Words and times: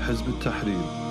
حزب 0.00 0.28
التحرير 0.28 1.06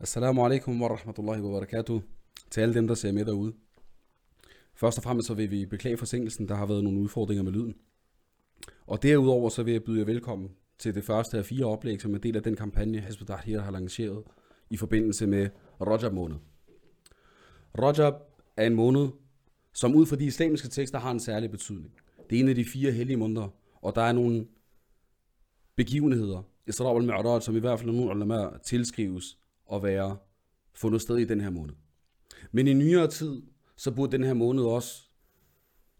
Assalamu 0.00 0.44
alaikum 0.44 0.82
wa 0.82 0.88
rahmatullahi 0.88 1.40
wa 1.40 1.50
barakatuh 1.50 2.00
til 2.50 2.60
alle 2.60 2.74
dem, 2.74 2.86
der 2.86 2.94
ser 2.94 3.12
med 3.12 3.24
derude. 3.24 3.52
Først 4.74 4.98
og 4.98 5.04
fremmest 5.04 5.28
så 5.28 5.34
vil 5.34 5.50
vi 5.50 5.66
beklage 5.66 5.96
forsinkelsen, 5.96 6.48
der 6.48 6.54
har 6.54 6.66
været 6.66 6.84
nogle 6.84 7.00
udfordringer 7.00 7.42
med 7.42 7.52
lyden. 7.52 7.74
Og 8.86 9.02
derudover 9.02 9.48
så 9.48 9.62
vil 9.62 9.72
jeg 9.72 9.84
byde 9.84 9.98
jer 9.98 10.04
velkommen 10.04 10.50
til 10.78 10.94
det 10.94 11.04
første 11.04 11.38
af 11.38 11.44
fire 11.44 11.64
oplæg, 11.64 12.00
som 12.00 12.12
er 12.12 12.16
en 12.16 12.22
del 12.22 12.36
af 12.36 12.42
den 12.42 12.56
kampagne, 12.56 13.00
Hizb 13.00 13.26
Tahrir 13.26 13.60
har 13.60 13.70
lanceret 13.70 14.22
i 14.70 14.76
forbindelse 14.76 15.26
med 15.26 15.48
Rajab 15.80 16.12
måned. 16.12 16.36
Rajab 17.78 18.14
er 18.56 18.66
en 18.66 18.74
måned, 18.74 19.08
som 19.72 19.94
ud 19.94 20.06
fra 20.06 20.16
de 20.16 20.24
islamiske 20.24 20.68
tekster 20.68 20.98
har 20.98 21.10
en 21.10 21.20
særlig 21.20 21.50
betydning. 21.50 21.94
Det 22.30 22.36
er 22.36 22.40
en 22.40 22.48
af 22.48 22.54
de 22.54 22.64
fire 22.64 22.92
hellige 22.92 23.16
måneder, 23.16 23.48
og 23.82 23.94
der 23.94 24.02
er 24.02 24.12
nogle 24.12 24.46
begivenheder, 25.75 26.43
Isra 26.67 26.89
al 26.89 27.09
Mi'raj, 27.09 27.41
som 27.41 27.55
i 27.55 27.59
hvert 27.59 27.79
fald 27.79 27.91
nogle 27.91 28.15
ulama 28.15 28.49
tilskrives 28.63 29.37
at 29.73 29.83
være 29.83 30.17
fundet 30.73 31.01
sted 31.01 31.17
i 31.17 31.25
den 31.25 31.41
her 31.41 31.49
måned. 31.49 31.73
Men 32.51 32.67
i 32.67 32.73
nyere 32.73 33.07
tid, 33.07 33.41
så 33.75 33.91
burde 33.91 34.11
den 34.11 34.23
her 34.23 34.33
måned 34.33 34.63
også 34.63 35.09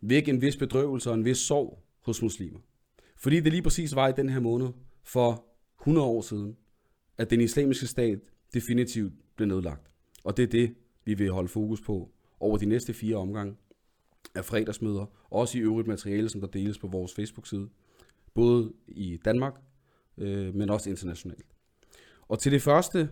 vække 0.02 0.32
en 0.32 0.42
vis 0.42 0.58
bedrøvelse 0.58 1.10
og 1.10 1.16
en 1.16 1.26
vis 1.26 1.38
sorg 1.38 1.84
hos 2.00 2.22
muslimer. 2.22 2.60
Fordi 3.18 3.40
det 3.40 3.52
lige 3.52 3.62
præcis 3.62 3.96
var 3.96 4.08
i 4.08 4.14
den 4.18 4.30
her 4.30 4.40
måned 4.40 4.68
for 5.04 5.46
100 5.82 6.08
år 6.08 6.22
siden, 6.22 6.58
at 7.18 7.30
den 7.30 7.42
islamiske 7.42 7.88
stat 7.88 8.20
definitivt 8.54 9.14
blev 9.36 9.48
nedlagt. 9.48 9.92
Og 10.24 10.38
det 10.38 10.44
er 10.44 10.48
det, 10.48 10.76
vi 11.06 11.14
vil 11.14 11.32
holde 11.32 11.50
fokus 11.50 11.82
på 11.82 12.12
over 12.40 12.58
de 12.58 12.66
næste 12.66 12.94
fire 12.94 13.16
omgange 13.16 13.56
af 14.36 14.46
fredagsmøder, 14.46 15.06
også 15.30 15.58
i 15.58 15.62
øvrigt 15.62 15.88
materiale, 15.88 16.30
som 16.30 16.42
der 16.42 16.48
deles 16.48 16.78
på 16.78 16.88
vores 16.88 17.14
Facebook-side, 17.14 17.70
både 18.34 18.74
i 18.88 19.20
Danmark, 19.26 19.62
øh, 20.18 20.56
men 20.56 20.70
også 20.70 20.90
internationalt. 20.90 21.46
Og 22.28 22.40
til 22.40 22.52
det 22.52 22.62
første 22.62 23.10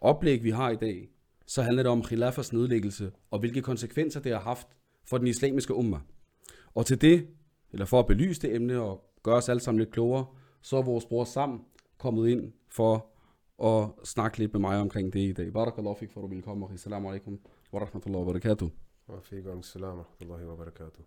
oplæg, 0.00 0.44
vi 0.44 0.50
har 0.50 0.70
i 0.70 0.76
dag, 0.76 1.08
så 1.46 1.62
handler 1.62 1.82
det 1.82 1.92
om 1.92 2.02
khilafas 2.02 2.52
nedlæggelse 2.52 3.12
og 3.30 3.38
hvilke 3.38 3.62
konsekvenser 3.62 4.20
det 4.20 4.32
har 4.32 4.40
haft 4.40 4.68
for 5.04 5.18
den 5.18 5.26
islamiske 5.26 5.74
umma. 5.74 6.00
Og 6.74 6.86
til 6.86 7.00
det, 7.00 7.26
eller 7.72 7.86
for 7.86 7.98
at 7.98 8.06
belyse 8.06 8.42
det 8.42 8.54
emne 8.54 8.80
og 8.80 9.04
gøre 9.22 9.36
os 9.36 9.48
alle 9.48 9.60
sammen 9.60 9.78
lidt 9.78 9.90
klogere, 9.90 10.26
så 10.62 10.76
er 10.76 10.82
vores 10.82 11.06
bror 11.06 11.24
Sam 11.24 11.64
kommet 11.98 12.28
ind 12.28 12.52
for 12.68 13.06
at 13.64 13.90
snakke 14.04 14.38
lidt 14.38 14.52
med 14.52 14.60
mig 14.60 14.80
omkring 14.80 15.12
det 15.12 15.20
i 15.20 15.32
dag. 15.32 15.52
Barakallahu 15.52 15.94
fik 15.94 16.10
for 16.10 16.24
at 16.24 16.30
ville 16.30 16.42
komme. 16.42 16.66
Assalamu 16.74 17.08
alaikum 17.08 17.38
wa 17.72 17.80
rahmatullahi 17.80 18.24
wa 18.24 18.32
barakatuh. 18.32 18.68
Wa 19.08 19.20
fikum 19.22 19.62
salam 19.62 19.96
wa 19.96 20.02
rahmatullahi 20.02 20.46
wa 20.46 20.56
barakatuh. 20.56 21.04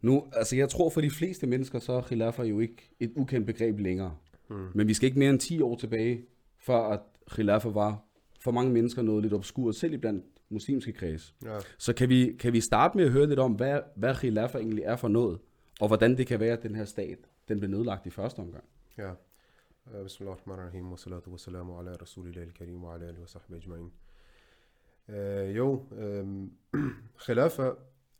Nu, 0.00 0.24
altså 0.32 0.56
jeg 0.56 0.68
tror 0.68 0.90
for 0.90 1.00
de 1.00 1.10
fleste 1.10 1.46
mennesker, 1.46 1.78
så 1.78 1.92
er 1.92 2.02
khilafa 2.02 2.42
jo 2.42 2.60
ikke 2.60 2.90
et 3.00 3.12
ukendt 3.16 3.46
begreb 3.46 3.78
længere. 3.78 4.16
Mm. 4.49 4.67
Men 4.73 4.87
vi 4.87 4.93
skal 4.93 5.07
ikke 5.07 5.19
mere 5.19 5.29
end 5.29 5.39
10 5.39 5.61
år 5.61 5.75
tilbage, 5.75 6.25
før 6.57 6.79
at 6.79 6.99
khilafa 7.31 7.69
var 7.69 8.01
for 8.39 8.51
mange 8.51 8.71
mennesker 8.71 9.01
noget 9.01 9.21
lidt 9.23 9.33
obskurt, 9.33 9.75
selv 9.75 9.93
i 9.93 9.97
blandt 9.97 10.25
muslimske 10.49 10.91
kreds. 10.93 11.35
Ja, 11.43 11.59
Så 11.77 11.93
kan 11.93 12.09
vi, 12.09 12.35
kan 12.39 12.53
vi 12.53 12.61
starte 12.61 12.97
med 12.97 13.05
at 13.05 13.11
høre 13.11 13.27
lidt 13.27 13.39
om, 13.39 13.51
hvad, 13.51 13.79
hvad 13.95 14.15
khilafa 14.15 14.57
egentlig 14.57 14.83
er 14.83 14.95
for 14.95 15.07
noget, 15.07 15.39
og 15.79 15.87
hvordan 15.87 16.17
det 16.17 16.27
kan 16.27 16.39
være, 16.39 16.53
at 16.53 16.63
den 16.63 16.75
her 16.75 16.85
stat, 16.85 17.17
den 17.47 17.59
blev 17.59 17.71
nedlagt 17.71 18.05
i 18.05 18.09
første 18.09 18.39
omgang. 18.39 18.63
ja. 18.97 19.11
آه، 19.93 20.03
بسم 20.03 20.23
الله 20.23 20.33
الرحمن 20.33 20.53
الرحيم 20.59 20.91
والصلاة 20.91 21.21
والسلام 21.27 21.71
على 21.71 21.91
رسول 22.01 22.27
الله 22.27 22.43
الكريم 22.43 22.83
وعلى 22.83 23.09
آله 23.09 23.21
وصحبه 23.21 23.57
أجمعين 23.57 23.91
øh, 25.09 25.57
Jo, 25.57 25.85
øh, 25.97 26.47
khilafa 27.19 27.71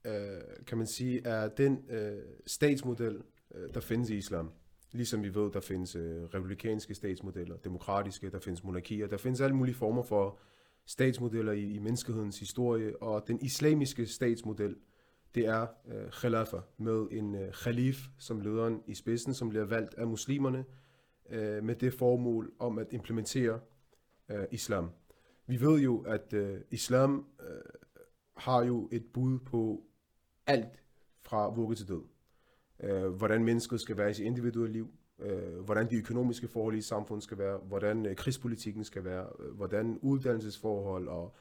øh, 0.06 0.42
kan 0.68 0.78
man 0.78 0.88
sige 0.88 1.22
er 1.28 1.48
den 1.48 1.86
øh, 1.90 2.22
statsmodel, 2.48 3.22
øh, 3.56 3.74
der 3.74 3.80
findes 3.80 4.10
i 4.10 4.16
islam. 4.18 4.52
Ligesom 4.93 5.23
vi 5.23 5.35
ved, 5.35 5.53
der 5.53 5.61
findes 5.61 5.97
øh, 5.97 6.25
republikanske 6.25 6.95
statsmodeller, 6.95 7.57
demokratiske, 7.57 8.31
der 8.31 8.39
findes 8.39 8.65
monarkier, 8.65 9.07
der 9.07 9.17
findes 9.17 9.41
alle 9.41 9.57
mulige 9.57 9.75
former 9.75 10.03
for 10.03 10.39
statsmodeller 10.87 11.53
i, 11.53 11.75
i 11.75 11.79
menneskehedens 11.79 12.39
historie, 12.39 13.03
og 13.03 13.29
den 13.29 13.39
islamiske 13.43 14.07
statsmodel, 14.07 14.77
det 15.35 15.47
er 15.47 15.67
øh, 15.89 16.11
khilafa, 16.11 16.57
med 16.77 17.07
en 17.11 17.35
øh, 17.35 17.53
khalif 17.53 18.07
som 18.19 18.41
lederen 18.41 18.83
i 18.87 18.95
spidsen, 18.95 19.35
som 19.35 19.49
bliver 19.49 19.65
valgt 19.65 19.95
af 19.95 20.07
muslimerne, 20.07 20.65
øh, 21.31 21.65
med 21.65 21.75
det 21.75 21.95
formål 21.95 22.53
om 22.59 22.79
at 22.79 22.87
implementere 22.91 23.61
øh, 24.29 24.45
islam. 24.51 24.91
Vi 25.47 25.61
ved 25.61 25.81
jo, 25.81 26.01
at 26.01 26.33
øh, 26.33 26.61
islam 26.71 27.27
øh, 27.41 27.61
har 28.37 28.65
jo 28.65 28.89
et 28.93 29.05
bud 29.15 29.39
på 29.39 29.83
alt 30.47 30.83
fra 31.21 31.49
vugge 31.55 31.75
til 31.75 31.89
død. 31.89 32.03
Øh, 32.83 33.09
hvordan 33.09 33.45
mennesket 33.45 33.81
skal 33.81 33.97
være 33.97 34.11
i 34.11 34.15
sit 34.15 34.25
individuelle 34.25 34.73
liv, 34.73 34.91
øh, 35.19 35.59
hvordan 35.65 35.91
de 35.91 35.97
økonomiske 35.97 36.49
forhold 36.49 36.77
i 36.77 36.83
samfundet 36.83 37.25
skal 37.25 37.39
være, 37.39 37.59
hvordan 37.59 38.07
øh, 38.07 38.17
krigspolitikken 38.17 38.85
skal 38.85 39.05
være, 39.05 39.27
øh, 39.39 39.55
hvordan 39.55 39.99
uddannelsesforhold 40.03 41.09
og 41.09 41.35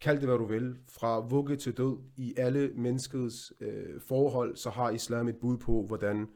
kald 0.00 0.18
det 0.18 0.28
hvad 0.28 0.38
du 0.38 0.44
vil, 0.44 0.78
fra 0.88 1.20
vugge 1.20 1.56
til 1.56 1.76
død 1.76 1.98
i 2.16 2.34
alle 2.36 2.72
menneskets 2.74 3.52
øh, 3.60 4.00
forhold, 4.00 4.56
så 4.56 4.70
har 4.70 4.90
islam 4.90 5.28
et 5.28 5.36
bud 5.36 5.56
på, 5.56 5.82
hvordan 5.86 6.28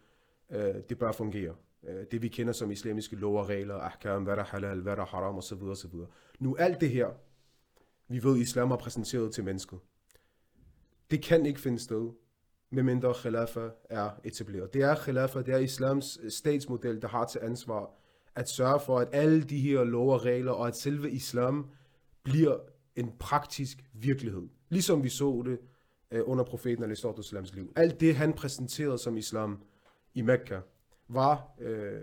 øh, 0.51 0.75
det 0.89 0.99
bør 0.99 1.13
fungere. 1.13 1.55
Øh, 1.89 2.05
det 2.11 2.23
vi 2.23 2.29
kender 2.29 2.53
som 2.53 2.71
islamiske 2.71 3.17
lov 3.17 3.39
og 3.39 3.49
regler, 3.49 3.75
ahkam, 3.75 4.23
hvad 4.23 4.37
der 4.37 4.43
er 4.43 4.47
halal, 4.47 4.81
hvad 4.81 4.97
der 4.97 5.03
er 5.03 5.07
haram 5.07 5.37
osv. 5.37 5.63
osv. 5.63 5.95
Nu 6.39 6.57
alt 6.57 6.81
det 6.81 6.91
her, 6.91 7.09
vi 8.09 8.25
ved, 8.25 8.37
islam 8.37 8.69
har 8.69 8.77
præsenteret 8.77 9.35
til 9.35 9.45
mennesket, 9.45 9.79
det 11.11 11.23
kan 11.23 11.47
ikke 11.47 11.61
finde 11.61 11.79
sted, 11.79 12.11
medmindre 12.71 13.15
khilafa 13.15 13.69
er 13.91 14.11
etableret. 14.25 14.75
Det 14.75 14.83
er 14.83 14.95
khilafa, 14.95 15.43
det 15.43 15.55
er 15.55 15.59
islams 15.59 16.19
øh, 16.23 16.31
statsmodel, 16.31 17.03
der 17.03 17.09
har 17.09 17.27
til 17.27 17.41
ansvar 17.43 17.91
at 18.37 18.49
sørge 18.49 18.81
for, 18.81 18.99
at 18.99 19.09
alle 19.13 19.43
de 19.43 19.59
her 19.59 19.85
lov 19.85 20.13
og 20.13 20.25
regler, 20.25 20.53
og 20.53 20.69
at 20.69 20.77
selve 20.77 21.11
islam 21.11 21.67
bliver 22.23 22.57
en 22.97 23.13
praktisk 23.19 23.85
virkelighed. 23.93 24.49
Ligesom 24.69 25.03
vi 25.03 25.09
så 25.09 25.43
det 25.47 25.59
øh, 26.11 26.23
under 26.25 26.45
profeten 26.45 26.85
al 26.85 26.97
liv. 27.55 27.73
Alt 27.77 28.01
det, 28.01 28.17
han 28.17 28.33
præsenterede 28.33 28.99
som 28.99 29.17
islam 29.17 29.63
i 30.15 30.23
Mekka, 30.23 30.61
var, 31.09 31.55
øh, 31.61 32.01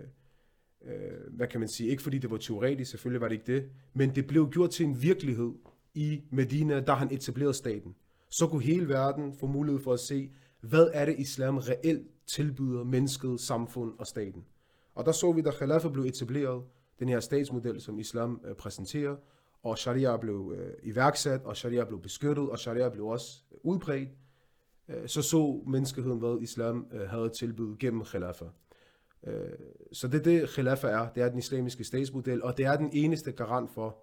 øh, 0.84 1.34
hvad 1.36 1.46
kan 1.46 1.60
man 1.60 1.68
sige, 1.68 1.90
ikke 1.90 2.02
fordi 2.02 2.18
det 2.18 2.30
var 2.30 2.36
teoretisk, 2.36 2.90
selvfølgelig 2.90 3.20
var 3.20 3.28
det 3.28 3.34
ikke 3.34 3.52
det, 3.52 3.70
men 3.94 4.14
det 4.14 4.26
blev 4.26 4.50
gjort 4.50 4.70
til 4.70 4.86
en 4.86 5.02
virkelighed 5.02 5.52
i 5.94 6.22
Medina, 6.30 6.80
da 6.80 6.92
han 6.92 7.12
etablerede 7.12 7.54
staten. 7.54 7.94
Så 8.30 8.46
kunne 8.46 8.62
hele 8.62 8.88
verden 8.88 9.34
få 9.40 9.46
mulighed 9.46 9.80
for 9.80 9.92
at 9.92 10.00
se, 10.00 10.30
hvad 10.64 10.90
er 10.92 11.04
det 11.04 11.14
islam 11.18 11.58
reelt 11.58 12.06
tilbyder 12.26 12.84
mennesket, 12.84 13.40
samfund 13.40 13.94
og 13.98 14.06
staten. 14.06 14.44
Og 14.94 15.04
der 15.06 15.12
så 15.12 15.32
vi, 15.32 15.42
da 15.42 15.50
Khilafah 15.50 15.92
blev 15.92 16.04
etableret, 16.04 16.64
den 16.98 17.08
her 17.08 17.20
statsmodel, 17.20 17.80
som 17.80 17.98
islam 17.98 18.40
øh, 18.44 18.54
præsenterer, 18.54 19.16
og 19.62 19.78
sharia 19.78 20.16
blev 20.16 20.54
øh, 20.56 20.72
iværksat, 20.82 21.42
og 21.44 21.56
sharia 21.56 21.84
blev 21.84 22.02
beskyttet, 22.02 22.50
og 22.50 22.58
sharia 22.58 22.88
blev 22.88 23.06
også 23.06 23.42
øh, 23.52 23.58
udbredt, 23.62 24.08
øh, 24.88 25.08
så 25.08 25.22
så 25.22 25.62
menneskeheden, 25.66 26.18
hvad 26.18 26.38
islam 26.40 26.86
øh, 26.92 27.08
havde 27.08 27.28
tilbudt 27.28 27.78
gennem 27.78 28.04
Khilafah. 28.04 28.48
Øh, 29.26 29.48
så 29.92 30.08
det 30.08 30.18
er 30.18 30.22
det, 30.22 30.48
Khilafah 30.48 30.92
er. 30.92 31.08
Det 31.12 31.22
er 31.22 31.28
den 31.28 31.38
islamiske 31.38 31.84
statsmodel, 31.84 32.42
og 32.42 32.56
det 32.56 32.66
er 32.66 32.76
den 32.76 32.90
eneste 32.92 33.32
garant 33.32 33.70
for, 33.70 33.98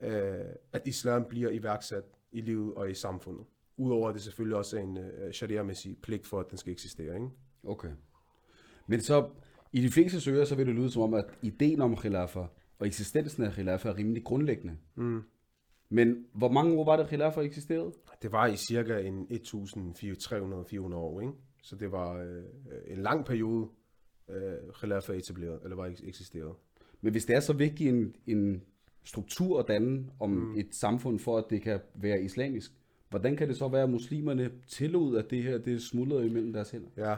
øh, 0.00 0.44
at 0.72 0.82
islam 0.84 1.24
bliver 1.24 1.50
iværksat 1.50 2.04
i 2.32 2.40
livet 2.40 2.74
og 2.74 2.90
i 2.90 2.94
samfundet. 2.94 3.46
Udover 3.76 4.08
at 4.08 4.14
det 4.14 4.22
selvfølgelig 4.22 4.56
også 4.56 4.78
er 4.78 4.80
en 4.80 4.98
øh, 4.98 5.32
sharia-mæssig 5.32 5.96
pligt 6.02 6.26
for, 6.26 6.40
at 6.40 6.50
den 6.50 6.58
skal 6.58 6.72
eksistere. 6.72 7.14
Ikke? 7.14 7.28
Okay. 7.64 7.90
Men 8.86 9.00
så, 9.00 9.28
i 9.72 9.80
de 9.80 9.90
fleste 9.90 10.20
søger, 10.20 10.44
så 10.44 10.54
vil 10.54 10.66
det 10.66 10.74
lyde 10.74 10.90
som 10.90 11.02
om, 11.02 11.14
at 11.14 11.24
ideen 11.42 11.80
om 11.80 11.96
khilafa 11.96 12.46
og 12.78 12.86
eksistensen 12.86 13.42
af 13.42 13.52
khilafa 13.52 13.88
er 13.88 13.96
rimelig 13.96 14.24
grundlæggende. 14.24 14.76
Mm. 14.94 15.22
Men 15.88 16.26
hvor 16.34 16.48
mange 16.48 16.78
år 16.78 16.84
var 16.84 16.96
det, 16.96 17.08
khilafa 17.08 17.40
eksisterede? 17.40 17.92
Det 18.22 18.32
var 18.32 18.46
i 18.46 18.56
cirka 18.56 18.98
en 18.98 19.26
1300-400 19.30 20.94
år, 20.94 21.20
ikke? 21.20 21.32
Så 21.62 21.76
det 21.76 21.92
var 21.92 22.22
øh, 22.22 22.42
en 22.86 23.02
lang 23.02 23.24
periode, 23.24 23.68
øh, 24.28 24.72
Khilafah 24.74 25.16
etableret, 25.16 25.60
eller 25.62 25.76
var 25.76 25.88
eks- 25.88 26.08
eksisteret. 26.08 26.54
Men 27.00 27.12
hvis 27.12 27.24
det 27.24 27.36
er 27.36 27.40
så 27.40 27.52
vigtig 27.52 27.88
en, 27.88 28.16
en 28.26 28.62
struktur 29.04 29.60
at 29.60 29.68
danne 29.68 30.06
om 30.20 30.30
mm. 30.30 30.56
et 30.56 30.74
samfund 30.74 31.18
for, 31.18 31.38
at 31.38 31.44
det 31.50 31.62
kan 31.62 31.80
være 31.94 32.22
islamisk, 32.22 32.72
hvordan 33.14 33.36
kan 33.36 33.48
det 33.48 33.56
så 33.56 33.68
være, 33.68 33.82
at 33.82 33.90
muslimerne 33.90 34.50
tillod, 34.68 35.16
at 35.16 35.30
det 35.30 35.42
her 35.42 35.58
det 35.58 35.82
smuldrede 35.82 36.26
imellem 36.26 36.52
deres 36.52 36.70
hænder? 36.70 36.88
Ja, 36.96 37.16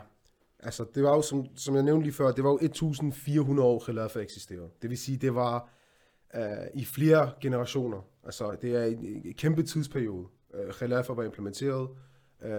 altså 0.61 0.85
det 0.95 1.03
var 1.03 1.15
jo, 1.15 1.23
som, 1.23 1.47
som 1.57 1.75
jeg 1.75 1.83
nævnte 1.83 2.03
lige 2.03 2.15
før, 2.15 2.33
det 2.33 2.45
var 2.45 2.51
jo 2.51 2.59
1400 2.63 3.69
år 3.69 3.83
Khilafah 3.85 4.23
eksisterede. 4.23 4.69
Det 4.83 4.91
vil 4.91 4.99
sige, 4.99 5.19
det 5.19 5.35
var 5.35 5.71
øh, 6.35 6.43
i 6.75 6.85
flere 6.85 7.31
generationer. 7.41 8.01
Altså 8.25 8.57
det 8.63 8.77
er 8.77 8.85
en, 8.85 9.05
en 9.25 9.35
kæmpe 9.35 9.63
tidsperiode. 9.63 10.27
Øh, 10.55 10.73
Khilafah 10.73 11.17
var 11.17 11.23
implementeret. 11.23 11.89
Øh, 12.43 12.51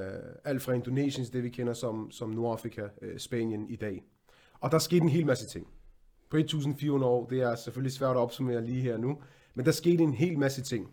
alt 0.44 0.62
fra 0.62 0.74
Indonesien, 0.74 1.28
det 1.34 1.44
vi 1.44 1.50
kender 1.50 1.74
som, 1.74 2.12
som 2.12 2.30
Nordafrika, 2.30 2.88
øh, 3.02 3.20
Spanien 3.20 3.70
i 3.70 3.76
dag. 3.76 4.04
Og 4.60 4.72
der 4.72 4.80
skete 4.80 5.02
en 5.02 5.10
hel 5.10 5.26
masse 5.26 5.48
ting. 5.48 5.68
På 6.30 6.38
1400 6.38 7.12
år, 7.12 7.28
det 7.28 7.42
er 7.42 7.56
selvfølgelig 7.56 7.94
svært 7.94 8.16
at 8.16 8.18
opsummere 8.18 8.66
lige 8.66 8.82
her 8.82 8.98
nu, 8.98 9.22
men 9.54 9.66
der 9.66 9.72
skete 9.72 10.04
en 10.04 10.14
hel 10.14 10.40
masse 10.40 10.62
ting. 10.62 10.92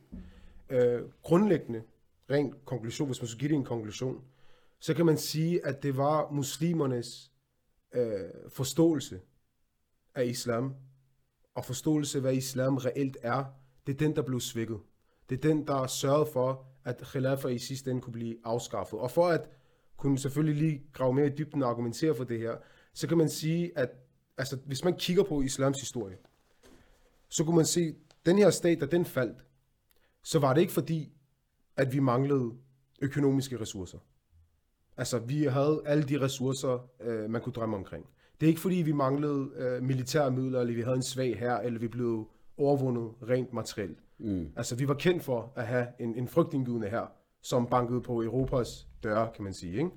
Øh, 0.70 1.02
grundlæggende, 1.22 1.82
rent 2.30 2.64
konklusion, 2.64 3.08
hvis 3.08 3.20
man 3.20 3.28
skulle 3.28 3.40
give 3.40 3.48
det 3.48 3.56
en 3.56 3.64
konklusion, 3.64 4.24
så 4.80 4.94
kan 4.94 5.06
man 5.06 5.18
sige, 5.18 5.66
at 5.66 5.82
det 5.82 5.96
var 5.96 6.30
muslimernes 6.30 7.32
øh, 7.94 8.20
forståelse 8.48 9.20
af 10.14 10.24
islam, 10.24 10.74
og 11.54 11.64
forståelse 11.64 12.18
af, 12.18 12.22
hvad 12.22 12.34
islam 12.34 12.76
reelt 12.76 13.16
er, 13.22 13.44
det 13.86 13.92
er 13.92 13.96
den, 13.96 14.16
der 14.16 14.22
blev 14.22 14.40
svækket. 14.40 14.80
Det 15.28 15.36
er 15.36 15.40
den, 15.40 15.66
der 15.66 15.86
sørgede 15.86 16.26
for, 16.32 16.66
at 16.84 17.02
khilafa 17.04 17.48
i 17.48 17.58
sidste 17.58 17.90
ende 17.90 18.02
kunne 18.02 18.12
blive 18.12 18.36
afskaffet. 18.44 18.98
Og 18.98 19.10
for 19.10 19.28
at 19.28 19.48
kunne 19.96 20.18
selvfølgelig 20.18 20.62
lige 20.62 20.82
grave 20.92 21.14
mere 21.14 21.26
i 21.26 21.30
dybden 21.38 21.62
og 21.62 21.70
argumentere 21.70 22.14
for 22.14 22.24
det 22.24 22.38
her, 22.38 22.56
så 22.94 23.08
kan 23.08 23.18
man 23.18 23.28
sige, 23.28 23.78
at 23.78 23.90
altså, 24.38 24.58
hvis 24.66 24.84
man 24.84 24.96
kigger 24.96 25.22
på 25.22 25.42
islams 25.42 25.80
historie, 25.80 26.16
så 27.28 27.44
kunne 27.44 27.56
man 27.56 27.66
se, 27.66 27.80
at 27.80 27.94
den 28.26 28.38
her 28.38 28.50
stat, 28.50 28.80
da 28.80 28.86
den 28.86 29.04
faldt, 29.04 29.44
så 30.22 30.38
var 30.38 30.54
det 30.54 30.60
ikke 30.60 30.72
fordi, 30.72 31.12
at 31.76 31.92
vi 31.92 31.98
manglede 31.98 32.52
økonomiske 33.02 33.60
ressourcer. 33.60 33.98
Altså, 34.96 35.18
vi 35.18 35.44
havde 35.44 35.82
alle 35.86 36.04
de 36.04 36.20
ressourcer, 36.20 36.90
øh, 37.00 37.30
man 37.30 37.40
kunne 37.40 37.52
drømme 37.52 37.76
omkring. 37.76 38.06
Det 38.40 38.46
er 38.46 38.48
ikke 38.48 38.60
fordi, 38.60 38.76
vi 38.76 38.92
manglede 38.92 39.50
øh, 39.56 39.82
militære 39.82 40.30
midler, 40.30 40.60
eller 40.60 40.74
vi 40.74 40.80
havde 40.80 40.96
en 40.96 41.02
svag 41.02 41.38
her, 41.38 41.56
eller 41.56 41.80
vi 41.80 41.88
blev 41.88 42.28
overvundet 42.56 43.10
rent 43.28 43.52
materielt. 43.52 43.98
Mm. 44.18 44.48
Altså, 44.56 44.76
vi 44.76 44.88
var 44.88 44.94
kendt 44.94 45.22
for 45.22 45.52
at 45.56 45.66
have 45.66 45.86
en, 46.00 46.14
en 46.14 46.28
frygtindgydende 46.28 46.88
her, 46.88 47.06
som 47.42 47.66
bankede 47.66 48.00
på 48.00 48.22
Europas 48.22 48.88
døre, 49.02 49.30
kan 49.34 49.44
man 49.44 49.54
sige. 49.54 49.76
Ikke? 49.76 49.90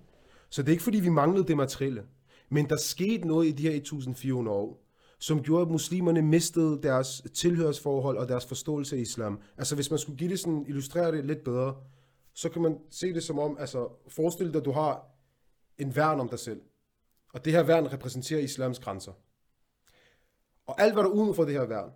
Så 0.50 0.62
det 0.62 0.68
er 0.68 0.72
ikke 0.72 0.84
fordi, 0.84 1.00
vi 1.00 1.10
manglede 1.10 1.48
det 1.48 1.58
materielle. 1.58 2.04
Men 2.50 2.70
der 2.70 2.78
skete 2.78 3.28
noget 3.28 3.48
i 3.48 3.52
de 3.52 3.64
her 3.64 3.76
1400 3.76 4.58
år, 4.58 4.87
som 5.20 5.44
gjorde, 5.44 5.62
at 5.62 5.72
muslimerne 5.72 6.22
mistede 6.22 6.84
deres 6.84 7.22
tilhørsforhold 7.34 8.18
og 8.18 8.28
deres 8.28 8.46
forståelse 8.46 8.96
af 8.96 9.00
islam. 9.00 9.42
Altså 9.58 9.76
hvis 9.76 9.90
man 9.90 10.00
skulle 10.00 10.18
give 10.18 10.30
det 10.30 10.40
sådan, 10.40 10.66
illustrere 10.68 11.12
det 11.12 11.26
lidt 11.26 11.44
bedre, 11.44 11.76
så 12.34 12.50
kan 12.50 12.62
man 12.62 12.78
se 12.90 13.14
det 13.14 13.24
som 13.24 13.40
om, 13.40 13.58
altså 13.60 13.90
forestil 14.08 14.54
dig, 14.54 14.60
at 14.60 14.66
du 14.66 14.72
har 14.72 15.06
en 15.78 15.96
værn 15.96 16.20
om 16.20 16.30
dig 16.30 16.40
selv. 16.40 16.62
Og 17.34 17.46
det 17.46 17.54
her 17.54 17.64
værn 17.64 17.94
repræsenterer 17.94 18.40
islams 18.40 18.80
grænser. 18.80 19.12
Og 20.68 20.82
alt, 20.82 20.94
hvad 20.94 21.04
der 21.04 21.10
er 21.10 21.14
uden 21.14 21.36
for 21.36 21.44
det 21.44 21.54
her 21.54 21.66
værn, 21.66 21.92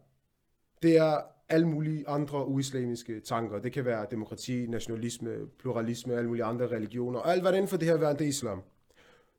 det 0.81 0.97
er 0.97 1.21
alle 1.50 1.68
mulige 1.68 2.07
andre 2.07 2.47
uislamiske 2.47 3.19
tanker. 3.19 3.59
Det 3.59 3.73
kan 3.73 3.85
være 3.85 4.07
demokrati, 4.12 4.65
nationalisme, 4.68 5.47
pluralisme, 5.59 6.13
alle 6.13 6.27
mulige 6.27 6.44
andre 6.44 6.68
religioner. 6.68 7.19
Og 7.19 7.31
alt, 7.31 7.41
hvad 7.41 7.51
der 7.51 7.57
er 7.57 7.62
inden 7.62 7.69
for 7.69 7.77
det 7.77 7.88
her 7.88 7.97
værn, 7.97 8.18
det 8.18 8.25
er 8.25 8.29
islam. 8.29 8.62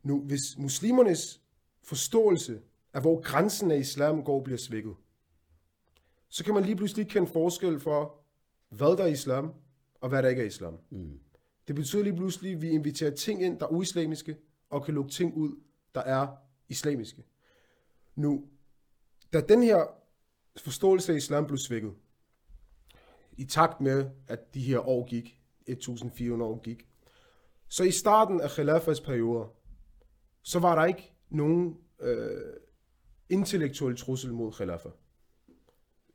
Nu, 0.03 0.21
hvis 0.21 0.59
muslimernes 0.59 1.41
forståelse 1.83 2.61
af, 2.93 3.01
hvor 3.01 3.21
grænsen 3.21 3.71
af 3.71 3.79
islam 3.79 4.25
går, 4.25 4.43
bliver 4.43 4.59
svækket, 4.59 4.95
så 6.29 6.45
kan 6.45 6.55
man 6.55 6.65
lige 6.65 6.77
pludselig 6.77 7.09
kende 7.09 7.29
forskel 7.29 7.81
for, 7.81 8.25
hvad 8.69 8.97
der 8.97 9.05
er 9.05 9.09
islam, 9.09 9.55
og 10.01 10.09
hvad 10.09 10.23
der 10.23 10.29
ikke 10.29 10.43
er 10.43 10.47
islam. 10.47 10.79
Mm. 10.91 11.21
Det 11.69 11.75
betyder 11.75 12.03
lige 12.03 12.17
pludselig, 12.17 12.53
at 12.53 12.63
vi 12.63 12.71
inviterer 12.71 13.11
ting 13.11 13.43
ind, 13.43 13.61
der 13.61 13.67
er 13.67 13.71
uislamiske, 13.71 14.37
og 14.71 14.85
kan 14.85 14.95
lukke 14.95 15.11
ting 15.11 15.35
ud, 15.37 15.61
der 15.95 16.01
er 16.01 16.27
islamiske. 16.69 17.25
Nu, 18.15 18.45
da 19.33 19.41
den 19.41 19.63
her 19.63 19.87
forståelse 20.57 21.13
af 21.13 21.17
islam 21.17 21.47
blev 21.47 21.59
svækket, 21.59 21.95
i 23.37 23.45
takt 23.45 23.81
med, 23.81 24.11
at 24.29 24.55
de 24.55 24.61
her 24.61 24.89
år 24.89 25.07
gik, 25.07 25.41
1400 25.67 26.51
år 26.51 26.61
gik, 26.61 26.89
så 27.69 27.85
i 27.85 27.91
starten 27.91 28.41
af 28.41 28.51
Khilafas 28.51 29.01
perioder, 29.01 29.55
så 30.43 30.59
var 30.59 30.75
der 30.75 30.85
ikke 30.85 31.13
nogen 31.31 31.77
øh, 32.01 32.53
intellektuel 33.29 33.97
trussel 33.97 34.33
mod 34.33 34.53
Khilafa. 34.53 34.89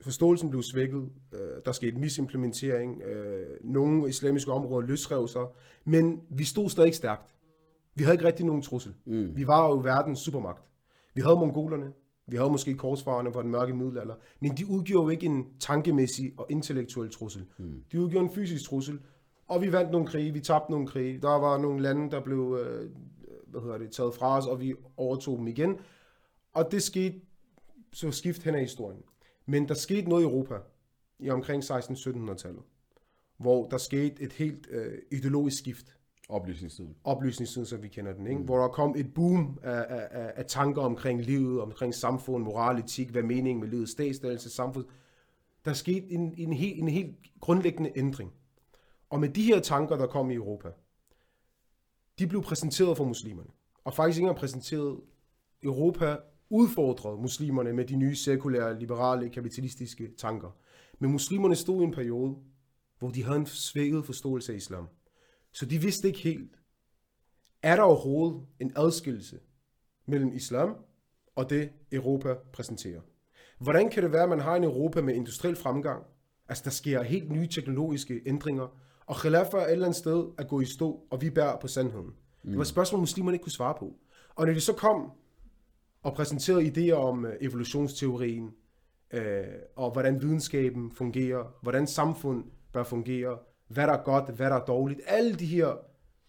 Forståelsen 0.01 0.49
blev 0.49 0.63
svækket, 0.63 1.09
øh, 1.33 1.39
der 1.65 1.71
skete 1.71 1.97
misimplementering, 1.97 3.01
øh, 3.01 3.45
nogle 3.63 4.09
islamiske 4.09 4.51
områder 4.51 4.87
løsrev 4.87 5.27
sig, 5.27 5.45
men 5.85 6.21
vi 6.29 6.43
stod 6.43 6.69
stadig 6.69 6.95
stærkt. 6.95 7.35
Vi 7.95 8.03
havde 8.03 8.15
ikke 8.15 8.25
rigtig 8.25 8.45
nogen 8.45 8.61
trussel. 8.61 8.93
Mm. 9.05 9.35
Vi 9.35 9.47
var 9.47 9.67
jo 9.67 9.75
verdens 9.75 10.19
supermagt. 10.19 10.63
Vi 11.13 11.21
havde 11.21 11.35
mongolerne, 11.35 11.91
vi 12.27 12.37
havde 12.37 12.51
måske 12.51 12.73
korsfarerne 12.73 13.33
fra 13.33 13.41
den 13.41 13.51
mørke 13.51 13.73
middelalder, 13.73 14.15
men 14.39 14.57
de 14.57 14.65
udgjorde 14.69 15.03
jo 15.03 15.09
ikke 15.09 15.25
en 15.25 15.45
tankemæssig 15.59 16.33
og 16.37 16.45
intellektuel 16.49 17.11
trussel. 17.11 17.45
Mm. 17.57 17.83
De 17.91 18.01
udgjorde 18.01 18.25
en 18.25 18.33
fysisk 18.33 18.69
trussel, 18.69 18.99
og 19.47 19.61
vi 19.61 19.71
vandt 19.71 19.91
nogle 19.91 20.07
krige, 20.07 20.33
vi 20.33 20.39
tabte 20.39 20.71
nogle 20.71 20.87
krige. 20.87 21.19
Der 21.21 21.39
var 21.39 21.57
nogle 21.57 21.81
lande, 21.81 22.11
der 22.11 22.21
blev 22.21 22.59
øh, 22.61 22.89
hvad 23.47 23.61
hedder 23.61 23.77
det, 23.77 23.91
taget 23.91 24.13
fra 24.13 24.37
os, 24.37 24.45
og 24.45 24.61
vi 24.61 24.73
overtog 24.97 25.37
dem 25.37 25.47
igen. 25.47 25.79
Og 26.57 26.71
det 26.71 26.83
skete 26.83 27.21
så 27.93 28.11
skift 28.11 28.43
hen 28.43 28.55
ad 28.55 28.59
historien. 28.59 29.01
Men 29.45 29.67
der 29.67 29.73
skete 29.73 30.09
noget 30.09 30.21
i 30.21 30.25
Europa 30.25 30.55
i 31.19 31.29
omkring 31.29 31.63
16-1700-tallet, 31.63 32.63
hvor 33.37 33.67
der 33.67 33.77
skete 33.77 34.21
et 34.21 34.33
helt 34.33 34.67
øh, 34.69 34.97
ideologisk 35.11 35.57
skift. 35.57 35.97
Oplysningstiden. 36.29 36.95
Oplysningstiden, 37.03 37.65
som 37.65 37.83
vi 37.83 37.87
kender 37.87 38.13
den. 38.13 38.27
Ikke? 38.27 38.39
Mm. 38.39 38.45
Hvor 38.45 38.61
der 38.61 38.67
kom 38.67 38.95
et 38.97 39.13
boom 39.13 39.59
af, 39.63 39.85
af, 39.89 40.31
af 40.35 40.45
tanker 40.45 40.81
omkring 40.81 41.21
livet, 41.21 41.61
omkring 41.61 41.93
samfund, 41.93 42.43
moral, 42.43 42.79
etik, 42.79 43.09
hvad 43.09 43.23
meningen 43.23 43.59
med 43.59 43.69
livet, 43.69 43.89
statsdannelse, 43.89 44.49
samfund. 44.49 44.85
Der 45.65 45.73
skete 45.73 46.11
en, 46.11 46.33
en, 46.37 46.53
helt, 46.53 46.79
en 46.79 46.87
helt 46.87 47.15
grundlæggende 47.39 47.91
ændring. 47.95 48.33
Og 49.09 49.19
med 49.19 49.29
de 49.29 49.43
her 49.43 49.59
tanker, 49.59 49.97
der 49.97 50.07
kom 50.07 50.31
i 50.31 50.35
Europa, 50.35 50.69
de 52.19 52.27
blev 52.27 52.41
præsenteret 52.43 52.97
for 52.97 53.05
muslimerne. 53.05 53.49
Og 53.83 53.93
faktisk 53.93 54.17
ikke 54.17 54.23
engang 54.23 54.39
præsenteret 54.39 54.99
Europa 55.63 56.17
udfordrede 56.49 57.21
muslimerne 57.21 57.73
med 57.73 57.85
de 57.85 57.95
nye 57.95 58.15
sekulære, 58.15 58.79
liberale, 58.79 59.29
kapitalistiske 59.29 60.09
tanker. 60.17 60.55
Men 60.99 61.11
muslimerne 61.11 61.55
stod 61.55 61.81
i 61.81 61.83
en 61.83 61.91
periode, 61.91 62.35
hvor 62.99 63.09
de 63.09 63.23
havde 63.23 63.37
en 63.37 63.45
svækket 63.45 64.05
forståelse 64.05 64.51
af 64.51 64.57
islam. 64.57 64.87
Så 65.51 65.65
de 65.65 65.81
vidste 65.81 66.07
ikke 66.07 66.19
helt, 66.19 66.59
er 67.61 67.75
der 67.75 67.83
overhovedet 67.83 68.41
en 68.59 68.71
adskillelse 68.75 69.39
mellem 70.05 70.33
islam 70.33 70.75
og 71.35 71.49
det 71.49 71.69
Europa 71.91 72.33
præsenterer? 72.53 73.01
Hvordan 73.59 73.89
kan 73.89 74.03
det 74.03 74.11
være, 74.11 74.23
at 74.23 74.29
man 74.29 74.39
har 74.39 74.55
en 74.55 74.63
Europa 74.63 75.01
med 75.01 75.15
industriel 75.15 75.55
fremgang? 75.55 76.03
Altså, 76.49 76.63
der 76.63 76.69
sker 76.69 77.03
helt 77.03 77.31
nye 77.31 77.47
teknologiske 77.47 78.21
ændringer, 78.25 78.67
og 79.05 79.15
khilafa 79.15 79.57
er 79.57 79.65
et 79.65 79.71
eller 79.71 79.85
andet 79.85 79.97
sted 79.97 80.25
at 80.37 80.47
gå 80.47 80.61
i 80.61 80.65
stå, 80.65 81.03
og 81.09 81.21
vi 81.21 81.29
bærer 81.29 81.59
på 81.59 81.67
sandheden. 81.67 82.05
Mm. 82.07 82.49
Det 82.49 82.57
var 82.57 82.61
et 82.61 82.67
spørgsmål, 82.67 82.99
muslimerne 82.99 83.35
ikke 83.35 83.43
kunne 83.43 83.51
svare 83.51 83.75
på. 83.79 83.95
Og 84.35 84.45
når 84.45 84.53
de 84.53 84.61
så 84.61 84.73
kom 84.73 85.11
og 86.03 86.13
præsenterede 86.13 86.65
idéer 86.67 86.95
om 86.95 87.25
øh, 87.25 87.33
evolutionsteorien, 87.41 88.55
øh, 89.11 89.45
og 89.75 89.91
hvordan 89.91 90.21
videnskaben 90.21 90.91
fungerer, 90.91 91.57
hvordan 91.61 91.87
samfund 91.87 92.45
bør 92.73 92.83
fungere, 92.83 93.37
hvad 93.67 93.87
der 93.87 93.93
er 93.93 94.03
godt, 94.03 94.35
hvad 94.35 94.49
der 94.49 94.55
er 94.55 94.65
dårligt, 94.65 95.01
alle 95.07 95.35
de 95.35 95.45
her 95.45 95.77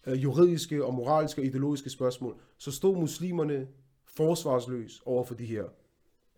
øh, 0.07 0.23
juridiske 0.23 0.85
og 0.85 0.93
moralske 0.93 1.41
og 1.41 1.45
ideologiske 1.45 1.89
spørgsmål, 1.89 2.39
så 2.57 2.71
stod 2.71 2.97
muslimerne 2.97 3.67
forsvarsløs 4.05 5.01
over 5.05 5.23
for 5.23 5.35
de 5.35 5.45
her 5.45 5.63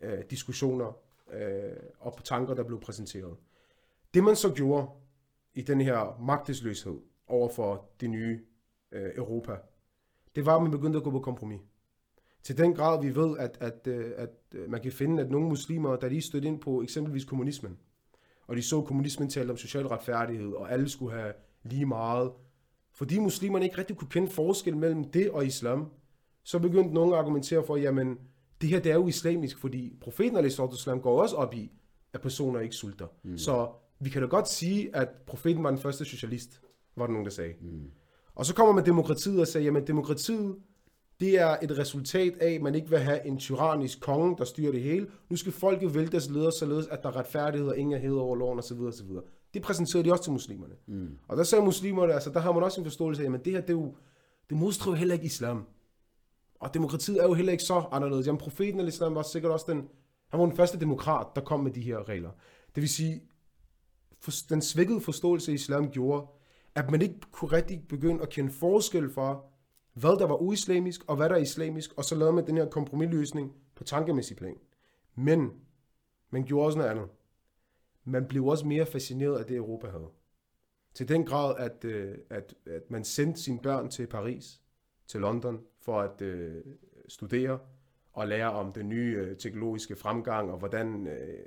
øh, 0.00 0.18
diskussioner 0.30 0.96
øh, 1.32 1.76
og 2.00 2.24
tanker, 2.24 2.54
der 2.54 2.62
blev 2.62 2.80
præsenteret. 2.80 3.36
Det 4.14 4.24
man 4.24 4.36
så 4.36 4.52
gjorde 4.52 4.86
i 5.54 5.62
den 5.62 5.80
her 5.80 6.18
magtesløshed 6.20 7.00
over 7.26 7.48
for 7.48 7.90
det 8.00 8.10
nye 8.10 8.40
øh, 8.92 9.10
Europa, 9.16 9.56
det 10.34 10.46
var, 10.46 10.56
at 10.56 10.62
man 10.62 10.70
begyndte 10.70 10.96
at 10.96 11.02
gå 11.02 11.10
på 11.10 11.20
kompromis. 11.20 11.60
Til 12.42 12.58
den 12.58 12.74
grad, 12.74 13.02
vi 13.02 13.16
ved, 13.16 13.38
at, 13.38 13.58
at, 13.60 13.86
øh, 13.86 14.06
at, 14.16 14.28
at 14.28 14.30
øh, 14.54 14.70
man 14.70 14.80
kan 14.80 14.92
finde, 14.92 15.22
at 15.22 15.30
nogle 15.30 15.48
muslimer, 15.48 15.96
der 15.96 16.08
lige 16.08 16.22
stødte 16.22 16.48
ind 16.48 16.60
på 16.60 16.82
eksempelvis 16.82 17.24
kommunismen, 17.24 17.78
og 18.46 18.56
de 18.56 18.62
så 18.62 18.80
kommunismen 18.80 19.28
tale 19.28 19.50
om 19.50 19.56
social 19.56 19.86
retfærdighed, 19.86 20.52
og 20.52 20.72
alle 20.72 20.88
skulle 20.88 21.16
have 21.18 21.32
lige 21.62 21.86
meget, 21.86 22.32
fordi 22.94 23.18
muslimerne 23.18 23.64
ikke 23.64 23.78
rigtig 23.78 23.96
kunne 23.96 24.08
kende 24.10 24.28
forskel 24.28 24.76
mellem 24.76 25.04
det 25.04 25.30
og 25.30 25.46
islam, 25.46 25.90
så 26.44 26.58
begyndte 26.58 26.94
nogle 26.94 27.14
at 27.14 27.18
argumentere 27.18 27.64
for, 27.66 27.76
jamen, 27.76 28.18
det 28.60 28.68
her 28.68 28.80
det 28.80 28.92
er 28.92 28.96
jo 28.96 29.08
islamisk, 29.08 29.58
fordi 29.58 29.98
profeten 30.00 30.36
al 30.36 30.52
går 31.02 31.22
også 31.22 31.36
op 31.36 31.54
i, 31.54 31.72
at 32.12 32.20
personer 32.20 32.60
ikke 32.60 32.74
sulter. 32.74 33.06
Mm. 33.22 33.38
Så 33.38 33.68
vi 34.00 34.10
kan 34.10 34.22
da 34.22 34.28
godt 34.28 34.48
sige, 34.48 34.96
at 34.96 35.08
profeten 35.26 35.64
var 35.64 35.70
den 35.70 35.78
første 35.78 36.04
socialist, 36.04 36.60
var 36.96 37.06
der 37.06 37.12
nogen, 37.12 37.24
der 37.24 37.30
sagde. 37.30 37.54
Mm. 37.60 37.90
Og 38.34 38.46
så 38.46 38.54
kommer 38.54 38.74
man 38.74 38.86
demokratiet 38.86 39.40
og 39.40 39.46
siger, 39.46 39.62
jamen 39.62 39.86
demokratiet, 39.86 40.56
det 41.22 41.40
er 41.40 41.56
et 41.62 41.78
resultat 41.78 42.36
af, 42.40 42.50
at 42.52 42.62
man 42.62 42.74
ikke 42.74 42.90
vil 42.90 42.98
have 42.98 43.26
en 43.26 43.38
tyrannisk 43.38 44.00
konge, 44.00 44.36
der 44.38 44.44
styrer 44.44 44.72
det 44.72 44.82
hele. 44.82 45.06
Nu 45.30 45.36
skal 45.36 45.52
folket 45.52 45.94
vælge 45.94 46.08
deres 46.08 46.30
ledere, 46.30 46.52
således 46.52 46.86
at 46.86 47.02
der 47.02 47.08
er 47.08 47.16
retfærdighed 47.16 47.68
og 47.68 47.78
ingen 47.78 47.94
er 47.94 47.98
hed 47.98 48.14
over 48.14 48.36
loven 48.36 48.58
osv. 48.58 48.80
osv. 48.80 49.06
Det 49.54 49.62
præsenterede 49.62 50.04
de 50.04 50.12
også 50.12 50.24
til 50.24 50.32
muslimerne. 50.32 50.74
Mm. 50.86 51.18
Og 51.28 51.36
der 51.36 51.42
sagde 51.42 51.64
muslimerne, 51.64 52.12
altså 52.12 52.30
der 52.30 52.40
har 52.40 52.52
man 52.52 52.62
også 52.62 52.80
en 52.80 52.84
forståelse 52.84 53.26
af, 53.26 53.32
at 53.32 53.44
det 53.44 53.52
her, 53.52 53.60
det, 53.60 53.70
er 53.70 53.74
jo, 53.74 53.94
det 54.50 54.56
modstriver 54.56 54.96
heller 54.96 55.14
ikke 55.14 55.26
islam. 55.26 55.66
Og 56.60 56.74
demokratiet 56.74 57.18
er 57.18 57.24
jo 57.24 57.34
heller 57.34 57.52
ikke 57.52 57.64
så 57.64 57.84
anderledes. 57.92 58.26
Jamen 58.26 58.38
profeten 58.38 58.80
af 58.80 58.86
islam 58.86 59.14
var 59.14 59.22
sikkert 59.22 59.52
også 59.52 59.66
den, 59.68 59.88
han 60.28 60.40
var 60.40 60.46
den 60.46 60.56
første 60.56 60.80
demokrat, 60.80 61.26
der 61.34 61.40
kom 61.40 61.60
med 61.60 61.70
de 61.70 61.80
her 61.80 62.08
regler. 62.08 62.30
Det 62.74 62.80
vil 62.80 62.88
sige, 62.88 63.22
for, 64.20 64.32
den 64.48 64.62
svækkede 64.62 65.00
forståelse 65.00 65.50
af 65.50 65.54
islam 65.54 65.90
gjorde, 65.90 66.26
at 66.74 66.90
man 66.90 67.02
ikke 67.02 67.20
kunne 67.32 67.52
rigtig 67.52 67.82
begynde 67.88 68.22
at 68.22 68.28
kende 68.28 68.50
forskel 68.50 69.10
for, 69.10 69.51
hvad 69.92 70.18
der 70.18 70.26
var 70.26 70.42
uislamisk 70.42 71.00
og 71.06 71.16
hvad 71.16 71.28
der 71.28 71.34
er 71.34 71.40
islamisk, 71.40 71.92
og 71.96 72.04
så 72.04 72.14
lavede 72.14 72.32
man 72.32 72.46
den 72.46 72.56
her 72.56 72.68
kompromisløsning 72.68 73.52
på 73.74 73.84
tankemæssig 73.84 74.36
plan. 74.36 74.56
Men 75.14 75.52
man 76.30 76.44
gjorde 76.44 76.66
også 76.66 76.78
noget 76.78 76.90
andet. 76.90 77.08
Man 78.04 78.28
blev 78.28 78.46
også 78.46 78.66
mere 78.66 78.86
fascineret 78.86 79.38
af 79.38 79.46
det, 79.46 79.56
Europa 79.56 79.88
havde. 79.88 80.08
Til 80.94 81.08
den 81.08 81.26
grad, 81.26 81.54
at, 81.58 81.84
øh, 81.84 82.18
at, 82.30 82.54
at 82.66 82.90
man 82.90 83.04
sendte 83.04 83.42
sine 83.42 83.58
børn 83.58 83.90
til 83.90 84.06
Paris, 84.06 84.60
til 85.06 85.20
London, 85.20 85.60
for 85.80 86.00
at 86.00 86.22
øh, 86.22 86.64
studere, 87.08 87.58
og 88.12 88.28
lære 88.28 88.52
om 88.52 88.72
den 88.72 88.88
nye 88.88 89.16
øh, 89.18 89.36
teknologiske 89.36 89.96
fremgang, 89.96 90.50
og 90.50 90.58
hvordan... 90.58 91.06
Øh, 91.06 91.44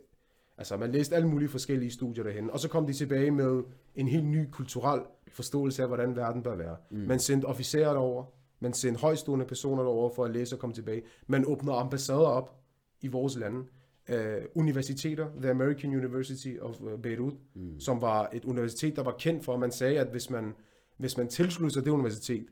altså, 0.58 0.78
man 0.78 0.92
læste 0.92 1.16
alle 1.16 1.28
mulige 1.28 1.50
forskellige 1.50 1.92
studier 1.92 2.24
derhen, 2.24 2.52
og 2.52 2.60
så 2.60 2.70
kom 2.70 2.88
de 2.88 2.94
tilbage 2.94 3.32
med 3.32 3.64
en 3.96 4.08
helt 4.08 4.26
ny 4.26 4.46
kulturel 4.52 5.02
forståelse 5.28 5.82
af, 5.82 5.88
hvordan 5.88 6.16
verden 6.16 6.44
bør 6.44 6.56
være. 6.56 6.76
Mm. 6.90 6.98
Man 6.98 7.20
sendte 7.20 7.46
officerer 7.46 7.94
derover, 7.94 8.26
man 8.60 8.74
sendte 8.74 9.02
højstående 9.02 9.46
personer 9.46 9.84
derover 9.84 10.10
for 10.16 10.26
at 10.26 10.32
læse 10.32 10.56
og 10.56 10.60
komme 10.60 10.74
tilbage. 10.74 11.02
Man 11.28 11.46
åbnede 11.46 11.76
ambassader 11.76 12.20
op 12.20 12.56
i 13.02 13.08
vores 13.08 13.38
lande. 13.38 13.64
Uh, 14.10 14.16
universiteter, 14.56 15.28
The 15.42 15.50
American 15.50 15.96
University 15.96 16.58
of 16.62 16.82
uh, 16.82 17.00
Beirut, 17.00 17.34
mm. 17.56 17.80
som 17.80 18.02
var 18.02 18.30
et 18.34 18.46
universitet, 18.46 18.96
der 18.96 19.04
var 19.04 19.16
kendt 19.20 19.46
for, 19.46 19.54
at 19.54 19.60
man 19.60 19.72
sagde, 19.72 20.00
at 20.00 20.08
hvis 20.08 20.30
man, 20.30 20.54
hvis 20.98 21.18
man 21.18 21.28
tilsluttede 21.28 21.74
sig 21.74 21.86
det 21.86 21.92
universitet, 21.92 22.46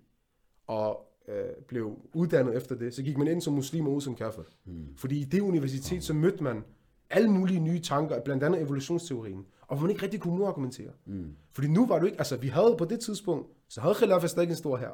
og 0.67 1.07
uh, 1.27 1.63
blev 1.67 1.97
uddannet 2.13 2.57
efter 2.57 2.75
det, 2.75 2.93
så 2.93 3.03
gik 3.03 3.17
man 3.17 3.27
ind 3.27 3.41
som 3.41 3.53
muslim 3.53 3.87
og 3.87 3.93
ud 3.93 4.01
som 4.01 4.15
kafir. 4.15 4.43
Mm. 4.65 4.87
Fordi 4.95 5.21
i 5.21 5.23
det 5.23 5.41
universitet, 5.41 6.03
så 6.03 6.13
mødte 6.13 6.43
man 6.43 6.63
alle 7.09 7.31
mulige 7.31 7.59
nye 7.59 7.79
tanker, 7.79 8.21
blandt 8.21 8.43
andet 8.43 8.61
evolutionsteorien, 8.61 9.45
og 9.61 9.77
hvor 9.77 9.81
man 9.81 9.91
ikke 9.91 10.03
rigtig 10.03 10.19
kunne 10.19 10.37
modargumentere. 10.37 10.91
Mm. 11.05 11.35
Fordi 11.51 11.67
nu 11.67 11.85
var 11.85 11.99
du 11.99 12.05
ikke, 12.05 12.17
altså 12.17 12.37
vi 12.37 12.47
havde 12.47 12.75
på 12.77 12.85
det 12.85 12.99
tidspunkt, 12.99 13.47
så 13.67 13.81
havde 13.81 13.95
Khilafah 13.95 14.29
stadig 14.29 14.49
en 14.49 14.55
stor 14.55 14.77
her. 14.77 14.89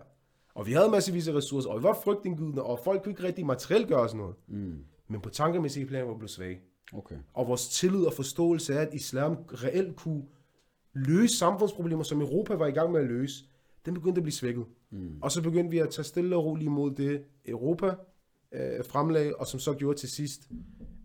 Og 0.53 0.67
vi 0.67 0.73
havde 0.73 0.89
massevis 0.89 1.27
af 1.27 1.33
ressourcer, 1.33 1.69
og 1.69 1.79
vi 1.79 1.83
var 1.83 1.99
frygtindgydende, 2.03 2.63
og 2.63 2.79
folk 2.83 3.03
kunne 3.03 3.11
ikke 3.11 3.23
rigtig 3.23 3.45
materielt 3.45 3.87
gøre 3.87 3.99
os 3.99 4.13
noget. 4.13 4.35
Mm. 4.47 4.77
Men 5.07 5.21
på 5.21 5.29
tankemæssige 5.29 5.85
plan 5.85 6.07
var 6.07 6.13
vi 6.13 6.17
blevet 6.17 6.31
svage. 6.31 6.59
Okay. 6.93 7.15
Og 7.33 7.47
vores 7.47 7.67
tillid 7.67 8.05
og 8.05 8.13
forståelse 8.13 8.73
af, 8.73 8.81
at 8.81 8.93
islam 8.93 9.37
reelt 9.63 9.95
kunne 9.95 10.23
løse 10.93 11.37
samfundsproblemer, 11.37 12.03
som 12.03 12.21
Europa 12.21 12.55
var 12.55 12.67
i 12.67 12.71
gang 12.71 12.91
med 12.91 13.01
at 13.01 13.07
løse, 13.07 13.45
den 13.85 13.93
begyndte 13.93 14.19
at 14.19 14.23
blive 14.23 14.33
svækket. 14.33 14.65
Mm. 14.89 15.17
Og 15.21 15.31
så 15.31 15.41
begyndte 15.41 15.71
vi 15.71 15.79
at 15.79 15.89
tage 15.89 16.05
stille 16.05 16.35
og 16.35 16.45
roligt 16.45 16.65
imod 16.65 16.91
det 16.91 17.23
Europa 17.45 17.95
øh, 18.51 18.85
fremlag, 18.85 19.39
og 19.39 19.47
som 19.47 19.59
så 19.59 19.73
gjorde 19.73 19.99
til 19.99 20.09
sidst, 20.09 20.49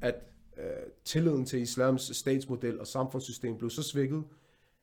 at 0.00 0.14
øh, 0.56 0.64
tilliden 1.04 1.44
til 1.44 1.60
islams 1.60 2.16
statsmodel 2.16 2.80
og 2.80 2.86
samfundssystem 2.86 3.58
blev 3.58 3.70
så 3.70 3.82
svækket, 3.82 4.24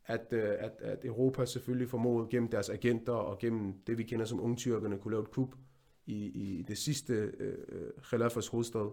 at, 0.06 0.34
øh, 0.34 0.50
at, 0.60 0.72
at 0.80 1.06
Europa 1.06 1.46
selvfølgelig 1.46 1.90
formåede 1.90 2.28
gennem 2.32 2.50
deres 2.50 2.70
agenter 2.70 3.14
og 3.14 3.40
gennem 3.40 3.74
det, 3.88 3.98
vi 3.98 4.04
kender 4.04 4.26
som 4.26 4.42
ungtyrkerne, 4.42 4.98
kunne 4.98 5.12
lave 5.12 5.24
et 5.24 5.32
kup 5.32 5.56
i, 6.06 6.26
i 6.26 6.62
det 6.62 6.78
sidste 6.78 7.14
øh, 7.14 7.92
Khilafas 8.04 8.48
hovedstad, 8.48 8.92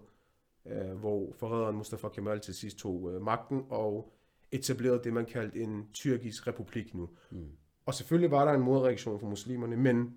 øh, 0.66 0.90
hvor 0.90 1.32
forræderen 1.32 1.76
Mustafa 1.76 2.08
Kemal 2.08 2.40
til 2.40 2.54
sidst 2.54 2.78
tog 2.78 3.12
øh, 3.12 3.22
magten 3.22 3.62
og 3.68 4.12
etablerede 4.52 5.00
det, 5.04 5.12
man 5.12 5.26
kaldte 5.26 5.60
en 5.60 5.88
tyrkisk 5.92 6.46
republik 6.46 6.94
nu. 6.94 7.08
Mm. 7.30 7.48
Og 7.86 7.94
selvfølgelig 7.94 8.30
var 8.30 8.44
der 8.44 8.52
en 8.52 8.60
modreaktion 8.60 9.20
fra 9.20 9.26
muslimerne, 9.26 9.76
men 9.76 10.14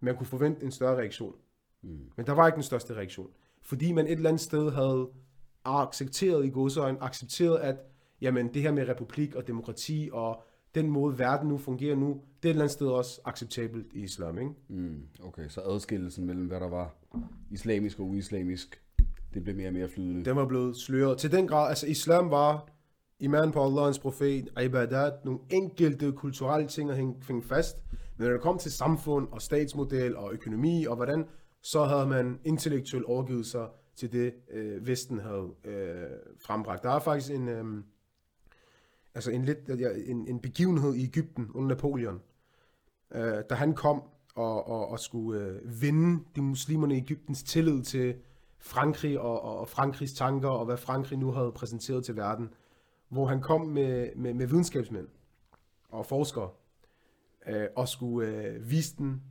man 0.00 0.16
kunne 0.16 0.26
forvente 0.26 0.64
en 0.64 0.70
større 0.70 0.96
reaktion. 0.96 1.34
Mm. 1.82 1.98
Men 2.16 2.26
der 2.26 2.32
var 2.32 2.46
ikke 2.46 2.56
den 2.56 2.62
største 2.62 2.94
reaktion. 2.94 3.30
Fordi 3.62 3.92
man 3.92 4.06
et 4.06 4.12
eller 4.12 4.28
andet 4.28 4.40
sted 4.40 4.70
havde 4.70 5.10
accepteret 5.64 6.46
i 6.46 6.48
godsøjne, 6.48 7.02
accepteret, 7.02 7.58
at 7.58 7.76
jamen, 8.20 8.54
det 8.54 8.62
her 8.62 8.72
med 8.72 8.88
republik 8.88 9.34
og 9.34 9.46
demokrati 9.46 10.10
og 10.12 10.42
den 10.74 10.90
måde, 10.90 11.18
verden 11.18 11.48
nu 11.48 11.58
fungerer 11.58 11.96
nu, 11.96 12.08
det 12.42 12.48
er 12.48 12.50
et 12.50 12.50
eller 12.50 12.62
andet 12.62 12.72
sted 12.72 12.86
også 12.86 13.20
acceptabelt 13.24 13.86
i 13.92 14.02
islam, 14.02 14.38
ikke? 14.38 14.50
Mm, 14.68 15.02
okay, 15.22 15.48
så 15.48 15.60
adskillelsen 15.60 16.26
mellem, 16.26 16.46
hvad 16.46 16.60
der 16.60 16.68
var 16.68 16.94
islamisk 17.50 18.00
og 18.00 18.06
uislamisk, 18.06 18.82
det 19.34 19.44
blev 19.44 19.56
mere 19.56 19.68
og 19.68 19.74
mere 19.74 19.88
flydende. 19.88 20.24
Den 20.24 20.36
var 20.36 20.46
blevet 20.46 20.76
sløret. 20.76 21.18
Til 21.18 21.32
den 21.32 21.48
grad, 21.48 21.68
altså 21.68 21.86
islam 21.86 22.30
var 22.30 22.68
iman 23.18 23.52
på 23.52 23.64
Allahs 23.64 23.98
profet, 23.98 24.48
ibadat, 24.64 25.24
nogle 25.24 25.40
enkelte 25.50 26.12
kulturelle 26.12 26.68
ting 26.68 26.90
at 26.90 26.96
hænge 26.96 27.42
fast. 27.42 27.76
Men 28.16 28.26
når 28.26 28.32
det 28.32 28.40
kom 28.40 28.58
til 28.58 28.72
samfund 28.72 29.28
og 29.30 29.42
statsmodel 29.42 30.16
og 30.16 30.32
økonomi 30.32 30.84
og 30.84 30.96
hvordan, 30.96 31.24
så 31.62 31.84
havde 31.84 32.06
man 32.06 32.38
intellektuelt 32.44 33.04
overgivet 33.04 33.46
sig 33.46 33.68
til 34.00 34.12
det, 34.12 34.34
øh, 34.50 34.86
Vesten 34.86 35.18
havde 35.18 35.48
øh, 35.64 36.10
frembragt. 36.38 36.82
Der 36.82 36.90
er 36.90 36.98
faktisk 36.98 37.32
en, 37.32 37.48
øh, 37.48 37.84
altså 39.14 39.30
en, 39.30 39.44
lidt, 39.44 39.58
en, 40.06 40.28
en 40.28 40.40
begivenhed 40.40 40.94
i 40.94 41.04
Ægypten 41.04 41.50
under 41.54 41.68
Napoleon, 41.68 42.20
øh, 43.14 43.42
da 43.50 43.54
han 43.54 43.74
kom 43.74 44.02
og, 44.34 44.68
og, 44.68 44.88
og 44.88 45.00
skulle 45.00 45.40
øh, 45.40 45.82
vinde 45.82 46.24
de 46.36 46.42
muslimerne 46.42 46.94
i 46.94 46.98
Ægyptens 46.98 47.42
tillid 47.42 47.82
til 47.82 48.14
Frankrig 48.58 49.20
og, 49.20 49.42
og, 49.42 49.58
og 49.58 49.68
Frankrigs 49.68 50.12
tanker 50.12 50.48
og 50.48 50.64
hvad 50.64 50.76
Frankrig 50.76 51.18
nu 51.18 51.30
havde 51.32 51.52
præsenteret 51.52 52.04
til 52.04 52.16
verden, 52.16 52.48
hvor 53.08 53.26
han 53.26 53.40
kom 53.40 53.60
med, 53.60 54.10
med, 54.16 54.34
med 54.34 54.46
videnskabsmænd 54.46 55.08
og 55.88 56.06
forskere 56.06 56.50
øh, 57.46 57.66
og 57.76 57.88
skulle 57.88 58.28
øh, 58.28 58.70
vise 58.70 58.96
den 58.96 59.22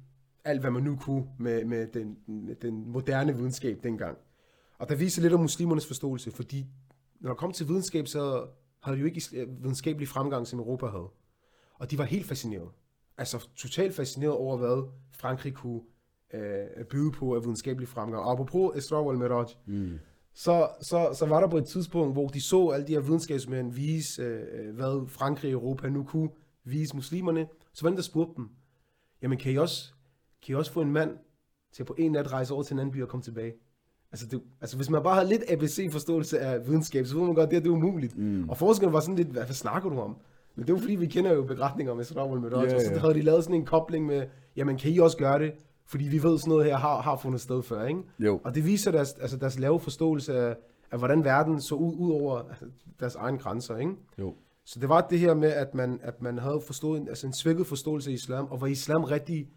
alt, 0.44 0.62
hvad 0.62 0.72
man 0.72 0.84
nu 0.84 0.96
kunne 0.96 1.26
med, 1.38 1.66
med 1.66 1.88
den, 1.88 2.18
med 2.28 2.56
den 2.56 2.92
moderne 2.92 3.36
videnskab 3.36 3.80
dengang. 3.84 4.18
Og 4.80 4.90
der 4.90 4.96
viser 4.96 5.22
lidt 5.22 5.34
om 5.34 5.40
muslimernes 5.40 5.88
forståelse, 5.88 6.32
fordi 6.32 6.66
når 7.20 7.30
der 7.30 7.36
kom 7.36 7.52
til 7.52 7.68
videnskab, 7.68 8.08
så 8.08 8.48
havde 8.84 8.98
de 8.98 9.02
jo 9.02 9.08
ikke 9.08 9.22
øh, 9.34 9.64
videnskabelig 9.64 10.08
fremgang, 10.08 10.48
som 10.48 10.60
Europa 10.60 10.86
havde. 10.88 11.10
Og 11.74 11.92
de 11.92 11.98
var 11.98 12.04
helt 12.04 12.26
fascineret. 12.26 12.70
Altså 13.18 13.48
totalt 13.56 13.96
fascineret 13.96 14.34
over, 14.34 14.58
hvad 14.58 14.90
Frankrig 15.12 15.54
kunne 15.54 15.82
øh, 16.34 16.86
byde 16.86 17.12
på 17.12 17.36
af 17.36 17.44
videnskabelig 17.44 17.88
fremgang. 17.88 18.24
Og 18.24 18.32
apropos 18.32 18.92
wal 18.92 19.18
Miraj, 19.18 19.46
mm. 19.66 20.00
så, 20.34 20.70
så, 20.82 21.10
så 21.14 21.26
var 21.26 21.40
der 21.40 21.48
på 21.48 21.58
et 21.58 21.66
tidspunkt, 21.66 22.14
hvor 22.14 22.28
de 22.28 22.42
så 22.42 22.70
alle 22.70 22.88
de 22.88 22.94
her 22.94 23.00
videnskabsmænd 23.00 23.74
vise, 23.74 24.22
øh, 24.22 24.76
hvad 24.76 25.10
Frankrig 25.10 25.56
og 25.56 25.62
Europa 25.62 25.90
nu 25.90 26.04
kunne 26.04 26.30
vise 26.64 26.96
muslimerne. 26.96 27.48
Så 27.74 27.90
var 27.90 27.96
der 27.96 28.02
spurgte 28.02 28.34
dem, 28.36 28.50
jamen 29.22 29.38
kan 29.38 29.52
I, 29.52 29.58
også, 29.58 29.94
kan 30.42 30.54
I 30.54 30.56
også 30.56 30.72
få 30.72 30.82
en 30.82 30.92
mand 30.92 31.18
til 31.72 31.84
på 31.84 31.96
en 31.98 32.12
nat 32.12 32.32
rejse 32.32 32.54
over 32.54 32.64
til 32.64 32.74
en 32.74 32.80
anden 32.80 32.94
by 32.94 33.02
og 33.02 33.10
komme 33.10 33.24
tilbage? 33.24 33.54
Altså, 34.12 34.26
det, 34.26 34.42
altså 34.62 34.76
hvis 34.76 34.90
man 34.90 35.04
bare 35.04 35.16
har 35.16 35.24
lidt 35.24 35.44
ABC-forståelse 35.50 36.40
af 36.40 36.68
videnskab, 36.68 37.06
så 37.06 37.18
ved 37.18 37.26
man 37.26 37.36
godt, 37.36 37.48
at 37.48 37.52
det, 37.52 37.64
det 37.64 37.70
er 37.70 37.74
umuligt. 37.74 38.18
Mm. 38.18 38.50
Og 38.50 38.58
forskerne 38.58 38.94
var 38.94 39.00
sådan 39.00 39.16
lidt, 39.16 39.28
hvad, 39.28 39.44
hvad 39.44 39.56
snakker 39.56 39.90
du 39.90 40.00
om? 40.00 40.18
Men 40.56 40.68
det 40.68 40.74
var 40.74 40.80
fordi, 40.80 40.96
vi 40.96 41.08
kender 41.08 41.34
jo 41.34 41.44
beretninger 41.44 41.94
om 41.94 42.00
Israel 42.00 42.42
med 42.42 42.52
yeah, 42.52 42.82
så 42.82 43.00
havde 43.00 43.14
de 43.14 43.22
lavet 43.22 43.44
sådan 43.44 43.56
en 43.56 43.66
kobling 43.66 44.06
med, 44.06 44.24
jamen 44.56 44.78
kan 44.78 44.92
I 44.92 44.98
også 44.98 45.18
gøre 45.18 45.40
det? 45.40 45.54
Fordi 45.86 46.04
vi 46.04 46.24
ved 46.24 46.40
sådan 46.40 46.50
noget 46.50 46.66
her 46.66 46.78
har, 46.78 47.02
har 47.02 47.18
fundet 47.18 47.42
sted 47.42 47.64
før, 47.64 47.86
ikke? 47.86 48.02
Jo. 48.20 48.42
Og 48.44 48.56
det 48.56 48.66
viser 48.66 48.92
deres, 48.92 49.14
altså 49.14 49.38
deres 49.38 49.60
lave 49.60 49.80
forståelse 49.80 50.38
af, 50.38 50.56
af 50.92 50.98
hvordan 50.98 51.24
verden 51.24 51.62
så 51.62 51.76
ud, 51.76 51.96
ud 51.98 52.12
over 52.12 52.40
altså, 52.40 52.66
deres 53.00 53.16
egne 53.16 53.38
grænser, 53.38 53.78
ikke? 53.78 53.92
Jo. 54.20 54.34
Så 54.66 54.80
det 54.80 54.90
var 54.90 55.02
det 55.02 55.20
her 55.20 55.34
med, 55.34 55.50
at 55.50 55.76
man, 55.76 56.00
at 56.04 56.22
man 56.22 56.38
havde 56.38 56.62
forstået, 56.68 57.06
altså 57.10 57.28
en 57.28 57.34
svækket 57.34 57.68
forståelse 57.68 58.10
af 58.10 58.14
islam, 58.14 58.48
og 58.52 58.62
var 58.62 58.68
islam 58.68 59.04
rigtig 59.04 59.48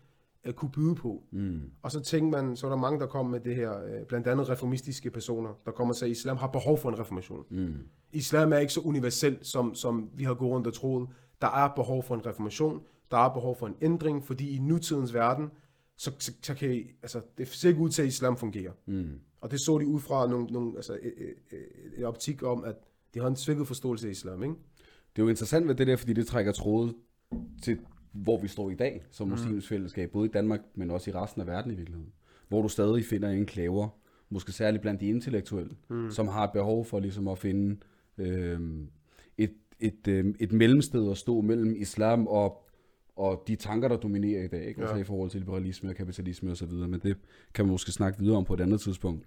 uh, 0.48 0.52
kunne 0.52 0.70
byde 0.70 0.94
på. 0.94 1.22
Mm. 1.30 1.60
Og 1.82 1.90
så 1.90 2.00
tænkte 2.00 2.42
man, 2.42 2.56
så 2.56 2.66
er 2.66 2.70
der 2.70 2.78
mange, 2.78 3.00
der 3.00 3.06
kom 3.06 3.26
med 3.26 3.40
det 3.40 3.56
her, 3.56 4.00
uh, 4.00 4.06
blandt 4.08 4.26
andet 4.26 4.48
reformistiske 4.48 5.10
personer, 5.10 5.50
der 5.64 5.70
kommer 5.70 5.92
og 5.92 5.96
siger, 5.96 6.06
at 6.06 6.16
islam 6.16 6.36
har 6.36 6.46
behov 6.46 6.78
for 6.78 6.88
en 6.88 6.98
reformation. 6.98 7.44
Mm. 7.50 7.74
Islam 8.12 8.52
er 8.52 8.58
ikke 8.58 8.72
så 8.72 8.80
universel, 8.80 9.38
som, 9.42 9.74
som 9.74 10.10
vi 10.14 10.24
har 10.24 10.34
gået 10.34 10.50
rundt 10.50 10.66
og 10.66 10.74
troet. 10.74 11.08
Der 11.40 11.48
er 11.48 11.74
behov 11.76 12.02
for 12.02 12.14
en 12.14 12.26
reformation, 12.26 12.80
der 13.10 13.16
er 13.16 13.32
behov 13.34 13.56
for 13.56 13.66
en 13.66 13.74
ændring, 13.82 14.24
fordi 14.24 14.56
i 14.56 14.58
nutidens 14.58 15.14
verden, 15.14 15.50
så, 15.96 16.12
så, 16.18 16.32
så 16.42 16.54
kan 16.54 16.74
I, 16.74 16.90
altså, 17.02 17.20
det 17.38 17.48
ser 17.48 17.68
ikke 17.68 17.80
ud 17.80 17.90
til, 17.90 18.02
at 18.02 18.08
islam 18.08 18.36
fungerer. 18.36 18.72
Mm. 18.86 19.20
Og 19.40 19.50
det 19.50 19.60
så 19.60 19.78
de 19.78 19.86
ud 19.86 20.00
fra 20.00 20.26
nogle, 20.26 20.46
nogle, 20.46 20.72
altså, 20.76 20.92
et, 21.02 21.14
et, 21.18 21.58
et 21.98 22.04
optik 22.04 22.42
om, 22.42 22.64
at 22.64 22.74
de 23.14 23.20
har 23.20 23.26
en 23.26 23.36
svækket 23.36 23.66
forståelse 23.66 24.06
af 24.06 24.10
islam, 24.10 24.42
ikke? 24.42 24.54
Det 25.16 25.22
er 25.22 25.22
jo 25.22 25.28
interessant 25.28 25.66
med 25.66 25.74
det 25.74 25.86
der, 25.86 25.96
fordi 25.96 26.12
det 26.12 26.26
trækker 26.26 26.52
tråde 26.52 26.94
til 27.62 27.78
hvor 28.12 28.40
vi 28.40 28.48
står 28.48 28.70
i 28.70 28.74
dag 28.74 29.02
som 29.10 29.26
mm. 29.26 29.30
muslimsk 29.30 29.68
fællesskab, 29.68 30.10
både 30.10 30.28
i 30.28 30.30
Danmark, 30.30 30.60
men 30.74 30.90
også 30.90 31.10
i 31.10 31.14
resten 31.14 31.40
af 31.40 31.46
verden 31.46 31.72
i 31.72 31.74
virkeligheden. 31.74 32.12
Hvor 32.48 32.62
du 32.62 32.68
stadig 32.68 33.04
finder 33.04 33.28
enklaver, 33.28 33.88
måske 34.30 34.52
særligt 34.52 34.82
blandt 34.82 35.00
de 35.00 35.08
intellektuelle, 35.08 35.74
mm. 35.90 36.10
som 36.10 36.28
har 36.28 36.46
behov 36.46 36.84
for 36.84 37.00
ligesom 37.00 37.28
at 37.28 37.38
finde 37.38 37.76
øh, 38.18 38.60
et, 39.38 39.54
et, 39.80 40.08
øh, 40.08 40.34
et 40.40 40.52
mellemsted 40.52 41.10
at 41.10 41.18
stå 41.18 41.40
mellem 41.40 41.74
islam 41.78 42.26
og, 42.26 42.68
og 43.16 43.44
de 43.48 43.56
tanker, 43.56 43.88
der 43.88 43.96
dominerer 43.96 44.44
i 44.44 44.48
dag, 44.48 44.66
ikke? 44.66 44.80
Altså 44.80 44.96
ja. 44.96 45.00
i 45.00 45.04
forhold 45.04 45.30
til 45.30 45.40
liberalisme 45.40 45.90
og 45.90 45.94
kapitalisme 45.96 46.50
og 46.50 46.56
så 46.56 46.66
videre, 46.66 46.88
men 46.88 47.00
det 47.00 47.16
kan 47.54 47.64
man 47.64 47.70
måske 47.72 47.92
snakke 47.92 48.18
videre 48.18 48.36
om 48.36 48.44
på 48.44 48.54
et 48.54 48.60
andet 48.60 48.80
tidspunkt. 48.80 49.26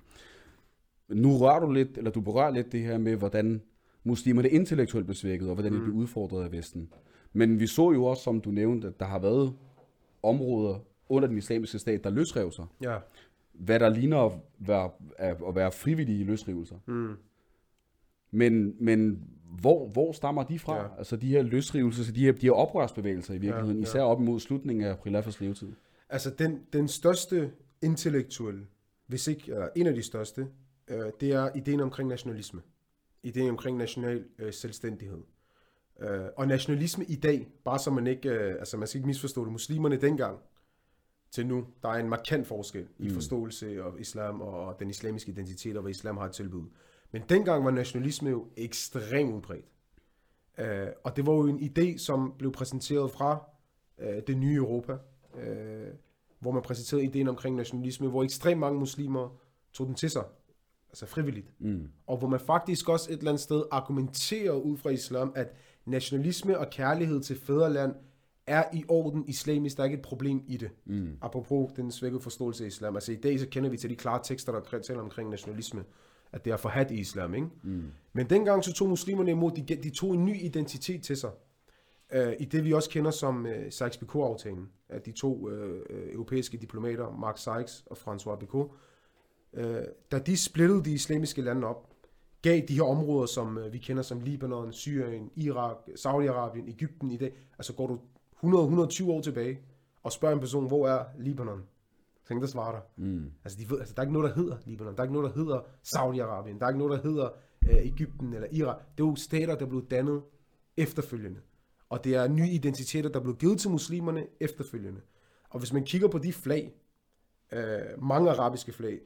Nu 1.10 1.38
rører 1.38 1.60
du 1.60 1.72
lidt, 1.72 1.98
eller 1.98 2.12
du 2.12 2.22
berører 2.22 2.52
lidt 2.52 2.72
det 2.72 2.80
her 2.80 2.98
med, 2.98 3.16
hvordan 3.16 3.62
muslimerne 4.04 4.50
intellektuelt 4.50 5.06
blev 5.06 5.16
svækket, 5.16 5.50
og 5.50 5.54
hvordan 5.56 5.74
mm. 5.74 5.78
de 5.78 5.84
blev 5.84 5.96
udfordret 5.96 6.44
af 6.44 6.52
Vesten. 6.52 6.90
Men 7.36 7.60
vi 7.60 7.68
så 7.68 7.92
jo 7.92 8.06
også, 8.06 8.24
som 8.24 8.42
du 8.42 8.52
nævnte, 8.52 8.88
at 8.88 9.00
der 9.00 9.06
har 9.06 9.20
været 9.20 9.54
områder 10.24 10.80
under 11.10 11.28
den 11.28 11.38
islamiske 11.38 11.80
stat, 11.80 12.04
der 12.04 12.10
løsrev 12.10 12.52
sig. 12.52 12.66
Ja. 12.82 12.98
Hvad 13.54 13.80
der 13.80 13.90
ligner 13.90 14.18
at 14.18 14.32
være, 14.60 14.90
at 15.18 15.56
være 15.56 15.72
frivillige 15.72 16.24
løsrivelser. 16.24 16.76
Mm. 16.86 17.16
Men, 18.32 18.76
men 18.80 19.24
hvor, 19.62 19.88
hvor 19.88 20.12
stammer 20.12 20.44
de 20.44 20.60
fra? 20.60 20.76
Ja. 20.76 20.88
Altså 20.98 21.16
de 21.16 21.28
her 21.28 21.42
løsrivelser, 21.42 22.14
de 22.14 22.26
her, 22.26 22.32
de 22.32 22.46
her 22.46 22.52
oprørsbevægelser 22.52 23.34
i 23.34 23.38
virkeligheden, 23.38 23.78
ja, 23.78 23.82
ja. 23.82 23.88
især 23.90 24.02
op 24.02 24.22
imod 24.22 24.40
slutningen 24.40 24.86
af 24.86 24.98
Prilafas 24.98 25.42
levetid. 25.42 25.72
Altså 26.10 26.30
den, 26.30 26.62
den 26.74 26.88
største 26.88 27.52
intellektuelle, 27.82 28.68
hvis 29.08 29.28
ikke 29.28 29.52
eller 29.52 29.70
en 29.76 29.88
af 29.88 29.96
de 29.96 30.04
største, 30.04 30.48
øh, 30.88 31.12
det 31.20 31.32
er 31.32 31.50
ideen 31.56 31.80
omkring 31.80 32.10
nationalisme. 32.10 32.62
Ideen 33.24 33.50
omkring 33.50 33.78
national 33.78 34.26
øh, 34.40 34.54
selvstændighed. 34.54 35.22
Øh, 36.00 36.26
og 36.38 36.48
nationalisme 36.48 37.06
i 37.06 37.16
dag, 37.16 37.48
bare 37.66 37.80
så 37.80 37.92
man 37.92 38.08
ikke, 38.08 38.30
øh, 38.30 38.56
altså 38.60 38.78
man 38.78 38.88
skal 38.88 39.00
ikke 39.00 39.08
misforstå 39.08 39.44
det, 39.44 39.52
muslimerne 39.52 40.02
dengang 40.02 40.40
til 41.32 41.48
nu, 41.48 41.66
der 41.84 41.90
er 41.90 42.00
en 42.00 42.10
markant 42.10 42.48
forskel 42.48 42.88
i 43.00 43.10
forståelse 43.10 43.84
af 43.84 43.92
islam 44.00 44.42
og, 44.42 44.66
og 44.66 44.80
den 44.80 44.90
islamiske 44.90 45.32
identitet 45.32 45.76
og 45.76 45.82
hvad 45.82 45.92
islam 45.92 46.18
har 46.18 46.26
et 46.26 46.32
tilbud. 46.32 46.64
Men 47.12 47.22
dengang 47.30 47.66
var 47.66 47.72
nationalisme 47.72 48.30
jo 48.30 48.48
ekstremt 48.58 49.34
udbredt. 49.34 49.66
Øh, 50.58 50.88
og 51.04 51.16
det 51.16 51.26
var 51.26 51.34
jo 51.34 51.48
en 51.48 51.60
idé, 51.60 51.98
som 51.98 52.34
blev 52.38 52.52
præsenteret 52.52 53.12
fra 53.12 53.50
øh, 54.00 54.22
det 54.28 54.38
nye 54.38 54.56
Europa, 54.56 54.98
øh, 55.38 55.88
hvor 56.40 56.52
man 56.52 56.62
præsenterede 56.62 57.06
ideen 57.06 57.28
omkring 57.28 57.56
nationalisme, 57.56 58.08
hvor 58.08 58.24
ekstremt 58.24 58.60
mange 58.60 58.80
muslimer 58.80 59.42
tog 59.74 59.88
den 59.88 59.96
til 59.96 60.10
sig, 60.10 60.24
altså 60.90 61.06
frivilligt. 61.06 61.54
Mm. 61.60 61.90
Og 62.08 62.18
hvor 62.18 62.28
man 62.28 62.40
faktisk 62.40 62.90
også 62.90 63.12
et 63.12 63.18
eller 63.18 63.32
andet 63.32 63.44
sted 63.44 63.64
argumenterer 63.72 64.54
ud 64.54 64.78
fra 64.78 64.90
islam, 64.90 65.34
at 65.36 65.56
nationalisme 65.86 66.60
og 66.60 66.70
kærlighed 66.70 67.22
til 67.22 67.40
fædreland 67.40 67.96
er 68.48 68.64
i 68.74 68.86
orden 68.88 69.26
islamisk. 69.28 69.78
Der 69.78 69.84
er 69.84 69.86
ikke 69.86 69.98
et 69.98 70.02
problem 70.02 70.44
i 70.48 70.58
det. 70.58 70.70
Mm. 70.86 71.18
Apropos 71.22 71.72
den 71.76 71.92
svækkede 71.92 72.22
forståelse 72.22 72.64
af 72.64 72.68
islam. 72.68 72.96
Altså 72.96 73.12
i 73.12 73.16
dag 73.16 73.40
så 73.40 73.48
kender 73.48 73.70
vi 73.70 73.78
til 73.78 73.90
de 73.90 73.96
klare 73.96 74.20
tekster, 74.24 74.52
der 74.52 74.80
taler 74.80 75.02
omkring 75.02 75.30
nationalisme. 75.30 75.84
At 76.32 76.46
det 76.46 76.54
er 76.54 76.58
forhat 76.58 76.92
i 76.92 76.96
islam, 77.00 77.34
ikke? 77.34 77.48
Mm. 77.64 77.84
Men 78.14 78.30
dengang 78.30 78.64
så 78.64 78.74
tog 78.74 78.90
muslimerne 78.90 79.32
imod, 79.32 79.52
de, 79.52 79.76
de 79.76 79.90
tog 79.90 80.14
en 80.14 80.26
ny 80.26 80.42
identitet 80.42 81.04
til 81.04 81.18
sig. 81.18 81.32
Uh, 82.16 82.34
I 82.40 82.46
det 82.46 82.64
vi 82.64 82.74
også 82.74 82.90
kender 82.90 83.12
som 83.12 83.46
uh, 83.46 83.52
Sykes-Picot-aftalen. 83.52 84.70
At 84.90 85.06
de 85.06 85.12
to 85.12 85.50
uh, 85.50 85.52
europæiske 86.12 86.58
diplomater, 86.58 87.18
Mark 87.20 87.38
Sykes 87.38 87.84
og 87.86 87.98
François 87.98 88.36
Picot, 88.36 88.72
uh, 89.54 89.64
da 90.12 90.20
de 90.20 90.38
splittede 90.38 90.84
de 90.84 90.94
islamiske 90.94 91.42
lande 91.42 91.68
op, 91.68 91.90
gav 92.46 92.62
de 92.68 92.74
her 92.74 92.84
områder, 92.84 93.26
som 93.26 93.58
uh, 93.58 93.74
vi 93.74 93.78
kender 93.78 94.04
som 94.04 94.20
Libanon, 94.22 94.74
Syrien, 94.74 95.32
Irak, 95.36 95.76
Saudi-Arabien, 95.90 96.70
Ægypten 96.70 97.12
i 97.12 97.18
dag, 97.18 97.34
altså 97.58 97.74
går 97.74 97.88
du 97.88 98.00
100-120 98.44 99.10
år 99.10 99.22
tilbage, 99.22 99.60
og 100.04 100.12
spørger 100.12 100.36
en 100.36 100.40
person, 100.40 100.68
hvor 100.68 100.88
er 100.88 101.06
Libanon? 101.18 101.64
Tænk, 102.28 102.42
der 102.42 102.48
svarer 102.48 102.72
dig. 102.72 103.06
Mm. 103.06 103.32
Altså, 103.44 103.60
de 103.60 103.70
ved, 103.70 103.80
altså, 103.80 103.94
der 103.94 104.02
er 104.02 104.04
ikke 104.04 104.14
noget, 104.14 104.30
der 104.30 104.36
hedder 104.36 104.58
Libanon. 104.66 104.94
Der 104.94 105.00
er 105.00 105.04
ikke 105.04 105.14
noget, 105.14 105.30
der 105.30 105.40
hedder 105.42 105.60
Saudi-Arabien. 105.84 106.60
Der 106.60 106.66
er 106.66 106.70
ikke 106.70 106.80
noget, 106.80 107.04
der 107.04 107.10
hedder 107.10 107.30
øh, 107.70 107.86
Ægypten 107.86 108.34
eller 108.34 108.48
Irak. 108.52 108.78
Det 108.98 109.04
er 109.04 109.08
jo 109.08 109.16
stater, 109.16 109.56
der 109.56 109.66
blev 109.66 109.88
dannet 109.88 110.22
efterfølgende. 110.78 111.40
Og 111.90 112.04
det 112.04 112.16
er 112.16 112.28
nye 112.28 112.50
identiteter, 112.50 113.10
der 113.10 113.20
blev 113.20 113.36
givet 113.36 113.60
til 113.60 113.70
muslimerne 113.70 114.26
efterfølgende. 114.40 115.02
Og 115.50 115.60
hvis 115.60 115.74
man 115.74 115.84
kigger 115.84 116.08
på 116.08 116.18
de 116.18 116.34
flag, 116.34 116.74
øh, 117.52 118.04
mange 118.04 118.32
arabiske 118.32 118.74
flag, 118.74 119.00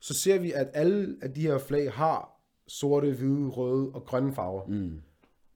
så 0.00 0.14
ser 0.14 0.38
vi, 0.38 0.52
at 0.52 0.70
alle 0.74 1.16
af 1.22 1.34
de 1.34 1.40
her 1.40 1.58
flag 1.58 1.92
har 1.92 2.41
sorte, 2.68 3.12
hvide, 3.12 3.48
røde 3.48 3.90
og 3.94 4.04
grønne 4.04 4.32
farver. 4.32 4.66
Mm. 4.66 5.00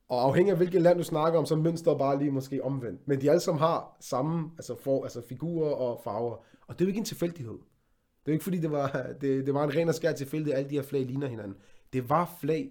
Og 0.08 0.22
afhængig 0.22 0.50
af 0.52 0.56
hvilket 0.56 0.82
land 0.82 0.98
du 0.98 1.04
snakker 1.04 1.38
om, 1.38 1.46
så 1.46 1.54
er 1.54 1.58
mønstret 1.58 1.98
bare 1.98 2.18
lige 2.18 2.30
måske 2.30 2.64
omvendt. 2.64 3.08
Men 3.08 3.20
de 3.20 3.30
alle 3.30 3.40
sammen 3.40 3.60
har 3.60 3.96
samme 4.00 4.50
altså 4.56 4.76
for, 4.80 5.02
altså 5.02 5.22
figurer 5.28 5.75
og 5.75 6.00
farver. 6.04 6.36
Og 6.66 6.75
det 6.75 6.80
er 6.80 6.84
jo 6.84 6.88
ikke 6.88 6.98
en 6.98 7.04
tilfældighed. 7.04 7.52
Det 7.52 8.32
er 8.32 8.32
jo 8.32 8.32
ikke 8.32 8.44
fordi, 8.44 8.58
det 8.58 8.70
var, 8.70 9.06
det, 9.20 9.46
det 9.46 9.54
var 9.54 9.64
en 9.64 9.75
ren 9.75 9.88
og 9.88 9.94
skær 9.94 10.12
tilfældighed, 10.12 10.52
at 10.52 10.58
alle 10.58 10.70
de 10.70 10.75
her 10.75 10.82
flag 10.82 11.04
ligner 11.04 11.26
hinanden. 11.26 11.56
Det 11.92 12.10
var 12.10 12.36
flag, 12.40 12.70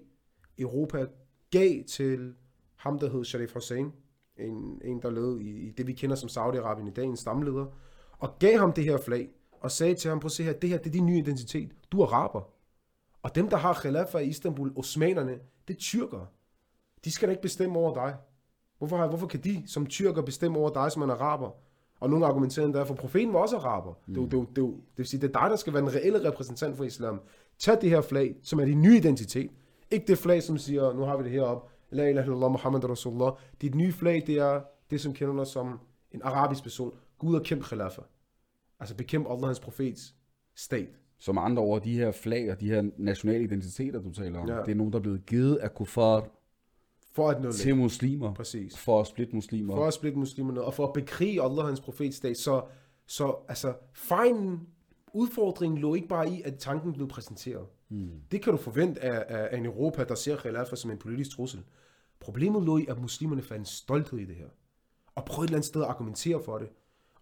Europa 0.59 1.05
gav 1.51 1.83
til 1.83 2.33
ham, 2.75 2.99
der 2.99 3.09
hed 3.09 3.25
Sharif 3.25 3.53
Hussein. 3.53 3.91
En, 4.37 4.81
en 4.83 5.01
der 5.01 5.09
levede 5.09 5.43
i, 5.43 5.67
i 5.67 5.71
det, 5.71 5.87
vi 5.87 5.93
kender 5.93 6.15
som 6.15 6.29
Saudi-Arabien 6.29 6.87
i 6.87 6.93
dag, 6.93 7.05
en 7.05 7.17
stamleder. 7.17 7.65
Og 8.17 8.39
gav 8.39 8.59
ham 8.59 8.73
det 8.73 8.83
her 8.83 8.97
flag, 8.97 9.29
og 9.51 9.71
sagde 9.71 9.95
til 9.95 10.09
ham, 10.09 10.19
prøv 10.19 10.25
at 10.27 10.31
se 10.31 10.43
her, 10.43 10.53
det 10.53 10.69
her 10.69 10.77
det 10.77 10.87
er 10.87 10.91
din 10.91 11.05
nye 11.05 11.17
identitet. 11.17 11.71
Du 11.91 12.01
er 12.01 12.07
araber. 12.07 12.54
Og 13.25 13.35
dem, 13.35 13.49
der 13.49 13.57
har 13.57 13.73
khilafa 13.73 14.17
i 14.17 14.27
Istanbul, 14.27 14.73
osmanerne, 14.75 15.31
det 15.67 15.73
er 15.73 15.77
tyrkere. 15.79 16.27
De 17.05 17.11
skal 17.11 17.27
da 17.27 17.31
ikke 17.31 17.41
bestemme 17.41 17.79
over 17.79 17.93
dig. 17.93 18.15
Hvorfor, 18.77 18.97
har- 18.97 19.07
hvorfor 19.07 19.27
kan 19.27 19.39
de 19.43 19.63
som 19.67 19.85
tyrker 19.85 20.21
bestemme 20.21 20.57
over 20.59 20.69
dig 20.69 20.91
som 20.91 21.03
en 21.03 21.09
araber? 21.09 21.49
Og 21.99 22.09
nogle 22.09 22.25
argumenterer 22.25 22.65
endda, 22.65 22.83
for 22.83 22.95
profeten 22.95 23.33
var 23.33 23.39
også 23.39 23.57
araber. 23.57 23.93
Mm. 24.07 24.13
Det, 24.13 24.31
det, 24.31 24.47
det, 24.55 24.57
jo- 24.61 24.71
det 24.75 24.97
vil 24.97 25.05
sige, 25.05 25.21
det 25.21 25.35
er 25.35 25.39
dig, 25.41 25.49
der 25.49 25.55
skal 25.55 25.73
være 25.73 25.81
den 25.81 25.93
reelle 25.95 26.27
repræsentant 26.31 26.77
for 26.77 26.83
islam. 26.83 27.21
Tag 27.59 27.81
det 27.81 27.89
her 27.89 28.01
flag, 28.01 28.35
som 28.43 28.59
er 28.59 28.65
din 28.65 28.81
nye 28.81 28.97
identitet. 28.97 29.51
Ikke 29.91 30.07
det 30.07 30.17
flag, 30.17 30.43
som 30.43 30.57
siger, 30.57 30.93
nu 30.93 31.01
har 31.01 31.17
vi 31.17 31.23
det 31.23 31.31
heroppe, 31.31 31.69
La 31.89 32.09
ilaha 32.09 32.25
illallah 32.25 32.51
Muhammad 32.51 32.83
Rasulullah. 32.89 33.31
Dit 33.61 33.75
nye 33.75 33.91
flag, 33.93 34.23
det 34.27 34.35
er 34.37 34.61
det, 34.89 35.01
som 35.01 35.13
kender 35.13 35.35
dig 35.35 35.47
som 35.47 35.79
en 36.11 36.21
arabisk 36.23 36.63
person. 36.63 36.93
Gud 37.19 37.35
og 37.35 37.43
kæmp 37.43 37.63
khilafa. 37.63 38.01
Altså 38.79 38.95
bekæmp 38.95 39.25
Allah, 39.29 39.45
hans 39.45 39.59
profets 39.59 40.15
stat. 40.55 40.87
Med 41.27 41.41
andre 41.41 41.63
ord, 41.63 41.83
de 41.83 41.97
her 41.97 42.11
flag 42.11 42.51
og 42.51 42.59
de 42.61 42.69
her 42.69 42.89
nationale 42.97 43.43
identiteter, 43.43 44.01
du 44.01 44.11
taler 44.11 44.39
om, 44.39 44.47
Ja. 44.47 44.59
det 44.61 44.71
er 44.71 44.75
nogen, 44.75 44.93
der 44.93 44.99
er 44.99 45.03
blevet 45.03 45.25
givet 45.25 45.55
af 45.55 45.73
kuffar 45.73 46.27
For 47.11 47.29
at 47.29 47.41
nå 47.41 47.51
til 47.51 47.75
muslimer, 47.75 48.33
Præcis. 48.33 48.77
for 48.77 48.99
at 49.01 49.07
splitte 49.07 49.35
muslimer. 49.35 49.75
for 49.75 49.85
at 49.87 49.93
splitte 49.93 50.19
muslimerne, 50.19 50.61
og 50.61 50.73
for 50.73 50.87
at 50.87 50.93
bekrige 50.93 51.41
Allah 51.41 51.57
og 51.57 51.65
hans 51.67 51.79
profetsdag. 51.81 52.35
Så, 52.37 52.61
så 53.07 53.35
altså, 53.47 53.73
fejlen, 53.93 54.67
udfordringen 55.13 55.79
lå 55.81 55.95
ikke 55.95 56.07
bare 56.07 56.29
i, 56.29 56.41
at 56.41 56.55
tanken 56.59 56.93
blev 56.93 57.07
præsenteret. 57.07 57.65
Mm. 57.89 58.09
Det 58.31 58.41
kan 58.41 58.51
du 58.53 58.57
forvente 58.57 59.01
af, 59.03 59.25
af, 59.39 59.47
af 59.51 59.57
en 59.57 59.65
Europa, 59.65 60.03
der 60.03 60.15
ser 60.15 60.37
khilafa 60.37 60.75
som 60.75 60.91
en 60.91 60.97
politisk 60.97 61.35
trussel. 61.35 61.63
Problemet 62.19 62.63
lå 62.63 62.77
i, 62.77 62.85
at 62.89 62.99
muslimerne 63.01 63.41
fandt 63.41 63.67
stolthed 63.67 64.19
i 64.19 64.25
det 64.25 64.35
her. 64.35 64.47
Og 65.15 65.25
prøvede 65.25 65.43
et 65.45 65.49
eller 65.49 65.57
andet 65.57 65.65
sted 65.67 65.81
at 65.81 65.87
argumentere 65.87 66.41
for 66.45 66.57
det. 66.57 66.67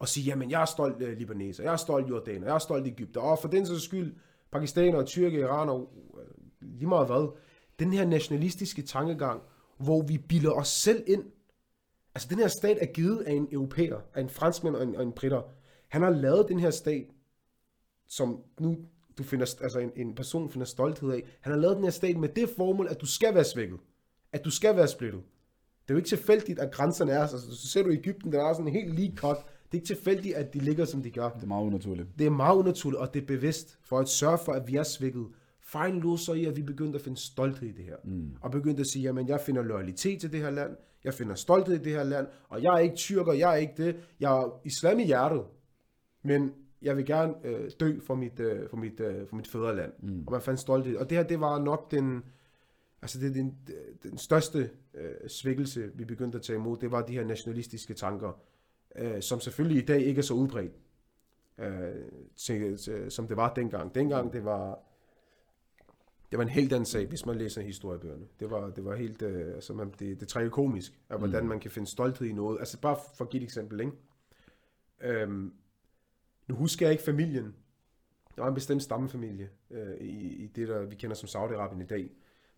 Og 0.03 0.09
sige, 0.09 0.25
jamen 0.25 0.51
jeg 0.51 0.61
er 0.61 0.65
stolt 0.65 1.01
uh, 1.01 1.09
libaneser, 1.09 1.63
jeg 1.63 1.73
er 1.73 1.77
stolt 1.77 2.09
jordaner, 2.09 2.47
jeg 2.47 2.55
er 2.55 2.59
stolt 2.59 2.87
Ægypter, 2.87 3.21
og 3.21 3.39
for 3.39 3.47
den 3.47 3.65
sags 3.65 3.83
skyld, 3.83 4.15
pakistaner, 4.51 5.03
tyrker, 5.03 5.39
iraner, 5.39 5.73
uh, 5.73 5.87
øh, 6.19 6.27
lige 6.61 6.87
meget 6.87 7.07
hvad. 7.07 7.35
Den 7.79 7.93
her 7.93 8.05
nationalistiske 8.05 8.81
tankegang, 8.81 9.41
hvor 9.77 10.01
vi 10.01 10.17
bilder 10.17 10.51
os 10.51 10.67
selv 10.67 11.03
ind, 11.07 11.23
Altså, 12.15 12.27
den 12.29 12.39
her 12.39 12.47
stat 12.47 12.77
er 12.81 12.85
givet 12.85 13.21
af 13.21 13.31
en 13.31 13.47
europæer, 13.51 13.97
af 14.13 14.21
en 14.21 14.29
franskmand 14.29 14.75
og 14.75 14.83
en, 14.83 14.95
og 14.95 15.03
en 15.03 15.11
britter. 15.11 15.41
Han 15.87 16.01
har 16.01 16.09
lavet 16.09 16.45
den 16.49 16.59
her 16.59 16.71
stat, 16.71 17.07
som 18.07 18.43
nu 18.59 18.77
du 19.17 19.23
finder, 19.23 19.55
altså 19.61 19.79
en, 19.79 19.91
en 19.95 20.15
person 20.15 20.49
finder 20.49 20.65
stolthed 20.65 21.11
af. 21.11 21.23
Han 21.41 21.53
har 21.53 21.59
lavet 21.59 21.75
den 21.75 21.83
her 21.83 21.91
stat 21.91 22.17
med 22.17 22.29
det 22.29 22.49
formål, 22.49 22.87
at 22.89 23.01
du 23.01 23.05
skal 23.05 23.35
være 23.35 23.43
svækket. 23.43 23.79
At 24.31 24.45
du 24.45 24.51
skal 24.51 24.75
være 24.75 24.87
splittet. 24.87 25.21
Det 25.81 25.89
er 25.89 25.93
jo 25.93 25.97
ikke 25.97 26.09
tilfældigt, 26.09 26.59
at 26.59 26.71
grænserne 26.71 27.11
er, 27.11 27.21
altså 27.21 27.55
så 27.55 27.67
ser 27.67 27.83
du 27.83 27.91
Ægypten, 27.91 28.31
der 28.31 28.43
er 28.43 28.53
sådan 28.53 28.71
helt 28.71 28.95
lige 28.95 29.13
cut. 29.17 29.37
Det 29.73 29.77
er 29.77 29.81
ikke 29.81 29.99
tilfældigt, 29.99 30.35
at 30.35 30.53
de 30.53 30.59
ligger, 30.59 30.85
som 30.85 31.03
de 31.03 31.11
gør. 31.11 31.29
Det 31.29 31.43
er 31.43 31.47
meget 31.47 31.65
unaturligt. 31.65 32.07
Det 32.19 32.25
er 32.25 32.31
meget 32.31 32.57
unaturligt, 32.57 33.01
og 33.01 33.13
det 33.13 33.21
er 33.21 33.25
bevidst 33.25 33.77
for 33.81 33.99
at 33.99 34.09
sørge 34.09 34.37
for, 34.45 34.51
at 34.51 34.67
vi 34.67 34.75
er 34.75 34.83
svækket. 34.83 35.27
Fejlen 35.61 35.99
lå 35.99 36.17
så 36.17 36.33
i, 36.33 36.45
at 36.45 36.55
vi 36.55 36.61
begyndte 36.61 36.95
at 36.95 37.01
finde 37.01 37.17
stolthed 37.17 37.69
i 37.69 37.71
det 37.71 37.85
her. 37.85 37.95
Mm. 38.03 38.31
Og 38.41 38.51
begyndte 38.51 38.81
at 38.81 38.87
sige, 38.87 39.03
jamen 39.03 39.27
jeg 39.27 39.41
finder 39.41 39.63
loyalitet 39.63 40.19
til 40.19 40.31
det 40.31 40.39
her 40.39 40.49
land, 40.49 40.75
jeg 41.03 41.13
finder 41.13 41.35
stolthed 41.35 41.75
i 41.75 41.83
det 41.83 41.91
her 41.91 42.03
land, 42.03 42.27
og 42.49 42.63
jeg 42.63 42.73
er 42.73 42.77
ikke 42.77 42.95
tyrker, 42.95 43.33
jeg 43.33 43.51
er 43.51 43.55
ikke 43.55 43.73
det. 43.77 43.95
Jeg 44.19 44.37
er 44.37 44.61
islam 44.65 44.99
i 44.99 45.03
hjertet, 45.03 45.43
men 46.23 46.51
jeg 46.81 46.97
vil 46.97 47.05
gerne 47.05 47.33
øh, 47.43 47.71
dø 47.79 47.99
for 47.99 48.15
mit, 48.15 48.39
øh, 48.39 48.69
for 48.69 48.77
mit, 48.77 48.99
øh, 48.99 49.27
for 49.27 49.35
mit 49.35 49.47
fædreland. 49.47 49.91
Mm. 49.99 50.23
Og 50.27 50.31
man 50.31 50.41
fandt 50.41 50.59
stolthed. 50.59 50.97
Og 50.97 51.09
det 51.09 51.17
her, 51.17 51.23
det 51.23 51.39
var 51.39 51.59
nok 51.59 51.91
den, 51.91 52.23
altså 53.01 53.19
det, 53.19 53.35
den, 53.35 53.57
den 54.03 54.17
største 54.17 54.69
øh, 54.93 55.29
svækkelse, 55.29 55.91
vi 55.95 56.05
begyndte 56.05 56.37
at 56.37 56.41
tage 56.41 56.57
imod, 56.57 56.77
det 56.77 56.91
var 56.91 57.01
de 57.01 57.13
her 57.13 57.25
nationalistiske 57.25 57.93
tanker, 57.93 58.39
øh, 58.95 59.21
som 59.21 59.39
selvfølgelig 59.39 59.83
i 59.83 59.85
dag 59.85 60.01
ikke 60.01 60.19
er 60.19 60.23
så 60.23 60.33
udbredt 60.33 60.73
øh, 61.57 62.11
til, 62.35 62.77
til, 62.77 63.11
som 63.11 63.27
det 63.27 63.37
var 63.37 63.53
dengang. 63.53 63.95
Dengang 63.95 64.33
det 64.33 64.45
var 64.45 64.79
det 66.33 66.37
var 66.37 66.43
en 66.43 66.49
helt 66.49 66.73
anden 66.73 66.85
sag, 66.85 67.05
hvis 67.05 67.25
man 67.25 67.35
læser 67.35 67.61
historiebøgerne. 67.61 68.25
Det 68.39 68.51
var, 68.51 68.69
det 68.69 68.85
var 68.85 68.95
helt, 68.95 69.21
øh, 69.21 69.53
altså 69.55 69.73
man, 69.73 69.93
det, 69.99 70.19
det 70.19 70.35
er 70.35 70.49
komisk, 70.49 70.99
at 71.09 71.19
hvordan 71.19 71.47
man 71.47 71.59
kan 71.59 71.71
finde 71.71 71.87
stolthed 71.87 72.27
i 72.27 72.33
noget. 72.33 72.59
Altså 72.59 72.79
bare 72.81 72.97
for 73.17 73.23
at 73.25 73.29
give 73.29 73.41
et 73.41 73.43
eksempel, 73.43 73.79
ikke? 73.79 73.91
Øhm, 75.01 75.53
nu 76.47 76.55
husker 76.55 76.85
jeg 76.85 76.91
ikke 76.91 77.03
familien. 77.03 77.55
Der 78.35 78.41
var 78.41 78.49
en 78.49 78.55
bestemt 78.55 78.83
stammefamilie 78.83 79.49
øh, 79.71 79.97
i, 79.97 80.43
i 80.43 80.47
det, 80.47 80.67
der 80.67 80.85
vi 80.85 80.95
kender 80.95 81.15
som 81.15 81.27
Saudi-Arabien 81.27 81.81
i 81.81 81.85
dag, 81.85 82.09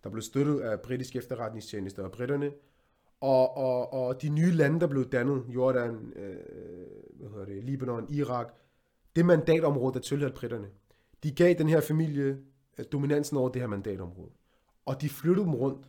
der 0.04 0.10
blev 0.10 0.22
støttet 0.22 0.60
af 0.60 0.82
britisk 0.82 1.16
efterretningstjeneste 1.16 2.04
og 2.04 2.12
britterne, 2.12 2.52
og, 3.26 3.58
og, 3.58 3.94
og 3.94 4.22
de 4.22 4.30
nye 4.30 4.52
lande, 4.52 4.80
der 4.80 4.88
blev 4.88 5.10
dannet, 5.10 5.44
Jordan, 5.50 6.14
øh, 6.16 6.36
hvad 7.20 7.30
hedder 7.30 7.46
det, 7.46 7.64
Libanon, 7.64 8.06
Irak, 8.10 8.54
det 9.16 9.26
mandatområde, 9.26 9.94
der 9.94 10.00
tilhørte 10.00 10.36
britterne, 10.36 10.68
de 11.24 11.32
gav 11.32 11.54
den 11.54 11.70
her 11.70 11.82
familie 11.82 12.38
øh, 12.78 12.86
dominansen 12.92 13.38
over 13.38 13.50
det 13.50 13.62
her 13.62 13.68
mandatområde. 13.68 14.32
Og 14.86 15.02
de 15.02 15.10
flyttede 15.10 15.46
dem 15.46 15.56
rundt, 15.56 15.88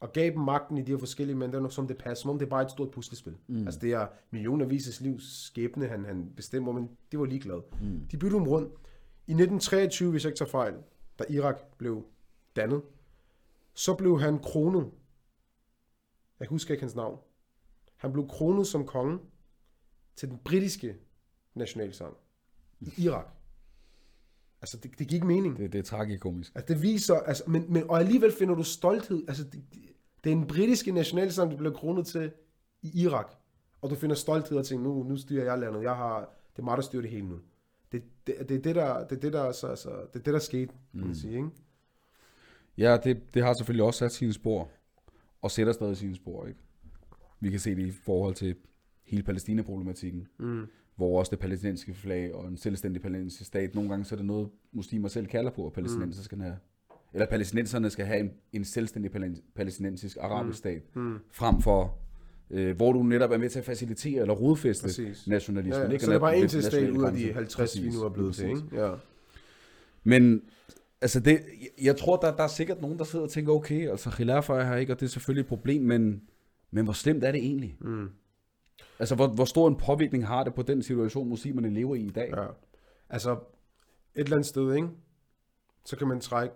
og 0.00 0.12
gav 0.12 0.30
dem 0.30 0.40
magten 0.40 0.78
i 0.78 0.82
de 0.82 0.90
her 0.92 0.98
forskellige 0.98 1.36
mandater, 1.36 1.68
som 1.68 1.86
det 1.86 1.98
passer, 1.98 2.22
som 2.22 2.30
om 2.30 2.38
det 2.38 2.46
er 2.46 2.50
bare 2.50 2.62
et 2.62 2.70
stort 2.70 2.90
puslespil. 2.90 3.36
Mm. 3.46 3.66
Altså 3.66 3.80
det 3.80 3.92
er 3.92 4.06
millionervis 4.30 4.88
af 4.88 5.04
livs 5.04 5.46
skæbne, 5.46 5.86
han, 5.86 6.04
han 6.04 6.32
bestemmer, 6.36 6.72
men 6.72 6.90
det 7.12 7.18
var 7.18 7.24
ligeglad. 7.24 7.60
Mm. 7.82 8.00
De 8.10 8.16
byttede 8.16 8.40
dem 8.40 8.48
rundt. 8.48 8.72
I 9.26 9.32
1923, 9.32 10.10
hvis 10.10 10.24
jeg 10.24 10.30
ikke 10.30 10.38
tager 10.38 10.50
fejl, 10.50 10.74
da 11.18 11.24
Irak 11.28 11.56
blev 11.78 12.04
dannet, 12.56 12.82
så 13.74 13.94
blev 13.94 14.20
han 14.20 14.38
kronet. 14.38 14.90
Jeg 16.42 16.48
husker 16.48 16.74
ikke 16.74 16.82
hans 16.82 16.94
navn. 16.94 17.18
Han 17.96 18.12
blev 18.12 18.28
kronet 18.28 18.66
som 18.66 18.86
konge 18.86 19.18
til 20.16 20.28
den 20.28 20.38
britiske 20.44 20.96
nationalsang 21.54 22.16
i 22.80 22.92
Irak. 22.98 23.26
Altså, 24.62 24.76
det, 24.76 24.98
det 24.98 25.08
gik 25.08 25.24
mening. 25.24 25.56
Det, 25.56 25.72
det 25.72 25.78
er 25.78 25.82
tragikomisk. 25.82 26.52
Altså, 26.54 26.74
det 26.74 26.82
viser, 26.82 27.14
altså, 27.14 27.42
men, 27.46 27.72
men, 27.72 27.90
og 27.90 27.98
alligevel 28.00 28.32
finder 28.32 28.54
du 28.54 28.62
stolthed. 28.62 29.24
Altså, 29.28 29.44
det, 29.44 29.64
det 30.24 30.32
er 30.32 30.36
en 30.36 30.46
britiske 30.46 30.92
nationalsang, 30.92 31.50
du 31.50 31.56
bliver 31.56 31.72
kronet 31.74 32.06
til 32.06 32.32
i 32.82 33.02
Irak. 33.02 33.34
Og 33.82 33.90
du 33.90 33.94
finder 33.94 34.16
stolthed 34.16 34.58
og 34.58 34.66
tænker, 34.66 34.84
nu, 34.84 35.02
nu 35.02 35.16
styrer 35.16 35.44
jeg 35.44 35.58
landet. 35.58 35.82
Jeg 35.82 35.96
har 35.96 36.18
Det 36.56 36.58
er 36.58 36.62
mig, 36.64 36.76
der 36.76 36.82
styrer 36.82 37.02
det 37.02 37.10
hele 37.10 37.28
nu. 37.28 37.38
Det, 37.92 38.02
det, 38.26 38.34
det, 38.48 38.56
er 38.56 38.60
det, 38.62 38.74
der, 38.74 39.06
det, 39.06 39.16
er 39.16 39.20
det, 39.20 39.32
der, 39.32 39.52
så, 39.52 39.66
altså, 39.66 39.90
det 39.90 40.18
er 40.18 40.22
det, 40.22 40.34
der 40.34 40.38
skete, 40.38 40.66
kan 40.66 41.00
man 41.00 41.08
Mm. 41.08 41.14
sige, 41.14 41.36
ikke? 41.36 41.48
Ja, 42.78 42.96
det, 43.04 43.34
det 43.34 43.42
har 43.42 43.54
selvfølgelig 43.54 43.84
også 43.84 43.98
sat 43.98 44.12
sine 44.12 44.32
spor, 44.32 44.68
og 45.42 45.50
sætter 45.50 45.72
stadig 45.72 45.96
sine 45.96 46.14
spor, 46.14 46.46
ikke? 46.46 46.60
Vi 47.40 47.50
kan 47.50 47.60
se 47.60 47.74
det 47.74 47.86
i 47.86 47.90
forhold 47.90 48.34
til 48.34 48.54
hele 49.06 49.22
Palæstina-problematikken, 49.22 50.26
Mm. 50.38 50.66
hvor 50.96 51.18
også 51.18 51.30
det 51.30 51.38
palæstinensiske 51.38 51.94
flag 51.94 52.34
og 52.34 52.48
en 52.48 52.56
selvstændig 52.56 53.02
palæstinensisk 53.02 53.46
stat, 53.46 53.74
nogle 53.74 53.90
gange 53.90 54.04
så 54.04 54.14
er 54.14 54.16
det 54.16 54.26
noget, 54.26 54.48
muslimer 54.72 55.08
selv 55.08 55.26
kalder 55.26 55.50
på, 55.50 55.66
at 55.66 55.72
palæstinenser 55.72 56.22
skal 56.22 56.38
have, 56.38 56.56
eller 57.14 57.26
palæstinenserne 57.26 57.90
skal 57.90 58.06
have 58.06 58.20
en, 58.20 58.30
en 58.52 58.64
selvstændig 58.64 59.10
palæ- 59.16 59.40
palæstinensisk 59.54 60.16
arabisk 60.20 60.58
stat, 60.58 60.82
Mm. 60.96 61.16
frem 61.30 61.60
for, 61.62 61.98
øh, 62.50 62.76
hvor 62.76 62.92
du 62.92 63.02
netop 63.02 63.30
er 63.30 63.38
med 63.38 63.48
til 63.48 63.58
at 63.58 63.64
facilitere 63.64 64.20
eller 64.20 64.34
rodfæste 64.34 64.84
Præcis. 64.84 65.26
nationalismen. 65.28 65.80
Ja, 65.82 65.86
ja. 65.86 65.92
ikke? 65.92 66.04
Så 66.04 66.10
det 66.10 66.16
er 66.16 66.20
bare 66.20 66.38
en 66.38 66.48
til 66.48 66.62
stat 66.62 66.90
ud 66.90 67.04
af 67.04 67.12
de 67.12 67.18
grænser. 67.22 67.34
50, 67.34 67.82
vi 67.82 67.88
nu 67.90 68.02
er 68.02 68.08
blevet 68.08 68.34
til, 68.34 68.48
ikke? 68.48 68.62
Ja. 68.72 68.94
Men 70.04 70.42
altså 71.02 71.20
det, 71.20 71.32
jeg- 71.32 71.84
jeg 71.86 71.96
tror, 71.96 72.16
der, 72.16 72.36
der 72.36 72.42
er 72.42 72.48
sikkert 72.48 72.80
nogen, 72.80 72.98
der 72.98 73.04
sidder 73.04 73.24
og 73.24 73.30
tænker, 73.30 73.52
okay, 73.52 73.88
altså 73.90 74.10
Khilafah 74.10 74.58
er 74.58 74.64
her 74.64 74.76
ikke, 74.76 74.92
og 74.92 75.00
det 75.00 75.06
er 75.06 75.10
selvfølgelig 75.10 75.40
et 75.42 75.48
problem, 75.48 75.82
men, 75.82 76.22
men 76.70 76.84
hvor 76.84 76.92
slemt 76.92 77.24
er 77.24 77.32
det 77.32 77.38
egentlig? 77.40 77.76
Mm. 77.80 78.10
Altså, 78.98 79.14
hvor, 79.14 79.26
hvor 79.28 79.44
stor 79.44 79.68
en 79.68 79.76
påvirkning 79.76 80.26
har 80.26 80.44
det 80.44 80.54
på 80.54 80.62
den 80.62 80.82
situation, 80.82 81.28
muslimerne 81.28 81.70
lever 81.70 81.94
i 81.94 82.00
i 82.00 82.10
dag? 82.10 82.30
Ja. 82.36 82.46
Altså, 83.10 83.30
et 83.32 83.38
eller 84.14 84.36
andet 84.36 84.46
sted, 84.46 84.74
ikke? 84.74 84.88
Så 85.84 85.96
kan 85.96 86.08
man 86.08 86.20
trække 86.20 86.54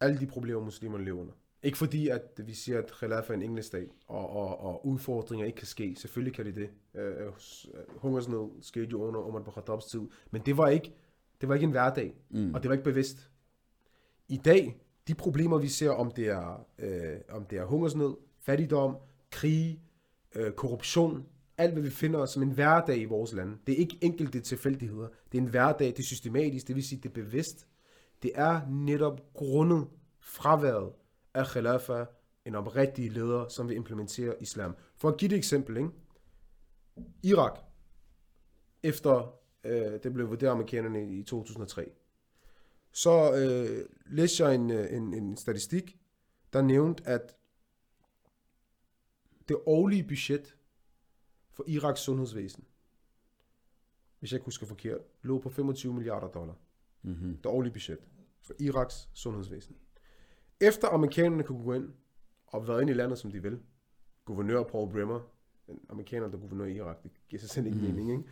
alle 0.00 0.18
de 0.20 0.26
problemer, 0.26 0.60
muslimerne 0.64 1.04
lever 1.04 1.20
under. 1.20 1.32
Ikke 1.62 1.78
fordi, 1.78 2.08
at 2.08 2.40
vi 2.46 2.54
siger, 2.54 2.78
at 2.78 2.92
khilaf 2.92 3.30
er 3.30 3.34
en 3.34 3.42
engelsk 3.42 3.74
og, 4.06 4.30
og, 4.30 4.60
og 4.60 4.86
udfordringer 4.86 5.46
ikke 5.46 5.56
kan 5.56 5.66
ske. 5.66 5.94
Selvfølgelig 5.98 6.34
kan 6.34 6.44
det 6.46 6.54
det. 6.54 6.70
Uh, 6.94 7.32
hungersnød 7.96 8.50
skete 8.62 8.86
jo 8.86 9.02
under 9.02 9.40
bin 9.40 9.52
Khattabs 9.52 9.84
tid. 9.86 10.00
Men 10.30 10.42
det 10.46 10.56
var 10.56 10.68
ikke, 10.68 10.92
det 11.40 11.48
var 11.48 11.54
ikke 11.54 11.64
en 11.64 11.70
hverdag, 11.70 12.14
Mm. 12.30 12.54
og 12.54 12.62
det 12.62 12.68
var 12.68 12.74
ikke 12.74 12.84
bevidst. 12.84 13.29
I 14.30 14.36
dag, 14.36 14.80
de 15.08 15.14
problemer, 15.14 15.58
vi 15.58 15.68
ser, 15.68 15.90
om 15.90 16.10
det 16.10 16.28
er, 16.28 16.66
øh, 16.78 17.20
om 17.30 17.44
det 17.44 17.58
er 17.58 17.64
hungersnød, 17.64 18.16
fattigdom, 18.40 18.96
krig, 19.30 19.80
øh, 20.34 20.52
korruption, 20.52 21.26
alt 21.58 21.72
hvad 21.72 21.82
vi 21.82 21.90
finder 21.90 22.26
som 22.26 22.42
en 22.42 22.50
hverdag 22.50 22.98
i 22.98 23.04
vores 23.04 23.32
land. 23.32 23.58
Det 23.66 23.72
er 23.72 23.76
ikke 23.76 23.98
enkelte 24.00 24.40
tilfældigheder. 24.40 25.08
Det 25.32 25.38
er 25.38 25.42
en 25.42 25.48
hverdag, 25.48 25.86
det 25.86 25.98
er 25.98 26.02
systematisk, 26.02 26.68
det 26.68 26.76
vil 26.76 26.84
sige, 26.84 27.00
det 27.02 27.08
er 27.08 27.12
bevidst. 27.12 27.66
Det 28.22 28.30
er 28.34 28.60
netop 28.68 29.20
grundet 29.34 29.86
fraværet 30.20 30.92
af 31.34 31.46
khilafah, 31.46 32.06
en 32.46 32.54
oprigtig 32.54 33.12
leder, 33.12 33.48
som 33.48 33.68
vil 33.68 33.76
implementere 33.76 34.34
islam. 34.42 34.76
For 34.96 35.08
at 35.08 35.16
give 35.16 35.32
et 35.32 35.36
eksempel, 35.36 35.76
ikke? 35.76 35.90
Irak, 37.22 37.58
efter 38.82 39.34
øh, 39.64 40.02
det 40.02 40.12
blev 40.12 40.28
vurderet 40.28 40.50
af 40.50 40.54
amerikanerne 40.54 41.10
i 41.10 41.22
2003, 41.22 41.90
så 42.92 43.34
øh, 43.34 43.88
læste 44.06 44.44
jeg 44.44 44.54
en, 44.54 44.70
øh, 44.70 44.92
en, 44.96 45.14
en 45.14 45.36
statistik, 45.36 45.98
der 46.52 46.62
nævnte, 46.62 47.06
at 47.06 47.36
det 49.48 49.56
årlige 49.66 50.04
budget 50.04 50.56
for 51.50 51.64
Iraks 51.66 52.00
sundhedsvæsen, 52.00 52.64
hvis 54.18 54.32
jeg 54.32 54.36
ikke 54.36 54.44
husker 54.44 54.66
forkert, 54.66 55.00
lå 55.22 55.38
på 55.38 55.48
25 55.50 55.94
milliarder 55.94 56.28
dollar. 56.28 56.54
Mm-hmm. 57.02 57.36
Det 57.36 57.46
årlige 57.46 57.72
budget 57.72 57.98
for 58.42 58.54
Iraks 58.58 59.08
sundhedsvæsen. 59.14 59.76
Efter 60.60 60.88
amerikanerne 60.88 61.42
kunne 61.42 61.64
gå 61.64 61.72
ind 61.72 61.92
og 62.46 62.68
være 62.68 62.80
inde 62.82 62.92
i 62.92 62.96
landet, 62.96 63.18
som 63.18 63.30
de 63.30 63.42
vil, 63.42 63.60
guvernør 64.24 64.62
Paul 64.62 64.92
Bremer, 64.92 65.20
en 65.68 65.80
amerikaner, 65.88 66.28
der 66.28 66.34
er 66.36 66.40
guvernør 66.40 66.64
i 66.64 66.74
Irak, 66.76 67.02
det 67.02 67.10
giver 67.28 67.40
sig 67.40 67.50
selv 67.50 67.66
ikke 67.66 67.78
Mhm. 67.78 67.86
mening, 67.86 68.10
ikke? 68.10 68.24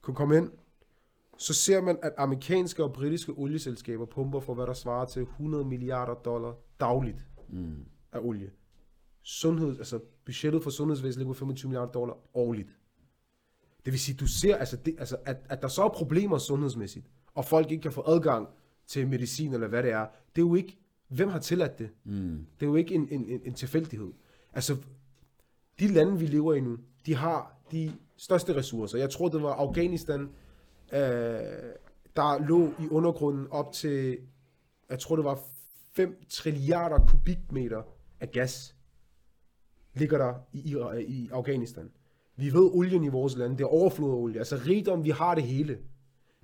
kunne 0.00 0.14
komme 0.16 0.36
ind, 0.36 0.50
så 1.38 1.54
ser 1.54 1.80
man, 1.80 1.98
at 2.02 2.12
amerikanske 2.18 2.84
og 2.84 2.92
britiske 2.92 3.32
olieselskaber 3.32 4.06
pumper 4.06 4.40
for, 4.40 4.54
hvad 4.54 4.66
der 4.66 4.72
svarer 4.72 5.04
til 5.04 5.22
100 5.22 5.64
milliarder 5.64 6.14
dollar 6.14 6.54
dagligt 6.80 7.26
Mm. 7.48 7.84
af 8.12 8.18
olie. 8.22 8.50
Sundhed, 9.22 9.78
altså 9.78 10.00
budgettet 10.24 10.62
for 10.62 10.70
sundhedsvæsenet 10.70 11.18
ligger 11.18 11.32
på 11.34 11.38
25 11.38 11.68
milliarder 11.68 11.92
dollar 11.92 12.14
årligt. 12.34 12.78
Det 13.84 13.92
vil 13.92 14.00
sige, 14.00 14.16
du 14.16 14.26
ser, 14.26 14.56
altså 14.56 14.76
det, 14.76 14.94
altså 14.98 15.16
at, 15.24 15.36
at 15.48 15.62
der 15.62 15.68
så 15.68 15.82
er 15.84 15.88
problemer 15.88 16.38
sundhedsmæssigt, 16.38 17.10
og 17.34 17.44
folk 17.44 17.70
ikke 17.70 17.82
kan 17.82 17.92
få 17.92 18.04
adgang 18.06 18.48
til 18.86 19.08
medicin 19.08 19.54
eller 19.54 19.68
hvad 19.68 19.82
det 19.82 19.90
er, 19.92 20.06
det 20.36 20.42
er 20.42 20.46
jo 20.46 20.54
ikke, 20.54 20.78
hvem 21.08 21.28
har 21.28 21.38
tilladt 21.38 21.78
det? 21.78 21.90
Mm. 22.04 22.46
Det 22.60 22.66
er 22.66 22.70
jo 22.70 22.76
ikke 22.76 22.94
en, 22.94 23.08
en, 23.10 23.24
en, 23.28 23.40
en 23.44 23.54
tilfældighed. 23.54 24.12
Altså, 24.52 24.76
de 25.80 25.88
lande, 25.88 26.18
vi 26.18 26.26
lever 26.26 26.54
i 26.54 26.60
nu, 26.60 26.78
de 27.06 27.14
har 27.14 27.58
de 27.72 27.92
største 28.16 28.56
ressourcer. 28.56 28.98
Jeg 28.98 29.10
tror, 29.10 29.28
det 29.28 29.42
var 29.42 29.52
Afghanistan, 29.52 30.30
øh, 30.92 30.98
der 32.16 32.46
lå 32.46 32.70
i 32.78 32.88
undergrunden 32.90 33.46
op 33.50 33.72
til, 33.72 34.18
jeg 34.90 34.98
tror, 34.98 35.16
det 35.16 35.24
var 35.24 35.38
5 35.92 36.22
trilliarder 36.28 37.06
kubikmeter 37.06 37.82
af 38.20 38.30
gas, 38.30 38.76
ligger 39.94 40.18
der 40.18 40.34
i, 40.52 40.58
i 41.06 41.28
Afghanistan. 41.32 41.90
Vi 42.36 42.52
ved 42.52 42.70
olien 42.72 43.04
i 43.04 43.08
vores 43.08 43.36
land, 43.36 43.58
det 43.58 43.64
er 43.64 43.68
overflod 43.68 44.10
af 44.10 44.16
olie. 44.16 44.38
Altså 44.38 44.56
rigdom, 44.56 45.04
vi 45.04 45.10
har 45.10 45.34
det 45.34 45.44
hele. 45.44 45.78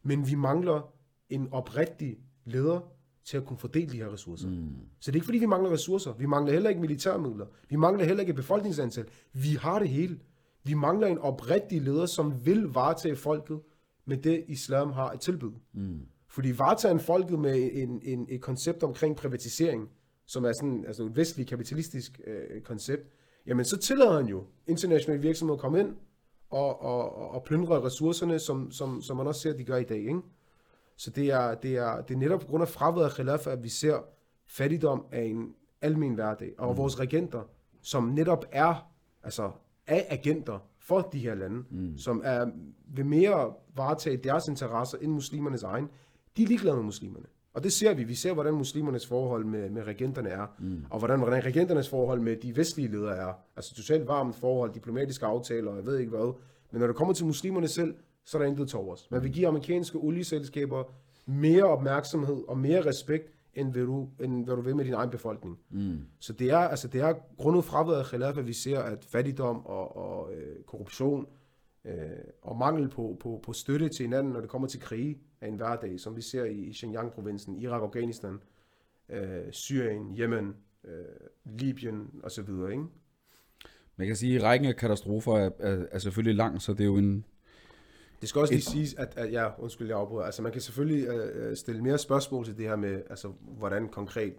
Men 0.03 0.29
vi 0.29 0.35
mangler 0.35 0.93
en 1.31 1.49
oprigtig 1.53 2.19
leder 2.45 2.81
til 3.25 3.37
at 3.37 3.45
kunne 3.45 3.59
fordele 3.59 3.93
de 3.93 3.97
her 3.97 4.13
ressourcer. 4.13 4.49
Mm. 4.49 4.69
Så 5.01 5.11
det 5.11 5.17
er 5.17 5.17
ikke 5.17 5.25
fordi, 5.25 5.39
vi 5.39 5.47
mangler 5.47 5.71
ressourcer. 5.71 6.13
Vi 6.13 6.27
mangler 6.27 6.53
heller 6.53 6.71
ikke 6.71 6.81
militærmidler. 6.81 7.47
Vi 7.69 7.77
mangler 7.77 8.05
heller 8.05 8.21
ikke 8.21 8.31
et 8.31 8.37
befolkningsantal. 8.37 9.07
Vi 9.33 9.55
har 9.55 9.79
det 9.79 9.89
hele. 9.89 10.19
Vi 10.65 10.75
mangler 10.75 11.07
en 11.07 11.19
oprigtig 11.19 11.83
leder, 11.83 12.07
som 12.07 12.47
vil 12.47 12.63
varetage 12.63 13.17
folket 13.17 13.61
med 14.09 14.17
det, 14.17 14.45
islam 14.49 14.93
har 14.93 15.13
et 15.13 15.21
tilbud. 15.21 15.53
Mm. 15.73 16.01
Fordi 16.29 16.59
varetager 16.59 16.99
folket 16.99 17.39
med 17.39 17.71
en, 17.73 18.01
en, 18.03 18.27
et 18.29 18.41
koncept 18.41 18.83
omkring 18.83 19.17
privatisering, 19.17 19.89
som 20.27 20.45
er 20.45 20.53
sådan 20.53 20.85
altså 20.87 21.05
et 21.05 21.17
vestligt 21.17 21.49
kapitalistisk 21.49 22.21
øh, 22.27 22.61
koncept, 22.61 23.03
jamen 23.47 23.65
så 23.65 23.77
tillader 23.77 24.17
han 24.17 24.27
jo 24.27 24.45
internationale 24.67 25.23
virksomheder 25.23 25.57
at 25.57 25.61
komme 25.61 25.81
ind 25.81 25.97
og, 26.51 26.83
og, 26.83 27.17
og, 27.17 27.31
og 27.31 27.45
plyndre 27.45 27.83
ressourcerne, 27.83 28.39
som, 28.39 28.71
som, 28.71 29.03
som 29.03 29.17
man 29.17 29.27
også 29.27 29.41
ser, 29.41 29.53
at 29.53 29.59
de 29.59 29.65
gør 29.65 29.77
i 29.77 29.85
dag. 29.85 29.99
Ikke? 29.99 30.21
Så 30.97 31.11
det 31.11 31.31
er, 31.31 31.55
det, 31.55 31.77
er, 31.77 32.01
det 32.01 32.15
er 32.15 32.19
netop 32.19 32.41
på 32.41 32.47
grund 32.47 32.63
af 32.63 32.69
fraværet 32.69 33.05
af 33.05 33.13
khilafah, 33.13 33.53
at 33.53 33.63
vi 33.63 33.69
ser 33.69 34.05
fattigdom 34.47 35.07
af 35.13 35.23
en 35.23 35.55
almen 35.81 36.15
hverdag. 36.15 36.53
Og 36.59 36.73
mm. 36.73 36.77
vores 36.77 37.01
regenter, 37.01 37.43
som 37.83 38.05
netop 38.05 38.45
er, 38.53 38.91
altså 39.23 39.51
er 39.87 40.03
agenter 40.09 40.59
for 40.89 41.01
de 41.13 41.19
her 41.19 41.35
lande, 41.35 41.65
mm. 41.71 41.99
som 41.99 42.23
er, 42.25 42.47
vil 42.95 43.07
mere 43.07 43.53
varetage 43.77 44.17
deres 44.17 44.49
interesser 44.49 44.99
end 44.99 45.13
muslimernes 45.13 45.63
egen, 45.63 45.89
de 46.37 46.43
er 46.43 46.47
ligeglade 46.47 46.77
med 46.77 46.85
muslimerne. 46.85 47.27
Og 47.55 47.65
det 47.65 47.73
ser 47.73 47.95
vi. 47.95 48.05
Vi 48.05 48.15
ser, 48.15 48.33
hvordan 48.33 48.55
muslimernes 48.55 49.07
forhold 49.07 49.45
med, 49.45 49.71
med 49.71 49.83
regenterne 49.83 50.29
er, 50.29 50.47
mm. 50.59 50.85
og 50.91 50.99
hvordan, 50.99 51.19
hvordan 51.19 51.45
regenternes 51.45 51.89
forhold 51.89 52.21
med 52.21 52.37
de 52.37 52.57
vestlige 52.57 52.89
ledere 52.89 53.17
er. 53.17 53.33
Altså 53.57 53.75
totalt 53.75 54.09
varmt 54.09 54.37
forhold, 54.37 54.73
diplomatiske 54.73 55.27
aftaler, 55.27 55.71
og 55.71 55.77
jeg 55.77 55.87
ved 55.87 55.99
ikke 55.99 56.11
hvad. 56.11 56.35
Men 56.71 56.81
når 56.81 56.87
det 56.87 56.97
kommer 56.97 57.15
til 57.15 57.27
muslimerne 57.27 57.69
selv, 57.69 57.95
så 58.25 58.39
er 58.39 58.43
der 58.43 58.49
intet 58.49 58.69
til 58.69 58.79
overs. 58.79 59.11
Man 59.11 59.23
vil 59.23 59.33
give 59.33 59.47
amerikanske 59.47 59.99
olieselskaber 59.99 60.85
mere 61.27 61.65
opmærksomhed 61.65 62.45
og 62.49 62.59
mere 62.59 62.87
respekt, 62.87 63.33
end 63.59 63.73
hvad 63.73 63.83
du, 63.83 64.09
end 64.21 64.45
hvad 64.45 64.57
du 64.57 64.63
vil 64.63 64.77
med 64.77 64.85
din 64.85 64.95
egen 64.95 65.11
befolkning. 65.11 65.59
Mm. 65.71 66.01
Så 66.19 66.33
det 66.33 66.51
er, 66.51 66.59
altså 66.59 66.89
det 66.89 67.01
er 67.01 67.15
grundet 67.37 67.65
fraværet 67.65 67.99
af 67.99 68.07
khilafah, 68.07 68.47
vi 68.47 68.53
ser, 68.53 68.81
at 68.81 69.05
fattigdom 69.05 69.67
og, 69.67 69.97
og 69.97 70.35
øh, 70.35 70.63
korruption 70.67 71.27
øh, 71.85 71.95
og 72.43 72.57
mangel 72.57 72.89
på, 72.89 73.17
på, 73.21 73.41
på 73.43 73.53
støtte 73.53 73.89
til 73.89 74.03
hinanden, 74.03 74.33
når 74.33 74.41
det 74.41 74.51
kommer 74.51 74.69
til 74.69 74.81
krige, 74.81 75.19
er 75.41 75.47
en 75.47 75.57
hverdag, 75.57 76.01
som 76.01 76.17
vi 76.17 76.21
ser 76.21 76.45
i, 76.45 76.59
i 76.59 76.73
Xinjiang-provinsen, 76.73 77.57
Irak, 77.57 77.83
Afghanistan, 77.83 78.39
øh, 79.09 79.53
Syrien, 79.53 80.19
Yemen, 80.19 80.57
øh, 80.85 80.91
Libyen 81.45 82.11
osv. 82.23 82.49
Ikke? 82.49 82.85
Man 83.97 84.07
kan 84.07 84.17
sige, 84.17 84.37
at 84.37 84.43
rækken 84.43 84.69
af 84.69 84.77
katastrofer 84.77 85.37
er, 85.37 85.51
er, 85.59 85.85
er 85.91 85.99
selvfølgelig 85.99 86.37
lang, 86.37 86.63
så 86.63 86.73
det 86.73 86.81
er 86.81 86.85
jo 86.85 86.97
en... 86.97 87.25
Det 88.21 88.29
skal 88.29 88.41
også 88.41 88.55
lige 88.55 88.63
siges, 88.63 88.95
at, 88.95 89.13
at 89.17 89.33
ja, 89.33 89.49
undskyld, 89.59 89.89
jeg 89.89 89.97
afbryder. 89.97 90.25
Altså, 90.25 90.43
man 90.43 90.53
kan 90.53 90.61
selvfølgelig 90.61 91.09
øh, 91.09 91.57
stille 91.57 91.83
mere 91.83 91.99
spørgsmål 91.99 92.45
til 92.45 92.57
det 92.57 92.65
her 92.65 92.77
med, 92.77 93.03
altså, 93.11 93.33
hvordan 93.59 93.89
konkret 93.89 94.35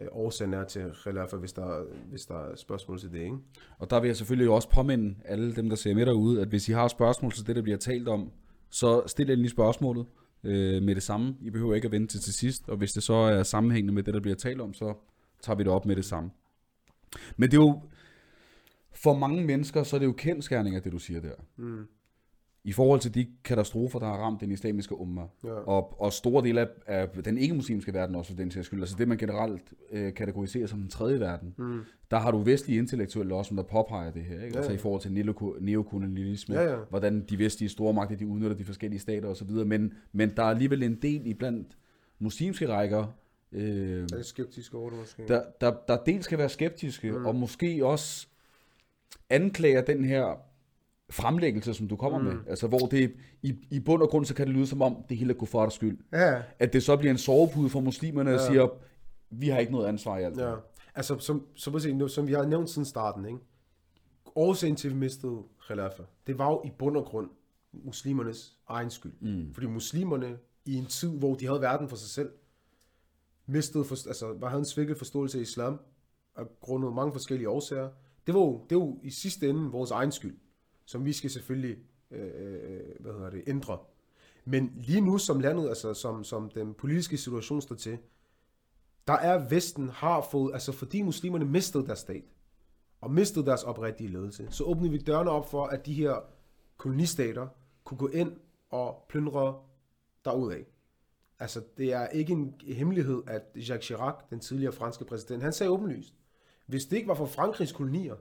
øh, 0.00 0.08
årsagen 0.10 0.54
er 0.54 0.64
til 0.64 0.90
khilafah, 1.02 1.40
hvis 1.40 1.52
der, 1.52 1.84
hvis 2.08 2.26
der 2.26 2.38
er 2.38 2.56
spørgsmål 2.56 2.98
til 2.98 3.12
det, 3.12 3.20
ikke? 3.20 3.36
Og 3.78 3.90
der 3.90 4.00
vil 4.00 4.08
jeg 4.08 4.16
selvfølgelig 4.16 4.50
også 4.50 4.68
påminde 4.68 5.14
alle 5.24 5.56
dem, 5.56 5.68
der 5.68 5.76
ser 5.76 5.94
med 5.94 6.06
derude, 6.06 6.40
at 6.40 6.48
hvis 6.48 6.68
I 6.68 6.72
har 6.72 6.88
spørgsmål 6.88 7.32
til 7.32 7.46
det, 7.46 7.56
der 7.56 7.62
bliver 7.62 7.78
talt 7.78 8.08
om, 8.08 8.30
så 8.70 9.02
stil 9.06 9.30
endelig 9.30 9.50
spørgsmålet 9.50 10.06
øh, 10.44 10.82
med 10.82 10.94
det 10.94 11.02
samme. 11.02 11.36
I 11.40 11.50
behøver 11.50 11.74
ikke 11.74 11.86
at 11.86 11.92
vente 11.92 12.14
til 12.14 12.20
til 12.20 12.34
sidst, 12.34 12.68
og 12.68 12.76
hvis 12.76 12.92
det 12.92 13.02
så 13.02 13.14
er 13.14 13.42
sammenhængende 13.42 13.94
med 13.94 14.02
det, 14.02 14.14
der 14.14 14.20
bliver 14.20 14.36
talt 14.36 14.60
om, 14.60 14.74
så 14.74 14.94
tager 15.42 15.56
vi 15.56 15.62
det 15.62 15.72
op 15.72 15.86
med 15.86 15.96
det 15.96 16.04
samme. 16.04 16.30
Men 17.36 17.50
det 17.50 17.56
er 17.56 17.62
jo, 17.62 17.80
for 18.92 19.18
mange 19.18 19.44
mennesker, 19.44 19.82
så 19.82 19.96
er 19.96 19.98
det 19.98 20.06
jo 20.06 20.12
kendskærninger, 20.12 20.80
det 20.80 20.92
du 20.92 20.98
siger 20.98 21.20
der. 21.20 21.34
Mm. 21.56 21.86
I 22.64 22.72
forhold 22.72 23.00
til 23.00 23.14
de 23.14 23.26
katastrofer, 23.44 23.98
der 23.98 24.06
har 24.06 24.14
ramt 24.16 24.40
den 24.40 24.50
islamiske 24.52 24.98
umma, 24.98 25.22
Ja. 25.44 25.50
og, 25.50 26.00
og 26.00 26.12
store 26.12 26.44
dele 26.44 26.60
af, 26.60 26.68
af 26.86 27.08
den 27.24 27.38
ikke-muslimske 27.38 27.94
verden 27.94 28.14
også 28.16 28.30
for 28.32 28.36
den 28.36 28.50
sags 28.50 28.66
skyld, 28.66 28.80
altså 28.80 28.96
det 28.98 29.08
man 29.08 29.18
generelt 29.18 29.62
øh, 29.92 30.14
kategoriserer 30.14 30.66
som 30.66 30.78
den 30.80 30.88
tredje 30.88 31.20
verden, 31.20 31.54
Mm. 31.58 31.80
der 32.10 32.18
har 32.18 32.30
du 32.30 32.38
vestlige 32.38 32.78
intellektuelle 32.78 33.34
også, 33.34 33.48
som 33.48 33.56
der 33.56 33.64
påpeger 33.64 34.10
det 34.10 34.22
her, 34.22 34.34
ikke? 34.34 34.46
Ja, 34.46 34.56
altså 34.56 34.72
i 34.72 34.76
forhold 34.76 35.00
til 35.02 35.08
neoko- 35.08 35.60
neokolonialisme, 35.60 36.54
Ja, 36.54 36.70
ja. 36.70 36.76
hvordan 36.90 37.20
de 37.30 37.38
vestlige 37.38 37.68
stormagter, 37.70 38.16
de 38.16 38.26
udnytter 38.26 38.56
de 38.56 38.64
forskellige 38.64 39.00
stater 39.00 39.28
osv., 39.28 39.50
men, 39.50 39.92
men 40.12 40.30
der 40.36 40.42
er 40.42 40.46
alligevel 40.50 40.82
en 40.82 40.98
del 41.02 41.26
iblandt 41.26 41.76
muslimske 42.18 42.68
rækker, 42.68 43.06
øh, 43.52 44.02
Er 44.02 44.06
det 44.06 44.26
skeptisk 44.26 44.74
over 44.74 44.90
det 44.90 44.98
måske? 44.98 45.22
der, 45.28 45.42
der, 45.60 45.74
der 45.88 45.96
dels 45.96 46.24
skal 46.24 46.38
være 46.38 46.48
skeptiske, 46.48 47.10
mm. 47.12 47.26
og 47.26 47.34
måske 47.34 47.86
også 47.86 48.26
anklager 49.30 49.80
den 49.82 50.04
her 50.04 50.36
fremlæggelse, 51.10 51.74
som 51.74 51.88
du 51.88 51.96
kommer 51.96 52.18
mm. 52.18 52.24
med. 52.24 52.34
Altså, 52.46 52.66
hvor 52.66 52.78
det 52.78 53.12
i, 53.42 53.54
i 53.70 53.80
bund 53.80 54.02
og 54.02 54.08
grund, 54.08 54.24
så 54.24 54.34
kan 54.34 54.46
det 54.46 54.54
lyde 54.54 54.66
som 54.66 54.82
om, 54.82 54.96
det 55.08 55.16
hele 55.16 55.34
er 55.34 55.38
kuffars 55.38 55.74
skyld. 55.74 55.98
Ja, 56.12 56.42
At 56.58 56.72
det 56.72 56.82
så 56.82 56.96
bliver 56.96 57.10
en 57.10 57.18
sovepude 57.18 57.68
for 57.70 57.80
muslimerne, 57.80 58.30
og 58.34 58.40
Ja. 58.40 58.46
siger, 58.46 58.68
vi 59.30 59.48
har 59.48 59.58
ikke 59.58 59.72
noget 59.72 59.86
ansvar 59.86 60.18
i 60.18 60.22
alt. 60.22 60.36
ja. 60.38 60.48
her." 60.48 60.56
Altså, 60.94 61.18
som, 61.18 61.46
som, 61.54 61.76
nu- 61.94 62.08
som 62.08 62.26
vi 62.26 62.32
har 62.32 62.46
nævnt 62.46 62.70
siden 62.70 62.84
starten, 62.86 63.24
ikke? 63.24 63.38
Årsagen 64.34 64.76
til, 64.76 64.88
at 64.88 64.94
vi 64.94 64.98
mistede 64.98 65.42
Khilafah, 65.66 66.06
det 66.26 66.38
var 66.38 66.50
jo 66.50 66.62
i 66.64 66.70
bund 66.78 66.96
og 66.96 67.04
grund 67.04 67.30
muslimernes 67.72 68.56
egen 68.68 68.90
skyld. 68.90 69.12
Mm. 69.20 69.54
Fordi 69.54 69.66
muslimerne, 69.66 70.36
i 70.64 70.74
en 70.76 70.86
tid, 70.86 71.18
hvor 71.18 71.34
de 71.34 71.46
havde 71.46 71.60
verden 71.60 71.88
for 71.88 71.96
sig 71.96 72.08
selv, 72.08 72.30
mistede, 73.46 73.84
for, 73.84 74.08
altså, 74.08 74.34
var, 74.40 74.48
havde 74.48 74.58
en 74.60 74.64
svækket 74.64 74.98
forståelse 74.98 75.38
af 75.38 75.42
islam, 75.42 75.80
og 76.34 76.46
grundet 76.60 76.92
mange 76.94 77.12
forskellige 77.12 77.48
årsager. 77.48 77.88
Det 78.26 78.34
var 78.34 78.40
jo, 78.40 78.66
det 78.70 78.78
var 78.78 78.84
jo 78.84 78.98
i 79.02 79.10
sidste 79.10 79.48
ende 79.48 79.70
vores 79.70 79.90
egen 79.90 80.12
skyld, 80.12 80.36
som 80.90 81.04
vi 81.04 81.12
skal 81.12 81.30
selvfølgelig 81.30 81.76
øh, 82.10 82.30
øh, 82.34 82.80
hvad 83.00 83.12
hedder 83.12 83.30
det, 83.30 83.42
ændre. 83.46 83.78
Men 84.44 84.72
lige 84.76 85.00
nu 85.00 85.18
som 85.18 85.40
landet, 85.40 85.68
altså 85.68 85.94
som, 85.94 86.24
som 86.24 86.50
den 86.50 86.74
politiske 86.74 87.16
situation 87.16 87.60
står 87.60 87.76
til, 87.76 87.98
der 89.06 89.12
er 89.12 89.48
Vesten 89.48 89.88
har 89.88 90.28
fået, 90.30 90.52
altså 90.52 90.72
fordi 90.72 91.02
muslimerne 91.02 91.44
mistede 91.44 91.86
deres 91.86 91.98
stat, 91.98 92.24
og 93.00 93.10
mistede 93.10 93.46
deres 93.46 93.62
oprigtige 93.62 94.10
ledelse, 94.10 94.48
så 94.50 94.64
åbnede 94.64 94.90
vi 94.90 94.98
dørene 94.98 95.30
op 95.30 95.50
for, 95.50 95.66
at 95.66 95.86
de 95.86 95.94
her 95.94 96.14
kolonistater 96.76 97.48
kunne 97.84 97.98
gå 97.98 98.08
ind 98.08 98.36
og 98.70 99.04
plyndre 99.08 99.58
derudad. 100.24 100.64
Altså, 101.38 101.62
det 101.76 101.92
er 101.92 102.08
ikke 102.08 102.32
en 102.32 102.54
hemmelighed, 102.66 103.22
at 103.26 103.42
Jacques 103.56 103.84
Chirac, 103.84 104.14
den 104.30 104.40
tidligere 104.40 104.72
franske 104.72 105.04
præsident, 105.04 105.42
han 105.42 105.52
sagde 105.52 105.70
åbenlyst, 105.70 106.14
hvis 106.66 106.84
det 106.84 106.96
ikke 106.96 107.08
var 107.08 107.14
for 107.14 107.26
Frankrigs 107.26 107.72
kolonier, 107.72 108.16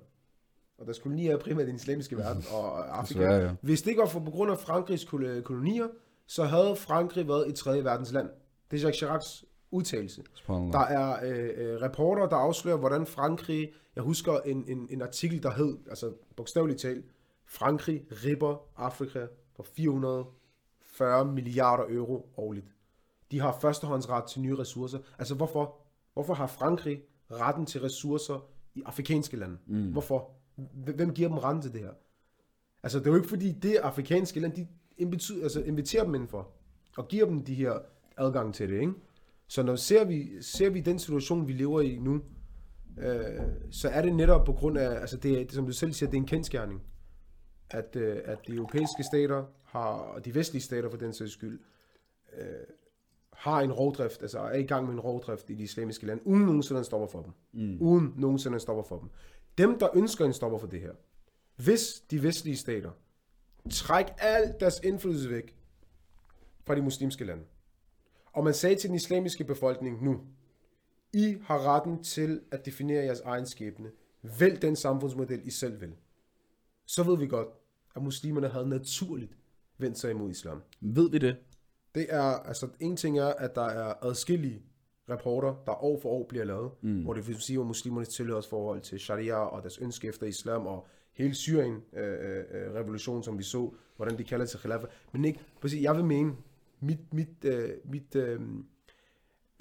og 0.80 0.86
deres 0.86 1.00
kolonier 1.00 1.34
er 1.34 1.38
primært 1.38 1.64
i 1.66 1.68
den 1.68 1.76
islamiske 1.76 2.18
verden 2.18 2.44
og 2.54 2.80
Afrika, 3.00 3.20
Desværre, 3.22 3.42
ja. 3.44 3.52
hvis 3.62 3.82
det 3.82 3.90
ikke 3.90 4.00
var 4.00 4.08
for 4.08 4.20
på 4.20 4.32
grund 4.32 4.52
af 4.52 4.58
Frankrigs 4.58 5.04
kol- 5.06 5.42
kolonier, 5.42 5.88
så 6.28 6.44
havde 6.44 6.76
Frankrig 6.76 7.28
været 7.28 7.50
et 7.50 7.56
tredje 7.56 7.84
verdens 7.84 8.12
land. 8.12 8.30
Det 8.72 8.78
er 8.78 8.82
Jacques 8.82 8.98
Chiracs 8.98 9.46
udtalelse. 9.72 10.24
Subhanallah. 10.34 10.74
Der 10.74 10.80
er 10.80 11.20
øh, 11.24 11.50
øh, 11.74 11.82
reporter, 11.82 12.28
der 12.30 12.36
afslører, 12.36 12.78
hvordan 12.78 13.06
Frankrig, 13.06 13.72
jeg 13.96 14.04
husker 14.04 14.40
en, 14.40 14.64
en, 14.68 14.88
en 14.90 15.02
artikel, 15.02 15.44
der 15.44 15.52
hed, 15.52 15.78
altså 15.90 16.12
bogstaveligt 16.36 16.80
talt, 16.80 17.06
Frankrig 17.46 18.06
ripper 18.26 18.62
Afrika 18.78 19.26
for 19.56 19.64
440 19.64 21.26
milliarder 21.26 21.84
euro 21.90 22.30
årligt. 22.38 22.66
De 23.32 23.40
har 23.40 23.58
førstehåndsret 23.62 24.24
til 24.24 24.42
nye 24.42 24.56
ressourcer. 24.58 25.00
Altså 25.20 25.36
hvorfor? 25.36 25.76
Hvorfor 26.14 26.34
har 26.34 26.48
Frankrig 26.48 27.02
retten 27.32 27.66
til 27.66 27.82
ressourcer 27.82 28.46
i 28.76 28.82
afrikanske 28.86 29.38
lande? 29.38 29.58
Mm. 29.68 29.92
Hvorfor? 29.92 30.32
Hvem 30.96 31.14
giver 31.14 31.30
dem 31.30 31.38
retten 31.38 31.62
til 31.62 31.74
det 31.74 31.82
her? 31.82 31.92
Altså 32.84 33.00
det 33.00 33.08
er 33.08 33.12
jo 33.12 33.16
ikke 33.16 33.30
fordi 33.30 33.52
det 33.52 33.76
afrikanske 33.76 34.40
land, 34.40 34.54
de 34.54 34.68
inviterer, 34.98 35.44
altså, 35.44 35.62
inviterer 35.62 36.04
dem 36.04 36.16
indenfor 36.16 36.52
og 36.98 37.08
giver 37.08 37.26
dem 37.26 37.44
de 37.44 37.54
her 37.54 37.80
adgang 38.18 38.54
til 38.54 38.70
det, 38.70 38.82
ikke? 38.82 38.94
Så 39.48 39.64
når 39.64 39.76
ser 39.76 40.06
vi, 40.06 40.42
ser 40.42 40.70
vi 40.70 40.80
den 40.80 41.00
situation, 41.00 41.48
vi 41.48 41.54
lever 41.54 41.82
i 41.82 41.98
nu, 41.98 42.22
øh, 42.98 43.42
så 43.72 43.90
er 43.90 44.02
det 44.02 44.16
netop 44.16 44.46
på 44.46 44.54
grund 44.54 44.78
af, 44.78 45.00
altså 45.02 45.18
det, 45.18 45.48
det, 45.48 45.52
som 45.52 45.66
du 45.66 45.72
selv 45.72 45.94
siger, 45.94 46.10
det 46.10 46.18
er 46.18 46.22
en 46.22 46.28
kendskærning, 46.28 46.82
at, 47.70 47.96
øh, 47.96 48.18
at 48.26 48.40
de 48.48 48.54
europæiske 48.54 49.04
stater 49.04 49.46
har, 49.64 49.90
og 49.90 50.26
de 50.26 50.36
vestlige 50.36 50.62
stater 50.62 50.90
for 50.90 50.98
den 50.98 51.14
sags 51.14 51.32
skyld, 51.32 51.60
øh, 52.38 52.46
har 53.34 53.62
en 53.62 53.72
rovdrift, 53.72 54.22
altså 54.22 54.40
er 54.40 54.58
i 54.58 54.64
gang 54.64 54.86
med 54.86 54.94
en 54.94 55.00
rovdrift 55.00 55.50
i 55.50 55.56
de 55.56 55.64
islamiske 55.64 56.06
lande, 56.06 56.28
uden 56.28 56.46
nogensinde 56.46 56.80
en 56.80 56.86
stopper 56.86 57.08
for 57.08 57.22
dem. 57.22 57.32
Mm. 57.54 57.78
Uden 57.82 58.14
nogensinde 58.18 58.56
en 58.56 58.60
stopper 58.60 58.84
for 58.84 59.00
dem. 59.00 59.10
Dem, 59.60 59.80
der 59.80 59.90
ønsker 59.94 60.26
en 60.26 60.34
stopper 60.34 60.58
for 60.58 60.68
det 60.68 60.82
her, 60.82 60.94
hvis 61.56 62.04
de 62.12 62.24
vestlige 62.24 62.58
stater 62.58 62.92
træk 63.72 64.06
al 64.18 64.56
deres 64.60 64.80
indflydelse 64.84 65.30
væk 65.30 65.56
fra 66.66 66.76
de 66.76 66.82
muslimske 66.82 67.26
lande, 67.26 67.44
og 68.32 68.44
man 68.44 68.54
sagde 68.54 68.76
til 68.76 68.88
den 68.88 68.96
islamiske 68.96 69.44
befolkning 69.44 70.04
nu, 70.04 70.22
I 71.14 71.38
har 71.42 71.60
retten 71.60 72.04
til 72.04 72.42
at 72.52 72.66
definere 72.66 73.04
jeres 73.04 73.20
egen 73.20 73.46
skæbne. 73.46 73.92
Vælg 74.22 74.62
den 74.62 74.76
samfundsmodel, 74.76 75.48
I 75.48 75.50
selv 75.50 75.82
vil. 75.82 75.96
Så 76.86 77.04
ved 77.04 77.18
vi 77.18 77.28
godt, 77.28 77.48
at 77.96 78.04
muslimerne 78.04 78.48
havde 78.48 78.70
naturligt 78.70 79.38
vendt 79.78 79.98
sig 79.98 80.12
imod 80.12 80.30
islam. 80.30 80.62
Ved 80.82 81.10
vi 81.10 81.18
det? 81.18 81.38
Det 81.96 82.08
er, 82.10 82.22
altså 82.22 82.70
en 82.80 82.98
ting 82.98 83.20
er, 83.20 83.28
at 83.28 83.56
der 83.56 83.66
er 83.66 83.94
adskillige 84.06 84.62
rapporter, 85.10 85.56
der 85.66 85.84
år 85.84 86.00
for 86.00 86.10
år 86.10 86.26
bliver 86.30 86.46
lavet, 86.46 86.72
mm. 86.82 87.04
hvor 87.04 87.14
det 87.14 87.28
vil 87.28 87.42
sige, 87.42 87.60
at 87.60 87.66
muslimernes 87.66 88.10
tilhørsforhold 88.10 88.82
til 88.82 89.00
sharia 89.00 89.36
og 89.36 89.62
deres 89.62 89.78
ønske 89.78 90.08
efter 90.08 90.28
islam 90.28 90.68
og 90.68 90.88
hele 91.14 91.36
Syrien-revolutionen, 91.36 93.24
som 93.24 93.38
vi 93.38 93.44
så, 93.44 93.74
hvordan 93.96 94.18
de 94.18 94.24
kalder 94.24 94.46
til 94.46 94.60
khilafah. 94.60 94.90
Men 95.12 95.26
ikke, 95.26 95.40
præcis, 95.62 95.82
jeg 95.82 95.96
vil 95.96 96.06
mene, 96.06 96.36
mit, 96.80 97.14
mit, 97.14 97.46
øh, 97.46 97.70
mit 97.86 98.16
øh, 98.16 98.40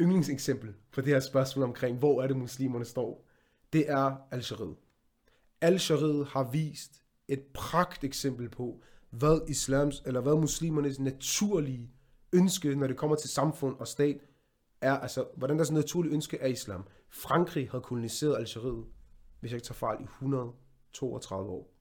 yndlingseksempel 0.00 0.74
på 0.92 1.00
det 1.00 1.08
her 1.08 1.20
spørgsmål 1.20 1.64
omkring, 1.64 1.98
hvor 1.98 2.22
er 2.22 2.26
det 2.26 2.36
muslimerne 2.36 2.84
står, 2.84 3.24
det 3.72 3.90
er 3.90 4.16
Algeriet. 4.30 4.76
Algeriet 5.60 6.26
har 6.26 6.50
vist 6.50 7.02
et 7.28 7.42
pragt 7.54 8.04
eksempel 8.04 8.48
på, 8.48 8.82
hvad 9.10 9.40
islams, 9.48 10.02
eller 10.06 10.20
hvad 10.20 10.34
muslimernes 10.34 11.00
naturlige 11.00 11.90
ønske, 12.32 12.74
når 12.74 12.86
det 12.86 12.96
kommer 12.96 13.16
til 13.16 13.30
samfund 13.30 13.76
og 13.78 13.88
stat, 13.88 14.20
er, 14.80 14.92
altså, 14.92 15.24
hvordan 15.36 15.56
deres 15.56 15.70
naturlige 15.70 16.14
ønske 16.14 16.38
er 16.38 16.46
islam. 16.46 16.84
Frankrig 17.10 17.70
havde 17.70 17.82
koloniseret 17.82 18.36
Algeriet, 18.36 18.84
hvis 19.40 19.50
jeg 19.50 19.56
ikke 19.56 19.66
tager 19.66 19.74
fejl, 19.74 20.00
i 20.00 20.04
132 20.04 21.50
år. 21.50 21.74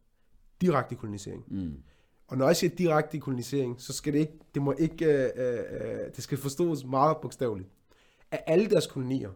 Direkte 0.62 0.96
kolonisering. 0.96 1.44
Mm. 1.48 1.84
Og 2.28 2.38
når 2.38 2.46
jeg 2.46 2.56
siger 2.56 2.76
direkte 2.76 3.20
kolonisering, 3.20 3.82
så 3.82 3.94
skal 3.94 4.14
det 4.14 4.20
ikke, 4.20 4.40
det 4.54 4.62
må 4.62 4.74
ikke, 4.80 5.06
øh, 5.06 5.30
øh, 5.36 6.16
det 6.16 6.24
skal 6.24 6.38
forstås 6.38 6.86
meget 6.86 7.18
bogstaveligt. 7.22 7.70
Af 8.32 8.44
alle 8.48 8.70
deres 8.70 8.88
kolonier, 8.88 9.32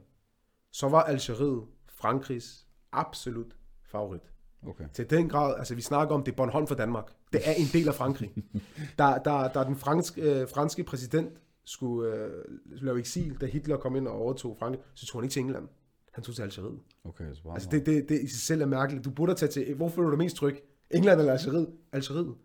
så 0.71 0.89
var 0.89 1.03
Algeriet 1.03 1.63
Frankrigs 1.87 2.67
absolut 2.91 3.55
favorit. 3.83 4.31
Okay. 4.67 4.85
Til 4.93 5.09
den 5.09 5.29
grad, 5.29 5.55
altså 5.57 5.75
vi 5.75 5.81
snakker 5.81 6.15
om, 6.15 6.23
det 6.23 6.31
er 6.31 6.35
Bornholm 6.35 6.67
for 6.67 6.75
Danmark. 6.75 7.05
Det 7.33 7.41
er 7.49 7.53
en 7.53 7.67
del 7.73 7.87
af 7.87 7.95
Frankrig. 7.95 8.33
Der, 8.97 9.17
der, 9.17 9.47
der 9.47 9.63
den 9.63 9.75
franske, 9.75 10.21
øh, 10.21 10.49
franske 10.49 10.83
præsident 10.83 11.40
skulle 11.65 12.13
øh, 12.15 12.43
lave 12.65 12.99
eksil, 12.99 13.37
da 13.41 13.45
Hitler 13.45 13.77
kom 13.77 13.95
ind 13.95 14.07
og 14.07 14.13
overtog 14.13 14.57
Frankrig, 14.59 14.83
så 14.93 15.05
tog 15.05 15.21
han 15.21 15.25
ikke 15.25 15.33
til 15.33 15.39
England. 15.39 15.67
Han 16.11 16.23
tog 16.23 16.35
til 16.35 16.41
Algeriet. 16.41 16.79
Okay, 17.03 17.33
så 17.33 17.41
Altså 17.53 17.69
det, 17.71 17.85
det, 17.85 18.09
det 18.09 18.21
i 18.21 18.27
sig 18.27 18.41
selv 18.41 18.61
er 18.61 18.65
mærkeligt. 18.65 19.05
Du 19.05 19.09
burde 19.09 19.35
tage 19.35 19.51
til, 19.51 19.73
hvor 19.73 19.89
føler 19.89 20.05
du 20.05 20.11
dig 20.11 20.17
mest 20.17 20.35
tryg? 20.35 20.63
England 20.89 21.19
eller 21.19 21.33
Algeriet? 21.33 21.69
Algeriet. 21.91 22.35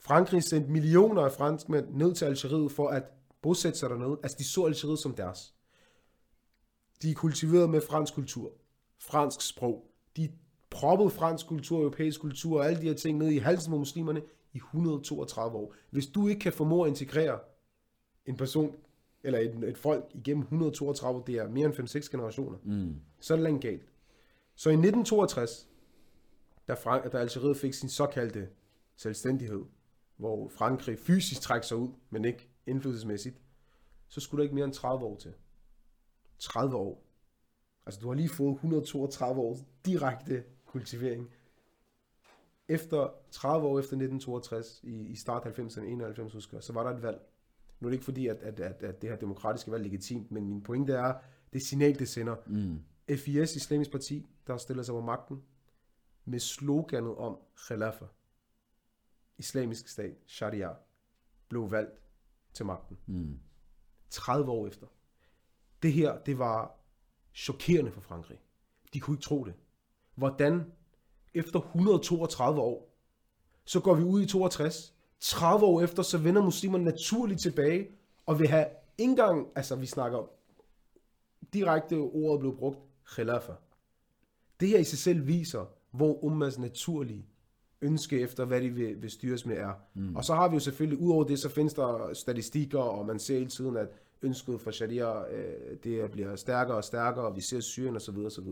Frankrig 0.00 0.42
sendte 0.42 0.70
millioner 0.70 1.22
af 1.22 1.32
franskmænd 1.32 1.86
ned 1.94 2.14
til 2.14 2.24
Algeriet 2.24 2.72
for 2.72 2.88
at 2.88 3.02
bosætte 3.42 3.78
sig 3.78 3.90
dernede. 3.90 4.18
Altså 4.22 4.36
de 4.38 4.44
så 4.44 4.64
Algeriet 4.64 4.98
som 4.98 5.14
deres. 5.14 5.54
De 7.02 7.10
er 7.10 7.14
kultiveret 7.14 7.70
med 7.70 7.80
fransk 7.80 8.14
kultur, 8.14 8.52
fransk 8.98 9.40
sprog. 9.40 9.90
De 10.16 10.32
proppede 10.70 11.10
fransk 11.10 11.46
kultur, 11.46 11.78
europæisk 11.78 12.20
kultur 12.20 12.58
og 12.58 12.66
alle 12.66 12.80
de 12.80 12.86
her 12.86 12.94
ting 12.94 13.18
ned 13.18 13.28
i 13.28 13.38
halsen 13.38 13.70
på 13.70 13.78
muslimerne 13.78 14.22
i 14.52 14.56
132 14.56 15.58
år. 15.58 15.74
Hvis 15.90 16.06
du 16.06 16.28
ikke 16.28 16.40
kan 16.40 16.52
formå 16.52 16.82
at 16.82 16.88
integrere 16.88 17.38
en 18.26 18.36
person 18.36 18.76
eller 19.24 19.38
et, 19.38 19.64
et 19.64 19.78
folk 19.78 20.04
igennem 20.14 20.42
132 20.42 21.18
år, 21.20 21.24
det 21.24 21.34
er 21.34 21.48
mere 21.48 21.66
end 21.66 21.74
5-6 22.06 22.10
generationer, 22.10 22.58
Mm. 22.62 22.96
så 23.20 23.34
er 23.34 23.36
det 23.36 23.42
langt 23.42 23.62
galt. 23.62 23.82
Så 24.54 24.70
i 24.70 24.72
1962, 24.72 25.68
da, 26.68 26.74
Frank- 26.74 27.12
da 27.12 27.18
Algeriet 27.18 27.56
fik 27.56 27.74
sin 27.74 27.88
såkaldte 27.88 28.48
selvstændighed, 28.96 29.62
hvor 30.16 30.48
Frankrig 30.48 30.98
fysisk 30.98 31.40
trækker 31.40 31.66
sig 31.66 31.76
ud, 31.76 31.88
men 32.10 32.24
ikke 32.24 32.48
indflydelsesmæssigt, 32.66 33.40
så 34.08 34.20
skulle 34.20 34.38
der 34.38 34.42
ikke 34.42 34.54
mere 34.54 34.64
end 34.64 34.72
30 34.74 35.04
år 35.04 35.16
til. 35.16 35.34
30 36.38 36.76
år. 36.76 37.02
Altså 37.86 38.00
du 38.00 38.08
har 38.08 38.14
lige 38.14 38.28
fået 38.28 38.54
132 38.54 39.40
års 39.40 39.58
direkte 39.86 40.44
kultivering. 40.66 41.30
Efter 42.68 43.14
30 43.30 43.66
år 43.66 43.78
efter 43.78 43.96
1962, 43.96 44.80
i, 44.82 45.06
i 45.06 45.14
start 45.16 45.46
90'erne, 45.46 45.80
91 45.84 46.32
husker 46.32 46.60
så 46.60 46.72
var 46.72 46.82
der 46.82 46.96
et 46.96 47.02
valg. 47.02 47.20
Nu 47.82 47.88
er 47.88 47.90
det 47.90 47.94
ikke 47.94 48.04
fordi, 48.04 48.26
at, 48.26 48.36
at, 48.36 48.60
at, 48.60 48.82
at 48.82 49.02
det 49.02 49.10
her 49.10 49.16
demokratiske 49.16 49.70
valg 49.70 49.80
er 49.80 49.84
legitimt, 49.84 50.30
men 50.30 50.48
min 50.48 50.62
pointe 50.62 50.92
er, 50.92 51.14
det 51.52 51.62
signal, 51.62 51.98
det 51.98 52.08
sender. 52.08 52.36
Mm. 52.46 52.82
FIS, 53.16 53.56
Islamisk 53.56 53.90
Parti, 53.90 54.26
der 54.46 54.56
stiller 54.56 54.82
sig 54.82 54.92
på 54.92 55.00
magten, 55.00 55.42
med 56.24 56.38
sloganet 56.38 57.14
om 57.16 57.38
Khilafah. 57.66 58.08
islamisk 59.38 59.88
stat, 59.88 60.16
sharia, 60.26 60.70
blev 61.48 61.70
valgt 61.70 62.00
til 62.52 62.66
magten. 62.66 62.98
Mm. 63.06 63.38
30 64.10 64.50
år 64.50 64.66
efter. 64.66 64.86
Det 65.82 65.92
her, 65.92 66.18
det 66.18 66.38
var 66.38 66.78
chokerende 67.34 67.92
for 67.92 68.00
Frankrig. 68.00 68.38
De 68.94 69.00
kunne 69.00 69.14
ikke 69.14 69.24
tro 69.24 69.44
det. 69.44 69.54
Hvordan 70.14 70.72
efter 71.34 71.60
132 71.60 72.60
år, 72.60 72.96
så 73.64 73.80
går 73.80 73.94
vi 73.94 74.02
ud 74.02 74.22
i 74.22 74.26
62, 74.26 74.94
30 75.22 75.66
år 75.66 75.82
efter, 75.82 76.02
så 76.02 76.18
vender 76.18 76.42
muslimerne 76.42 76.84
naturligt 76.84 77.40
tilbage, 77.40 77.88
og 78.26 78.40
vil 78.40 78.48
have 78.48 78.66
ikke 78.98 79.10
engang, 79.10 79.48
altså 79.54 79.76
vi 79.76 79.86
snakker 79.86 80.30
direkte 81.52 81.94
ordet 81.94 82.40
blev 82.40 82.56
brugt, 82.56 82.78
khilafa. 83.14 83.52
Det 84.60 84.68
her 84.68 84.78
i 84.78 84.84
sig 84.84 84.98
selv 84.98 85.26
viser, 85.26 85.64
hvor 85.90 86.24
ummas 86.24 86.58
naturlige 86.58 87.26
ønske 87.82 88.20
efter, 88.20 88.44
hvad 88.44 88.60
de 88.60 88.68
vil, 88.68 89.02
vil 89.02 89.10
styres 89.10 89.46
med 89.46 89.56
er. 89.56 89.72
Mm. 89.94 90.16
Og 90.16 90.24
så 90.24 90.34
har 90.34 90.48
vi 90.48 90.54
jo 90.54 90.60
selvfølgelig, 90.60 91.00
udover 91.00 91.24
det, 91.24 91.38
så 91.38 91.48
findes 91.48 91.74
der 91.74 92.10
statistikker, 92.14 92.78
og 92.78 93.06
man 93.06 93.18
ser 93.18 93.34
hele 93.34 93.50
tiden, 93.50 93.76
at 93.76 93.88
ønsket 94.22 94.60
for 94.60 94.70
sharia, 94.70 95.32
øh, 95.32 95.76
det 95.84 96.10
bliver 96.10 96.36
stærkere 96.36 96.76
og 96.76 96.84
stærkere, 96.84 97.24
og 97.24 97.36
vi 97.36 97.40
ser 97.40 97.60
Syrien 97.60 97.96
osv. 97.96 98.16
osv. 98.18 98.46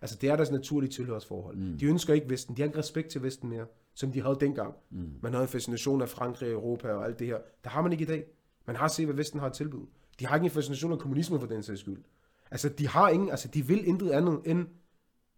Altså 0.00 0.18
det 0.20 0.30
er 0.30 0.36
deres 0.36 0.50
naturlige 0.50 0.90
tilhørsforhold. 0.90 1.56
Mm. 1.56 1.78
De 1.78 1.86
ønsker 1.86 2.14
ikke 2.14 2.30
Vesten, 2.30 2.56
de 2.56 2.62
har 2.62 2.66
ikke 2.66 2.78
respekt 2.78 3.08
til 3.08 3.22
Vesten 3.22 3.48
mere, 3.48 3.66
som 3.94 4.12
de 4.12 4.22
havde 4.22 4.36
dengang. 4.40 4.74
Mm. 4.90 5.10
Man 5.22 5.32
havde 5.32 5.42
en 5.42 5.48
fascination 5.48 6.02
af 6.02 6.08
Frankrig, 6.08 6.50
Europa 6.50 6.88
og 6.88 7.04
alt 7.04 7.18
det 7.18 7.26
her. 7.26 7.38
Der 7.64 7.70
har 7.70 7.82
man 7.82 7.92
ikke 7.92 8.02
i 8.02 8.06
dag. 8.06 8.24
Man 8.66 8.76
har 8.76 8.88
set, 8.88 9.06
hvad 9.06 9.14
Vesten 9.14 9.40
har 9.40 9.48
tilbud. 9.48 9.86
De 10.20 10.26
har 10.26 10.36
ikke 10.36 10.44
en 10.44 10.50
fascination 10.50 10.92
af 10.92 10.98
kommunisme 10.98 11.40
for 11.40 11.46
den 11.46 11.62
sags 11.62 11.80
skyld. 11.80 12.02
Altså 12.50 12.68
de 12.68 12.88
har 12.88 13.08
ingen, 13.08 13.30
altså 13.30 13.48
de 13.48 13.66
vil 13.66 13.88
intet 13.88 14.10
andet 14.10 14.40
end 14.44 14.66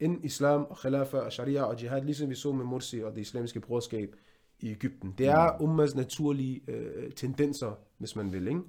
end 0.01 0.25
islam 0.25 0.67
og 0.71 0.77
khilafa 0.79 1.17
og 1.17 1.33
sharia 1.33 1.63
og 1.63 1.83
jihad, 1.83 2.03
ligesom 2.03 2.31
vi 2.31 2.35
så 2.35 2.53
med 2.53 2.65
Morsi 2.65 3.01
og 3.01 3.15
det 3.15 3.21
islamiske 3.21 3.61
broderskab 3.61 4.17
i 4.61 4.71
Ægypten. 4.71 5.15
Det 5.19 5.27
er 5.27 5.63
ummas 5.63 5.95
naturlige 5.95 6.61
øh, 6.69 7.13
tendenser, 7.13 7.79
hvis 7.99 8.17
man 8.17 8.33
vil, 8.33 8.49
ikke? 8.49 8.61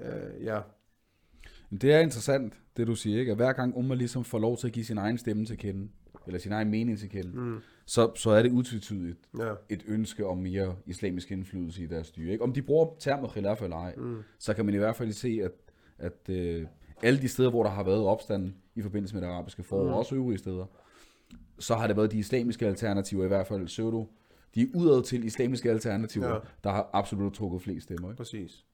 Øh, 0.00 0.44
ja. 0.44 0.60
Det 1.70 1.92
er 1.92 1.98
interessant, 1.98 2.54
det 2.76 2.86
du 2.86 2.94
siger, 2.94 3.20
ikke? 3.20 3.30
At 3.30 3.36
hver 3.36 3.52
gang 3.52 3.76
Umma 3.76 3.94
ligesom 3.94 4.24
får 4.24 4.38
lov 4.38 4.56
til 4.56 4.66
at 4.66 4.72
give 4.72 4.84
sin 4.84 4.98
egen 4.98 5.18
stemme 5.18 5.46
til 5.46 5.58
kende, 5.58 5.88
eller 6.26 6.38
sin 6.38 6.52
egen 6.52 6.70
mening 6.70 6.98
til 6.98 7.08
kende, 7.10 7.40
mm. 7.40 7.58
så, 7.86 8.12
så 8.14 8.30
er 8.30 8.42
det 8.42 8.52
utvetydigt 8.52 9.18
Ja. 9.38 9.54
et 9.68 9.82
ønske 9.86 10.26
om 10.26 10.38
mere 10.38 10.76
islamisk 10.86 11.30
indflydelse 11.30 11.82
i 11.82 11.86
deres 11.86 12.06
styre. 12.06 12.32
Ikke? 12.32 12.44
Om 12.44 12.52
de 12.52 12.62
bruger 12.62 12.86
termet 12.98 13.30
khilaf 13.30 13.62
eller 13.62 13.76
ej, 13.76 13.94
mm. 13.96 14.22
så 14.38 14.54
kan 14.54 14.64
man 14.64 14.74
i 14.74 14.78
hvert 14.78 14.96
fald 14.96 15.12
se, 15.12 15.40
at, 15.42 15.52
at 15.98 16.28
øh, 16.28 16.66
alle 17.02 17.20
de 17.20 17.28
steder, 17.28 17.50
hvor 17.50 17.62
der 17.62 17.70
har 17.70 17.82
været 17.84 18.04
opstand 18.04 18.52
i 18.74 18.82
forbindelse 18.82 19.14
med 19.14 19.22
det 19.22 19.28
arabiske 19.28 19.62
forår, 19.62 19.82
mm. 19.84 19.88
og 19.92 19.98
også 19.98 20.14
øvrige 20.14 20.38
steder, 20.38 20.66
så 21.58 21.74
har 21.74 21.86
det 21.86 21.96
været 21.96 22.12
de 22.12 22.18
islamiske 22.18 22.66
alternativer, 22.66 23.24
i 23.24 23.28
hvert 23.28 23.46
fald 23.46 23.66
pseudo, 23.66 24.12
de 24.54 24.76
udad 24.76 25.02
til 25.02 25.24
islamiske 25.24 25.70
alternativer, 25.70 26.28
ja. 26.28 26.38
der 26.64 26.70
har 26.70 26.90
absolut 26.92 27.32
trukket 27.34 27.62
flest 27.62 27.84
stemmer. 27.84 28.10
Ikke? 28.10 28.16
Præcis. 28.16 28.64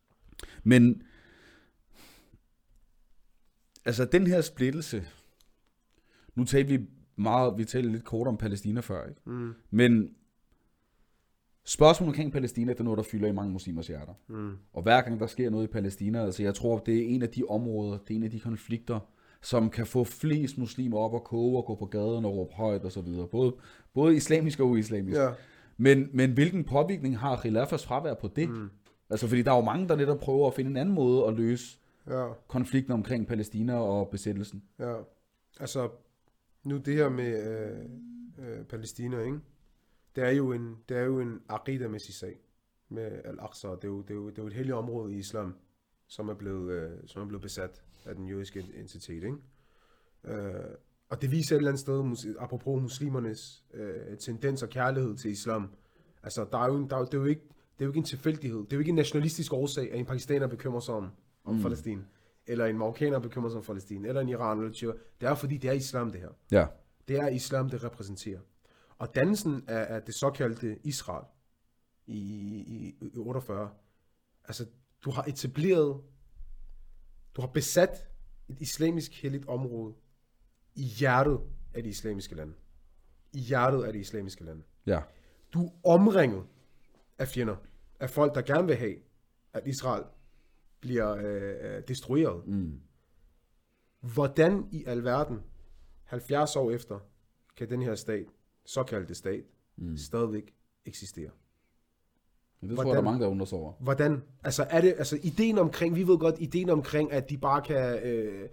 Men 0.65 1.03
altså 3.85 4.05
den 4.05 4.27
her 4.27 4.41
splittelse, 4.41 5.05
nu 6.35 6.45
talte 6.45 6.79
vi 6.79 6.87
meget, 7.19 7.59
vi 7.59 7.65
talte 7.65 7.93
lidt 7.93 8.05
kort 8.05 8.27
om 8.27 8.37
Palæstina 8.37 8.81
før, 8.81 9.09
ikke? 9.09 9.21
Mm. 9.27 9.55
Men 9.71 10.11
spørgsmålet 11.65 12.09
omkring 12.09 12.33
Palæstina, 12.33 12.73
det 12.73 12.81
er 12.81 12.85
noget, 12.85 12.99
der 12.99 13.03
fylder 13.03 13.29
i 13.29 13.33
mange 13.33 13.53
muslimers 13.53 13.87
hjerter. 13.87 14.13
Mm. 14.29 14.53
Og 14.73 14.83
hver 14.83 15.01
gang 15.01 15.21
der 15.21 15.27
sker 15.27 15.51
noget 15.51 15.65
i 15.65 15.71
Palæstina, 15.73 16.25
altså 16.25 16.43
jeg 16.43 16.55
tror, 16.55 16.79
det 16.79 16.99
er 16.99 17.09
en 17.09 17.23
af 17.23 17.29
de 17.29 17.43
områder, 17.49 17.99
det 17.99 18.11
er 18.11 18.15
en 18.15 18.23
af 18.23 18.31
de 18.31 18.41
konflikter, 18.41 19.01
som 19.43 19.71
kan 19.71 19.87
få 19.87 20.05
flest 20.05 20.59
muslimer 20.59 20.99
op 20.99 21.15
og 21.15 21.25
koge 21.25 21.57
og 21.59 21.65
gå 21.65 21.75
på 21.75 21.87
gaden 21.87 22.25
og 22.25 22.37
råbe 22.37 22.55
højt 22.55 22.83
og 22.85 22.93
så 22.93 23.01
videre. 23.01 23.27
Både, 23.27 23.55
både 23.95 24.17
islamisk 24.17 24.61
og 24.61 24.69
uislamisk. 24.69 25.19
Ja. 25.19 25.29
Men, 25.77 26.09
men 26.13 26.33
hvilken 26.33 26.65
påvirkning 26.65 27.19
har 27.19 27.37
Khilafas 27.37 27.87
fravær 27.87 28.15
på 28.15 28.29
det? 28.37 28.49
Mm. 28.49 28.71
Altså 29.11 29.29
fordi 29.29 29.43
der 29.43 29.53
er 29.53 29.57
jo 29.57 29.63
mange, 29.65 29.89
der 29.89 29.97
netop 29.97 30.21
prøver 30.21 30.47
at 30.49 30.55
finde 30.55 30.71
en 30.71 30.77
anden 30.77 30.95
måde 30.95 31.27
at 31.27 31.35
løse 31.35 31.79
Ja. 32.11 32.27
konflikten 32.49 32.93
omkring 32.93 33.27
Palæstina 33.27 33.75
og 33.75 34.09
besættelsen. 34.09 34.63
Ja, 34.79 34.95
altså 35.61 35.89
nu 36.65 36.77
det 36.77 36.95
her 36.95 37.09
med 37.09 37.59
øh, 38.39 38.59
øh, 38.59 38.65
Palæstina, 38.65 39.21
ikke? 39.21 39.41
Det 40.17 40.25
er 40.25 40.31
jo 40.31 40.53
en, 40.53 40.77
det 40.89 40.97
er 40.97 41.03
jo 41.05 41.21
en 41.21 41.41
aqida-mæssig 41.49 42.15
sag 42.15 42.41
med 42.89 43.21
Al-Aqsa. 43.25 43.69
Det 43.69 43.85
er, 43.85 43.89
jo, 43.89 44.03
det, 44.03 44.11
er 44.11 44.15
jo, 44.15 44.31
det 44.31 44.39
er 44.39 44.43
jo 44.43 44.47
et 44.47 44.53
helligt 44.53 44.75
område 44.75 45.15
i 45.15 45.19
islam, 45.19 45.55
som 46.07 46.29
er 46.29 46.35
blevet, 46.35 46.71
øh, 46.73 46.91
som 47.07 47.23
er 47.23 47.27
blevet 47.27 47.43
besat 47.43 47.83
af 48.05 48.15
den 48.15 48.29
jødiske 48.29 48.65
entitet, 48.75 49.23
ikke? 49.25 49.37
Øh, 50.25 50.65
og 51.09 51.23
det 51.23 51.31
viser 51.31 51.57
et 51.57 51.59
eller 51.59 51.71
andet 51.71 51.81
sted, 51.81 52.03
mus- 52.03 52.27
apropos 52.39 52.83
muslimernes 52.83 53.65
øh, 53.75 54.17
tendens 54.19 54.63
og 54.63 54.69
kærlighed 54.69 55.17
til 55.17 55.31
islam. 55.31 55.71
Altså, 56.23 56.47
der 56.53 56.59
er 56.59 56.67
jo, 56.67 56.77
en- 56.77 56.91
der 56.91 56.97
er, 56.97 57.05
det, 57.05 57.15
er 57.15 57.19
jo 57.19 57.25
ikke, 57.25 57.43
det 57.49 57.81
er 57.81 57.85
jo 57.85 57.91
ikke 57.91 57.99
en 57.99 58.05
tilfældighed. 58.05 58.59
Det 58.59 58.73
er 58.73 58.77
jo 58.77 58.81
ikke 58.81 58.89
en 58.89 58.95
nationalistisk 58.95 59.53
årsag, 59.53 59.93
at 59.93 59.99
en 59.99 60.07
pakistaner 60.07 60.47
bekymrer 60.47 60.81
sig 60.81 60.95
om, 60.95 61.09
om 61.45 61.55
mm. 61.55 61.63
Palæstina. 61.63 62.03
Eller 62.49 62.67
en 62.67 62.79
marokkaner 62.79 63.19
bekymrer 63.19 63.51
sig 63.51 63.59
om 63.59 63.65
Palæstina. 63.65 64.09
Eller 64.09 64.21
en 64.21 64.29
iran 64.29 64.59
eller 64.59 64.73
Tyrk. 64.73 64.95
Det 65.21 65.29
er 65.29 65.35
fordi, 65.35 65.57
det 65.57 65.71
er 65.71 65.75
islam, 65.75 66.13
det 66.13 66.21
her. 66.21 66.29
Ja. 66.51 66.67
Det 67.09 67.17
er 67.17 67.29
islam, 67.29 67.71
det 67.71 67.85
repræsenterer. 67.85 68.41
Og 68.99 69.15
dannelsen 69.15 69.65
af, 69.69 69.95
af 69.95 70.03
det 70.03 70.15
såkaldte 70.15 70.79
Israel 70.85 71.25
i, 72.07 72.19
i, 72.19 72.97
i 73.01 73.17
48, 73.17 73.71
altså 74.45 74.67
du 75.05 75.11
har 75.11 75.23
etableret, 75.23 76.01
du 77.37 77.41
har 77.41 77.49
besat 77.49 78.09
et 78.49 78.61
islamisk 78.61 79.23
helligt 79.23 79.49
område 79.49 79.95
i 80.75 80.83
hjertet 80.83 81.41
af 81.75 81.83
det 81.83 81.91
islamiske 81.91 82.35
land. 82.35 82.55
I 83.33 83.39
hjertet 83.39 83.85
af 83.85 83.93
det 83.93 84.01
islamiske 84.01 84.45
land. 84.45 84.63
Ja. 84.87 85.01
Du 85.53 85.67
er 85.67 85.71
omringet 85.85 86.45
af 87.19 87.29
fjender, 87.29 87.57
af 88.01 88.11
folk, 88.11 88.35
der 88.35 88.43
gerne 88.43 88.67
vil 88.67 88.77
have, 88.77 88.97
at 89.53 89.67
Israel 89.67 90.05
bliver 90.81 91.17
øh, 91.17 91.83
destrueret. 91.89 92.47
Mm. 92.47 92.81
Hvordan 94.01 94.69
i 94.73 94.85
alverden, 94.87 95.41
70 96.05 96.57
år 96.57 96.71
efter, 96.71 96.99
kan 97.57 97.71
den 97.71 97.83
her 97.83 97.95
stat, 97.95 98.27
såkaldte 98.65 99.15
stat, 99.15 99.45
mm. 99.77 99.97
stadigvæk 99.97 100.55
eksistere? 100.87 101.31
Men 102.61 102.71
det 102.71 102.77
tror 102.77 102.85
jeg, 102.85 102.87
Hvordan- 102.87 103.05
der 103.05 103.11
er 103.11 103.13
mange, 103.13 103.25
der 103.25 103.31
undrer 103.31 103.47
sig 103.47 103.59
over. 103.59 103.73
Hvordan? 103.81 104.23
Altså, 104.45 104.67
er 104.71 104.81
det, 104.81 104.95
altså 104.99 105.19
ideen 105.23 105.59
omkring, 105.59 105.97
vi 105.97 106.07
ved 106.07 106.19
godt, 106.19 106.35
ideen 106.39 106.71
omkring, 106.71 107.13
at 107.13 107.31
de 107.31 107.39
bare 107.39 107.63
kan, 107.63 108.03
øh, 108.03 108.49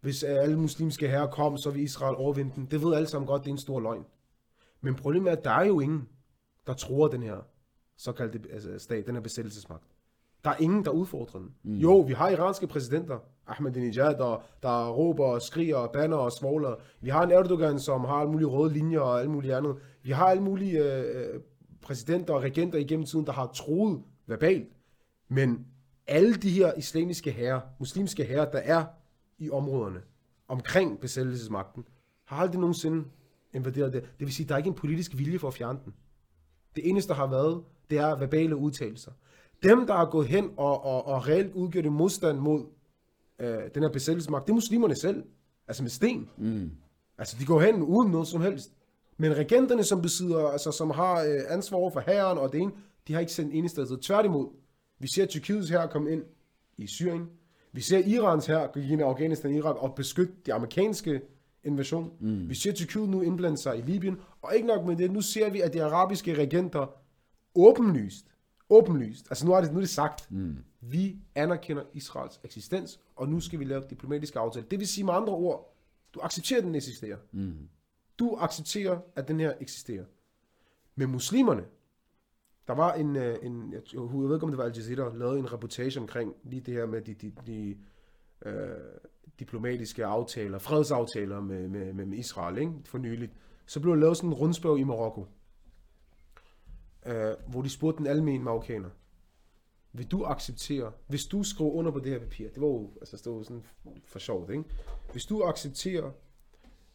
hvis 0.00 0.22
alle 0.22 0.60
muslimske 0.60 1.08
herrer 1.08 1.30
kom, 1.30 1.56
så 1.56 1.70
vil 1.70 1.82
Israel 1.82 2.16
overvinde 2.16 2.52
den, 2.54 2.66
det 2.70 2.82
ved 2.82 2.94
alle 2.94 3.08
sammen 3.08 3.26
godt, 3.26 3.42
det 3.42 3.48
er 3.48 3.52
en 3.54 3.58
stor 3.58 3.80
løgn. 3.80 4.04
Men 4.80 4.94
problemet 4.94 5.28
er, 5.32 5.36
at 5.36 5.44
der 5.44 5.50
er 5.50 5.64
jo 5.64 5.80
ingen, 5.80 6.08
der 6.66 6.74
tror 6.74 7.08
den 7.08 7.22
her 7.22 7.46
såkaldte 7.96 8.40
altså, 8.52 8.78
stat, 8.78 9.06
den 9.06 9.14
her 9.14 9.22
besættelsesmagt. 9.22 9.84
Der 10.44 10.50
er 10.50 10.56
ingen, 10.60 10.84
der 10.84 10.90
udfordrer 10.90 11.40
den. 11.40 11.50
Mm. 11.62 11.74
Jo, 11.74 12.00
vi 12.00 12.12
har 12.12 12.28
iranske 12.28 12.66
præsidenter, 12.66 13.18
Ahmadinejad, 13.46 14.14
der, 14.18 14.42
der 14.62 14.88
råber 14.90 15.24
og 15.24 15.42
skriger 15.42 15.76
og 15.76 15.90
banner 15.92 16.16
og 16.16 16.32
svogler. 16.32 16.74
Vi 17.00 17.08
har 17.08 17.22
en 17.22 17.30
Erdogan, 17.30 17.78
som 17.78 18.04
har 18.04 18.14
alle 18.14 18.32
mulige 18.32 18.48
røde 18.48 18.72
linjer 18.72 19.00
og 19.00 19.20
alt 19.20 19.30
muligt 19.30 19.54
andet. 19.54 19.76
Vi 20.02 20.10
har 20.10 20.26
alle 20.26 20.42
mulige 20.42 20.84
øh, 20.84 21.40
præsidenter 21.82 22.34
og 22.34 22.42
regenter 22.42 22.78
igennem 22.78 23.06
tiden, 23.06 23.26
der 23.26 23.32
har 23.32 23.46
troet 23.46 24.02
verbalt. 24.26 24.68
Men 25.28 25.66
alle 26.06 26.34
de 26.34 26.50
her 26.50 26.72
islamiske 26.74 27.30
herrer, 27.30 27.60
muslimske 27.78 28.24
herrer, 28.24 28.50
der 28.50 28.58
er 28.58 28.84
i 29.38 29.50
områderne 29.50 30.00
omkring 30.48 31.00
besættelsesmagten, 31.00 31.84
har 32.24 32.36
aldrig 32.36 32.60
nogensinde 32.60 33.04
invaderet 33.54 33.92
det. 33.92 34.02
Det 34.02 34.26
vil 34.26 34.34
sige, 34.34 34.44
at 34.44 34.48
der 34.48 34.54
er 34.54 34.58
ikke 34.58 34.68
en 34.68 34.74
politisk 34.74 35.18
vilje 35.18 35.38
for 35.38 35.48
at 35.48 35.54
fjerne 35.54 35.78
den. 35.84 35.94
Det 36.76 36.88
eneste, 36.88 37.08
der 37.08 37.14
har 37.14 37.26
været, 37.26 37.62
det 37.90 37.98
er 37.98 38.16
verbale 38.16 38.56
udtalelser. 38.56 39.12
Dem, 39.62 39.86
der 39.86 39.94
har 39.94 40.10
gået 40.10 40.26
hen 40.26 40.50
og, 40.56 40.84
og, 40.84 41.06
og 41.06 41.28
reelt 41.28 41.54
udgjort 41.54 41.86
en 41.86 41.92
modstand 41.92 42.38
mod 42.38 42.64
øh, 43.38 43.58
den 43.74 43.82
her 43.82 43.90
besættelsesmagt, 43.90 44.46
det 44.46 44.50
er 44.50 44.54
muslimerne 44.54 44.94
selv. 44.96 45.24
Altså 45.68 45.82
med 45.82 45.90
sten. 45.90 46.28
Mm. 46.38 46.70
Altså, 47.18 47.36
de 47.40 47.46
går 47.46 47.60
hen 47.60 47.82
uden 47.82 48.10
noget 48.10 48.28
som 48.28 48.40
helst. 48.40 48.72
Men 49.16 49.36
regenterne, 49.36 49.84
som 49.84 50.02
besidder, 50.02 50.48
altså, 50.48 50.72
som 50.72 50.90
har 50.90 51.22
øh, 51.22 51.40
ansvar 51.48 51.78
over 51.78 51.90
for 51.90 52.00
herren 52.00 52.38
og 52.38 52.52
det 52.52 52.60
ene, 52.60 52.72
de 53.08 53.12
har 53.12 53.20
ikke 53.20 53.32
sendt 53.32 53.54
eneste 53.54 53.86
sted. 53.86 53.98
Tværtimod, 53.98 54.48
vi 54.98 55.08
ser 55.14 55.26
Tyrkiets 55.26 55.70
her 55.70 55.86
komme 55.86 56.12
ind 56.12 56.22
i 56.76 56.86
Syrien. 56.86 57.28
Vi 57.72 57.80
ser 57.80 57.98
Irans 57.98 58.46
her 58.46 58.66
gå 58.66 58.80
ind 58.80 59.00
i 59.00 59.04
Afghanistan 59.04 59.54
Irak 59.54 59.76
og 59.76 59.94
beskytte 59.94 60.34
de 60.46 60.54
amerikanske 60.54 61.20
invasion. 61.64 62.12
Mm. 62.20 62.48
Vi 62.48 62.54
ser 62.54 62.72
Tyrkiet 62.72 63.08
nu 63.08 63.20
indblande 63.20 63.58
sig 63.58 63.78
i 63.78 63.80
Libyen. 63.80 64.16
Og 64.42 64.54
ikke 64.54 64.68
nok 64.68 64.86
med 64.86 64.96
det, 64.96 65.10
nu 65.10 65.20
ser 65.20 65.50
vi, 65.50 65.60
at 65.60 65.72
de 65.72 65.84
arabiske 65.84 66.34
regenter 66.34 66.86
åbenlyst, 67.54 68.26
åbenlyst, 68.70 69.26
altså 69.30 69.46
nu 69.46 69.52
er 69.52 69.60
det, 69.60 69.70
nu 69.70 69.76
er 69.76 69.80
det 69.80 69.90
sagt, 69.90 70.30
mm. 70.30 70.56
vi 70.80 71.16
anerkender 71.34 71.82
Israels 71.94 72.40
eksistens, 72.44 73.00
og 73.16 73.28
nu 73.28 73.40
skal 73.40 73.58
vi 73.58 73.64
lave 73.64 73.82
diplomatiske 73.90 74.38
aftaler. 74.38 74.66
Det 74.66 74.78
vil 74.78 74.88
sige 74.88 75.04
med 75.04 75.14
andre 75.14 75.32
ord, 75.32 75.76
du 76.14 76.20
accepterer, 76.22 76.58
at 76.58 76.64
den 76.64 76.74
eksisterer. 76.74 77.16
Mm. 77.32 77.68
Du 78.18 78.36
accepterer, 78.40 78.98
at 79.16 79.28
den 79.28 79.40
her 79.40 79.52
eksisterer. 79.60 80.04
Men 80.94 81.10
muslimerne, 81.10 81.64
der 82.66 82.74
var 82.74 82.92
en, 82.92 83.16
øh, 83.16 83.38
en 83.42 83.72
jeg, 83.72 83.80
jeg 83.92 84.00
ved 84.00 84.34
ikke 84.34 84.44
om 84.44 84.50
det 84.50 84.58
var 84.58 84.64
Al 84.64 84.72
Jazeera, 84.76 85.16
lavede 85.16 85.38
en 85.38 85.52
reportage 85.52 86.00
omkring 86.00 86.34
lige 86.42 86.60
det 86.60 86.74
her 86.74 86.86
med 86.86 87.00
de, 87.00 87.14
de, 87.14 87.32
de 87.46 87.76
øh, 88.46 88.70
diplomatiske 89.38 90.04
aftaler, 90.04 90.58
fredsaftaler 90.58 91.40
med, 91.40 91.68
med, 91.68 91.92
med, 91.92 92.06
med 92.06 92.18
Israel, 92.18 92.58
ikke? 92.58 92.72
for 92.84 92.98
nyligt. 92.98 93.32
Så 93.66 93.80
blev 93.80 93.94
der 93.94 94.00
lavet 94.00 94.16
sådan 94.16 94.30
en 94.30 94.34
rundspørg 94.34 94.78
i 94.78 94.84
Marokko. 94.84 95.26
Øh, 97.06 97.32
hvor 97.46 97.62
de 97.62 97.70
spurgte 97.70 97.98
den 97.98 98.06
almindelige 98.06 98.44
marokkaner, 98.44 98.90
vil 99.92 100.06
du 100.06 100.24
acceptere, 100.24 100.92
hvis 101.06 101.24
du 101.24 101.42
skriver 101.42 101.70
under 101.70 101.90
på 101.90 101.98
det 101.98 102.12
her 102.12 102.18
papir, 102.18 102.48
det 102.48 102.60
var 102.60 102.66
jo, 102.66 102.90
altså 103.00 103.16
det 103.24 103.32
var 103.32 103.42
sådan 103.42 103.64
for 104.04 104.18
sjovt, 104.18 104.50
ikke? 104.50 104.64
Hvis 105.12 105.26
du 105.26 105.42
accepterer 105.42 106.10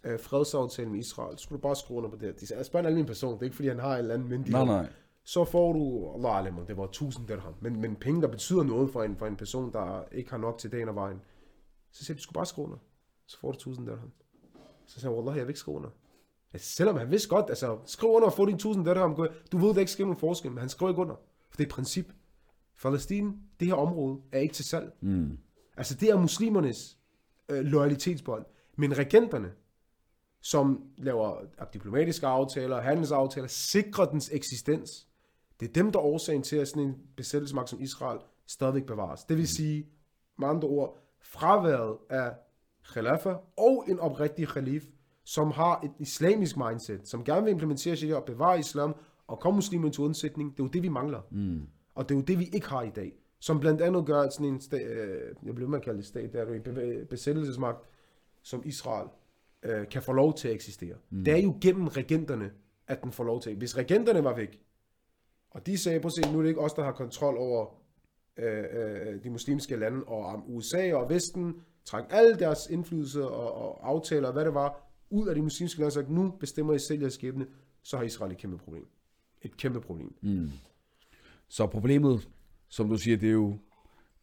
øh, 0.04 0.20
fredsaftalen 0.20 0.92
med 0.92 1.00
Israel, 1.00 1.38
så 1.38 1.44
skulle 1.44 1.58
du 1.58 1.62
bare 1.62 1.76
skrive 1.76 1.98
under 1.98 2.10
på 2.10 2.16
det 2.16 2.24
her. 2.24 2.34
De 2.34 2.48
sagde, 2.48 2.58
altså 2.58 2.72
bare 2.72 2.80
en 2.80 2.86
almindelig 2.86 3.08
person, 3.08 3.34
det 3.34 3.40
er 3.40 3.44
ikke 3.44 3.56
fordi 3.56 3.68
han 3.68 3.80
har 3.80 3.94
en 3.94 4.00
eller 4.00 4.14
anden 4.14 4.30
myndighed. 4.30 4.66
Nej, 4.66 4.82
nej. 4.82 4.90
Så 5.24 5.46
får 5.46 5.74
du, 5.74 6.12
Allah 6.16 6.38
alam, 6.38 6.66
det 6.66 6.78
var 6.78 6.84
1000 6.84 7.28
dirham, 7.28 7.54
men, 7.62 7.82
men 7.82 7.96
penge, 7.96 8.22
der 8.22 8.28
betyder 8.28 8.64
noget 8.64 8.90
for 8.90 9.04
en, 9.04 9.16
for 9.16 9.28
en 9.28 9.36
person, 9.36 9.74
der 9.74 10.04
ikke 10.12 10.30
har 10.30 10.38
nok 10.38 10.58
til 10.58 10.72
dagen 10.72 10.90
og 10.90 10.96
vejen. 10.96 11.22
Så 11.92 12.06
siger 12.06 12.16
de, 12.16 12.18
du 12.18 12.24
skulle 12.24 12.34
bare 12.34 12.46
skrive 12.46 12.66
under, 12.66 12.78
så 13.28 13.40
får 13.40 13.52
du 13.52 13.56
1000 13.56 13.88
dirham. 13.88 14.12
Så 14.86 15.00
sagde 15.00 15.14
jeg, 15.14 15.18
Wallah, 15.18 15.38
jeg 15.38 15.46
vil 15.46 15.50
ikke 15.50 15.60
skrive 15.60 15.78
under. 15.78 15.90
Altså, 16.54 16.72
selvom 16.72 16.98
han 16.98 17.12
vidste 17.12 17.30
godt, 17.30 17.46
altså, 17.50 17.80
skriv 17.86 18.10
under 18.10 18.28
og 18.28 18.34
få 18.34 18.46
dine 18.46 18.56
1000 18.56 18.86
dirham, 18.86 19.16
du 19.52 19.58
ved, 19.58 19.70
det 19.70 19.80
ikke 19.80 19.92
skriver 19.92 20.08
nogen 20.08 20.20
forskel, 20.20 20.52
men 20.52 20.60
han 20.60 20.70
skriver 20.70 20.90
ikke 20.90 21.02
under. 21.02 21.16
For 21.50 21.58
det 21.58 21.64
er 21.64 21.68
et 21.68 21.74
princip. 21.74 22.12
Palæstina, 22.82 23.32
det 23.60 23.68
her 23.68 23.76
område, 23.76 24.22
er 24.32 24.40
ikke 24.40 24.54
til 24.54 24.66
salg. 24.66 24.94
Mm. 25.02 25.38
Altså, 25.78 25.96
det 25.96 26.10
er 26.10 26.20
muslimernes 26.20 26.98
øh, 27.50 27.60
loyalitetsbånd. 27.60 28.46
Men 28.78 28.98
regenterne, 28.98 29.52
som 30.42 30.84
laver 30.98 31.38
diplomatiske 31.74 32.28
aftaler, 32.28 32.82
handelsaftaler, 32.82 33.48
sikrer 33.48 34.06
dens 34.06 34.30
eksistens. 34.34 35.08
Det 35.60 35.70
er 35.70 35.74
dem, 35.74 35.92
der 35.92 36.00
er 36.00 36.04
årsagen 36.04 36.44
til, 36.44 36.56
at 36.56 36.68
sådan 36.68 36.84
en 36.84 36.96
besættelsesmagt 37.18 37.70
som 37.70 37.82
Israel 37.82 38.20
stadigvæk 38.48 38.86
bevares. 38.86 39.24
Det 39.24 39.38
vil 39.38 39.48
sige, 39.48 39.88
med 40.38 40.48
andre 40.48 40.68
ord, 40.68 40.98
fraværet 41.22 41.98
af 42.10 42.34
khilafa 42.94 43.34
og 43.58 43.86
en 43.88 44.00
oprigtig 44.00 44.48
khalif, 44.48 44.84
som 45.26 45.52
har 45.52 45.82
et 45.84 45.92
islamisk 46.00 46.58
mindset, 46.58 47.08
som 47.08 47.24
gerne 47.24 47.44
vil 47.44 47.52
implementere 47.52 47.96
sharia 47.96 48.16
og 48.16 48.24
bevare 48.24 48.60
islam 48.60 48.96
og 49.28 49.40
komme 49.40 49.58
muslimer 49.58 49.90
til 49.90 50.04
undsætning, 50.04 50.52
det 50.52 50.60
er 50.60 50.64
jo 50.64 50.70
det, 50.70 50.84
vi 50.84 50.90
mangler. 50.90 51.22
Mm. 51.32 51.62
Og 51.96 52.10
det 52.10 52.16
er 52.16 52.20
jo 52.20 52.26
det, 52.26 52.40
vi 52.40 52.50
ikke 52.54 52.68
har 52.70 52.82
i 52.82 52.90
dag. 52.90 53.14
Som 53.40 53.60
blandt 53.60 53.82
andet 53.82 54.06
gør, 54.06 54.22
at 54.22 54.34
sådan 54.34 54.48
en 54.48 54.62
stat, 54.62 54.92
øh, 54.92 55.36
jeg 55.46 55.56
bliver 55.56 55.70
med 55.70 55.78
at 55.80 55.86
kalde 55.86 55.98
det 55.98 56.06
stat, 56.06 56.34
der 56.34 56.42
er 56.42 57.06
besættelsesmagt, 57.06 57.80
som 58.42 58.62
Israel 58.66 59.08
øh, 59.64 59.90
kan 59.90 60.02
få 60.02 60.14
lov 60.14 60.34
til 60.34 60.48
at 60.48 60.54
eksistere. 60.54 60.96
Mm. 61.10 61.24
Det 61.24 61.34
er 61.34 61.38
jo 61.38 61.58
gennem 61.62 61.88
regenterne, 61.88 62.52
at 62.88 63.04
den 63.04 63.12
får 63.12 63.24
lov 63.24 63.42
til. 63.42 63.56
Hvis 63.56 63.78
regenterne 63.78 64.24
var 64.24 64.36
væk, 64.36 64.62
og 65.50 65.66
de 65.66 65.78
sagde, 65.78 66.02
at 66.06 66.12
se, 66.12 66.32
nu 66.32 66.38
er 66.38 66.42
det 66.42 66.50
ikke 66.50 66.62
os, 66.62 66.74
der 66.74 66.84
har 66.84 66.92
kontrol 66.92 67.38
over 67.38 67.66
øh, 68.38 68.64
øh, 68.72 69.24
de 69.24 69.30
muslimske 69.30 69.76
lande, 69.76 70.04
og 70.08 70.26
om 70.26 70.44
USA 70.48 70.94
og 70.94 71.10
Vesten 71.10 71.62
træk 71.86 72.04
alle 72.10 72.36
deres 72.36 72.60
indflydelse 72.70 73.28
og, 73.28 73.54
og 73.54 73.90
aftaler, 73.90 74.32
hvad 74.32 74.46
det 74.46 74.54
var, 74.54 74.85
ud 75.10 75.28
af 75.28 75.36
de 75.36 75.42
muslimske 75.42 75.80
lande, 75.80 75.88
og 75.88 75.94
sagt, 75.94 76.10
nu 76.10 76.32
bestemmer 76.40 76.74
I 76.74 76.80
selv 76.80 77.00
jeres 77.00 77.14
skæbne, 77.14 77.46
så 77.82 77.98
har 77.98 78.04
Israel 78.04 78.32
et 78.32 78.38
kæmpe 78.38 78.58
problem. 78.58 78.88
Et 79.42 79.58
kæmpe 79.58 79.82
problem. 79.82 80.16
Mm. 80.22 80.50
Så 81.48 81.68
problemet, 81.68 82.30
som 82.68 82.90
du 82.90 82.98
siger, 82.98 83.18
det 83.18 83.30
er 83.30 83.34
jo 83.34 83.58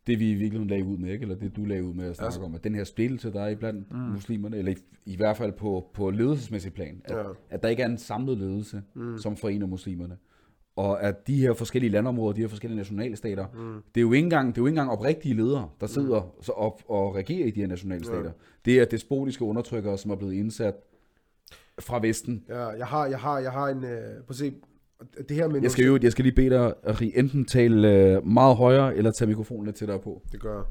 det, 0.06 0.18
vi 0.18 0.30
i 0.30 0.34
virkeligheden 0.34 0.68
lagde 0.68 0.84
ud 0.84 0.96
med, 0.96 1.12
ikke? 1.12 1.22
eller 1.22 1.34
det, 1.34 1.56
du 1.56 1.64
lagde 1.64 1.84
ud 1.84 1.94
med 1.94 2.04
at 2.04 2.16
snakke 2.16 2.26
altså, 2.26 2.42
om, 2.42 2.54
at 2.54 2.64
den 2.64 2.74
her 2.74 2.84
splittelse, 2.84 3.32
der 3.32 3.42
er 3.42 3.48
iblandt 3.48 3.92
mm. 3.92 3.98
muslimerne, 3.98 4.56
eller 4.56 4.72
i, 4.72 4.76
i 5.06 5.16
hvert 5.16 5.36
fald 5.36 5.52
på, 5.52 5.90
på 5.94 6.10
ledelsesmæssig 6.10 6.72
plan, 6.72 7.02
at, 7.04 7.16
ja. 7.16 7.24
at 7.50 7.62
der 7.62 7.68
ikke 7.68 7.82
er 7.82 7.88
en 7.88 7.98
samlet 7.98 8.38
ledelse, 8.38 8.82
mm. 8.94 9.18
som 9.18 9.36
forener 9.36 9.66
muslimerne. 9.66 10.16
Og 10.76 11.02
at 11.02 11.26
de 11.26 11.36
her 11.36 11.54
forskellige 11.54 11.90
landområder, 11.90 12.32
de 12.32 12.40
her 12.40 12.48
forskellige 12.48 12.76
nationalstater, 12.76 13.46
mm. 13.54 13.82
det, 13.94 14.00
er 14.00 14.02
jo 14.02 14.12
ikke 14.12 14.24
engang, 14.24 14.48
det 14.48 14.60
er 14.60 14.62
jo 14.62 14.66
ikke 14.66 14.80
engang 14.80 14.90
oprigtige 14.90 15.34
ledere, 15.34 15.68
der 15.80 15.86
sidder 15.86 16.20
mm. 16.22 16.42
så 16.42 16.52
op 16.52 16.82
og 16.88 17.14
regerer 17.14 17.46
i 17.46 17.50
de 17.50 17.60
her 17.60 17.66
nationalstater. 17.66 18.24
Ja. 18.24 18.30
Det 18.64 18.80
er 18.80 18.84
despotiske 18.84 19.44
undertrykkere, 19.44 19.98
som 19.98 20.10
er 20.10 20.16
blevet 20.16 20.32
indsat 20.32 20.74
fra 21.80 22.00
Vesten. 22.00 22.44
Ja, 22.48 22.66
jeg 22.66 22.86
har, 22.86 23.06
jeg 23.06 23.18
har, 23.18 23.38
jeg 23.38 23.52
har 23.52 23.68
en, 23.68 23.84
øh, 23.84 24.24
på 24.26 24.32
se, 24.32 24.54
det 25.28 25.36
her 25.36 25.48
med... 25.48 25.62
Jeg 25.62 25.70
skal, 25.70 25.84
jo, 25.84 25.98
jeg 26.02 26.12
skal 26.12 26.22
lige 26.22 26.34
bede 26.34 26.50
dig 26.50 26.74
at 26.82 27.02
enten 27.14 27.44
tale 27.44 27.92
øh, 27.92 28.26
meget 28.26 28.56
højere, 28.56 28.96
eller 28.96 29.10
tage 29.10 29.28
mikrofonen 29.28 29.64
lidt 29.64 29.76
tættere 29.76 29.98
på. 29.98 30.22
Det 30.32 30.40
gør. 30.40 30.62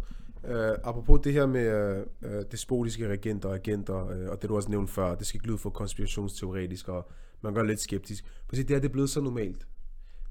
Uh, 0.43 0.49
apropos 0.83 1.19
det 1.23 1.33
her 1.33 1.45
med 1.45 1.97
uh, 2.25 2.29
despotiske 2.51 3.07
regenter 3.07 3.49
og 3.49 3.55
agenter, 3.55 4.03
uh, 4.03 4.31
og 4.31 4.41
det 4.41 4.49
du 4.49 4.55
også 4.55 4.69
nævnte 4.69 4.93
før, 4.93 5.15
det 5.15 5.27
skal 5.27 5.37
ikke 5.37 5.47
lyde 5.47 5.57
for 5.57 5.69
konspirationsteoretisk, 5.69 6.89
og 6.89 7.09
man 7.41 7.53
gør 7.53 7.63
lidt 7.63 7.79
skeptisk. 7.79 8.25
For 8.47 8.55
det 8.55 8.69
her 8.69 8.79
det 8.79 8.87
er 8.87 8.91
blevet 8.91 9.09
så 9.09 9.21
normalt. 9.21 9.67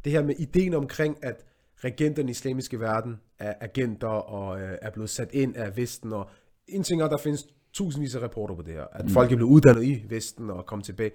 Det 0.05 0.13
her 0.13 0.23
med 0.23 0.35
ideen 0.39 0.75
omkring, 0.75 1.25
at 1.25 1.45
regenterne 1.85 2.29
i 2.29 2.31
islamiske 2.31 2.81
verden 2.81 3.21
er 3.39 3.55
agenter 3.61 4.09
og 4.09 4.55
uh, 4.55 4.69
er 4.83 4.91
blevet 4.91 5.11
sat 5.11 5.33
ind 5.33 5.57
af 5.57 5.77
Vesten, 5.77 6.13
og 6.13 6.31
en 6.69 6.83
ting 6.83 7.03
er, 7.03 7.09
der 7.09 7.17
findes 7.17 7.47
tusindvis 7.73 8.15
af 8.15 8.23
rapporter 8.23 8.55
på 8.55 8.63
det 8.63 8.75
her, 8.75 8.85
at 8.93 9.05
mm. 9.05 9.11
folk 9.11 9.33
er 9.33 9.37
blevet 9.37 9.51
uddannet 9.51 9.85
i 9.85 10.05
Vesten 10.09 10.51
og 10.51 10.67
kommet 10.67 10.85
tilbage 10.87 11.11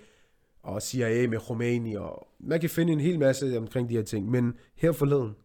og 0.65 0.81
CIA 0.81 1.27
med 1.27 1.39
Khomeini, 1.39 1.95
og 1.95 2.27
man 2.39 2.59
kan 2.59 2.69
finde 2.69 2.93
en 2.93 2.99
hel 2.99 3.19
masse 3.19 3.57
omkring 3.57 3.89
de 3.89 3.95
her 3.95 4.03
ting, 4.03 4.29
men 4.31 4.53
her 4.75 4.91
forleden, 4.91 5.35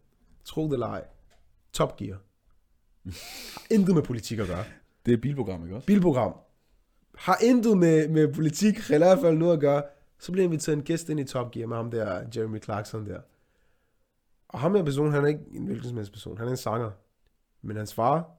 tro 0.44 0.64
det 0.64 0.72
eller 0.72 0.86
ej, 0.86 1.04
Top 1.72 1.96
Gear, 1.96 2.18
intet 3.70 3.94
med 3.94 4.02
politik 4.02 4.38
at 4.38 4.46
gøre. 4.46 4.64
Det 5.06 5.12
er 5.14 5.16
bilprogram, 5.16 5.62
ikke 5.62 5.76
også? 5.76 5.86
Bilprogram. 5.86 6.34
Har 7.14 7.38
intet 7.42 7.78
med, 7.78 8.08
med 8.08 8.34
politik, 8.34 8.76
eller 8.90 9.06
i 9.06 9.10
hvert 9.10 9.20
fald 9.20 9.38
noget 9.38 9.52
at 9.52 9.60
gøre. 9.60 9.82
Så 10.18 10.32
bliver 10.32 10.44
inviteret 10.44 10.76
en 10.76 10.82
gæst 10.82 11.08
ind 11.08 11.20
i 11.20 11.24
Top 11.24 11.50
Gear 11.50 11.66
med 11.66 11.76
ham 11.76 11.90
der, 11.90 12.22
Jeremy 12.36 12.62
Clarkson 12.62 13.06
der. 13.06 13.20
Og 14.52 14.60
ham 14.60 14.74
her 14.74 14.84
person, 14.84 15.12
han 15.12 15.24
er 15.24 15.28
ikke 15.28 15.44
en 15.52 15.66
hvilken 15.66 15.88
som 15.88 15.96
helst 15.96 16.12
person. 16.12 16.38
Han 16.38 16.46
er 16.46 16.50
en 16.50 16.56
sanger. 16.56 16.90
Men 17.62 17.76
hans 17.76 17.94
far 17.94 18.30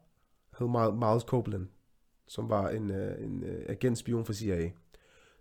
hed 0.59 0.93
Miles 0.93 1.23
Copeland, 1.23 1.67
som 2.27 2.49
var 2.49 2.69
en, 2.69 2.91
øh, 2.91 3.23
en, 3.23 3.29
en 3.29 3.43
øh, 3.43 3.65
agentspion 3.69 4.25
for 4.25 4.33
CIA. 4.33 4.69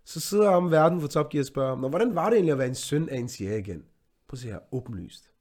Så 0.05 0.19
sidder 0.19 0.51
ham 0.51 0.71
verden 0.71 1.01
for 1.01 1.07
Top 1.07 1.29
Gear 1.29 1.41
og 1.41 1.45
spørger 1.45 1.69
ham, 1.69 1.79
hvordan 1.89 2.15
var 2.15 2.29
det 2.29 2.35
egentlig 2.35 2.51
at 2.51 2.57
være 2.57 2.67
en 2.67 2.75
søn 2.75 3.09
af 3.09 3.17
en 3.17 3.29
CIA-agent? 3.29 3.85
Prøv 4.27 4.33
at 4.35 4.39
se 4.39 4.47
her, 4.47 4.59
åbenlyst. 4.71 5.31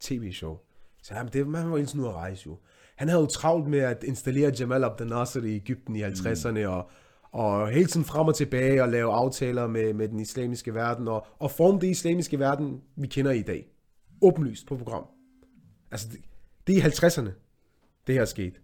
TV-show. 0.00 0.58
Så 1.02 1.14
han, 1.14 1.28
det, 1.28 1.46
man 1.46 1.70
var 1.70 1.76
ikke 1.76 1.90
sådan 1.90 2.06
at 2.06 2.14
rejse 2.14 2.42
jo. 2.46 2.58
Han 2.96 3.08
havde 3.08 3.20
jo 3.20 3.26
travlt 3.26 3.68
med 3.68 3.78
at 3.78 4.04
installere 4.04 4.52
Jamal 4.60 4.84
Abdel 4.84 5.08
Nasser 5.08 5.42
i 5.42 5.54
Ægypten 5.54 5.96
i 5.96 6.02
50'erne, 6.02 6.50
mm. 6.50 6.72
og, 6.72 6.90
og 7.32 7.68
hele 7.68 7.86
tiden 7.86 8.04
frem 8.06 8.28
og 8.28 8.34
tilbage 8.34 8.82
og 8.82 8.88
lave 8.88 9.12
aftaler 9.12 9.66
med, 9.66 9.94
med 9.94 10.08
den 10.08 10.20
islamiske 10.20 10.74
verden, 10.74 11.08
og, 11.08 11.26
og 11.38 11.50
forme 11.50 11.80
det 11.80 11.86
islamiske 11.86 12.38
verden, 12.38 12.80
vi 12.96 13.06
kender 13.06 13.30
i 13.30 13.42
dag. 13.42 13.66
Åbenlyst 14.22 14.66
på 14.66 14.76
program. 14.76 15.04
Altså, 15.90 16.08
det, 16.12 16.20
det 16.66 16.76
er 16.76 16.78
i 16.78 16.90
50'erne, 16.90 17.30
det 18.06 18.14
her 18.14 18.22
er 18.22 18.24
sket 18.24 18.60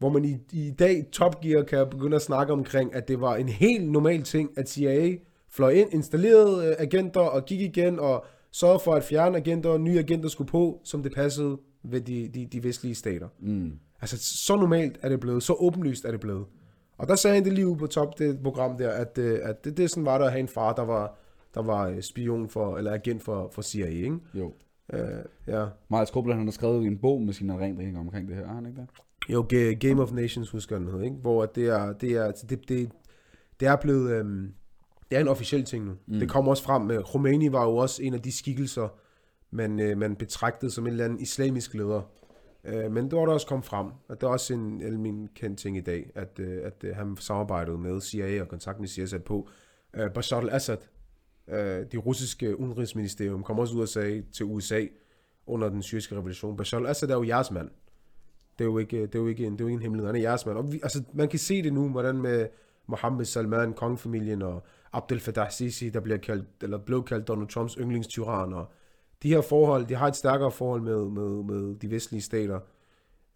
hvor 0.00 0.08
man 0.08 0.24
i, 0.24 0.38
i 0.52 0.70
dag 0.70 1.04
Top 1.12 1.40
Gear 1.40 1.62
kan 1.62 1.86
begynde 1.90 2.16
at 2.16 2.22
snakke 2.22 2.52
omkring, 2.52 2.94
at 2.94 3.08
det 3.08 3.20
var 3.20 3.36
en 3.36 3.48
helt 3.48 3.90
normal 3.90 4.22
ting, 4.22 4.50
at 4.56 4.68
CIA 4.68 5.16
fløj 5.48 5.70
ind, 5.70 5.94
installerede 5.94 6.66
øh, 6.66 6.74
agenter 6.78 7.20
og 7.20 7.44
gik 7.44 7.60
igen 7.60 7.98
og 7.98 8.24
sørgede 8.52 8.80
for 8.84 8.94
at 8.94 9.04
fjerne 9.04 9.36
agenter 9.36 9.70
og 9.70 9.80
nye 9.80 9.98
agenter 9.98 10.28
skulle 10.28 10.48
på, 10.48 10.80
som 10.84 11.02
det 11.02 11.14
passede 11.14 11.58
ved 11.82 12.00
de, 12.00 12.28
de, 12.28 12.46
de 12.46 12.64
vestlige 12.64 12.94
stater. 12.94 13.28
Mm. 13.40 13.72
Altså 14.00 14.18
så 14.44 14.56
normalt 14.56 14.98
er 15.02 15.08
det 15.08 15.20
blevet, 15.20 15.42
så 15.42 15.52
åbenlyst 15.52 16.04
er 16.04 16.10
det 16.10 16.20
blevet. 16.20 16.46
Og 16.98 17.08
der 17.08 17.14
sagde 17.14 17.34
han 17.34 17.44
det 17.44 17.52
lige 17.52 17.66
ude 17.66 17.76
på 17.76 17.86
top, 17.86 18.18
det 18.18 18.42
program 18.42 18.78
der, 18.78 18.90
at, 18.90 19.18
øh, 19.18 19.40
at 19.42 19.64
det, 19.64 19.76
det 19.76 19.90
sådan 19.90 20.04
var 20.04 20.18
der 20.18 20.24
at 20.24 20.32
have 20.32 20.40
en 20.40 20.48
far, 20.48 20.72
der 20.72 20.84
var, 20.84 21.18
der 21.54 21.62
var 21.62 21.88
øh, 21.88 22.02
spion 22.02 22.48
for, 22.48 22.76
eller 22.76 22.92
agent 22.92 23.22
for, 23.22 23.50
for 23.52 23.62
CIA, 23.62 23.86
ikke? 23.86 24.18
Jo. 24.34 24.52
Uh, 24.92 24.98
ja. 25.46 25.66
Miles 25.90 26.08
Copeland, 26.08 26.38
han 26.38 26.46
har 26.46 26.52
skrevet 26.52 26.86
en 26.86 26.98
bog 26.98 27.22
med 27.22 27.32
sine 27.32 27.52
erindringer 27.52 28.00
omkring 28.00 28.28
det 28.28 28.36
her, 28.36 28.46
har 28.46 28.54
han 28.54 28.66
ikke 28.66 28.80
det? 28.80 28.88
Jo, 29.28 29.46
Game 29.80 30.02
of 30.02 30.12
Nations 30.12 30.50
husker 30.50 30.78
den 30.78 30.88
hed, 30.88 31.02
ikke? 31.02 31.16
Hvor 31.16 31.46
det 31.46 31.66
er, 31.66 31.92
det 31.92 32.12
er, 32.12 32.24
altså, 32.24 32.46
det, 32.46 32.68
det, 32.68 32.90
det 33.60 33.68
er 33.68 33.76
blevet, 33.76 34.10
øhm, 34.10 34.52
det 35.10 35.16
er 35.16 35.20
en 35.20 35.28
officiel 35.28 35.64
ting 35.64 35.84
nu. 35.84 35.92
Mm. 36.06 36.18
Det 36.18 36.28
kommer 36.28 36.50
også 36.50 36.62
frem 36.62 36.82
med, 36.82 37.02
Khomeini 37.04 37.52
var 37.52 37.64
jo 37.64 37.76
også 37.76 38.02
en 38.02 38.14
af 38.14 38.20
de 38.22 38.32
skikkelser, 38.32 38.88
man, 39.50 39.80
øh, 39.80 39.98
man 39.98 40.16
betragtede 40.16 40.70
som 40.70 40.86
en 40.86 40.90
eller 40.90 41.04
anden 41.04 41.20
islamisk 41.20 41.74
leder. 41.74 42.02
Øh, 42.64 42.92
men 42.92 43.04
det 43.04 43.18
var 43.18 43.26
der 43.26 43.32
også 43.32 43.46
kommet 43.46 43.64
frem, 43.64 43.86
og 44.08 44.20
det 44.20 44.22
er 44.22 44.30
også 44.30 44.54
en 44.54 44.82
almindelig 44.82 45.30
kendt 45.34 45.58
ting 45.58 45.76
i 45.76 45.80
dag, 45.80 46.10
at, 46.14 46.38
øh, 46.38 46.58
at 46.64 46.84
øh, 46.84 46.96
han 46.96 47.16
samarbejdede 47.16 47.78
med 47.78 48.00
CIA 48.00 48.42
og 48.42 48.48
kontakt 48.48 48.80
med 48.80 48.88
CIA 48.88 49.18
på. 49.18 49.48
Øh, 49.94 50.10
Bashar 50.10 50.40
al-Assad, 50.40 50.78
øh, 51.48 51.86
det 51.92 52.06
russiske 52.06 52.60
udenrigsministerium, 52.60 53.42
kom 53.42 53.58
også 53.58 53.76
ud 53.76 53.82
og 53.82 53.88
sagde 53.88 54.22
til 54.32 54.46
USA 54.46 54.86
under 55.46 55.68
den 55.68 55.82
syriske 55.82 56.14
revolution, 56.14 56.56
Bashar 56.56 56.78
al-Assad 56.78 57.10
er 57.10 57.14
jo 57.14 57.24
jeres 57.24 57.50
mand. 57.50 57.70
Det 58.58 58.64
er 58.64 58.68
jo 58.68 58.78
ikke, 58.78 59.02
det 59.02 59.14
er 59.14 59.18
jo 59.18 59.26
ikke, 59.26 59.46
en, 59.46 59.52
det 59.52 59.60
er 59.60 59.64
jo 59.64 59.68
ikke 59.68 59.76
en 59.76 59.82
hemmelighed. 59.82 60.06
Han 60.06 60.16
er 60.16 60.20
jeres 60.20 60.46
mand. 60.46 60.58
Og 60.58 60.72
vi, 60.72 60.80
altså, 60.82 61.02
man 61.12 61.28
kan 61.28 61.38
se 61.38 61.62
det 61.62 61.72
nu, 61.72 61.88
hvordan 61.88 62.16
med 62.16 62.48
Mohammed 62.86 63.24
Salman, 63.24 63.72
kongefamilien, 63.72 64.42
og 64.42 64.62
Abdel 64.92 65.20
Fattah 65.20 65.50
Sisi, 65.50 65.88
der 65.88 66.00
bliver 66.00 66.18
kaldt, 66.18 66.46
eller 66.62 66.78
blev 66.78 67.04
kaldt 67.04 67.28
Donald 67.28 67.48
Trumps 67.48 67.74
yndlingstyran, 67.74 68.52
og 68.52 68.72
de 69.22 69.28
her 69.28 69.40
forhold, 69.40 69.86
de 69.86 69.94
har 69.94 70.08
et 70.08 70.16
stærkere 70.16 70.50
forhold 70.50 70.82
med, 70.82 71.04
med, 71.04 71.42
med 71.42 71.74
de 71.74 71.90
vestlige 71.90 72.22
stater, 72.22 72.60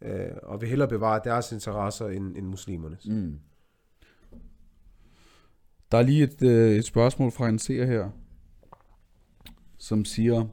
øh, 0.03 0.31
og 0.43 0.61
vil 0.61 0.69
hellere 0.69 0.89
bevare 0.89 1.21
deres 1.25 1.53
interesser 1.53 2.09
end, 2.09 2.37
end 2.37 2.47
muslimernes. 2.47 3.09
Mm. 3.09 3.39
Der 5.95 6.01
er 6.01 6.05
lige 6.05 6.23
et, 6.23 6.43
øh, 6.43 6.77
et 6.77 6.85
spørgsmål 6.85 7.31
fra 7.31 7.49
en 7.49 7.59
seer 7.59 7.87
her, 7.87 8.11
som 9.79 10.05
siger, 10.05 10.47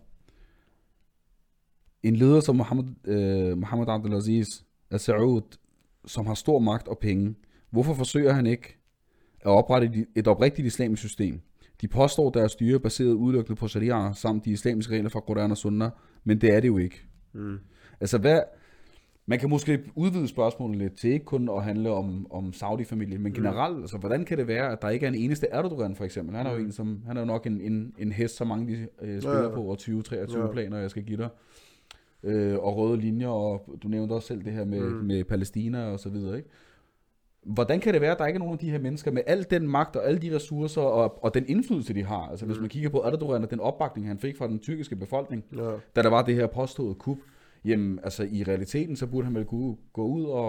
en 2.03 2.15
leder 2.15 2.39
som 2.39 2.55
Mohammed, 2.55 2.83
øh, 3.05 3.57
Mohammed 3.57 3.87
Abdelaziz 3.89 4.47
af 4.91 4.99
Saud, 4.99 5.57
som 6.05 6.27
har 6.27 6.33
stor 6.33 6.59
magt 6.59 6.87
og 6.87 6.97
penge, 6.97 7.35
hvorfor 7.69 7.93
forsøger 7.93 8.33
han 8.33 8.45
ikke 8.45 8.77
at 9.39 9.47
oprette 9.47 10.05
et 10.15 10.27
oprigtigt 10.27 10.65
islamisk 10.65 11.01
system? 11.01 11.41
De 11.81 11.87
påstår 11.87 12.29
deres 12.29 12.51
styre 12.51 12.75
er 12.75 12.79
baseret 12.79 13.13
udelukkende 13.13 13.59
på 13.59 13.67
sharia 13.67 14.13
samt 14.13 14.45
de 14.45 14.51
islamiske 14.51 14.93
regler 14.93 15.09
fra 15.09 15.19
Quran 15.19 15.51
og 15.51 15.57
Sunnah, 15.57 15.91
men 16.23 16.41
det 16.41 16.55
er 16.55 16.59
det 16.59 16.67
jo 16.67 16.77
ikke. 16.77 17.01
Mm. 17.33 17.59
Altså 18.01 18.17
hvad, 18.17 18.41
man 19.31 19.39
kan 19.39 19.49
måske 19.49 19.79
udvide 19.95 20.27
spørgsmålet 20.27 20.77
lidt 20.77 20.95
til 20.97 21.09
ikke 21.09 21.25
kun 21.25 21.49
at 21.49 21.63
handle 21.63 21.89
om, 21.91 22.27
om 22.31 22.53
Saudi-familien, 22.53 23.21
men 23.21 23.33
generelt, 23.33 23.75
mm. 23.75 23.81
altså 23.81 23.97
hvordan 23.97 24.25
kan 24.25 24.37
det 24.37 24.47
være, 24.47 24.71
at 24.71 24.81
der 24.81 24.89
ikke 24.89 25.05
er 25.05 25.09
en 25.09 25.15
eneste 25.15 25.47
Erdogan 25.51 25.95
for 25.95 26.05
eksempel? 26.05 26.35
Han 26.35 26.45
er 26.45 26.51
jo 26.51 26.57
Mm. 26.57 26.65
en, 26.65 26.71
som, 26.71 26.99
han 27.07 27.17
er 27.17 27.21
jo 27.21 27.25
nok 27.25 27.45
en, 27.47 27.61
en, 27.61 27.93
en 27.97 28.11
hest, 28.11 28.35
som 28.37 28.47
mange 28.47 28.67
de, 28.73 28.87
øh, 29.01 29.21
spiller 29.21 29.37
Ja, 29.37 29.43
ja. 29.43 29.49
på, 29.55 29.61
og 29.63 29.77
20-23 29.81 30.39
Ja. 30.39 30.51
planer, 30.51 30.77
jeg 30.77 30.89
skal 30.89 31.03
give 31.03 31.17
dig. 31.17 31.29
Øh, 32.23 32.57
og 32.59 32.77
røde 32.77 32.97
linjer, 32.97 33.27
og 33.27 33.75
du 33.83 33.87
nævnte 33.87 34.13
også 34.13 34.27
selv 34.27 34.45
det 34.45 34.53
her 34.53 34.65
med, 34.65 34.79
Mm. 34.79 34.95
mm. 34.97 35.05
med 35.05 35.23
Palæstina 35.23 35.91
og 35.91 35.99
så 35.99 36.09
videre, 36.09 36.37
ikke? 36.37 36.49
Hvordan 37.45 37.79
kan 37.79 37.93
det 37.93 38.01
være, 38.01 38.11
at 38.11 38.19
der 38.19 38.25
ikke 38.25 38.37
er 38.37 38.39
nogen 38.39 38.53
af 38.53 38.59
de 38.59 38.69
her 38.71 38.79
mennesker 38.79 39.11
med 39.11 39.21
al 39.27 39.45
den 39.51 39.67
magt 39.67 39.95
og 39.95 40.07
alle 40.07 40.19
de 40.19 40.35
ressourcer 40.35 40.81
og, 40.81 41.23
og 41.23 41.33
den 41.33 41.45
indflydelse, 41.47 41.93
de 41.93 42.03
har? 42.03 42.27
Altså 42.31 42.45
hvis 42.45 42.57
Mm. 42.57 42.61
man 42.61 42.69
kigger 42.69 42.89
på 42.89 42.97
Erdogan 43.01 43.43
og 43.43 43.51
den 43.51 43.59
opbakning, 43.59 44.07
han 44.07 44.19
fik 44.19 44.37
fra 44.37 44.47
den 44.47 44.59
tyrkiske 44.59 44.95
befolkning, 44.95 45.43
Ja. 45.57 45.71
da 45.95 46.01
der 46.01 46.09
var 46.09 46.21
det 46.21 46.35
her 46.35 46.47
påståede 46.47 46.93
kup, 46.95 47.17
jamen 47.65 47.99
altså 48.03 48.23
i 48.23 48.43
realiteten, 48.43 48.95
så 48.95 49.07
burde 49.07 49.25
han 49.25 49.35
vel 49.35 49.45
kunne 49.45 49.77
gå 49.93 50.03
ud 50.05 50.23
og, 50.25 50.47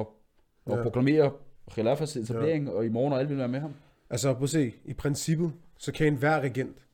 og 0.64 0.76
Ja. 0.76 0.82
proklamere 0.82 1.32
Khilafas 1.70 2.16
etablering, 2.16 2.66
ja. 2.66 2.72
og 2.72 2.84
i 2.84 2.88
morgen 2.88 3.12
og 3.12 3.18
alle 3.18 3.28
vil 3.28 3.38
være 3.38 3.48
med 3.48 3.60
ham. 3.60 3.74
Altså, 4.10 4.34
prøv 4.34 4.42
at 4.42 4.50
se. 4.50 4.72
I 4.84 4.92
princippet, 4.92 5.52
så 5.78 5.92
kan 5.92 6.06
enhver 6.06 6.40
regent, 6.40 6.86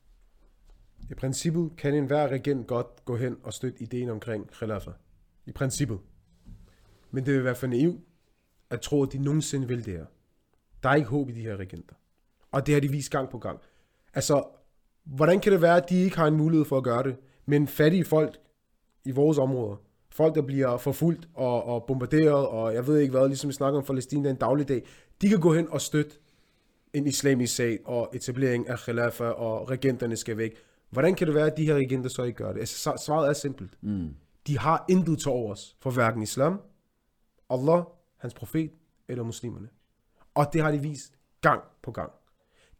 i 1.09 1.13
princippet 1.13 1.71
kan 1.77 1.93
enhver 1.95 2.27
regent 2.27 2.67
godt 2.67 3.05
gå 3.05 3.15
hen 3.17 3.37
og 3.43 3.53
støtte 3.53 3.81
ideen 3.83 4.09
omkring 4.09 4.49
Khilafah. 4.51 4.93
I 5.45 5.51
princippet. 5.51 5.99
Men 7.11 7.25
det 7.25 7.33
vil 7.33 7.43
være 7.43 7.55
for 7.55 7.67
naiv 7.67 7.99
at 8.69 8.81
tro, 8.81 9.03
at 9.03 9.13
de 9.13 9.17
nogensinde 9.17 9.67
vil 9.67 9.85
det 9.85 9.93
her. 9.93 10.05
Der 10.83 10.89
er 10.89 10.95
ikke 10.95 11.09
håb 11.09 11.29
i 11.29 11.31
de 11.31 11.41
her 11.41 11.57
regenter. 11.57 11.95
Og 12.51 12.65
det 12.65 12.73
har 12.73 12.81
de 12.81 12.87
vist 12.91 13.11
gang 13.11 13.29
på 13.29 13.37
gang. 13.37 13.59
Altså, 14.13 14.43
hvordan 15.03 15.39
kan 15.39 15.51
det 15.51 15.61
være, 15.61 15.77
at 15.77 15.89
de 15.89 15.95
ikke 16.01 16.17
har 16.17 16.27
en 16.27 16.37
mulighed 16.37 16.65
for 16.65 16.77
at 16.77 16.83
gøre 16.83 17.03
det? 17.03 17.15
Men 17.45 17.67
fattige 17.67 18.05
folk 18.05 18.37
i 19.05 19.11
vores 19.11 19.37
områder, 19.37 19.75
folk, 20.19 20.35
der 20.35 20.41
bliver 20.41 20.77
forfulgt 20.77 21.29
og, 21.33 21.63
og 21.63 21.83
bombarderet, 21.87 22.47
og 22.47 22.73
jeg 22.73 22.87
ved 22.87 22.99
ikke 22.99 23.11
hvad, 23.11 23.27
ligesom 23.27 23.47
vi 23.47 23.53
snakker 23.53 23.79
om 23.79 23.85
Palæstina 23.85 24.29
en 24.29 24.35
dagligdag, 24.35 24.83
de 25.21 25.29
kan 25.29 25.39
gå 25.39 25.53
hen 25.53 25.69
og 25.69 25.81
støtte 25.81 26.11
en 26.93 27.07
islamisk 27.07 27.55
sag 27.55 27.79
og 27.85 28.09
etablering 28.13 28.69
af 28.69 28.77
khilafah, 28.79 29.41
og 29.41 29.69
regenterne 29.69 30.15
skal 30.15 30.37
væk. 30.37 30.55
Hvordan 30.89 31.15
kan 31.15 31.27
det 31.27 31.35
være, 31.35 31.45
at 31.51 31.57
de 31.57 31.65
her 31.65 31.75
regenter 31.75 32.09
så 32.09 32.23
ikke 32.23 32.37
gør 32.37 32.53
det? 32.53 32.59
Altså, 32.59 32.77
så- 32.77 33.03
svaret 33.05 33.29
er 33.29 33.33
simpelt. 33.33 33.77
Mm. 33.81 34.09
De 34.47 34.57
har 34.57 34.85
intet 34.89 35.19
til 35.19 35.31
overs 35.31 35.75
for 35.79 35.91
hverken 35.91 36.21
islam, 36.21 36.61
Allah, 37.49 37.83
hans 38.17 38.33
profet 38.33 38.71
eller 39.07 39.23
muslimerne. 39.23 39.69
Og 40.35 40.45
det 40.53 40.61
har 40.61 40.71
de 40.71 40.79
vist 40.79 41.13
gang 41.41 41.61
på 41.83 41.91
gang. 41.91 42.11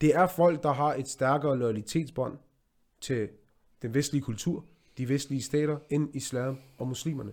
Det 0.02 0.16
er 0.16 0.28
folk, 0.28 0.64
der 0.64 0.72
har 0.72 0.94
et 0.96 1.08
stærkere 1.08 1.58
loyalitetsbånd 1.58 2.38
til 3.02 3.30
den 3.82 3.94
vestlige 3.94 4.22
kultur, 4.22 4.66
de 5.00 5.10
vestlige 5.10 5.42
stater, 5.42 5.78
end 5.90 6.10
islam 6.14 6.58
og 6.78 6.88
muslimerne. 6.88 7.32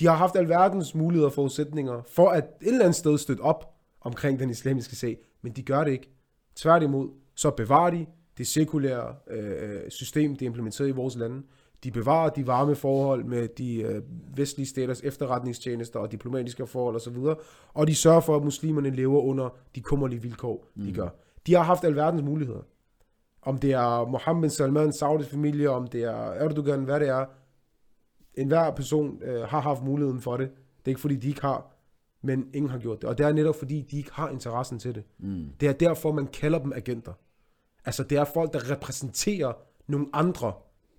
De 0.00 0.06
har 0.06 0.14
haft 0.14 0.36
alverdens 0.36 0.94
muligheder 0.94 1.28
og 1.28 1.32
forudsætninger 1.32 2.02
for 2.08 2.28
at 2.28 2.44
et 2.44 2.68
eller 2.68 2.84
andet 2.84 2.94
sted 2.94 3.18
støtte 3.18 3.40
op 3.40 3.74
omkring 4.00 4.38
den 4.38 4.50
islamiske 4.50 4.96
sag, 4.96 5.18
men 5.42 5.52
de 5.52 5.62
gør 5.62 5.84
det 5.84 5.92
ikke. 5.92 6.10
Tværtimod, 6.56 7.08
så 7.34 7.50
bevarer 7.50 7.90
de 7.90 8.06
det 8.38 8.46
sekulære 8.46 9.14
øh, 9.30 9.90
system, 9.90 10.36
det 10.36 10.42
er 10.42 10.46
implementeret 10.46 10.88
i 10.88 10.92
vores 10.92 11.16
lande. 11.16 11.42
De 11.84 11.90
bevarer 11.90 12.28
de 12.28 12.46
varme 12.46 12.74
forhold 12.74 13.24
med 13.24 13.48
de 13.48 13.82
øh, 13.82 14.02
vestlige 14.36 14.66
staters 14.66 15.00
efterretningstjenester 15.00 15.98
og 16.00 16.12
diplomatiske 16.12 16.66
forhold 16.66 16.96
osv., 16.96 17.16
og 17.74 17.86
de 17.86 17.94
sørger 17.94 18.20
for, 18.20 18.36
at 18.36 18.44
muslimerne 18.44 18.90
lever 18.90 19.20
under 19.20 19.56
de 19.74 19.80
kummerlige 19.80 20.22
vilkår, 20.22 20.66
mm. 20.74 20.84
de 20.84 20.92
gør. 20.92 21.08
De 21.46 21.54
har 21.54 21.62
haft 21.62 21.84
alverdens 21.84 22.22
muligheder. 22.22 22.62
Om 23.42 23.58
det 23.58 23.72
er 23.72 24.06
Mohammed 24.06 24.50
Salman, 24.50 24.92
Saudis 24.92 25.28
familie, 25.28 25.70
om 25.70 25.86
det 25.86 26.02
er 26.02 26.32
Erdogan, 26.32 26.84
hvad 26.84 27.00
det 27.00 27.08
er. 27.08 27.26
Enhver 28.34 28.70
person 28.70 29.22
øh, 29.22 29.42
har 29.42 29.60
haft 29.60 29.82
muligheden 29.82 30.20
for 30.20 30.36
det. 30.36 30.50
Det 30.50 30.84
er 30.84 30.88
ikke 30.88 31.00
fordi, 31.00 31.16
de 31.16 31.28
ikke 31.28 31.40
har, 31.40 31.74
men 32.22 32.48
ingen 32.54 32.70
har 32.70 32.78
gjort 32.78 33.00
det. 33.02 33.08
Og 33.08 33.18
det 33.18 33.26
er 33.26 33.32
netop 33.32 33.56
fordi, 33.56 33.82
de 33.90 33.96
ikke 33.96 34.12
har 34.12 34.28
interessen 34.28 34.78
til 34.78 34.94
det. 34.94 35.04
Mm. 35.18 35.46
Det 35.60 35.68
er 35.68 35.72
derfor, 35.72 36.12
man 36.12 36.26
kalder 36.26 36.58
dem 36.58 36.72
agenter. 36.72 37.12
Altså, 37.84 38.02
det 38.02 38.18
er 38.18 38.24
folk, 38.24 38.52
der 38.52 38.70
repræsenterer 38.70 39.52
nogle 39.86 40.06
andre 40.12 40.52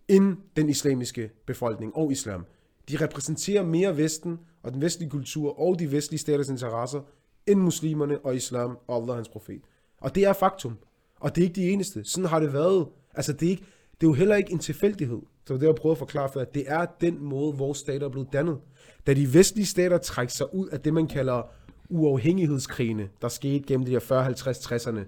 end 0.07 0.37
den 0.55 0.69
islamiske 0.69 1.31
befolkning 1.45 1.95
og 1.95 2.11
islam. 2.11 2.45
De 2.89 2.97
repræsenterer 2.97 3.63
mere 3.63 3.97
Vesten 3.97 4.39
og 4.63 4.73
den 4.73 4.81
vestlige 4.81 5.09
kultur 5.09 5.59
og 5.59 5.79
de 5.79 5.91
vestlige 5.91 6.19
staters 6.19 6.49
interesser 6.49 7.01
end 7.47 7.59
muslimerne 7.59 8.19
og 8.19 8.35
islam 8.35 8.77
og 8.87 8.95
Allah 8.95 9.09
og 9.09 9.15
hans 9.15 9.29
profet. 9.29 9.61
Og 9.97 10.15
det 10.15 10.25
er 10.25 10.33
faktum. 10.33 10.77
Og 11.19 11.35
det 11.35 11.41
er 11.41 11.45
ikke 11.45 11.55
de 11.55 11.69
eneste. 11.69 12.03
Sådan 12.03 12.29
har 12.29 12.39
det 12.39 12.53
været. 12.53 12.87
Altså, 13.13 13.33
det 13.33 13.45
er, 13.45 13.49
ikke, 13.49 13.63
det 14.01 14.07
er 14.07 14.09
jo 14.09 14.13
heller 14.13 14.35
ikke 14.35 14.51
en 14.51 14.59
tilfældighed. 14.59 15.21
Så 15.47 15.53
det, 15.53 15.63
jeg 15.63 15.75
prøver 15.75 15.93
at 15.93 15.99
forklare 15.99 16.29
for, 16.33 16.39
at 16.39 16.53
det 16.53 16.63
er 16.67 16.85
den 17.01 17.23
måde, 17.23 17.57
vores 17.57 17.77
stater 17.77 18.05
er 18.05 18.11
blevet 18.11 18.33
dannet. 18.33 18.59
Da 19.07 19.13
de 19.13 19.33
vestlige 19.33 19.65
stater 19.65 19.97
trækker 19.97 20.31
sig 20.31 20.53
ud 20.53 20.67
af 20.67 20.81
det, 20.81 20.93
man 20.93 21.07
kalder 21.07 21.41
uafhængighedskrigene, 21.89 23.09
der 23.21 23.27
skete 23.27 23.63
gennem 23.67 23.85
de 23.85 23.91
der 23.91 23.99
40, 23.99 24.23
50, 24.23 24.57
60'erne 24.57 24.99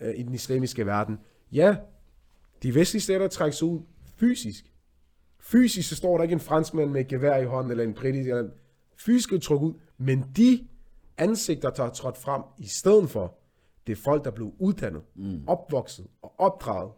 øh, 0.00 0.14
i 0.18 0.22
den 0.22 0.34
islamiske 0.34 0.86
verden. 0.86 1.18
Ja, 1.52 1.76
de 2.62 2.74
vestlige 2.74 3.02
stater 3.02 3.28
trækker 3.28 3.56
sig 3.56 3.68
ud 3.68 3.80
fysisk. 4.16 4.64
Fysisk 5.40 5.88
så 5.88 5.96
står 5.96 6.16
der 6.16 6.22
ikke 6.22 6.32
en 6.32 6.40
franskmand 6.40 6.90
med 6.90 7.00
et 7.00 7.08
gevær 7.08 7.36
i 7.36 7.44
hånden, 7.44 7.70
eller 7.70 7.84
en 7.84 7.94
britisk, 7.94 8.28
eller 8.28 8.50
fysisk 8.96 9.32
er 9.32 9.38
trukket 9.38 9.68
ud, 9.68 9.74
men 9.98 10.24
de 10.36 10.68
ansigter, 11.18 11.70
der 11.70 11.84
er 11.84 11.90
trådt 11.90 12.16
frem 12.16 12.42
i 12.58 12.66
stedet 12.66 13.10
for, 13.10 13.37
det 13.88 13.98
er 13.98 14.02
folk, 14.02 14.24
der 14.24 14.30
blev 14.30 14.52
uddannet, 14.58 15.02
mm. 15.14 15.42
opvokset 15.46 16.06
og 16.22 16.34
opdraget 16.38 16.92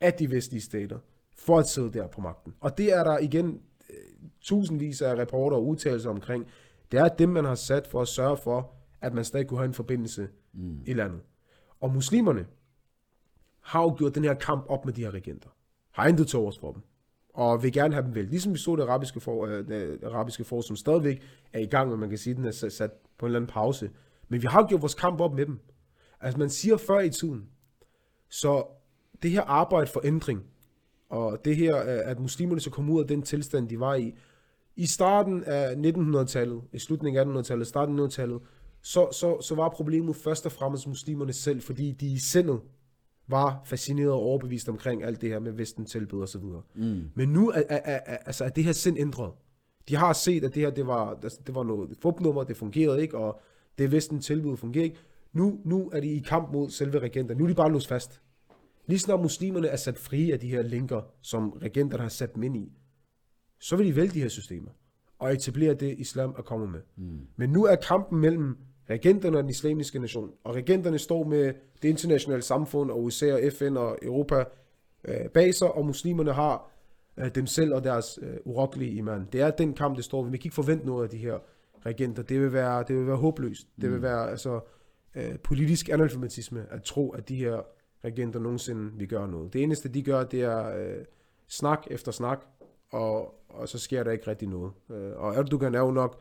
af 0.00 0.12
de 0.12 0.30
vestlige 0.30 0.62
stater, 0.62 0.98
for 1.36 1.58
at 1.58 1.66
sidde 1.66 1.92
der 1.92 2.06
på 2.06 2.20
magten. 2.20 2.54
Og 2.60 2.78
det 2.78 2.92
er 2.92 3.04
der 3.04 3.18
igen 3.18 3.60
øh, 3.90 3.96
tusindvis 4.40 5.02
af 5.02 5.14
rapporter 5.20 5.56
og 5.56 5.66
udtalelser 5.66 6.10
omkring. 6.10 6.46
Det 6.92 7.00
er 7.00 7.08
dem, 7.08 7.28
man 7.28 7.44
har 7.44 7.54
sat 7.54 7.86
for 7.86 8.02
at 8.02 8.08
sørge 8.08 8.36
for, 8.36 8.72
at 9.00 9.14
man 9.14 9.24
stadig 9.24 9.46
kunne 9.46 9.58
have 9.58 9.66
en 9.68 9.74
forbindelse 9.74 10.28
mm. 10.52 10.80
i 10.86 10.92
landet. 10.92 11.20
Og 11.80 11.94
muslimerne 11.94 12.46
har 13.60 13.82
jo 13.82 13.94
gjort 13.98 14.14
den 14.14 14.24
her 14.24 14.34
kamp 14.34 14.64
op 14.68 14.84
med 14.84 14.92
de 14.92 15.04
her 15.04 15.14
regenter. 15.14 15.48
Har 15.90 16.06
intet 16.06 16.26
til 16.28 16.38
overs 16.38 16.58
for 16.58 16.72
dem. 16.72 16.82
Og 17.34 17.62
vil 17.62 17.72
gerne 17.72 17.94
have 17.94 18.06
dem 18.06 18.14
vel. 18.14 18.24
Ligesom 18.24 18.52
vi 18.52 18.58
så 18.58 18.76
det 18.76 18.82
arabiske 18.82 19.20
for, 19.20 19.46
øh, 19.46 19.68
det 19.68 20.04
arabiske 20.04 20.44
for 20.44 20.60
som 20.60 20.76
stadigvæk 20.76 21.22
er 21.52 21.58
i 21.60 21.66
gang, 21.66 21.90
men 21.90 22.00
man 22.00 22.08
kan 22.08 22.18
sige, 22.18 22.30
at 22.30 22.36
den 22.36 22.44
er 22.44 22.50
sat- 22.50 22.72
sat 22.72 22.90
på 23.18 23.26
en 23.26 23.28
eller 23.30 23.38
anden 23.38 23.50
pause. 23.52 23.90
Men 24.28 24.42
vi 24.42 24.46
har 24.46 24.60
jo 24.62 24.66
gjort 24.68 24.80
vores 24.82 24.94
kamp 24.94 25.20
op 25.20 25.34
med 25.34 25.46
dem. 25.46 25.60
Altså 26.20 26.38
man 26.38 26.50
siger 26.50 26.76
før 26.76 27.00
i 27.00 27.10
tiden, 27.10 27.48
så 28.28 28.64
det 29.22 29.30
her 29.30 29.42
arbejde 29.42 29.90
for 29.90 30.00
ændring, 30.04 30.42
og 31.08 31.44
det 31.44 31.56
her, 31.56 31.76
at 31.84 32.20
muslimerne 32.20 32.60
så 32.60 32.70
komme 32.70 32.92
ud 32.92 33.00
af 33.00 33.08
den 33.08 33.22
tilstand, 33.22 33.68
de 33.68 33.80
var 33.80 33.94
i, 33.94 34.14
i 34.76 34.86
starten 34.86 35.44
af 35.44 35.74
1900-tallet, 35.74 36.62
i 36.72 36.78
slutningen 36.78 37.36
af 37.36 37.40
1800-tallet, 37.40 37.66
starten 37.66 37.98
af 37.98 38.04
1900-tallet, 38.04 38.40
så, 38.82 39.08
så, 39.12 39.40
så 39.40 39.54
var 39.54 39.68
problemet 39.68 40.16
først 40.16 40.46
og 40.46 40.52
fremmest 40.52 40.88
muslimerne 40.88 41.32
selv, 41.32 41.62
fordi 41.62 41.92
de 41.92 42.06
i 42.06 42.18
sindet 42.18 42.60
var 43.28 43.62
fascineret 43.64 44.10
og 44.10 44.18
overbevist 44.18 44.68
omkring 44.68 45.04
alt 45.04 45.20
det 45.20 45.28
her 45.28 45.38
med 45.38 45.52
Vesten 45.52 45.84
tilbud 45.84 46.22
og 46.22 46.28
så 46.28 46.38
videre. 46.38 46.62
Mm. 46.74 47.10
Men 47.14 47.28
nu 47.28 47.50
er, 47.50 47.62
er, 47.68 47.80
er, 47.84 48.00
er, 48.06 48.16
altså, 48.16 48.44
er 48.44 48.48
det 48.48 48.64
her 48.64 48.72
sind 48.72 48.98
ændret. 48.98 49.32
De 49.88 49.96
har 49.96 50.12
set, 50.12 50.44
at 50.44 50.54
det 50.54 50.62
her 50.62 50.70
det 50.70 50.86
var, 50.86 51.18
altså, 51.22 51.40
det 51.46 51.54
var 51.54 51.62
noget 51.62 51.96
fupnummer, 52.02 52.44
det 52.44 52.56
fungerede 52.56 53.02
ikke, 53.02 53.18
og 53.18 53.40
det 53.78 53.92
Vesten 53.92 54.20
tilbud 54.20 54.56
fungerer 54.56 54.84
ikke. 54.84 54.96
Nu, 55.32 55.60
nu 55.64 55.90
er 55.90 56.00
de 56.00 56.08
i 56.08 56.18
kamp 56.18 56.52
mod 56.52 56.70
selve 56.70 56.98
regenter. 56.98 57.34
Nu 57.34 57.44
er 57.44 57.48
de 57.48 57.54
bare 57.54 57.72
låst 57.72 57.88
fast. 57.88 58.22
Lige 58.86 58.98
snart 58.98 59.20
muslimerne 59.20 59.68
er 59.68 59.76
sat 59.76 59.98
frie 59.98 60.32
af 60.32 60.40
de 60.40 60.48
her 60.48 60.62
linker, 60.62 61.02
som 61.20 61.50
regenterne 61.50 62.02
har 62.02 62.08
sat 62.08 62.34
dem 62.34 62.42
ind 62.42 62.56
i, 62.56 62.72
så 63.60 63.76
vil 63.76 63.86
de 63.86 63.96
vælge 63.96 64.10
de 64.10 64.20
her 64.20 64.28
systemer 64.28 64.70
og 65.18 65.32
etablere 65.32 65.74
det, 65.74 65.98
islam 65.98 66.34
er 66.38 66.42
kommet 66.42 66.70
med. 66.70 66.80
Mm. 66.96 67.20
Men 67.36 67.50
nu 67.50 67.64
er 67.64 67.76
kampen 67.76 68.20
mellem 68.20 68.56
regenterne 68.90 69.36
og 69.36 69.42
den 69.42 69.50
islamiske 69.50 69.98
nation, 69.98 70.30
og 70.44 70.54
regenterne 70.54 70.98
står 70.98 71.24
med 71.24 71.54
det 71.82 71.88
internationale 71.88 72.42
samfund, 72.42 72.90
og 72.90 73.04
USA 73.04 73.32
og 73.32 73.40
FN 73.52 73.76
og 73.76 73.98
Europa 74.02 74.44
øh, 75.04 75.28
bag 75.34 75.54
sig, 75.54 75.72
og 75.72 75.86
muslimerne 75.86 76.32
har 76.32 76.70
øh, 77.16 77.34
dem 77.34 77.46
selv 77.46 77.74
og 77.74 77.84
deres 77.84 78.18
øh, 78.22 78.36
urokkelige 78.44 78.92
iman. 78.92 79.28
Det 79.32 79.40
er 79.40 79.50
den 79.50 79.74
kamp, 79.74 79.96
det 79.96 80.04
står 80.04 80.22
ved. 80.22 80.30
Vi 80.30 80.36
kan 80.36 80.46
ikke 80.46 80.54
forvente 80.54 80.86
noget 80.86 81.04
af 81.04 81.10
de 81.10 81.16
her 81.16 81.38
regenter. 81.86 82.22
Det 82.22 82.40
vil 82.40 82.52
være, 82.52 82.84
det 82.88 82.96
vil 82.96 83.06
være 83.06 83.16
håbløst. 83.16 83.68
Det 83.80 83.92
vil 83.92 84.02
være 84.02 84.30
altså, 84.30 84.60
øh, 85.18 85.38
politisk 85.38 85.88
analfabetisme 85.88 86.66
at 86.70 86.82
tro, 86.82 87.10
at 87.10 87.28
de 87.28 87.36
her 87.36 87.60
regenter 88.04 88.40
nogensinde 88.40 88.92
vil 88.98 89.08
gøre 89.08 89.28
noget. 89.28 89.52
Det 89.52 89.62
eneste, 89.62 89.88
de 89.88 90.02
gør, 90.02 90.24
det 90.24 90.42
er 90.42 90.76
øh, 90.78 91.04
snak 91.48 91.86
efter 91.90 92.12
snak, 92.12 92.44
og, 92.90 93.34
og 93.48 93.68
så 93.68 93.78
sker 93.78 94.04
der 94.04 94.10
ikke 94.10 94.26
rigtig 94.30 94.48
noget. 94.48 94.72
Øh, 94.90 95.12
og 95.16 95.34
Erdogan 95.34 95.74
er 95.74 95.80
jo 95.80 95.90
nok, 95.90 96.20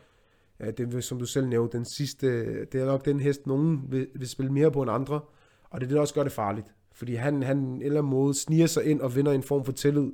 øh, 0.59 0.73
det, 0.77 1.03
som 1.03 1.19
du 1.19 1.25
selv 1.25 1.47
nævnte, 1.47 1.77
den 1.77 1.85
sidste, 1.85 2.27
det 2.65 2.81
er 2.81 2.85
nok 2.85 3.05
den 3.05 3.19
hest, 3.19 3.47
nogen 3.47 3.81
vil, 3.91 4.07
vil 4.15 4.29
spille 4.29 4.51
mere 4.51 4.71
på 4.71 4.81
end 4.81 4.91
andre, 4.91 5.19
og 5.69 5.81
det 5.81 5.85
er 5.85 5.89
det, 5.89 5.95
der 5.95 6.01
også 6.01 6.13
gør 6.13 6.23
det 6.23 6.31
farligt. 6.31 6.67
Fordi 6.91 7.15
han, 7.15 7.43
han 7.43 7.57
en 7.57 7.81
eller 7.81 7.99
anden 7.99 8.09
måde 8.09 8.33
sniger 8.33 8.65
sig 8.67 8.85
ind 8.85 9.01
og 9.01 9.15
vinder 9.15 9.31
en 9.31 9.43
form 9.43 9.65
for 9.65 9.71
tillid. 9.71 10.11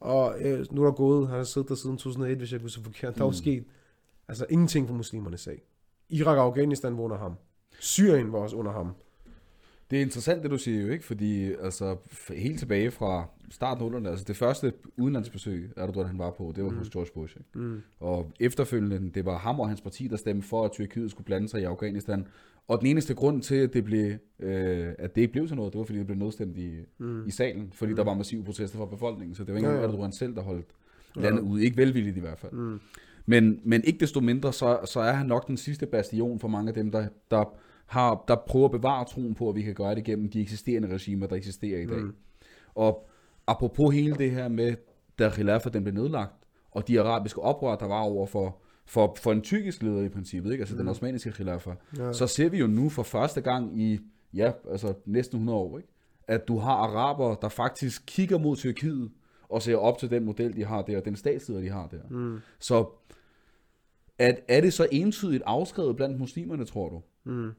Og 0.00 0.34
øh, 0.40 0.66
nu 0.72 0.80
er 0.82 0.86
der 0.86 0.92
gået, 0.92 1.28
han 1.28 1.36
har 1.36 1.44
siddet 1.44 1.68
der 1.68 1.74
siden 1.74 1.96
2001, 1.96 2.38
hvis 2.38 2.52
jeg 2.52 2.60
kunne 2.60 2.70
så 2.70 2.82
forkert. 2.82 3.14
Der 3.18 3.24
er 3.24 3.28
Mm. 3.28 3.32
sket 3.32 3.64
altså 4.28 4.46
ingenting 4.50 4.86
for 4.88 4.94
muslimernes 4.94 5.40
sag. 5.40 5.62
Irak 6.08 6.36
og 6.36 6.44
Afghanistan 6.44 6.96
var 6.96 7.02
under 7.02 7.16
ham. 7.16 7.34
Syrien 7.84 8.32
var 8.32 8.38
også 8.38 8.56
under 8.56 8.72
ham. 8.72 8.94
Det 9.90 9.98
er 9.98 10.02
interessant, 10.02 10.42
det 10.42 10.50
du 10.50 10.58
siger 10.58 10.82
jo, 10.82 10.88
ikke? 10.88 11.04
Fordi 11.04 11.52
altså, 11.52 11.96
helt 12.34 12.58
tilbage 12.58 12.90
fra 12.90 13.28
starten 13.50 13.94
af 13.94 14.00
0'erne, 14.00 14.08
altså 14.08 14.24
det 14.28 14.36
første 14.36 14.72
udenlandsbesøg, 14.96 15.70
Erdogan 15.76 16.06
han 16.06 16.18
var 16.18 16.30
på, 16.30 16.52
det 16.56 16.64
var 16.64 16.70
mm. 16.70 16.76
hos 16.76 16.90
George 16.90 17.10
Bush. 17.14 17.36
Ikke? 17.36 17.58
Mm. 17.58 17.82
Og 18.00 18.32
efterfølgende, 18.40 19.10
det 19.14 19.24
var 19.24 19.38
ham 19.38 19.60
og 19.60 19.68
hans 19.68 19.80
parti, 19.80 20.08
der 20.08 20.16
stemte 20.16 20.48
for, 20.48 20.64
at 20.64 20.72
Tyrkiet 20.72 21.10
skulle 21.10 21.24
blande 21.24 21.48
sig 21.48 21.60
i 21.60 21.64
Afghanistan. 21.64 22.26
Og 22.68 22.78
den 22.80 22.86
eneste 22.86 23.14
grund 23.14 23.42
til, 23.42 23.54
at 23.54 23.72
det, 23.72 23.84
blev, 23.84 24.12
øh, 24.38 24.88
at 24.98 25.14
det 25.14 25.20
ikke 25.20 25.32
blev 25.32 25.46
sådan 25.46 25.56
noget, 25.56 25.72
det 25.72 25.78
var, 25.78 25.84
fordi 25.84 25.98
det 25.98 26.06
blev 26.06 26.18
nedstemt 26.18 26.56
i, 26.56 26.70
mm. 26.98 27.26
i 27.26 27.30
salen, 27.30 27.72
fordi 27.72 27.90
mm. 27.92 27.96
der 27.96 28.04
var 28.04 28.14
massive 28.14 28.44
protester 28.44 28.78
fra 28.78 28.86
befolkningen. 28.86 29.34
Så 29.34 29.44
det 29.44 29.54
var 29.54 29.58
ikke 29.58 29.70
ja, 29.70 29.76
ja. 29.76 29.82
Erdogan 29.82 30.12
selv, 30.12 30.34
der 30.34 30.42
holdt 30.42 30.66
landet 31.14 31.42
ja. 31.42 31.46
ude. 31.46 31.64
Ikke 31.64 31.76
velvilligt 31.76 32.16
i 32.16 32.20
hvert 32.20 32.38
fald. 32.38 32.52
Mm. 32.52 32.80
Men, 33.26 33.60
men 33.64 33.84
ikke 33.84 33.98
desto 34.00 34.20
mindre, 34.20 34.52
så, 34.52 34.78
så 34.84 35.00
er 35.00 35.12
han 35.12 35.26
nok 35.26 35.46
den 35.46 35.56
sidste 35.56 35.86
bastion 35.86 36.40
for 36.40 36.48
mange 36.48 36.68
af 36.68 36.74
dem, 36.74 36.90
der, 36.90 37.08
der, 37.30 37.54
har, 37.86 38.24
der 38.28 38.36
prøver 38.46 38.64
at 38.64 38.70
bevare 38.70 39.04
troen 39.04 39.34
på, 39.34 39.48
at 39.48 39.54
vi 39.54 39.62
kan 39.62 39.74
gøre 39.74 39.94
det 39.94 40.04
gennem 40.04 40.30
de 40.30 40.40
eksisterende 40.40 40.88
regimer, 40.88 41.26
der 41.26 41.36
eksisterer 41.36 41.80
i 41.80 41.86
dag. 41.86 42.00
Mm. 42.00 42.14
Og 42.74 43.08
apropos 43.46 43.94
hele 43.94 44.14
det 44.14 44.30
her 44.30 44.48
med, 44.48 44.74
da 45.18 45.30
Khilafah 45.30 45.72
den 45.72 45.82
blev 45.82 45.94
nedlagt, 45.94 46.34
og 46.70 46.88
de 46.88 47.00
arabiske 47.00 47.40
oprør, 47.40 47.76
der 47.76 47.86
var 47.86 48.00
over 48.00 48.26
for, 48.26 48.56
for, 48.86 49.16
for 49.20 49.32
en 49.32 49.42
tyrkisk 49.42 49.82
leder 49.82 50.02
i 50.02 50.08
princippet, 50.08 50.52
ikke? 50.52 50.62
altså 50.62 50.74
mm. 50.74 50.78
den 50.78 50.88
osmaniske 50.88 51.32
Khilafah, 51.32 51.74
ja. 51.98 52.12
så 52.12 52.26
ser 52.26 52.48
vi 52.48 52.58
jo 52.58 52.66
nu 52.66 52.88
for 52.88 53.02
første 53.02 53.40
gang 53.40 53.80
i 53.80 54.00
ja, 54.34 54.52
altså 54.70 54.94
næsten 55.06 55.36
100 55.36 55.58
år, 55.58 55.78
ikke? 55.78 55.88
at 56.28 56.48
du 56.48 56.58
har 56.58 56.72
araber, 56.74 57.34
der 57.34 57.48
faktisk 57.48 58.02
kigger 58.06 58.38
mod 58.38 58.56
Tyrkiet, 58.56 59.10
og 59.48 59.62
ser 59.62 59.76
op 59.76 59.98
til 59.98 60.10
den 60.10 60.24
model, 60.24 60.56
de 60.56 60.64
har 60.64 60.82
der, 60.82 60.96
og 60.96 61.04
den 61.04 61.16
statsleder, 61.16 61.60
de 61.60 61.68
har 61.68 61.86
der. 61.86 62.08
Mm. 62.10 62.38
Så 62.58 62.86
at, 64.18 64.40
er 64.48 64.60
det 64.60 64.72
så 64.72 64.88
entydigt 64.92 65.42
afskrevet 65.46 65.96
blandt 65.96 66.18
muslimerne, 66.18 66.64
tror 66.64 66.88
du? 66.88 67.02
Mm. 67.24 67.50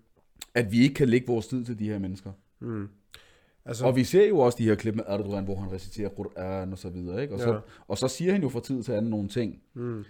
At 0.55 0.71
vi 0.71 0.81
ikke 0.81 0.95
kan 0.95 1.09
lægge 1.09 1.27
vores 1.27 1.47
tid 1.47 1.65
til 1.65 1.79
de 1.79 1.89
her 1.89 1.99
mennesker? 1.99 2.31
Mm. 2.59 2.87
Altså, 3.65 3.85
og 3.85 3.95
vi 3.95 4.03
ser 4.03 4.27
jo 4.27 4.39
også 4.39 4.57
de 4.57 4.63
her 4.63 4.75
klip 4.75 4.95
med 4.95 5.03
Erdogan, 5.07 5.43
hvor 5.43 5.55
han 5.55 5.71
reciterer 5.71 6.09
Quran 6.09 6.71
og 6.71 6.77
så 6.77 6.89
videre, 6.89 7.21
ikke? 7.21 7.33
Og, 7.33 7.39
ja. 7.39 7.45
så, 7.45 7.61
og 7.87 7.97
så 7.97 8.07
siger 8.07 8.31
han 8.31 8.41
jo 8.41 8.49
fra 8.49 8.59
tid 8.59 8.83
til 8.83 8.91
anden 8.91 9.11
nogle 9.11 9.29
ting. 9.29 9.61
Mm. 9.73 10.03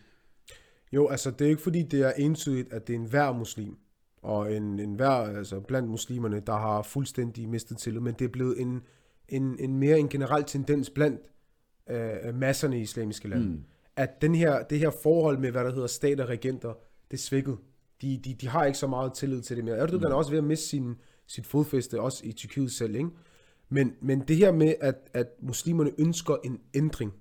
Jo, 0.94 1.08
altså 1.08 1.32
det 1.32 1.46
er 1.46 1.50
ikke 1.50 1.62
fordi, 1.62 1.84
det 1.84 2.02
er 2.02 2.12
entydigt, 2.12 2.74
at 2.74 2.88
det 2.88 2.96
er 2.96 3.00
en 3.00 3.06
hver 3.06 3.34
muslim, 3.34 3.78
og 4.22 4.54
en, 4.54 4.80
en 4.80 4.94
hver, 4.94 5.10
altså 5.10 5.60
blandt 5.60 5.90
muslimerne, 5.90 6.40
der 6.40 6.54
har 6.54 6.82
fuldstændig 6.82 7.50
mistet 7.50 7.78
tillid, 7.78 8.02
men 8.02 8.14
det 8.20 8.26
er 8.26 8.30
blevet 8.30 8.62
en, 8.62 8.82
en, 9.30 9.60
en 9.60 9.80
mere 9.80 10.00
en 10.00 10.10
generel 10.10 10.44
tendens 10.44 10.90
blandt 10.90 11.22
øh, 11.90 12.36
masserne 12.36 12.78
i 12.78 12.82
islamiske 12.82 13.28
lande. 13.28 13.48
Mm. 13.48 13.64
At 13.96 14.22
den 14.22 14.36
her, 14.36 14.64
det 14.64 14.80
her 14.80 14.92
forhold 15.04 15.38
med, 15.38 15.52
hvad 15.52 15.64
der 15.64 15.72
hedder 15.72 15.88
stat 15.88 16.20
og 16.20 16.30
regenter, 16.30 16.74
det 17.12 17.18
er 17.18 17.22
svækket. 17.22 17.58
De, 18.02 18.18
de, 18.18 18.34
de 18.34 18.48
har 18.48 18.66
ikke 18.66 18.78
så 18.78 18.88
meget 18.88 19.14
tillid 19.14 19.42
til 19.42 19.58
det 19.58 19.66
mere. 19.66 19.78
Erdogan 19.78 20.08
mm. 20.08 20.12
er 20.12 20.16
også 20.16 20.32
ved 20.32 20.38
at 20.38 20.44
miste 20.44 20.68
sin, 20.68 20.96
sit 21.28 21.48
fodfæste, 21.48 22.02
også 22.02 22.22
i 22.26 22.32
Tyrkiet 22.32 22.72
selv, 22.72 22.96
ikke? 22.96 23.10
Men, 23.70 23.94
men 24.02 24.20
det 24.20 24.38
her 24.38 24.52
med, 24.52 24.74
at, 24.82 24.96
at 25.14 25.28
muslimerne 25.42 25.92
ønsker 25.98 26.36
en 26.44 26.60
ændring, 26.74 27.14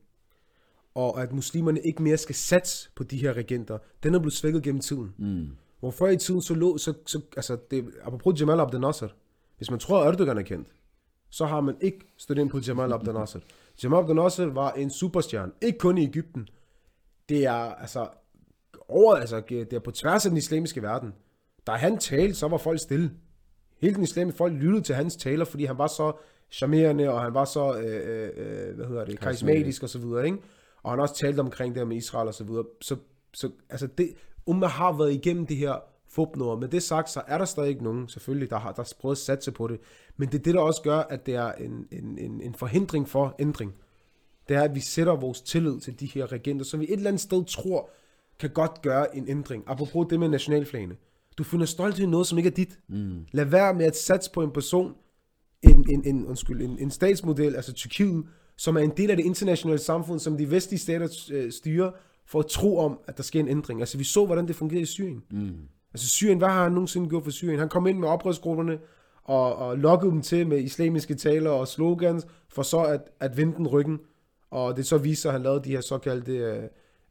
og 0.95 1.23
at 1.23 1.33
muslimerne 1.33 1.81
ikke 1.81 2.03
mere 2.03 2.17
skal 2.17 2.35
satse 2.35 2.91
på 2.95 3.05
de 3.05 3.17
her 3.17 3.33
regenter, 3.33 3.79
den 4.03 4.15
er 4.15 4.19
blevet 4.19 4.33
svækket 4.33 4.63
gennem 4.63 4.81
tiden. 4.81 5.15
Mm. 5.19 5.49
Hvor 5.81 5.91
før 5.91 6.07
i 6.07 6.17
tiden, 6.17 6.43
så 6.43 6.55
lå, 6.55 6.79
så, 6.79 6.95
så 7.07 7.21
altså, 7.37 7.59
det, 7.71 7.91
apropos 8.03 8.41
Jamal 8.41 8.61
Abdel 8.61 8.81
Nasser, 8.81 9.09
hvis 9.57 9.71
man 9.71 9.81
tror, 9.81 10.03
at 10.03 10.09
Erdogan 10.09 10.39
er 10.39 10.43
kendt, 10.43 10.69
så 11.31 11.47
har 11.47 11.61
man 11.61 11.77
ikke 11.81 11.99
stødt 12.17 12.39
ind 12.39 12.51
på 12.51 12.59
Jamal 12.59 12.93
Abdel 12.93 13.15
Nasser. 13.15 13.41
Jamal 13.83 13.99
Abdel 13.99 14.17
Nasser 14.17 14.47
var 14.47 14.73
en 14.73 14.91
superstjerne, 14.91 15.53
ikke 15.63 15.79
kun 15.79 15.99
i 15.99 16.05
Ægypten. 16.05 16.49
Det 17.29 17.45
er 17.45 17.53
altså 17.53 18.09
over, 18.95 19.15
altså 19.15 19.43
det 19.49 19.73
er 19.73 19.79
på 19.79 19.91
tværs 19.91 20.25
af 20.27 20.31
den 20.31 20.39
islamiske 20.39 20.83
verden. 20.83 21.13
Da 21.67 21.73
han 21.73 21.99
talte, 21.99 22.35
så 22.35 22.49
var 22.49 22.57
folk 22.57 22.81
stille. 22.81 23.11
Hele 23.81 23.95
den 23.95 24.03
islamiske 24.03 24.39
folk 24.39 24.53
lyttede 24.53 24.83
til 24.83 24.95
hans 24.95 25.17
taler, 25.17 25.45
fordi 25.45 25.65
han 25.65 25.79
var 25.79 25.87
så 25.87 26.13
charmerende, 26.51 27.11
og 27.11 27.23
han 27.23 27.35
var 27.35 27.45
så, 27.45 27.79
øh, 27.79 28.31
øh, 28.37 28.75
hvad 28.75 28.87
hedder 28.87 29.05
det, 29.05 29.21
karismatisk 29.21 29.83
og 29.83 29.89
så 29.89 29.99
videre, 29.99 30.27
ikke? 30.27 30.39
Og 30.83 30.91
han 30.91 31.01
også 31.01 31.15
talt 31.15 31.41
omkring 31.41 31.75
det 31.75 31.89
med 31.89 31.97
Israel 31.97 32.29
og 32.29 32.35
så 32.35 32.45
videre. 32.45 32.65
Så, 32.81 32.97
så 33.35 33.51
altså 33.71 33.87
det, 33.87 34.15
Umma 34.47 34.67
har 34.67 34.93
været 34.93 35.13
igennem 35.13 35.47
det 35.47 35.57
her 35.57 35.75
fupnummer. 36.09 36.57
Med 36.57 36.69
det 36.69 36.83
sagt, 36.83 37.11
så 37.11 37.23
er 37.27 37.39
der 37.39 37.45
stadig 37.45 37.69
ikke 37.69 37.85
nogen, 37.85 38.09
selvfølgelig, 38.09 38.51
der 38.51 38.59
har 38.59 38.73
der 38.73 38.95
prøvet 39.01 39.15
at 39.15 39.19
satse 39.19 39.53
på 39.53 39.67
det. 39.67 39.81
Men 40.17 40.29
det 40.29 40.39
er 40.39 40.43
det, 40.43 40.55
der 40.55 40.61
også 40.61 40.83
gør, 40.83 40.99
at 40.99 41.27
det 41.27 41.35
er 41.35 41.53
en, 41.53 41.87
en, 41.93 42.19
en, 42.19 42.41
en 42.41 42.55
forhindring 42.55 43.09
for 43.09 43.35
ændring. 43.39 43.75
Det 44.49 44.57
er, 44.57 44.63
at 44.63 44.75
vi 44.75 44.81
sætter 44.81 45.17
vores 45.17 45.41
tillid 45.41 45.81
til 45.81 46.01
de 46.01 46.07
her 46.07 46.33
regenter, 46.33 46.65
som 46.65 46.81
vi 46.81 46.85
et 46.85 46.93
eller 46.93 47.09
andet 47.09 47.21
sted 47.21 47.45
tror, 47.45 47.91
kan 48.41 48.51
godt 48.51 48.83
gøre 48.83 49.17
en 49.17 49.29
ændring. 49.29 49.65
Apropos 49.67 50.07
det 50.11 50.21
med 50.21 50.29
nationalflagene. 50.29 50.97
Du 51.39 51.45
finder 51.45 51.67
stolt 51.67 51.99
i 51.99 52.07
noget, 52.07 52.27
som 52.27 52.39
ikke 52.39 52.51
er 52.51 52.55
dit. 52.55 52.79
Mm. 52.89 53.27
Lad 53.33 53.45
være 53.45 53.75
med 53.75 53.87
at 53.87 53.97
satse 53.97 54.31
på 54.31 54.43
en 54.43 54.51
person, 54.51 54.95
en, 55.63 55.87
en, 55.91 56.03
en, 56.05 56.27
undskyld, 56.27 56.63
en, 56.63 56.79
en 56.79 56.91
statsmodel, 56.91 57.57
altså 57.57 57.73
Tyrkiet, 57.73 58.25
som 58.57 58.77
er 58.77 58.81
en 58.81 58.93
del 58.97 59.11
af 59.11 59.17
det 59.17 59.25
internationale 59.25 59.79
samfund, 59.79 60.21
som 60.21 60.37
de 60.37 60.51
vestlige 60.51 60.81
stater 60.81 61.09
øh, 61.33 61.53
styrer, 61.53 61.91
for 62.27 62.39
at 62.39 62.47
tro 62.47 62.79
om, 62.79 62.99
at 63.07 63.17
der 63.17 63.23
sker 63.23 63.41
en 63.41 63.49
ændring. 63.49 63.81
Altså 63.81 63.99
vi 63.99 64.05
så, 64.05 64.27
hvordan 64.27 64.49
det 64.49 64.57
fungerede 64.57 64.83
i 64.83 64.87
Syrien. 64.87 65.23
Mm. 65.31 65.57
Altså 65.95 66.09
Syrien, 66.09 66.39
hvad 66.39 66.49
har 66.49 66.63
han 66.63 66.73
nogensinde 66.73 67.09
gjort 67.09 67.25
for 67.25 67.31
Syrien? 67.31 67.59
Han 67.59 67.69
kom 67.69 67.87
ind 67.87 67.99
med 67.99 68.09
oprørsgrupperne, 68.09 68.79
og, 69.25 69.57
og 69.57 69.79
lokkede 69.79 70.11
dem 70.11 70.23
til 70.23 70.47
med 70.47 70.59
islamiske 70.63 71.15
taler 71.15 71.51
og 71.51 71.69
slogans, 71.69 72.27
for 72.49 72.63
så 72.63 72.83
at, 72.83 73.01
at 73.21 73.37
vende 73.37 73.57
den 73.57 73.69
ryggen. 73.69 73.99
Og 74.51 74.77
det 74.77 74.87
så 74.87 74.99
viser, 74.99 75.29
at 75.29 75.33
han 75.33 75.43
lavede 75.43 75.65
de 75.65 75.71
her 75.71 75.81
såkaldte 75.81 76.33
øh, 76.33 76.63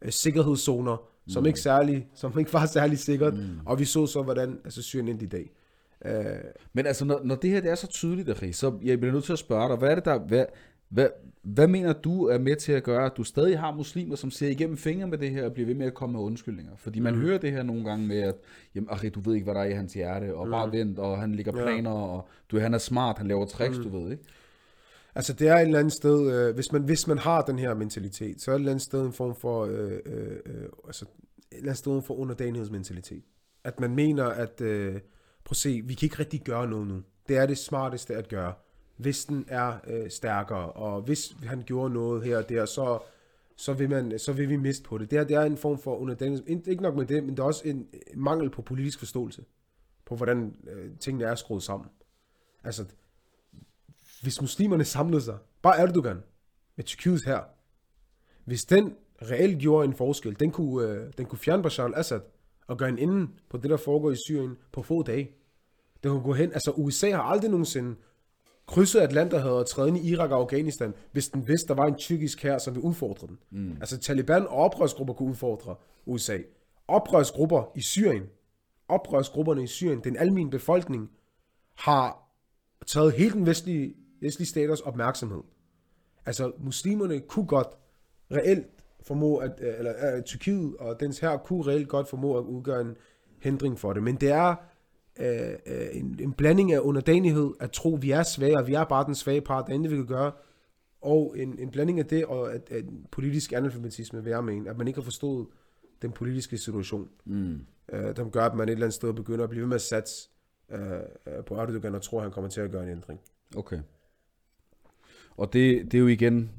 øh, 0.01 0.11
sikkerhedszoner, 0.11 0.97
som, 1.27 1.43
mm. 1.43 1.47
ikke 1.47 1.59
særlig, 1.59 2.07
som 2.15 2.39
ikke 2.39 2.53
var 2.53 2.65
særlig 2.65 2.99
sikkert. 2.99 3.33
Mm. 3.33 3.59
Og 3.65 3.79
vi 3.79 3.85
så 3.85 4.07
så, 4.07 4.21
hvordan 4.21 4.59
altså, 4.65 4.81
Syrien 4.81 5.07
endte 5.07 5.25
i 5.25 5.27
dag. 5.27 5.51
Uh, 6.05 6.11
Men 6.73 6.85
altså, 6.85 7.05
når, 7.05 7.21
når 7.23 7.35
det 7.35 7.49
her 7.49 7.61
det 7.61 7.71
er 7.71 7.75
så 7.75 7.87
tydeligt, 7.87 8.29
Ari, 8.29 8.51
så 8.51 8.79
jeg 8.83 8.99
bliver 8.99 9.13
nødt 9.13 9.23
til 9.23 9.33
at 9.33 9.39
spørge 9.39 9.69
dig, 9.69 9.77
hvad 9.77 9.89
er 9.89 9.95
det 9.95 10.05
der, 10.05 10.19
hvad, 10.19 10.45
hvad, 10.89 11.07
hvad 11.41 11.67
mener 11.67 11.93
du 11.93 12.25
er 12.25 12.37
med 12.37 12.55
til 12.55 12.71
at 12.71 12.83
gøre, 12.83 13.05
at 13.05 13.11
du 13.17 13.23
stadig 13.23 13.59
har 13.59 13.75
muslimer, 13.75 14.15
som 14.15 14.31
ser 14.31 14.49
igennem 14.49 14.77
fingre 14.77 15.07
med 15.07 15.17
det 15.17 15.29
her 15.29 15.45
og 15.45 15.53
bliver 15.53 15.67
ved 15.67 15.75
med 15.75 15.85
at 15.85 15.93
komme 15.93 16.13
med 16.13 16.21
undskyldninger? 16.21 16.71
Fordi 16.77 16.99
man 16.99 17.15
mm. 17.15 17.21
hører 17.21 17.37
det 17.37 17.51
her 17.51 17.63
nogle 17.63 17.83
gange 17.83 18.07
med, 18.07 18.19
at 18.19 18.35
jamen, 18.75 18.89
Ari, 18.91 19.09
du 19.09 19.19
ved 19.19 19.33
ikke, 19.33 19.43
hvad 19.43 19.53
der 19.53 19.61
er 19.61 19.65
i 19.65 19.73
hans 19.73 19.93
hjerte, 19.93 20.35
og 20.35 20.45
mm. 20.45 20.51
bare 20.51 20.71
vent, 20.71 20.99
og 20.99 21.19
han 21.19 21.35
ligger 21.35 21.51
planer, 21.51 21.89
ja. 21.89 21.97
og 21.97 22.27
du, 22.51 22.59
han 22.59 22.73
er 22.73 22.77
smart, 22.77 23.17
han 23.17 23.27
laver 23.27 23.45
tricks, 23.45 23.77
mm. 23.77 23.83
du 23.83 23.99
ved, 23.99 24.11
ikke? 24.11 24.23
Altså 25.15 25.33
det 25.33 25.47
er 25.47 25.55
et 25.55 25.61
eller 25.61 25.79
andet 25.79 25.93
sted, 25.93 26.31
øh, 26.33 26.55
hvis, 26.55 26.71
man, 26.71 26.83
hvis 26.83 27.07
man 27.07 27.17
har 27.17 27.41
den 27.41 27.59
her 27.59 27.73
mentalitet, 27.73 28.41
så 28.41 28.51
er 28.51 28.53
det 28.53 28.59
et 28.59 28.61
eller 28.61 28.71
andet 28.71 28.83
sted 28.83 29.05
en 29.05 29.13
form 29.13 29.35
for, 29.35 29.65
øh, 29.65 29.99
øh, 30.05 30.37
øh 30.45 30.69
altså 30.87 31.05
et 31.05 31.57
eller 31.57 31.63
andet 31.63 31.77
sted 31.77 32.01
for 32.01 32.13
underdanighedsmentalitet. 32.13 33.23
At 33.63 33.79
man 33.79 33.95
mener, 33.95 34.25
at 34.25 34.61
øh, 34.61 34.93
prøv 35.43 35.51
at 35.51 35.57
se, 35.57 35.81
vi 35.85 35.93
kan 35.93 36.05
ikke 36.05 36.19
rigtig 36.19 36.41
gøre 36.41 36.67
noget 36.67 36.87
nu. 36.87 37.01
Det 37.27 37.37
er 37.37 37.45
det 37.45 37.57
smarteste 37.57 38.15
at 38.15 38.27
gøre 38.27 38.53
hvis 38.97 39.25
den 39.25 39.45
er 39.47 39.77
øh, 39.87 40.09
stærkere, 40.09 40.71
og 40.71 41.01
hvis 41.01 41.35
han 41.43 41.63
gjorde 41.65 41.93
noget 41.93 42.23
her 42.23 42.37
og 42.37 42.49
der, 42.49 42.65
så, 42.65 42.99
så, 43.55 43.73
vil, 43.73 43.89
man, 43.89 44.19
så 44.19 44.33
vil 44.33 44.49
vi 44.49 44.55
miste 44.55 44.83
på 44.83 44.97
det. 44.97 45.11
Det 45.11 45.19
er, 45.19 45.23
det 45.23 45.35
er 45.35 45.41
en 45.41 45.57
form 45.57 45.77
for 45.77 45.95
underdannelse. 45.95 46.43
Ikke 46.47 46.83
nok 46.83 46.95
med 46.95 47.05
det, 47.05 47.23
men 47.23 47.31
det 47.31 47.39
er 47.39 47.43
også 47.43 47.67
en 47.67 47.87
mangel 48.15 48.49
på 48.49 48.61
politisk 48.61 48.99
forståelse, 48.99 49.43
på 50.05 50.15
hvordan 50.15 50.55
øh, 50.69 50.91
tingene 50.99 51.25
er 51.25 51.35
skruet 51.35 51.63
sammen. 51.63 51.89
Altså, 52.63 52.85
hvis 54.23 54.41
muslimerne 54.41 54.85
samlede 54.85 55.21
sig, 55.21 55.37
bare 55.61 55.77
Erdogan, 55.79 56.17
med 56.75 56.85
Tyrkiets 56.85 57.23
her, 57.23 57.39
hvis 58.45 58.61
den 58.61 58.95
reelt 59.21 59.59
gjorde 59.59 59.85
en 59.85 59.93
forskel, 59.93 60.39
den 60.39 60.51
kunne, 60.51 60.87
øh, 60.87 61.13
den 61.17 61.25
kunne 61.25 61.39
fjerne 61.39 61.63
Bashar 61.63 61.85
al-Assad, 61.85 62.21
og 62.67 62.77
gøre 62.77 62.89
en 62.89 62.99
ende 62.99 63.27
på 63.49 63.57
det, 63.57 63.69
der 63.69 63.77
foregår 63.77 64.11
i 64.11 64.15
Syrien 64.27 64.57
på 64.71 64.81
få 64.81 65.03
dage. 65.03 65.31
Det 66.03 66.11
kunne 66.11 66.23
gå 66.23 66.33
hen, 66.33 66.53
altså 66.53 66.71
USA 66.71 67.11
har 67.11 67.21
aldrig 67.21 67.49
nogensinde 67.51 67.95
krydset 68.67 68.99
Atlanterhavet 68.99 69.57
og 69.57 69.69
træde 69.69 69.87
ind 69.87 69.97
i 69.97 70.09
Irak 70.09 70.31
og 70.31 70.39
Afghanistan, 70.39 70.93
hvis 71.11 71.27
den 71.27 71.47
vidste, 71.47 71.67
der 71.67 71.73
var 71.73 71.85
en 71.85 71.95
tyrkisk 71.95 72.43
her, 72.43 72.57
som 72.57 72.75
ville 72.75 72.85
udfordre 72.85 73.27
den. 73.27 73.39
Mm. 73.51 73.77
Altså 73.79 73.97
Taliban 73.97 74.47
og 74.47 74.55
oprørsgrupper 74.55 75.13
kunne 75.13 75.29
udfordre 75.29 75.75
USA. 76.05 76.37
Oprørsgrupper 76.87 77.71
i 77.75 77.81
Syrien, 77.81 78.23
oprørsgrupperne 78.87 79.63
i 79.63 79.67
Syrien, 79.67 80.03
den 80.03 80.17
almindelige 80.17 80.59
befolkning, 80.59 81.11
har 81.75 82.23
taget 82.87 83.13
hele 83.13 83.33
den 83.33 83.45
vestlige, 83.45 83.93
vestlige 84.23 84.47
staters 84.47 84.81
opmærksomhed. 84.81 85.41
Altså 86.25 86.51
muslimerne 86.59 87.19
kunne 87.19 87.47
godt 87.47 87.67
reelt 88.31 88.67
formå, 89.01 89.37
at, 89.37 89.51
eller 89.59 89.93
at 89.93 90.25
Tyrkiet 90.25 90.77
og 90.77 90.99
dens 90.99 91.19
her 91.19 91.37
kunne 91.37 91.67
reelt 91.67 91.87
godt 91.87 92.09
formå 92.09 92.37
at 92.37 92.43
udgøre 92.43 92.81
en 92.81 92.97
hindring 93.39 93.79
for 93.79 93.93
det. 93.93 94.03
Men 94.03 94.15
det 94.15 94.29
er 94.29 94.55
øh, 95.19 95.55
en, 95.91 96.19
en 96.19 96.33
blanding 96.33 96.73
af 96.73 96.79
underdanighed, 96.79 97.51
at 97.59 97.71
tro, 97.71 97.97
vi 98.01 98.11
er 98.11 98.23
svage, 98.23 98.57
og 98.57 98.67
vi 98.67 98.73
er 98.73 98.83
bare 98.83 99.05
den 99.05 99.15
svage 99.15 99.41
part, 99.41 99.67
der 99.67 99.89
vi 99.89 99.95
kan 99.95 100.05
gøre, 100.05 100.31
og 101.01 101.35
en, 101.37 101.59
en 101.59 101.71
blanding 101.71 101.99
af 101.99 102.05
det, 102.05 102.25
og 102.25 102.53
at, 102.53 102.71
at 102.71 102.85
politisk 103.11 103.53
analfabetisme, 103.53 104.23
vil 104.23 104.31
jeg 104.31 104.43
mene, 104.43 104.69
at 104.69 104.77
man 104.77 104.87
ikke 104.87 104.99
har 104.99 105.03
forstået 105.03 105.47
den 106.01 106.11
politiske 106.11 106.57
situation, 106.57 107.09
mm. 107.25 107.59
øh, 107.91 108.15
der 108.15 108.29
gør, 108.29 108.45
at 108.45 108.55
man 108.55 108.69
et 108.69 108.71
eller 108.71 108.85
andet 108.85 108.93
sted 108.93 109.13
begynder 109.13 109.43
at 109.43 109.49
blive 109.49 109.61
ved 109.61 109.67
med 109.67 109.75
at 109.75 109.81
satse 109.81 110.29
øh, 110.71 110.79
øh 111.27 111.43
på 111.45 111.55
Erdogan 111.55 111.95
og 111.95 112.01
tror, 112.01 112.17
at 112.17 112.23
han 112.23 112.31
kommer 112.31 112.49
til 112.49 112.61
at 112.61 112.71
gøre 112.71 112.83
en 112.83 112.89
ændring. 112.89 113.19
Okay. 113.55 113.79
Og 115.37 115.53
det, 115.53 115.91
det 115.91 115.93
er 115.93 116.01
jo 116.01 116.07
igen 116.07 116.51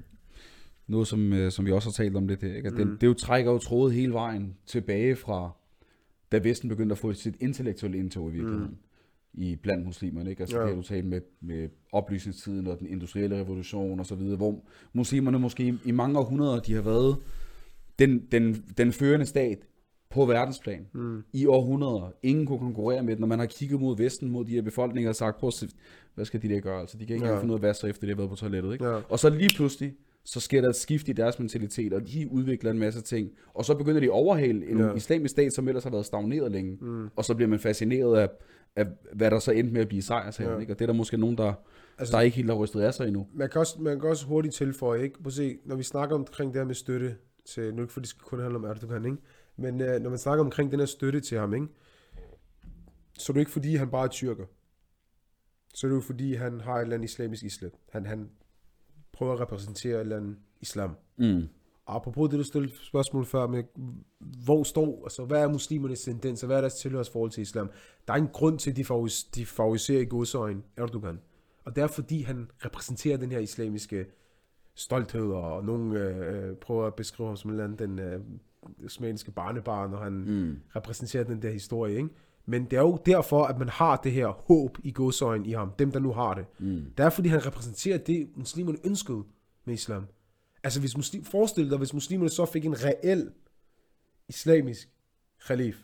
noget, 0.87 1.09
som, 1.09 1.33
øh, 1.33 1.53
som 1.53 1.67
vi 1.67 1.73
også 1.73 1.89
har 1.89 1.93
talt 1.93 2.17
om 2.17 2.29
lidt 2.29 2.43
her, 2.43 2.55
ikke? 2.55 2.69
At 2.69 2.75
mm. 2.75 2.91
det, 2.91 3.01
det 3.01 3.07
jo 3.07 3.15
trækker 3.15 3.53
jo 3.53 3.59
trådet 3.59 3.95
hele 3.95 4.13
vejen 4.13 4.57
tilbage 4.67 5.17
fra 5.17 5.51
da 6.33 6.39
Vesten 6.39 6.69
begyndte 6.69 6.93
at 6.93 6.99
få 6.99 7.13
sit 7.13 7.37
intellektuelle 7.41 7.99
indtog 7.99 8.29
i 8.29 8.33
virkeligheden. 8.33 8.71
Mm. 9.33 9.43
i 9.43 9.57
blandt 9.57 9.87
muslimerne, 9.87 10.31
ikke? 10.31 10.41
Altså 10.41 10.57
ja. 10.57 10.63
det 10.63 10.71
har 10.71 10.77
du 10.77 10.83
talt 10.83 11.07
med, 11.07 11.21
med 11.41 11.69
oplysningstiden 11.93 12.67
og 12.67 12.79
den 12.79 12.87
industrielle 12.87 13.37
revolution 13.37 14.01
og 14.01 14.07
så 14.07 14.15
videre, 14.15 14.37
hvor 14.37 14.65
muslimerne 14.93 15.39
måske 15.39 15.69
i, 15.69 15.75
i 15.85 15.91
mange 15.91 16.19
århundreder, 16.19 16.61
de 16.61 16.75
har 16.75 16.83
været 16.83 17.17
den, 17.99 18.27
den, 18.33 18.65
den 18.79 18.93
førende 18.93 19.27
stat 19.27 19.59
på 20.15 20.25
verdensplan 20.27 20.87
mm. 20.93 21.23
i 21.33 21.47
århundreder. 21.47 22.13
Ingen 22.23 22.47
kunne 22.47 22.59
konkurrere 22.59 23.03
med 23.03 23.13
den, 23.17 23.21
når 23.21 23.27
man 23.27 23.39
har 23.39 23.47
kigget 23.47 23.81
mod 23.81 23.97
Vesten, 23.97 24.31
mod 24.31 24.45
de 24.45 24.51
her 24.53 24.63
befolkninger 24.63 25.09
og 25.11 25.17
sagt, 25.17 25.39
prøv 25.39 25.49
at 25.49 25.55
se, 25.55 25.69
hvad 26.15 26.25
skal 26.25 26.43
de 26.43 26.49
der 26.49 26.61
gøre? 26.61 26.81
Altså, 26.81 26.99
de 26.99 27.07
kan 27.07 27.15
ikke 27.17 27.27
Ja. 27.29 27.41
finde 27.41 27.55
ud 27.55 27.59
af 27.59 27.59
at 27.59 27.63
vaske 27.63 27.89
efter, 27.89 28.01
de 28.07 28.09
har 28.09 28.17
været 28.17 28.31
på 28.31 28.37
toilettet. 28.37 28.73
Ikke? 28.73 28.85
Ja. 28.89 29.01
Og 29.09 29.19
så 29.19 29.29
lige 29.31 29.51
pludselig, 29.57 29.95
så 30.25 30.41
sker 30.41 30.61
der 30.61 30.69
et 30.69 30.77
skift 30.77 31.09
i 31.09 31.13
deres 31.13 31.39
mentalitet, 31.39 31.93
og 31.93 32.01
de 32.09 32.29
udvikler 32.31 32.71
en 32.71 32.79
masse 32.79 33.01
ting. 33.03 33.31
Og 33.55 33.65
så 33.65 33.75
begynder 33.75 34.01
de 34.01 34.07
at 34.07 34.11
overhale 34.13 34.71
en 34.71 34.79
Ja. 34.79 34.93
islamisk 34.95 35.33
stat, 35.33 35.53
som 35.53 35.69
ellers 35.69 35.85
har 35.85 35.91
været 35.91 36.07
stagneret 36.07 36.53
længe. 36.53 36.79
Mm. 36.81 37.09
Og 37.17 37.25
så 37.25 37.35
bliver 37.35 37.49
man 37.49 37.59
fascineret 37.59 38.17
af, 38.17 38.29
af, 38.77 38.87
hvad 39.13 39.31
der 39.31 39.39
så 39.39 39.51
endte 39.53 39.73
med 39.73 39.81
at 39.81 39.89
blive 39.89 40.03
sejrsherren. 40.03 40.55
Ja. 40.55 40.61
Ikke? 40.61 40.73
Og 40.73 40.79
det 40.79 40.85
er 40.85 40.87
der 40.87 40.95
måske 40.95 41.17
nogen, 41.17 41.37
der, 41.39 41.53
Altså- 41.99 42.17
der 42.17 42.21
ikke 42.21 42.37
helt 42.37 42.49
har 42.49 42.57
rystet 42.57 42.81
af 42.81 42.95
sig 42.95 43.07
endnu. 43.07 43.27
Man 43.35 43.49
kan, 43.51 43.61
også, 43.61 43.77
man 43.83 44.01
kan 44.01 44.09
også 44.11 44.27
hurtigt 44.27 44.55
tilføje, 44.55 45.03
ikke? 45.03 45.23
Prøv 45.23 45.27
at 45.27 45.33
se, 45.33 45.57
når 45.65 45.77
vi 45.77 45.83
snakker 45.83 46.15
omkring 46.17 46.53
det 46.53 46.61
her 46.61 46.67
med 46.67 46.75
støtte 46.75 47.15
til, 47.55 47.75
nu 47.75 47.83
ikke 47.83 47.93
for 47.93 48.01
det 48.01 48.09
skal 48.09 48.23
kun 48.23 48.41
handle 48.41 48.59
om 48.59 48.65
Erdogan, 48.65 49.05
ikke? 49.05 49.17
Men 49.57 49.81
øh, 49.81 50.01
når 50.01 50.11
man 50.11 50.19
snakker 50.19 50.45
omkring 50.45 50.71
den 50.71 50.79
her 50.79 50.87
støtte 50.87 51.21
til 51.21 51.39
ham, 51.39 51.55
ikke? 51.55 51.67
Så 53.19 53.33
er 53.33 53.35
det 53.35 53.41
ikke 53.41 53.53
fordi, 53.53 53.77
han 53.77 53.91
bare 53.91 54.05
er 54.05 54.09
tyrker. 54.09 54.45
Så 55.75 55.87
er 55.87 55.89
det 55.89 55.97
jo 55.97 56.01
fordi, 56.01 56.35
han 56.35 56.61
har 56.61 56.75
et 56.77 56.83
eller 56.83 56.95
andet 56.95 57.09
islamisk 57.11 57.45
islam. 57.45 57.71
Han, 57.91 58.07
han 58.07 58.31
prøver 59.13 59.33
at 59.33 59.41
repræsentere 59.41 59.95
et 59.95 60.01
eller 60.01 60.17
andet 60.17 60.37
islam. 60.61 60.97
Mm. 61.17 61.49
Apropos 61.87 62.31
det, 62.31 62.39
du 62.39 62.45
stillede 62.45 62.73
spørgsmål 62.85 63.27
før 63.27 63.47
med, 63.47 63.65
hvor 64.45 64.63
står, 64.63 65.05
altså 65.05 65.25
hvad 65.25 65.43
er 65.43 65.49
muslimernes 65.49 66.03
tendens, 66.03 66.43
og 66.43 66.47
hvad 66.47 66.57
er 66.57 66.61
deres 66.61 66.75
tilhørsforhold 66.75 67.31
til 67.31 67.43
islam? 67.43 67.71
Der 68.09 68.13
er 68.13 68.19
en 68.19 68.29
grund 68.29 68.59
til, 68.59 68.71
at 68.71 68.77
de, 68.77 68.85
favoris, 68.85 69.25
de 69.25 69.47
favoriserer 69.47 70.01
i 70.01 70.05
godsøjen 70.05 70.65
Erdogan. 70.77 71.21
Og 71.65 71.77
det 71.77 71.83
er 71.83 71.87
fordi, 71.87 72.23
han 72.23 72.51
repræsenterer 72.65 73.17
den 73.17 73.31
her 73.33 73.39
islamiske 73.39 74.07
stolthed, 74.75 75.33
og 75.33 75.65
nogen 75.65 75.93
øh, 75.97 76.49
øh, 76.49 76.57
prøver 76.57 76.87
at 76.87 76.95
beskrive 76.95 77.29
ham 77.29 77.37
som 77.37 77.51
en 77.51 77.55
eller 77.55 77.65
anden, 77.65 77.79
den 77.79 77.99
øh, 77.99 78.21
osmanniske 78.85 79.31
barnebarn, 79.31 79.95
og 79.95 79.99
han 80.05 80.13
mm. 80.13 80.57
repræsenterer 80.77 81.25
den 81.25 81.43
der 81.43 81.51
historie, 81.51 81.97
ikke? 81.97 82.09
Men 82.47 82.65
det 82.65 82.77
er 82.77 82.81
jo 82.81 82.99
derfor, 83.07 83.45
at 83.45 83.59
man 83.59 83.69
har 83.69 83.97
det 83.97 84.13
her 84.13 84.27
håb 84.27 84.79
i 84.83 84.93
godsøjen 84.93 85.47
i 85.47 85.53
ham, 85.53 85.73
dem 85.79 85.93
der 85.93 85.99
nu 85.99 86.13
har 86.13 86.35
det. 86.35 86.47
Mm. 86.59 86.85
Det 86.97 87.05
er 87.05 87.11
fordi, 87.11 87.29
han 87.29 87.47
repræsenterer 87.47 87.99
det, 87.99 88.29
muslimerne 88.37 88.79
ønskede 88.85 89.23
med 89.65 89.75
islam. 89.75 90.07
Altså 90.63 90.81
hvis 90.81 90.97
muslim, 90.97 91.25
forestil 91.25 91.71
dig, 91.71 91.79
hvis 91.79 91.95
muslimerne 91.95 92.31
så 92.31 92.45
fik 92.47 92.65
en 92.65 92.85
reel 92.85 93.31
islamisk 94.29 94.89
khalif, 95.47 95.77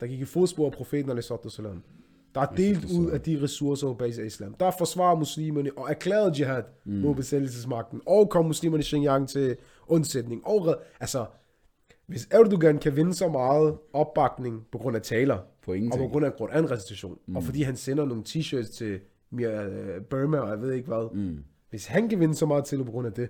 der 0.00 0.06
gik 0.06 0.20
i 0.20 0.24
fodspor 0.24 0.66
af 0.66 0.72
profeten, 0.72 1.10
alaihi 1.10 1.28
der 2.34 2.40
er 2.40 2.46
delt 2.46 2.84
ud 2.84 3.10
af 3.10 3.20
de 3.20 3.42
ressourcer 3.42 3.86
på 3.86 3.94
basis 3.94 4.18
af 4.18 4.24
islam. 4.24 4.54
Der 4.60 4.70
forsvarer 4.78 5.16
muslimerne 5.16 5.70
og 5.76 5.90
erklærede 5.90 6.32
jihad 6.38 6.62
mm. 6.84 6.92
mod 6.92 7.14
besættelsesmagten, 7.14 8.00
og 8.06 8.30
kom 8.30 8.44
muslimerne 8.44 8.80
i 8.80 8.84
Xinjiang 8.84 9.28
til 9.28 9.56
undsætning. 9.86 10.46
Og, 10.46 10.76
altså, 11.00 11.26
hvis 12.10 12.28
Erdogan 12.30 12.78
kan 12.78 12.96
vinde 12.96 13.14
så 13.14 13.28
meget 13.28 13.78
opbakning 13.92 14.66
på 14.72 14.78
grund 14.78 14.96
af 14.96 15.02
taler, 15.02 15.38
På 15.62 15.72
og 15.72 15.98
på 15.98 16.08
grund 16.08 16.24
af 16.26 16.30
Quran-recitation, 16.30 17.18
mm. 17.26 17.36
og 17.36 17.42
fordi 17.42 17.62
han 17.62 17.76
sender 17.76 18.04
nogle 18.04 18.22
t-shirts 18.28 18.76
til 18.76 19.00
uh, 19.30 19.40
Burma, 20.10 20.38
og 20.38 20.48
jeg 20.50 20.60
ved 20.62 20.72
ikke 20.72 20.88
hvad. 20.88 21.14
Mm. 21.14 21.44
Hvis 21.70 21.86
han 21.86 22.08
kan 22.08 22.20
vinde 22.20 22.34
så 22.34 22.46
meget 22.46 22.64
til 22.64 22.84
på 22.84 22.90
grund 22.90 23.06
af 23.06 23.12
det, 23.12 23.28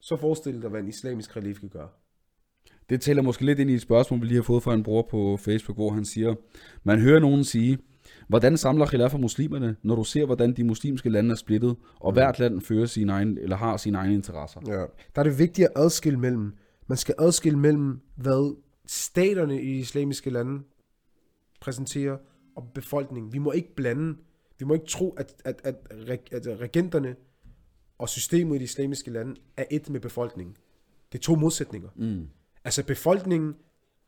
så 0.00 0.16
forestil 0.16 0.62
dig, 0.62 0.70
hvad 0.70 0.80
en 0.80 0.88
islamisk 0.88 1.32
khalif 1.32 1.60
kan 1.60 1.68
gøre. 1.68 1.88
Det 2.90 3.00
tæller 3.00 3.22
måske 3.22 3.44
lidt 3.44 3.58
ind 3.58 3.70
i 3.70 3.74
et 3.74 3.80
spørgsmål, 3.80 4.20
vi 4.20 4.26
lige 4.26 4.36
har 4.36 4.42
fået 4.42 4.62
fra 4.62 4.74
en 4.74 4.82
bror 4.82 5.06
på 5.10 5.36
Facebook, 5.36 5.76
hvor 5.76 5.90
han 5.90 6.04
siger, 6.04 6.34
man 6.84 7.00
hører 7.00 7.20
nogen 7.20 7.44
sige, 7.44 7.78
hvordan 8.28 8.56
samler 8.56 8.86
khilafah 8.86 9.20
muslimerne, 9.20 9.76
når 9.82 9.94
du 9.94 10.04
ser, 10.04 10.26
hvordan 10.26 10.52
de 10.52 10.64
muslimske 10.64 11.10
lande 11.10 11.30
er 11.30 11.36
splittet, 11.36 11.76
og 12.00 12.12
hvert 12.12 12.38
land 12.38 12.60
fører 12.60 12.86
sine 12.86 13.12
egen, 13.12 13.38
eller 13.38 13.56
har 13.56 13.76
sine 13.76 13.98
egne 13.98 14.14
interesser. 14.14 14.60
Ja. 14.66 14.84
Der 15.14 15.20
er 15.20 15.22
det 15.22 15.38
vigtigt 15.38 15.66
at 15.66 15.72
adskille 15.76 16.18
mellem, 16.18 16.52
man 16.90 16.96
skal 16.96 17.14
adskille 17.18 17.58
mellem, 17.58 18.00
hvad 18.16 18.56
staterne 18.86 19.62
i 19.62 19.78
islamiske 19.78 20.30
lande 20.30 20.62
præsenterer, 21.60 22.16
og 22.56 22.70
befolkningen. 22.74 23.32
Vi 23.32 23.38
må 23.38 23.52
ikke 23.52 23.74
blande, 23.74 24.16
vi 24.58 24.64
må 24.64 24.74
ikke 24.74 24.86
tro, 24.86 25.10
at, 25.10 25.42
at, 25.44 25.60
at, 25.64 25.76
at 26.32 26.60
regenterne 26.60 27.16
og 27.98 28.08
systemet 28.08 28.56
i 28.56 28.58
de 28.58 28.64
islamiske 28.64 29.10
lande 29.10 29.40
er 29.56 29.64
et 29.70 29.90
med 29.90 30.00
befolkningen. 30.00 30.56
Det 31.12 31.18
er 31.18 31.22
to 31.22 31.34
modsætninger. 31.34 31.88
Mm. 31.96 32.28
Altså 32.64 32.86
befolkningen 32.86 33.54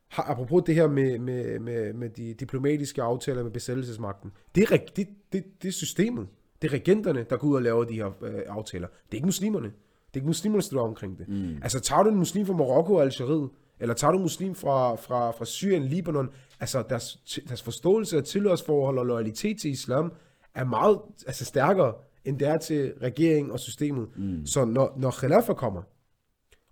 har, 0.08 0.22
apropos 0.22 0.62
det 0.66 0.74
her 0.74 0.88
med, 0.88 1.18
med, 1.18 1.58
med, 1.58 1.92
med 1.92 2.10
de 2.10 2.34
diplomatiske 2.34 3.02
aftaler 3.02 3.42
med 3.42 3.50
besættelsesmagten, 3.50 4.32
det 4.54 4.62
er, 4.62 4.76
det, 4.96 5.08
det, 5.32 5.44
det 5.62 5.68
er 5.68 5.72
systemet. 5.72 6.28
Det 6.62 6.68
er 6.68 6.72
regenterne, 6.72 7.26
der 7.30 7.36
går 7.36 7.48
ud 7.48 7.54
og 7.54 7.62
laver 7.62 7.84
de 7.84 7.94
her 7.94 8.22
øh, 8.22 8.42
aftaler. 8.46 8.88
Det 8.88 9.10
er 9.10 9.14
ikke 9.14 9.26
muslimerne. 9.26 9.72
Det 10.14 10.20
er 10.20 10.22
ikke 10.22 10.26
muslimerne, 10.26 10.60
der 10.60 10.66
står 10.66 10.88
omkring 10.88 11.18
det. 11.18 11.28
Mm. 11.28 11.58
Altså 11.62 11.80
tager 11.80 12.02
du 12.02 12.08
en 12.08 12.16
muslim 12.16 12.46
fra 12.46 12.54
Marokko 12.54 12.94
og 12.94 13.02
Algeriet, 13.02 13.50
eller 13.80 13.94
tager 13.94 14.10
du 14.10 14.16
en 14.16 14.22
muslim 14.22 14.54
fra, 14.54 14.94
fra, 14.94 15.30
fra 15.30 15.44
Syrien, 15.44 15.84
Libanon, 15.84 16.30
altså 16.60 16.84
deres, 16.88 17.20
deres 17.48 17.62
forståelse 17.62 18.16
af 18.16 18.24
tilhørsforhold 18.24 18.98
og 18.98 19.06
loyalitet 19.06 19.60
til 19.60 19.70
islam 19.70 20.12
er 20.54 20.64
meget 20.64 20.98
altså, 21.26 21.44
stærkere, 21.44 21.94
end 22.24 22.38
det 22.38 22.48
er 22.48 22.58
til 22.58 22.92
regeringen 23.02 23.52
og 23.52 23.60
systemet. 23.60 24.08
Mm. 24.16 24.46
Så 24.46 24.64
når, 24.64 24.94
når 24.96 25.10
khilafah 25.10 25.56
kommer, 25.56 25.82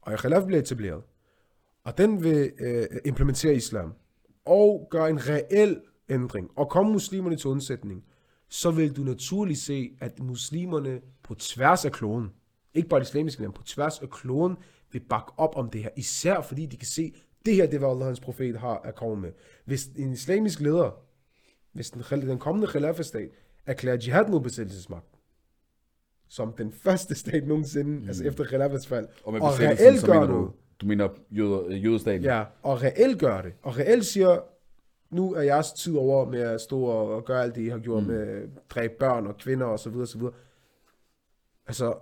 og 0.00 0.18
khilafah 0.18 0.46
bliver 0.46 0.60
etableret, 0.60 1.02
og 1.84 1.98
den 1.98 2.24
vil 2.24 2.52
øh, 2.60 2.86
implementere 3.04 3.54
islam, 3.54 3.94
og 4.44 4.86
gøre 4.90 5.10
en 5.10 5.28
reel 5.28 5.80
ændring, 6.08 6.50
og 6.56 6.70
komme 6.70 6.92
muslimerne 6.92 7.36
til 7.36 7.50
undsætning, 7.50 8.04
så 8.48 8.70
vil 8.70 8.96
du 8.96 9.02
naturligt 9.02 9.58
se, 9.58 9.90
at 10.00 10.20
muslimerne 10.20 11.00
på 11.22 11.34
tværs 11.34 11.84
af 11.84 11.92
kloden, 11.92 12.30
ikke 12.74 12.88
bare 12.88 13.00
de 13.00 13.04
islamiske 13.04 13.42
lande, 13.42 13.54
på 13.54 13.62
tværs 13.62 13.98
af 13.98 14.10
kloden, 14.10 14.56
vil 14.92 15.00
bakke 15.00 15.32
op 15.36 15.56
om 15.56 15.70
det 15.70 15.82
her, 15.82 15.90
især 15.96 16.40
fordi 16.40 16.66
de 16.66 16.76
kan 16.76 16.86
se, 16.86 17.14
det 17.46 17.54
her, 17.54 17.66
det 17.66 17.78
hvad 17.78 17.88
Allah, 17.88 18.06
hans 18.06 18.20
profet 18.20 18.56
har 18.58 18.78
at 18.78 18.94
komme 18.94 19.16
med. 19.16 19.32
Hvis 19.64 19.86
en 19.86 20.12
islamisk 20.12 20.60
leder, 20.60 20.90
hvis 21.72 21.90
den, 21.90 22.02
den 22.10 22.38
kommende 22.38 22.68
khilafah-stat, 22.68 23.30
erklærer 23.66 23.96
jihad 24.06 24.28
mod 24.28 24.40
besættelsesmagten, 24.40 25.18
som 26.28 26.52
den 26.52 26.72
første 26.72 27.14
stat 27.14 27.46
nogensinde, 27.46 28.00
mm. 28.00 28.08
altså 28.08 28.24
efter 28.24 28.44
khilafahs 28.44 28.86
fald, 28.86 29.08
Og 29.24 29.34
og 29.34 29.60
reelt 29.60 30.04
gør 30.06 30.14
noget. 30.14 30.30
du, 30.30 30.52
du 30.80 30.86
mener 30.86 31.08
jøder, 31.30 31.76
jødestaten? 31.76 32.22
Ja, 32.22 32.44
og 32.62 32.82
reelt 32.82 33.18
gør 33.18 33.42
det. 33.42 33.52
Og 33.62 33.78
reelt 33.78 34.06
siger, 34.06 34.40
nu 35.10 35.34
er 35.34 35.42
jeres 35.42 35.72
tid 35.72 35.96
over 35.96 36.30
med 36.30 36.40
at 36.40 36.60
stå 36.60 36.82
og, 36.82 37.14
og 37.14 37.24
gøre 37.24 37.42
alt 37.42 37.54
det, 37.54 37.62
I 37.62 37.68
har 37.68 37.78
gjort 37.78 38.02
mm. 38.02 38.08
med 38.08 38.28
at 38.28 38.48
dræbe 38.70 38.94
børn 38.98 39.26
og 39.26 39.36
kvinder 39.36 39.66
og 39.66 39.78
så 39.78 39.90
videre, 39.90 40.06
så 40.06 40.18
videre. 40.18 40.34
Altså, 41.66 41.94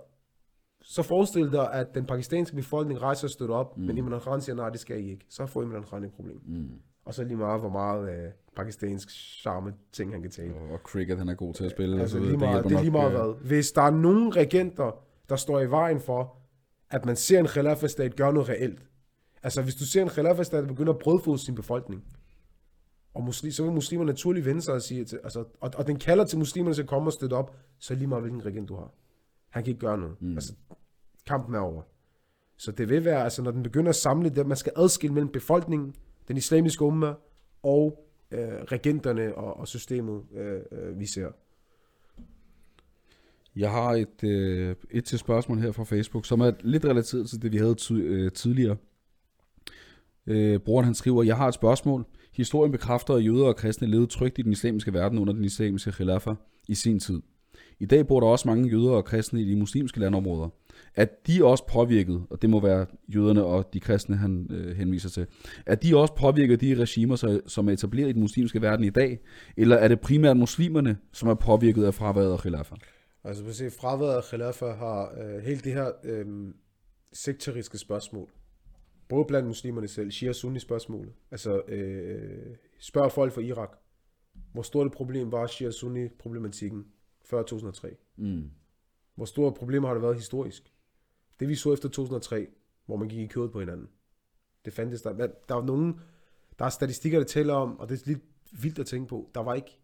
så 0.81 1.03
forestil 1.03 1.51
dig, 1.51 1.73
at 1.73 1.95
den 1.95 2.05
pakistanske 2.05 2.55
befolkning 2.55 3.01
rejser 3.01 3.27
og 3.27 3.31
støtter 3.31 3.55
op, 3.55 3.77
mm. 3.77 3.83
men 3.83 3.97
Imran 3.97 4.19
Khan 4.19 4.41
siger, 4.41 4.55
nej, 4.55 4.69
det 4.69 4.79
skal 4.79 5.03
I 5.03 5.11
ikke. 5.11 5.25
Så 5.29 5.45
får 5.45 5.63
Imran 5.63 5.83
Khan 5.83 6.03
et 6.03 6.11
problem. 6.11 6.41
Mm. 6.45 6.69
Og 7.05 7.13
så 7.13 7.23
lige 7.23 7.37
meget, 7.37 7.59
hvor 7.59 7.69
meget 7.69 8.09
øh, 8.09 8.31
pakistansk 8.55 9.09
charme 9.41 9.73
ting, 9.91 10.11
han 10.11 10.21
kan 10.21 10.31
tale. 10.31 10.53
Og 10.71 10.79
cricket, 10.83 11.17
han 11.17 11.29
er 11.29 11.33
god 11.33 11.53
til 11.53 11.63
at 11.63 11.71
spille. 11.71 11.95
og 11.95 12.01
Altså 12.01 12.17
så 12.17 12.23
lige 12.23 12.37
meget, 12.37 12.63
det, 12.63 12.69
det 12.69 12.77
er 12.77 12.81
lige 12.81 12.91
nok, 12.91 13.01
meget 13.13 13.29
øh, 13.29 13.35
hvad. 13.35 13.47
Hvis 13.47 13.71
der 13.71 13.81
er 13.81 13.91
nogen 13.91 14.35
regenter, 14.35 14.91
der 15.29 15.35
står 15.35 15.59
i 15.59 15.69
vejen 15.71 15.99
for, 15.99 16.35
at 16.89 17.05
man 17.05 17.15
ser 17.15 17.39
en 17.39 17.47
khilafah-stat 17.47 18.15
gøre 18.15 18.33
noget 18.33 18.49
reelt. 18.49 18.79
Altså 19.43 19.61
hvis 19.61 19.75
du 19.75 19.85
ser 19.85 20.01
en 20.01 20.09
khilafah-stat, 20.09 20.63
der 20.63 20.67
begynder 20.67 20.93
at 20.93 20.99
brødfode 20.99 21.37
sin 21.37 21.55
befolkning, 21.55 22.03
og 23.13 23.23
muslim, 23.23 23.51
så 23.51 23.63
vil 23.63 23.71
muslimer 23.71 24.05
naturligt 24.05 24.45
vende 24.45 24.61
sig 24.61 24.73
og 24.73 24.81
sige, 24.81 25.05
til, 25.05 25.19
altså, 25.23 25.43
og, 25.59 25.71
og 25.75 25.87
den 25.87 25.99
kalder 25.99 26.25
til 26.25 26.37
muslimerne 26.37 26.75
til 26.75 26.81
at 26.81 26.87
komme 26.87 27.09
og 27.09 27.13
støtte 27.13 27.33
op, 27.33 27.55
så 27.79 27.95
lige 27.95 28.07
meget 28.07 28.21
hvilken 28.21 28.45
regent 28.45 28.69
du 28.69 28.75
har. 28.75 28.93
Han 29.49 29.63
kan 29.63 29.71
ikke 29.71 29.79
gøre 29.79 29.97
noget. 29.97 30.15
Mm. 30.21 30.33
Altså, 30.33 30.53
kampen 31.27 31.55
er 31.55 31.59
over. 31.59 31.81
Så 32.57 32.71
det 32.71 32.89
vil 32.89 33.05
være, 33.05 33.23
altså 33.23 33.41
når 33.41 33.51
den 33.51 33.63
begynder 33.63 33.89
at 33.89 33.95
samle 33.95 34.29
det, 34.29 34.47
man 34.47 34.57
skal 34.57 34.73
adskille 34.75 35.13
mellem 35.13 35.31
befolkningen, 35.31 35.95
den 36.27 36.37
islamiske 36.37 36.81
umma, 36.85 37.13
og 37.63 38.09
øh, 38.31 38.39
regenterne 38.47 39.35
og, 39.35 39.59
og 39.59 39.67
systemet, 39.67 40.23
øh, 40.35 40.61
øh, 40.71 40.99
vi 40.99 41.05
ser. 41.05 41.27
Jeg 43.55 43.71
har 43.71 43.91
et, 43.93 44.23
øh, 44.23 44.75
et 44.91 45.05
til 45.05 45.19
spørgsmål 45.19 45.59
her 45.59 45.71
fra 45.71 45.83
Facebook, 45.83 46.25
som 46.25 46.41
er 46.41 46.51
lidt 46.61 46.85
relateret 46.85 47.29
til 47.29 47.41
det, 47.41 47.51
vi 47.51 47.57
havde 47.57 47.75
ty- 47.75 47.91
øh, 47.93 48.31
tidligere. 48.31 48.77
Øh, 50.27 50.59
brugeren 50.59 50.85
han 50.85 50.95
skriver, 50.95 51.23
jeg 51.23 51.37
har 51.37 51.47
et 51.47 51.53
spørgsmål. 51.53 52.05
Historien 52.33 52.71
bekræfter, 52.71 53.13
at 53.13 53.25
jøder 53.25 53.45
og 53.45 53.55
kristne 53.55 53.87
levede 53.87 54.07
trygt 54.07 54.39
i 54.39 54.41
den 54.41 54.51
islamiske 54.51 54.93
verden 54.93 55.19
under 55.19 55.33
den 55.33 55.43
islamiske 55.43 55.91
khilafah 55.91 56.35
i 56.67 56.75
sin 56.75 56.99
tid. 56.99 57.21
I 57.79 57.85
dag 57.85 58.07
bor 58.07 58.19
der 58.19 58.27
også 58.27 58.47
mange 58.47 58.69
jøder 58.69 58.91
og 58.91 59.05
kristne 59.05 59.41
i 59.41 59.49
de 59.49 59.55
muslimske 59.55 59.99
landområder. 59.99 60.49
Er 60.95 61.05
de 61.27 61.45
også 61.45 61.63
påvirket, 61.67 62.25
og 62.29 62.41
det 62.41 62.49
må 62.49 62.59
være 62.59 62.85
jøderne 63.15 63.43
og 63.43 63.73
de 63.73 63.79
kristne, 63.79 64.15
han 64.15 64.47
øh, 64.49 64.75
henviser 64.75 65.09
til, 65.09 65.27
er 65.65 65.75
de 65.75 65.97
også 65.97 66.13
påvirket 66.13 66.53
af 66.53 66.59
de 66.59 66.75
regimer, 66.75 67.41
som 67.47 67.69
er 67.69 67.73
etableret 67.73 68.09
i 68.09 68.11
den 68.11 68.21
muslimske 68.21 68.61
verden 68.61 68.85
i 68.85 68.89
dag, 68.89 69.19
eller 69.57 69.75
er 69.75 69.87
det 69.87 69.99
primært 69.99 70.37
muslimerne, 70.37 70.97
som 71.11 71.29
er 71.29 71.33
påvirket 71.33 71.83
af 71.83 71.93
fraværet 71.93 72.31
af 72.31 72.39
khilafah? 72.39 72.77
Altså, 73.23 73.43
man 73.43 73.53
se, 73.53 73.71
fraværet 73.71 74.17
af 74.17 74.23
khilafah 74.23 74.77
har 74.77 75.13
øh, 75.21 75.43
helt 75.43 75.63
det 75.63 75.73
her 75.73 75.91
øh, 76.03 76.25
sektoriske 77.13 77.77
spørgsmål. 77.77 78.29
Både 79.09 79.25
blandt 79.27 79.47
muslimerne 79.47 79.87
selv, 79.87 80.11
shia 80.11 80.33
sunni 80.33 80.59
spørgsmålet. 80.59 81.13
Altså, 81.31 81.61
øh, 81.67 82.55
spørg 82.79 83.11
folk 83.11 83.33
fra 83.33 83.41
Irak. 83.41 83.69
hvor 84.53 84.61
stort 84.61 84.87
et 84.87 84.93
problem 84.93 85.31
var 85.31 85.47
Shia-Sunni-problematikken 85.47 86.85
før 87.29 87.37
2003? 87.37 87.95
Mm. 88.15 88.51
Hvor 89.15 89.25
store 89.25 89.53
problemer 89.53 89.87
har 89.87 89.93
det 89.95 90.03
været 90.03 90.15
historisk? 90.15 90.73
Det 91.39 91.47
vi 91.47 91.55
så 91.55 91.73
efter 91.73 91.89
2003, 91.89 92.47
hvor 92.85 92.95
man 92.95 93.07
gik 93.07 93.19
i 93.19 93.27
kødet 93.27 93.51
på 93.51 93.59
hinanden. 93.59 93.89
Det 94.65 94.73
fandtes 94.73 95.01
der. 95.01 95.27
Der 95.49 95.55
er 95.55 95.65
nogen, 95.65 95.99
der 96.59 96.65
er 96.65 96.69
statistikker, 96.69 97.19
der 97.19 97.25
tæller 97.25 97.53
om, 97.53 97.79
og 97.79 97.89
det 97.89 98.01
er 98.01 98.07
lidt 98.07 98.21
vildt 98.61 98.79
at 98.79 98.85
tænke 98.85 99.07
på, 99.07 99.29
der 99.35 99.41
var 99.41 99.53
ikke 99.53 99.79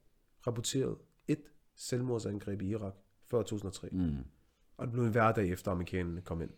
rapporteret 0.47 0.97
et 1.27 1.41
selvmordsangreb 1.75 2.61
i 2.61 2.69
Irak 2.69 2.95
før 3.25 3.37
2003. 3.37 3.89
Mm. 3.91 4.17
Og 4.77 4.85
det 4.85 4.93
blev 4.93 5.03
en 5.03 5.11
hverdag 5.11 5.49
efter 5.49 5.71
amerikanerne 5.71 6.21
kom 6.21 6.41
ind. 6.41 6.51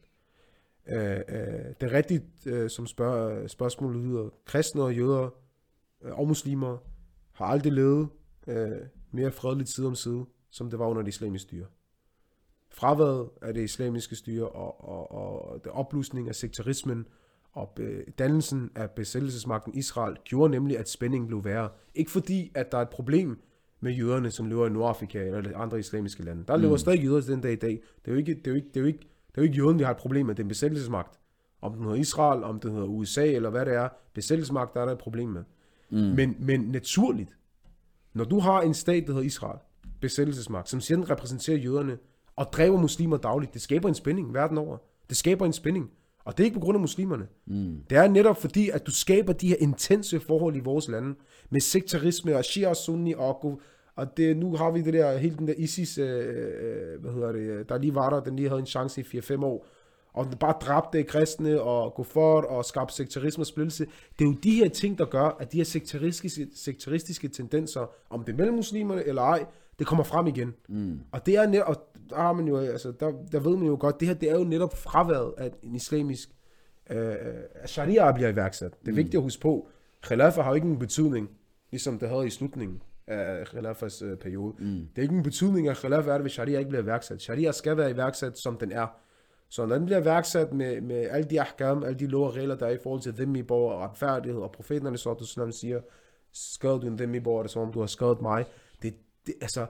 Øh, 0.88 1.17
øh, 1.17 1.73
det 1.81 1.83
er 1.83 1.91
rigtigt, 1.91 2.23
øh, 2.45 2.69
som 2.69 2.88
spørg, 2.88 3.49
spørgsmålet 3.49 4.01
lyder. 4.01 4.29
Kristne 4.45 4.83
og 4.83 4.95
jøder 4.95 5.29
øh, 6.01 6.19
og 6.19 6.27
muslimer 6.27 6.77
har 7.31 7.45
aldrig 7.45 7.73
levet 7.73 8.09
øh, 8.47 8.77
mere 9.11 9.31
fredeligt 9.31 9.69
side 9.69 9.88
om 9.88 9.95
side, 9.95 10.25
som 10.51 10.69
det 10.69 10.79
var 10.79 10.87
under 10.87 11.01
det 11.01 11.09
islamiske 11.09 11.47
styre. 11.47 11.65
Fraværet 12.69 13.29
af 13.41 13.53
det 13.53 13.63
islamiske 13.63 14.15
styre 14.15 14.49
og, 14.49 14.89
og, 14.89 15.11
og 15.11 15.63
det 15.63 15.71
opblusning 15.71 16.27
af 16.29 16.35
sektarismen 16.35 17.05
og 17.51 17.69
be, 17.75 18.03
dannelsen 18.19 18.71
af 18.75 18.91
besættelsesmagten 18.91 19.73
Israel 19.75 20.17
gjorde 20.23 20.51
nemlig, 20.51 20.77
at 20.77 20.89
spændingen 20.89 21.27
blev 21.27 21.43
værre. 21.45 21.69
Ikke 21.95 22.11
fordi, 22.11 22.51
at 22.55 22.71
der 22.71 22.77
er 22.77 22.81
et 22.81 22.89
problem 22.89 23.41
med 23.79 23.91
jøderne, 23.93 24.31
som 24.31 24.45
lever 24.49 24.67
i 24.67 24.69
Nordafrika 24.69 25.19
eller 25.27 25.57
andre 25.57 25.79
islamiske 25.79 26.23
lande. 26.23 26.43
Der 26.47 26.57
lever 26.57 26.71
Mm. 26.71 26.77
stadig 26.77 27.03
jøder 27.03 27.21
den 27.21 27.41
dag 27.41 27.51
i 27.51 27.55
dag. 27.55 27.81
Det 28.05 28.07
er 28.07 28.11
jo 28.11 28.17
ikke, 28.17 28.33
det 28.35 28.47
er 28.47 28.51
jo 28.51 28.55
ikke, 28.55 28.67
det 28.67 28.77
er 28.77 28.81
jo 28.81 28.87
ikke, 28.87 28.99
det 28.99 29.37
er 29.37 29.41
jo 29.41 29.43
ikke 29.43 29.57
jøden, 29.57 29.79
vi 29.79 29.83
har 29.83 29.91
et 29.91 29.97
problem 29.97 30.25
med. 30.25 30.35
Det 30.35 30.39
er 30.39 30.45
en 30.45 30.49
besættelsesmagt. 30.49 31.19
Om 31.61 31.73
den 31.73 31.83
hedder 31.83 31.95
Israel, 31.95 32.43
om 32.43 32.59
den 32.59 32.71
hedder 32.71 32.87
USA, 32.87 33.25
eller 33.31 33.49
hvad 33.49 33.65
det 33.65 33.73
er. 33.73 33.89
Besættelsesmagt, 34.13 34.73
der 34.73 34.81
er 34.81 34.85
der 34.85 34.91
et 34.91 34.97
problem 34.99 35.29
med. 35.29 35.43
Mm. 35.89 35.97
Men, 35.97 36.35
men 36.39 36.61
naturligt, 36.61 37.37
når 38.13 38.23
du 38.23 38.39
har 38.39 38.61
en 38.61 38.73
stat, 38.73 39.03
der 39.07 39.13
hedder 39.13 39.25
Israel, 39.25 39.59
besættelsesmagt, 40.01 40.69
som 40.69 40.81
den 40.81 41.09
repræsenterer 41.09 41.57
jøderne, 41.57 41.97
og 42.35 42.45
dræber 42.53 42.77
muslimer 42.77 43.17
dagligt, 43.17 43.53
det 43.53 43.61
skaber 43.61 43.89
en 43.89 43.95
spænding 43.95 44.33
verden 44.33 44.57
over. 44.57 44.77
Det 45.09 45.17
skaber 45.17 45.45
en 45.45 45.53
spænding. 45.53 45.91
Og 46.25 46.37
det 46.37 46.43
er 46.43 46.45
ikke 46.45 46.59
på 46.59 46.65
grund 46.65 46.75
af 46.75 46.81
muslimerne. 46.81 47.27
Mm. 47.45 47.77
Det 47.89 47.97
er 47.97 48.07
netop 48.07 48.41
fordi, 48.41 48.69
at 48.69 48.87
du 48.87 48.91
skaber 48.91 49.33
de 49.33 49.47
her 49.47 49.55
intense 49.59 50.19
forhold 50.19 50.55
i 50.55 50.59
vores 50.59 50.87
lande, 50.87 51.15
med 51.49 51.61
sektarisme 51.61 52.35
og 52.35 52.45
shia 52.45 52.69
og 52.69 52.75
sunni 52.75 53.13
og, 53.13 53.59
og 53.95 54.17
det, 54.17 54.37
nu 54.37 54.55
har 54.55 54.71
vi 54.71 54.81
det 54.81 54.93
der, 54.93 55.17
helt 55.17 55.39
den 55.39 55.47
der 55.47 55.53
ISIS, 55.57 55.97
øh, 55.97 56.09
øh, 56.09 57.01
hvad 57.01 57.11
hedder 57.11 57.31
det, 57.31 57.69
der 57.69 57.77
lige 57.77 57.95
var 57.95 58.09
der, 58.09 58.19
den 58.19 58.35
lige 58.35 58.49
havde 58.49 58.59
en 58.59 58.65
chance 58.65 59.01
i 59.01 59.03
4-5 59.03 59.43
år, 59.45 59.65
og 60.13 60.25
den 60.25 60.37
bare 60.37 60.55
dræbte 60.61 61.03
kristne 61.03 61.61
og 61.61 61.93
gå 61.93 62.03
for 62.03 62.41
og 62.41 62.65
skabe 62.65 62.91
sektarisme 62.91 63.41
og 63.41 63.47
splittelse. 63.47 63.85
Det 64.19 64.25
er 64.25 64.29
jo 64.29 64.35
de 64.43 64.51
her 64.51 64.69
ting, 64.69 64.97
der 64.97 65.05
gør, 65.05 65.37
at 65.39 65.51
de 65.51 65.57
her 65.57 65.63
sektaristiske, 65.63 66.47
sektaristiske 66.55 67.27
tendenser, 67.27 67.91
om 68.09 68.23
det 68.23 68.33
er 68.33 68.37
mellem 68.37 68.55
muslimerne 68.55 69.03
eller 69.03 69.21
ej, 69.21 69.45
det 69.80 69.88
kommer 69.88 70.03
frem 70.03 70.28
igen. 70.28 70.53
Mm. 70.69 70.99
Og 71.11 71.25
det 71.25 71.36
er 71.36 71.47
netop, 71.47 71.67
og 71.67 71.75
der 72.09 72.15
har 72.15 72.34
man 72.34 72.47
jo, 72.47 72.57
altså, 72.57 72.91
der, 72.99 73.11
der 73.32 73.39
ved 73.39 73.57
man 73.57 73.67
jo 73.67 73.78
godt, 73.80 73.99
det 73.99 74.07
her, 74.07 74.15
det 74.15 74.32
er 74.32 74.38
jo 74.38 74.43
netop 74.43 74.78
fraværet 74.78 75.34
af 75.38 75.51
en 75.63 75.75
islamisk, 75.75 76.30
øh, 76.89 77.15
at 77.55 77.69
sharia 77.69 78.11
bliver 78.11 78.30
iværksat. 78.30 78.71
Det 78.86 78.91
er 78.91 78.95
vigtigt 78.95 79.15
at 79.15 79.21
huske 79.21 79.41
på, 79.41 79.69
khilafah 80.03 80.43
har 80.43 80.51
jo 80.51 80.55
ikke 80.55 80.67
en 80.67 80.80
betydning, 80.80 81.30
ligesom 81.71 81.99
det 81.99 82.09
havde 82.09 82.28
i 82.28 82.30
slutningen 82.30 82.82
af 83.07 83.47
khilafahs 83.47 84.01
øh, 84.01 84.17
periode. 84.17 84.55
Mm. 84.59 84.65
Det 84.65 84.97
er 84.97 85.01
ikke 85.01 85.15
en 85.15 85.23
betydning, 85.23 85.67
at 85.67 85.78
khilafah 85.78 86.07
er 86.07 86.13
det, 86.13 86.21
hvis 86.21 86.32
sharia 86.32 86.59
ikke 86.59 86.69
bliver 86.69 86.84
iværksat. 86.84 87.21
Sharia 87.21 87.51
skal 87.51 87.78
være 87.78 87.91
iværksat, 87.91 88.38
som 88.38 88.57
den 88.57 88.71
er. 88.71 88.88
Så 89.49 89.65
når 89.65 89.75
den 89.75 89.86
bliver 89.86 90.01
iværksat 90.01 90.53
med, 90.53 90.82
med 90.82 91.07
alle 91.09 91.30
de 91.30 91.41
ahkam, 91.41 91.84
alle 91.84 91.99
de 91.99 92.07
lov 92.07 92.25
og 92.25 92.36
regler, 92.36 92.55
der 92.55 92.65
er 92.65 92.71
i 92.71 92.78
forhold 92.84 93.01
til 93.01 93.17
dhimmi 93.17 93.43
borger 93.43 93.73
og 93.73 93.82
retfærdighed, 93.82 94.41
og 94.41 94.51
profeterne 94.51 94.97
så, 94.97 95.13
du 95.13 95.51
siger, 95.51 95.82
skade 96.34 96.80
du 96.80 96.88
en 96.88 96.97
dhimmi 96.97 97.19
borger, 97.19 97.43
det 97.43 97.49
er 97.49 97.51
som 97.51 97.61
om 97.61 97.73
du 97.73 97.80
har 97.80 97.88
skadet 97.88 98.21
mig. 98.21 98.45
Det, 99.28 99.36
altså, 99.41 99.67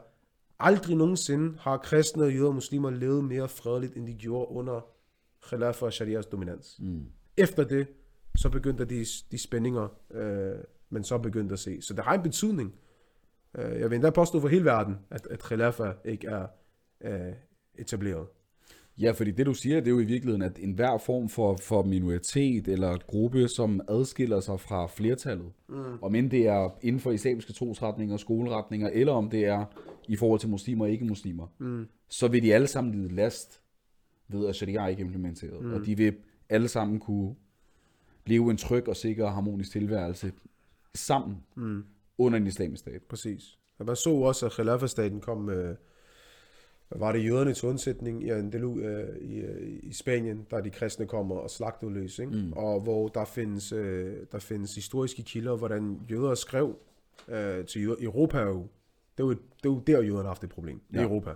aldrig 0.60 0.96
nogensinde 0.96 1.58
har 1.60 1.78
kristne 1.78 2.24
og 2.24 2.34
jøder 2.34 2.48
og 2.48 2.54
muslimer 2.54 2.90
levet 2.90 3.24
mere 3.24 3.50
fredeligt, 3.50 3.96
end 3.96 4.08
de 4.08 4.14
gjorde 4.14 4.52
under 4.52 4.82
khilafah 5.50 5.86
og 5.86 5.94
sharias 5.94 6.26
dominans. 6.26 6.80
Mm. 6.80 7.06
Efter 7.38 7.64
det, 7.64 7.88
så 8.36 8.50
begyndte 8.50 8.86
de, 8.86 9.06
de 9.32 9.38
spændinger, 9.38 9.88
øh, 10.12 10.56
man 10.90 11.04
så 11.04 11.18
begyndte 11.18 11.54
at 11.54 11.60
se. 11.60 11.82
Så 11.82 11.94
det 11.94 12.04
har 12.04 12.14
en 12.14 12.24
betydning. 12.24 12.76
Øh, 13.58 13.80
jeg 13.80 13.90
vil 13.90 13.96
endda 13.96 14.10
påstå 14.10 14.40
for 14.40 14.48
hele 14.48 14.66
verden, 14.66 14.96
at, 15.10 15.28
at 15.28 15.44
khilafah 15.44 15.94
ikke 16.06 16.28
er 16.28 16.48
øh, 17.02 17.34
etableret. 17.76 18.28
Ja, 19.02 19.12
fordi 19.12 19.32
det 19.32 19.46
du 19.46 19.54
siger, 19.54 19.76
det 19.80 19.88
er 19.88 19.92
jo 19.92 20.00
i 20.00 20.04
virkeligheden, 20.06 20.42
at 20.42 20.60
enhver 20.60 20.98
form 20.98 21.30
for, 21.30 21.56
for 21.62 21.84
minoritet 21.84 22.68
eller 22.68 22.98
gruppe, 23.08 23.48
som 23.48 23.82
adskiller 23.88 24.40
sig 24.40 24.60
fra 24.60 24.88
flertallet, 24.88 25.52
mm. 25.70 25.76
om 26.02 26.16
end 26.16 26.32
det 26.32 26.48
er 26.48 26.70
inden 26.82 27.00
for 27.00 27.12
islamiske 27.12 27.54
trosretninger, 27.54 28.18
skoleretninger, 28.18 28.90
eller 28.94 29.14
om 29.14 29.30
det 29.30 29.46
er 29.46 29.66
i 30.08 30.16
forhold 30.16 30.40
til 30.40 30.50
muslimer 30.50 30.86
og 30.86 30.92
ikke-muslimer, 30.92 31.48
Mm. 31.60 31.88
så 32.10 32.28
vil 32.28 32.44
de 32.44 32.54
alle 32.54 32.68
sammen 32.68 32.94
lide 32.96 33.16
last 33.16 33.62
ved, 34.28 34.48
at 34.48 34.56
sharia 34.56 34.88
ikke 34.88 35.02
er 35.02 35.06
implementeret. 35.06 35.62
Mm. 35.66 35.74
Og 35.74 35.86
de 35.86 35.98
vil 35.98 36.14
alle 36.50 36.68
sammen 36.68 37.00
kunne 37.00 37.36
leve 38.26 38.52
en 38.52 38.58
tryg 38.58 38.88
og 38.88 38.96
sikker 38.96 39.26
og 39.26 39.34
harmonisk 39.34 39.72
tilværelse 39.72 40.32
sammen 40.96 41.38
Mm. 41.56 41.84
under 42.18 42.40
en 42.40 42.48
islamisk 42.48 42.80
stat. 42.80 43.02
Præcis. 43.10 43.58
Og 43.80 43.86
man 43.86 43.96
så 43.96 44.10
også, 44.10 44.46
at 44.46 44.52
Khilafah-staten 44.52 45.20
kom 45.22 45.38
med, 45.42 45.76
var 46.90 47.12
det, 47.12 47.26
jøderne 47.26 47.54
til 47.54 47.70
undsætning 47.70 48.24
i 48.24 48.30
Andalus 48.30 48.80
øh, 48.84 49.18
i, 49.22 49.36
øh, 49.36 49.80
i 49.84 49.94
Spanien, 49.94 50.48
der 50.52 50.62
de 50.62 50.70
kristne 50.70 51.08
kommer 51.08 51.36
og 51.36 51.50
slagter 51.50 51.90
løs, 51.90 52.20
ikke? 52.20 52.32
Mm. 52.32 52.54
og 52.54 52.82
hvor 52.82 53.08
der 53.08 53.26
findes, 53.26 53.72
øh, 53.72 54.16
der 54.32 54.40
findes 54.40 54.76
historiske 54.76 55.24
kilder, 55.24 55.56
hvordan 55.56 56.00
jøder 56.12 56.36
skrev 56.36 56.76
øh, 57.28 57.66
til 57.66 57.84
jøder. 57.84 57.96
Europa 58.00 58.38
er 58.38 58.46
jo, 58.46 58.68
det 59.18 59.24
er 59.24 59.28
jo, 59.28 59.30
det 59.30 59.66
er 59.66 59.70
jo 59.70 59.80
der, 59.80 60.02
jøderne 60.02 60.22
har 60.22 60.28
haft 60.28 60.44
et 60.44 60.50
problem. 60.50 60.82
Ja. 60.94 61.04
Europa. 61.04 61.34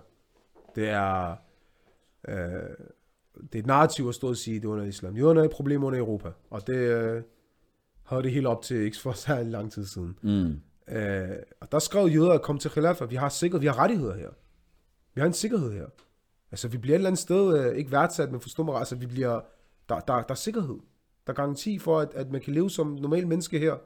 Det 0.74 0.88
er, 0.88 1.36
øh, 2.28 2.34
det 3.42 3.54
er 3.54 3.58
et 3.58 3.66
narrativ 3.66 4.08
at 4.08 4.14
stå 4.14 4.28
og 4.28 4.36
sige, 4.36 4.60
det 4.60 4.64
er 4.64 4.68
under 4.68 4.84
islam. 4.84 5.16
Jøderne 5.16 5.40
er 5.40 5.44
et 5.44 5.50
problem 5.50 5.84
under 5.84 5.98
Europa, 5.98 6.28
og 6.50 6.66
det 6.66 6.76
øh, 6.76 7.22
havde 8.02 8.22
det 8.22 8.32
helt 8.32 8.46
op 8.46 8.62
til 8.62 8.76
ikke 8.76 8.96
for 8.96 9.12
så 9.12 9.42
lang 9.42 9.72
tid 9.72 9.84
siden. 9.84 10.18
Mm. 10.22 10.60
Øh, 10.94 11.36
og 11.60 11.72
der 11.72 11.78
skrev 11.78 12.08
jøder 12.08 12.38
komme 12.38 12.60
til 12.60 12.70
khilafah. 12.70 13.10
Vi 13.10 13.16
har 13.16 13.28
sikkerhed, 13.28 13.60
vi 13.60 13.66
har 13.66 13.78
rettigheder 13.78 14.16
her. 14.16 14.28
Vi 15.14 15.20
har 15.20 15.26
en 15.26 15.32
sikkerhed 15.32 15.72
her. 15.72 15.86
Altså, 16.50 16.68
vi 16.68 16.78
bliver 16.78 16.94
et 16.94 16.98
eller 16.98 17.08
andet 17.08 17.18
sted, 17.18 17.58
øh, 17.58 17.76
ikke 17.76 17.92
værdsat, 17.92 18.32
men 18.32 18.40
forstå 18.40 18.62
mig, 18.62 18.76
altså, 18.76 18.96
vi 18.96 19.06
bliver, 19.06 19.40
der, 19.88 20.00
der, 20.00 20.14
der 20.14 20.24
er 20.28 20.34
sikkerhed. 20.34 20.78
Der 21.26 21.32
er 21.32 21.36
garanti 21.36 21.78
for, 21.78 22.00
at, 22.00 22.14
at 22.14 22.30
man 22.30 22.40
kan 22.40 22.54
leve 22.54 22.70
som 22.70 22.86
normal 22.86 23.26
menneske 23.26 23.58
her. 23.58 23.76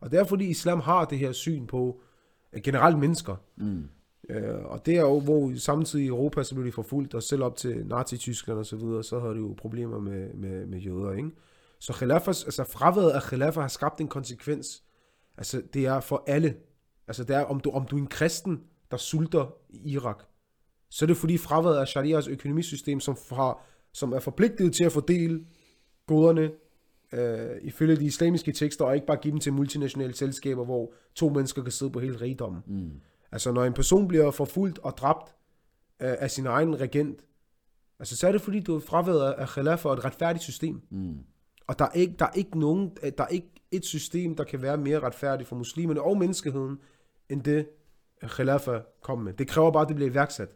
Og 0.00 0.10
det 0.10 0.18
er 0.18 0.24
fordi 0.24 0.46
islam 0.46 0.80
har 0.80 1.04
det 1.04 1.18
her 1.18 1.32
syn 1.32 1.66
på 1.66 2.00
øh, 2.52 2.62
generelt 2.62 2.98
mennesker. 2.98 3.36
Mm. 3.56 3.88
Øh, 4.28 4.64
og 4.64 4.86
det 4.86 4.96
er 4.96 5.00
jo, 5.00 5.20
hvor 5.20 5.58
samtidig 5.58 6.04
i 6.04 6.08
Europa, 6.08 6.42
så 6.42 6.54
blev 6.54 6.66
de 6.66 6.72
forfulgt, 6.72 7.14
og 7.14 7.22
selv 7.22 7.42
op 7.42 7.56
til 7.56 7.86
Nazi-Tyskland 7.86 8.58
og 8.58 8.66
så 8.66 8.76
videre, 8.76 9.04
så 9.04 9.20
havde 9.20 9.34
de 9.34 9.38
jo 9.38 9.54
problemer 9.58 10.00
med, 10.00 10.34
med, 10.34 10.66
med 10.66 10.78
jøder, 10.78 11.12
ikke? 11.12 11.30
Så 11.78 11.92
khilafah, 11.92 12.34
altså 12.46 12.64
fraværet 12.64 13.10
af 13.10 13.22
khilafah 13.22 13.62
har 13.62 13.68
skabt 13.68 14.00
en 14.00 14.08
konsekvens. 14.08 14.82
Altså, 15.36 15.62
det 15.74 15.86
er 15.86 16.00
for 16.00 16.24
alle. 16.26 16.56
Altså, 17.08 17.24
det 17.24 17.36
er, 17.36 17.44
om 17.44 17.60
du, 17.60 17.70
om 17.70 17.86
du 17.86 17.96
er 17.96 18.00
en 18.00 18.06
kristen, 18.06 18.62
der 18.90 18.96
sulter 18.96 19.54
i 19.70 19.92
Irak, 19.92 20.24
så 20.90 21.04
er 21.04 21.06
det 21.06 21.16
fordi 21.16 21.38
fraværet 21.38 21.76
af 21.76 21.88
sharias 21.88 22.28
økonomisystem, 22.28 23.00
som, 23.00 23.16
har, 23.32 23.64
som 23.92 24.12
er 24.12 24.18
forpligtet 24.20 24.74
til 24.74 24.84
at 24.84 24.92
fordele 24.92 25.44
goderne 26.06 26.50
øh, 27.12 27.56
ifølge 27.62 27.96
de 27.96 28.04
islamiske 28.04 28.52
tekster, 28.52 28.84
og 28.84 28.94
ikke 28.94 29.06
bare 29.06 29.16
give 29.16 29.32
dem 29.32 29.40
til 29.40 29.52
multinationale 29.52 30.14
selskaber, 30.14 30.64
hvor 30.64 30.92
to 31.14 31.28
mennesker 31.28 31.62
kan 31.62 31.72
sidde 31.72 31.92
på 31.92 32.00
hele 32.00 32.20
rigdommen. 32.20 32.62
Mm. 32.66 32.90
Altså, 33.32 33.52
når 33.52 33.64
en 33.64 33.72
person 33.72 34.08
bliver 34.08 34.30
forfulgt 34.30 34.78
og 34.78 34.96
dræbt 34.96 35.28
øh, 36.02 36.14
af 36.18 36.30
sin 36.30 36.46
egen 36.46 36.80
regent, 36.80 37.24
altså, 37.98 38.16
så 38.16 38.28
er 38.28 38.32
det 38.32 38.40
fordi, 38.40 38.60
du 38.60 38.76
er 38.76 38.80
fraværet 38.80 39.32
af- 39.32 39.42
af 39.42 39.48
khilafah 39.48 39.90
og 39.90 39.98
et 39.98 40.04
retfærdigt 40.04 40.42
system. 40.42 40.80
Mm. 40.90 41.16
Og 41.66 41.78
der 41.78 41.84
er, 41.84 41.92
ikke, 41.92 42.14
der, 42.18 42.24
er 42.24 42.32
ikke 42.34 42.58
nogen, 42.58 42.92
øh, 43.02 43.12
der 43.18 43.24
er 43.24 43.28
ikke 43.28 43.50
et 43.70 43.84
system, 43.84 44.36
der 44.36 44.44
kan 44.44 44.62
være 44.62 44.76
mere 44.76 45.00
retfærdigt 45.00 45.48
for 45.48 45.56
muslimerne 45.56 46.02
og 46.02 46.18
menneskeheden, 46.18 46.78
end 47.28 47.42
det 47.42 47.68
khilafah 48.22 48.80
kom 49.02 49.18
med. 49.18 49.32
Det 49.32 49.48
kræver 49.48 49.70
bare, 49.70 49.82
at 49.82 49.88
det 49.88 49.96
bliver 49.96 50.10
iværksat. 50.10 50.48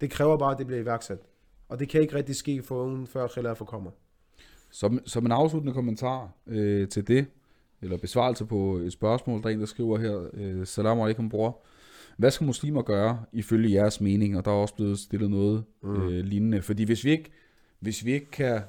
Det 0.00 0.10
kræver 0.10 0.36
bare, 0.36 0.52
at 0.52 0.58
det 0.58 0.66
bliver 0.66 0.80
iværksat. 0.80 1.18
Og 1.68 1.78
det 1.78 1.88
kan 1.88 2.00
ikke 2.00 2.14
rigtig 2.14 2.36
ske 2.36 2.62
for 2.62 2.82
ungen, 2.82 3.06
før 3.06 3.26
khilafah 3.28 3.66
kommer. 3.66 3.90
Som, 4.70 4.98
som 5.06 5.26
en 5.26 5.32
afsluttende 5.32 5.74
kommentar 5.74 6.30
øh, 6.46 6.88
til 6.88 7.08
det, 7.08 7.26
eller 7.82 7.96
besvarelse 7.96 8.44
på 8.46 8.76
et 8.76 8.92
spørgsmål, 8.92 9.42
der 9.42 9.48
er 9.48 9.52
en, 9.52 9.60
der 9.60 9.66
skriver 9.66 9.98
her, 9.98 10.28
øh, 10.34 10.66
Salam 10.66 11.00
alaikum, 11.00 11.28
bror. 11.28 11.60
Hvad 12.16 12.30
skal 12.30 12.44
muslimer 12.44 12.82
gøre 12.82 13.24
ifølge 13.32 13.72
jeres 13.74 14.00
mening? 14.00 14.36
Og 14.38 14.44
der 14.44 14.50
er 14.50 14.54
også 14.54 14.74
blevet 14.74 14.98
stillet 14.98 15.30
noget 15.30 15.64
mm. 15.82 16.02
øh, 16.02 16.24
lignende. 16.24 16.62
Fordi 16.62 16.84
hvis 16.84 17.04
vi 17.04 17.10
ikke, 17.10 17.30
hvis 17.80 18.04
vi 18.04 18.12
ikke 18.12 18.30
kan 18.30 18.60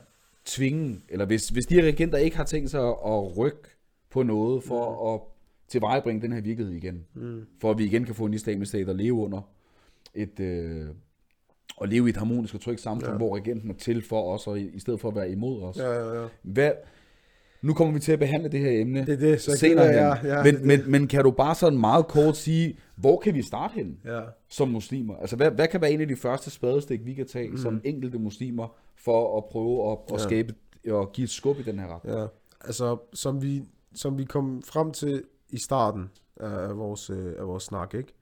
tvinge, 0.45 1.01
eller 1.09 1.25
hvis, 1.25 1.49
hvis 1.49 1.65
de 1.65 1.75
her 1.75 1.83
regenter 1.83 2.17
ikke 2.17 2.37
har 2.37 2.43
tænkt 2.43 2.69
sig 2.69 2.81
at, 2.81 2.95
at 3.05 3.37
rykke 3.37 3.69
på 4.09 4.23
noget 4.23 4.63
for 4.63 4.89
mm. 4.89 5.13
at 5.13 5.21
tilvejebringe 5.67 6.21
den 6.21 6.33
her 6.33 6.41
virkelighed 6.41 6.75
igen, 6.75 7.05
Mm. 7.13 7.45
for 7.61 7.71
at 7.71 7.77
vi 7.77 7.85
igen 7.85 8.05
kan 8.05 8.15
få 8.15 8.25
en 8.25 8.33
islamisk 8.33 8.69
stat 8.69 8.89
at 8.89 8.95
leve 8.95 9.13
under 9.13 9.41
et, 10.13 10.39
øh, 10.39 10.85
og 11.77 11.87
leve 11.87 12.07
i 12.07 12.09
et 12.09 12.17
harmonisk 12.17 12.55
og 12.55 12.61
trygt 12.61 12.81
samfund, 12.81 13.05
Ja. 13.05 13.11
ja. 13.11 13.17
hvor 13.17 13.35
regenten 13.35 13.69
er 13.69 13.73
til 13.73 14.01
for 14.01 14.33
os, 14.33 14.47
og 14.47 14.59
i, 14.59 14.69
i 14.73 14.79
stedet 14.79 14.99
for 14.99 15.09
at 15.09 15.15
være 15.15 15.29
imod 15.31 15.61
os. 15.61 15.77
Ja, 15.77 15.91
ja, 15.91 16.21
ja. 16.21 16.27
Hvad, 16.43 16.71
nu 17.61 17.73
kommer 17.73 17.93
vi 17.93 17.99
til 17.99 18.11
at 18.11 18.19
behandle 18.19 18.49
det 18.49 18.59
her 18.59 18.81
emne 18.81 19.05
Det 19.05 19.09
er 19.13 19.17
det, 19.17 19.41
så 19.41 19.57
senere 19.57 19.85
hen. 19.85 19.95
jeg- 19.95 20.19
ja, 20.23 20.43
men, 20.43 20.55
det- 20.55 20.63
men, 20.65 20.91
men 20.91 21.07
kan 21.07 21.23
du 21.23 21.31
bare 21.31 21.55
sådan 21.55 21.79
meget 21.79 22.07
kort 22.07 22.37
sige, 22.37 22.77
hvor 22.95 23.19
kan 23.19 23.33
vi 23.33 23.41
starte 23.41 23.73
hen 23.73 23.97
Ja. 24.05 24.21
som 24.49 24.67
muslimer? 24.69 25.15
Altså, 25.15 25.35
hvad, 25.35 25.51
hvad 25.51 25.67
kan 25.67 25.81
være 25.81 25.91
en 25.91 26.01
af 26.01 26.07
de 26.07 26.15
første 26.15 26.49
spadestik, 26.51 27.05
vi 27.05 27.13
kan 27.13 27.27
tage 27.27 27.49
mm. 27.49 27.57
som 27.57 27.81
enkelte 27.83 28.19
muslimer, 28.19 28.67
for 29.03 29.37
at 29.37 29.45
prøve 29.45 29.91
at, 29.91 29.97
at 30.07 30.13
Ja. 30.13 30.17
skabe 30.27 30.53
og 30.89 31.11
give 31.11 31.23
et 31.23 31.29
skub 31.29 31.59
i 31.59 31.63
den 31.63 31.79
her 31.79 31.95
retning? 31.95 32.17
Ja, 32.17 32.25
altså 32.65 32.97
som 33.13 33.41
vi, 33.41 33.63
som 33.95 34.17
vi 34.17 34.23
kom 34.23 34.61
frem 34.65 34.91
til 34.91 35.23
i 35.49 35.57
starten 35.57 36.09
af 36.39 36.77
vores, 36.77 37.09
øh, 37.09 37.33
af 37.39 37.47
vores 37.47 37.63
snak, 37.63 37.93
ikke? 37.93 38.13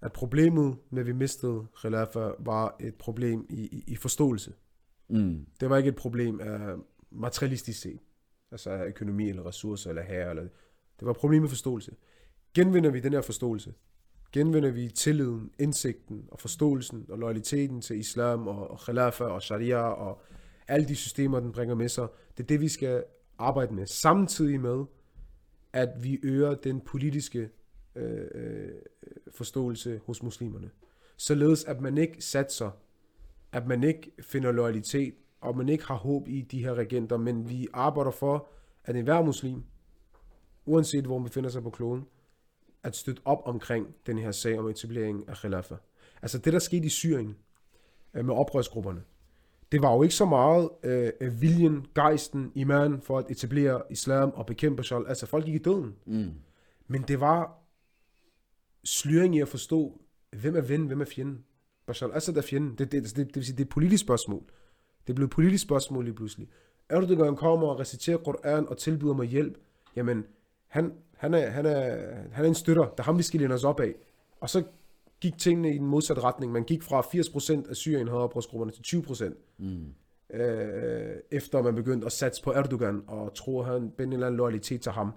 At 0.00 0.12
problemet 0.12 0.76
med, 0.90 1.00
at 1.00 1.06
vi 1.06 1.12
mistede 1.12 1.66
Khilafah, 1.80 2.32
var 2.38 2.76
et 2.80 2.94
problem 2.94 3.46
i, 3.50 3.60
i, 3.60 3.84
i 3.86 3.96
forståelse. 3.96 4.52
Mm. 5.08 5.46
Det 5.60 5.70
var 5.70 5.76
ikke 5.76 5.88
et 5.88 5.96
problem 5.96 6.40
af 6.40 6.76
materialistisk 7.10 7.80
set, 7.80 8.00
altså 8.50 8.70
af 8.70 8.86
økonomi 8.86 9.28
eller 9.28 9.46
ressourcer 9.46 9.90
eller 9.90 10.02
her. 10.02 10.30
Eller, 10.30 10.42
det 10.42 11.06
var 11.06 11.10
et 11.10 11.16
problem 11.16 11.42
med 11.42 11.48
forståelse. 11.48 11.96
Genvinder 12.54 12.90
vi 12.90 13.00
den 13.00 13.12
her 13.12 13.20
forståelse, 13.20 13.74
genvinder 14.32 14.70
vi 14.70 14.88
tilliden, 14.88 15.50
indsigten 15.58 16.24
og 16.28 16.40
forståelsen 16.40 17.06
og 17.08 17.18
loyaliteten 17.18 17.80
til 17.80 17.98
islam 17.98 18.48
og, 18.48 18.70
og 18.70 18.78
og 19.20 19.42
sharia 19.42 19.82
og 19.82 20.22
alle 20.68 20.88
de 20.88 20.96
systemer, 20.96 21.40
den 21.40 21.52
bringer 21.52 21.74
med 21.74 21.88
sig. 21.88 22.08
Det 22.36 22.42
er 22.42 22.46
det, 22.46 22.60
vi 22.60 22.68
skal 22.68 23.04
arbejde 23.38 23.74
med. 23.74 23.86
Samtidig 23.86 24.60
med, 24.60 24.84
at 25.72 25.88
vi 26.02 26.20
øger 26.22 26.54
den 26.54 26.80
politiske 26.80 27.50
øh, 27.98 28.28
øh, 28.34 28.70
forståelse 29.30 30.00
hos 30.06 30.22
muslimerne. 30.22 30.70
Således 31.16 31.64
at 31.64 31.80
man 31.80 31.98
ikke 31.98 32.22
satser, 32.22 32.70
at 33.52 33.66
man 33.66 33.84
ikke 33.84 34.12
finder 34.20 34.52
loyalitet, 34.52 35.14
og 35.40 35.56
man 35.56 35.68
ikke 35.68 35.84
har 35.84 35.94
håb 35.94 36.28
i 36.28 36.40
de 36.40 36.62
her 36.62 36.74
regenter, 36.74 37.16
men 37.16 37.48
vi 37.48 37.68
arbejder 37.72 38.10
for, 38.10 38.48
at 38.84 38.96
enhver 38.96 39.22
muslim, 39.22 39.62
uanset 40.66 41.04
hvor 41.04 41.18
man 41.18 41.24
befinder 41.24 41.50
sig 41.50 41.62
på 41.62 41.70
kloden, 41.70 42.06
at 42.82 42.96
støtte 42.96 43.22
op 43.24 43.42
omkring 43.44 43.94
den 44.06 44.18
her 44.18 44.32
sag 44.32 44.58
om 44.58 44.68
etablering 44.68 45.28
af 45.28 45.36
khilafah. 45.36 45.78
Altså 46.22 46.38
det, 46.38 46.52
der 46.52 46.58
skete 46.58 46.86
i 46.86 46.88
Syrien 46.88 47.36
øh, 48.14 48.24
med 48.24 48.34
oprørsgrupperne, 48.34 49.02
det 49.72 49.82
var 49.82 49.94
jo 49.94 50.02
ikke 50.02 50.14
så 50.14 50.24
meget 50.24 50.68
øh, 50.82 51.40
viljen, 51.40 51.86
gejsten, 51.94 52.52
iman 52.54 53.00
for 53.00 53.18
at 53.18 53.30
etablere 53.30 53.82
islam 53.90 54.30
og 54.34 54.46
bekæmpe 54.46 54.76
Bashar. 54.76 55.04
Altså 55.08 55.26
folk 55.26 55.44
gik 55.44 55.54
i 55.54 55.58
døden. 55.58 55.94
Mm. 56.06 56.30
Men 56.86 57.02
det 57.02 57.20
var 57.20 57.57
sløring 58.84 59.36
i 59.36 59.40
at 59.40 59.48
forstå, 59.48 60.00
hvem 60.30 60.56
er 60.56 60.60
ven, 60.60 60.86
hvem 60.86 61.00
er 61.00 61.04
fjenden. 61.04 61.44
Bashar 61.86 62.06
al-Assad 62.06 62.36
er 62.36 62.42
fjenden. 62.42 62.78
Det, 62.78 62.92
det, 62.92 63.04
det, 63.04 63.16
det, 63.16 63.36
vil 63.36 63.44
sige, 63.44 63.56
det 63.56 63.60
er 63.60 63.64
et 63.64 63.70
politisk 63.70 64.04
spørgsmål. 64.04 64.42
Det 65.06 65.14
blev 65.14 65.24
et 65.24 65.30
politisk 65.30 65.64
spørgsmål 65.64 66.04
lige 66.04 66.14
pludselig. 66.14 66.48
Erdogan 66.88 67.36
kommer 67.36 67.68
og 67.68 67.80
reciterer 67.80 68.16
Koran 68.16 68.68
og 68.68 68.78
tilbyder 68.78 69.14
mig 69.14 69.26
hjælp. 69.26 69.58
Jamen, 69.96 70.24
han, 70.68 70.92
han, 71.16 71.34
er, 71.34 71.50
han, 71.50 71.66
er, 71.66 72.06
han 72.32 72.44
er 72.44 72.48
en 72.48 72.54
støtter. 72.54 72.82
Det 72.82 72.98
er 72.98 73.02
ham, 73.02 73.18
vi 73.18 73.22
skal 73.22 73.40
læne 73.40 73.54
os 73.54 73.64
op 73.64 73.80
af. 73.80 73.94
Og 74.40 74.50
så 74.50 74.64
gik 75.20 75.38
tingene 75.38 75.74
i 75.74 75.78
den 75.78 75.86
modsatte 75.86 76.22
retning. 76.22 76.52
Man 76.52 76.64
gik 76.64 76.82
fra 76.82 77.00
80% 77.00 77.70
af 77.70 77.76
Syrien 77.76 78.08
havde 78.08 78.20
oprørsgrupperne 78.20 78.72
til 78.72 78.96
20%. 78.96 79.34
Mm. 79.58 79.94
Øh, 80.40 81.16
efter 81.30 81.62
man 81.62 81.74
begyndte 81.74 82.06
at 82.06 82.12
satse 82.12 82.42
på 82.42 82.52
Erdogan 82.52 83.02
og 83.06 83.34
tro, 83.34 83.60
at 83.60 83.66
han 83.66 83.92
en 83.98 84.12
eller 84.12 84.26
anden 84.26 84.36
loyalitet 84.36 84.80
til 84.80 84.92
ham. 84.92 85.12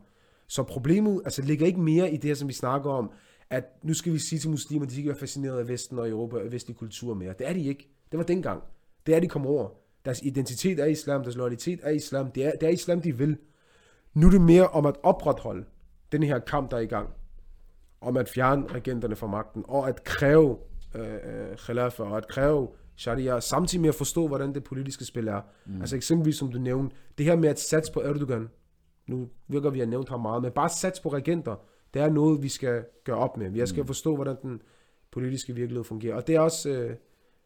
Så 0.48 0.64
problemet 0.64 1.22
altså, 1.26 1.42
ligger 1.42 1.66
ikke 1.66 1.80
mere 1.80 2.12
i 2.12 2.16
det 2.18 2.24
her, 2.24 2.36
som 2.36 2.48
vi 2.48 2.54
snakker 2.54 2.92
om, 2.92 3.12
at 3.52 3.84
nu 3.84 3.94
skal 3.94 4.14
vi 4.14 4.20
sige 4.20 4.40
til 4.40 4.50
muslimer, 4.50 4.86
de 4.86 4.98
ikke 4.98 5.10
er 5.10 5.16
fascineret 5.16 5.60
af 5.60 5.68
Vesten 5.68 6.00
og 6.00 6.10
Europa 6.10 6.38
og 6.38 6.52
vestlig 6.52 6.78
kultur 6.78 7.14
mere. 7.14 7.34
Det 7.40 7.50
er 7.50 7.54
de 7.54 7.66
ikke. 7.66 7.90
Det 8.12 8.18
var 8.18 8.24
dengang. 8.24 8.64
Det 9.06 9.16
er 9.16 9.20
de 9.20 9.28
kom 9.28 9.46
over. 9.46 9.70
Deres 10.06 10.22
identitet 10.24 10.80
er 10.80 10.86
islam, 10.86 11.24
deres 11.24 11.36
loyalitet 11.36 11.80
er 11.84 11.90
islam. 11.90 12.32
Det 12.32 12.46
er, 12.46 12.52
det 12.52 12.64
er 12.64 12.72
islam, 12.72 13.02
de 13.02 13.18
vil. 13.18 13.38
Nu 14.14 14.28
er 14.28 14.32
det 14.32 14.42
mere 14.42 14.68
om 14.68 14.86
at 14.86 14.96
opretholde 15.04 15.66
den 16.12 16.24
her 16.24 16.40
kamp, 16.40 16.72
der 16.72 16.78
er 16.78 16.82
i 16.82 16.86
gang. 16.86 17.10
Om 18.02 18.18
at 18.18 18.30
fjerne 18.30 18.68
regenterne 18.68 19.16
fra 19.16 19.28
magten, 19.28 19.64
og 19.68 19.90
at 19.90 20.04
kræve 20.04 20.58
øh, 20.96 21.14
øh, 21.14 21.58
khilafah, 21.58 22.12
og 22.12 22.18
at 22.18 22.28
kræve 22.28 22.68
sharia, 22.96 23.40
samtidig 23.40 23.82
med 23.82 23.90
at 23.90 23.96
forstå, 23.96 24.28
hvordan 24.28 24.54
det 24.54 24.64
politiske 24.64 25.06
spil 25.06 25.28
er. 25.28 25.42
Mm. 25.66 25.82
Altså 25.82 25.96
eksempelvis, 25.96 26.36
som 26.36 26.52
du 26.52 26.58
nævnte, 26.58 26.96
det 27.18 27.26
her 27.26 27.36
med 27.36 27.50
at 27.50 27.60
satse 27.60 27.92
på 27.92 28.02
Erdogan, 28.02 28.50
nu 29.08 29.30
virker 29.48 29.70
vi 29.70 29.82
at 29.82 29.90
nævnt 29.90 30.10
ham 30.10 30.20
meget, 30.20 30.42
men 30.42 30.52
bare 30.52 30.70
satse 30.70 31.02
på 31.02 31.10
regenter, 31.10 31.56
det 31.94 32.02
er 32.02 32.10
noget, 32.10 32.44
vi 32.44 32.50
skal 32.50 32.86
gøre 33.04 33.18
op 33.18 33.38
med. 33.38 33.50
Vi 33.50 33.66
skal 33.66 33.86
forstå, 33.86 34.16
hvordan 34.16 34.36
den 34.42 34.62
politiske 35.12 35.56
virkelighed 35.56 35.84
fungerer. 35.84 36.16
Og 36.16 36.28
det 36.28 36.36
er 36.36 36.40
også 36.40 36.70
øh, 36.70 36.96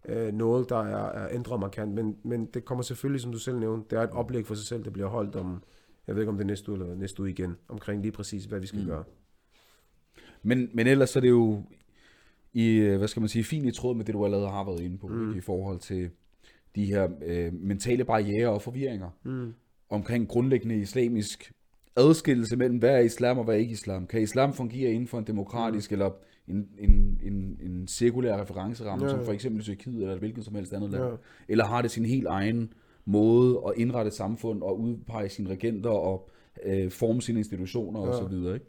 øh, 0.07 0.33
noget, 0.33 0.69
der 0.69 0.83
er, 0.83 1.11
er 1.11 1.27
ændret 1.31 1.59
markant, 1.59 1.93
men, 1.93 2.17
men 2.23 2.45
det 2.45 2.65
kommer 2.65 2.81
selvfølgelig, 2.81 3.21
som 3.21 3.31
du 3.31 3.39
selv 3.39 3.59
nævnte, 3.59 3.87
det 3.89 3.99
er 3.99 4.03
et 4.03 4.09
oplæg 4.09 4.45
for 4.45 4.55
sig 4.55 4.67
selv, 4.67 4.83
der 4.83 4.91
bliver 4.91 5.07
holdt 5.07 5.35
om, 5.35 5.63
jeg 6.07 6.15
ved 6.15 6.21
ikke 6.21 6.29
om 6.29 6.37
det 6.37 6.43
er 6.43 6.47
næste 6.47 6.71
uge 6.71 6.81
eller 6.81 6.95
næste 6.95 7.21
uge 7.21 7.29
igen, 7.29 7.55
omkring 7.67 8.01
lige 8.01 8.11
præcis, 8.11 8.45
hvad 8.45 8.59
vi 8.59 8.67
skal 8.67 8.81
mm. 8.81 8.87
gøre. 8.87 9.03
Men, 10.43 10.69
men 10.73 10.87
ellers 10.87 11.15
er 11.15 11.19
det 11.19 11.29
jo 11.29 11.63
i, 12.53 12.71
øh, 12.71 12.97
hvad 12.97 13.07
skal 13.07 13.19
man 13.19 13.29
sige, 13.29 13.43
fint 13.43 13.65
i 13.65 13.71
tråd 13.71 13.95
med 13.95 14.05
det, 14.05 14.13
du 14.13 14.25
allerede 14.25 14.49
har 14.49 14.63
været 14.63 14.79
inde 14.79 14.97
på, 14.97 15.07
mm. 15.07 15.37
i 15.37 15.41
forhold 15.41 15.79
til 15.79 16.09
de 16.75 16.85
her 16.85 17.09
øh, 17.25 17.53
mentale 17.53 18.05
barriere 18.05 18.49
og 18.49 18.61
forvirringer 18.61 19.09
Mm. 19.23 19.53
omkring 19.89 20.27
grundlæggende 20.27 20.75
islamisk 20.75 21.51
adskillelse 21.95 22.55
mellem, 22.55 22.77
hvad 22.77 22.89
er 22.89 22.99
islam 22.99 23.37
og 23.37 23.43
hvad 23.43 23.55
er 23.55 23.59
ikke 23.59 23.71
islam. 23.71 24.07
Kan 24.07 24.21
islam 24.21 24.53
fungere 24.53 24.91
inden 24.91 25.07
for 25.07 25.17
en 25.19 25.27
demokratisk 25.27 25.91
mm. 25.91 25.93
eller 25.95 26.11
en, 26.47 26.67
en, 26.79 27.19
en, 27.23 27.57
en 27.61 27.87
cirkulær 27.87 28.41
referenceramme, 28.41 29.05
Ja, 29.05 29.11
ja, 29.11 29.17
som 29.17 29.25
for 29.25 29.33
eksempel 29.33 29.63
Tyrkiet 29.63 29.95
eller 30.01 30.13
et 30.13 30.19
hvilket 30.19 30.45
som 30.45 30.55
helst 30.55 30.73
andet 30.73 30.91
land? 30.91 31.03
Ja. 31.03 31.09
Eller 31.47 31.65
har 31.65 31.81
det 31.81 31.91
sin 31.91 32.05
helt 32.05 32.27
egen 32.27 32.73
måde 33.05 33.61
at 33.67 33.73
indrette 33.77 34.07
et 34.07 34.13
samfund 34.13 34.61
og 34.61 34.79
udpege 34.79 35.29
sine 35.29 35.49
regenter 35.49 35.89
og 35.89 36.29
øh, 36.65 36.91
forme 36.91 37.21
sine 37.21 37.39
institutioner 37.39 37.99
ja. 37.99 38.07
og 38.07 38.13
Ja. 38.13 38.19
så 38.19 38.27
videre, 38.27 38.53
ikke? 38.53 38.65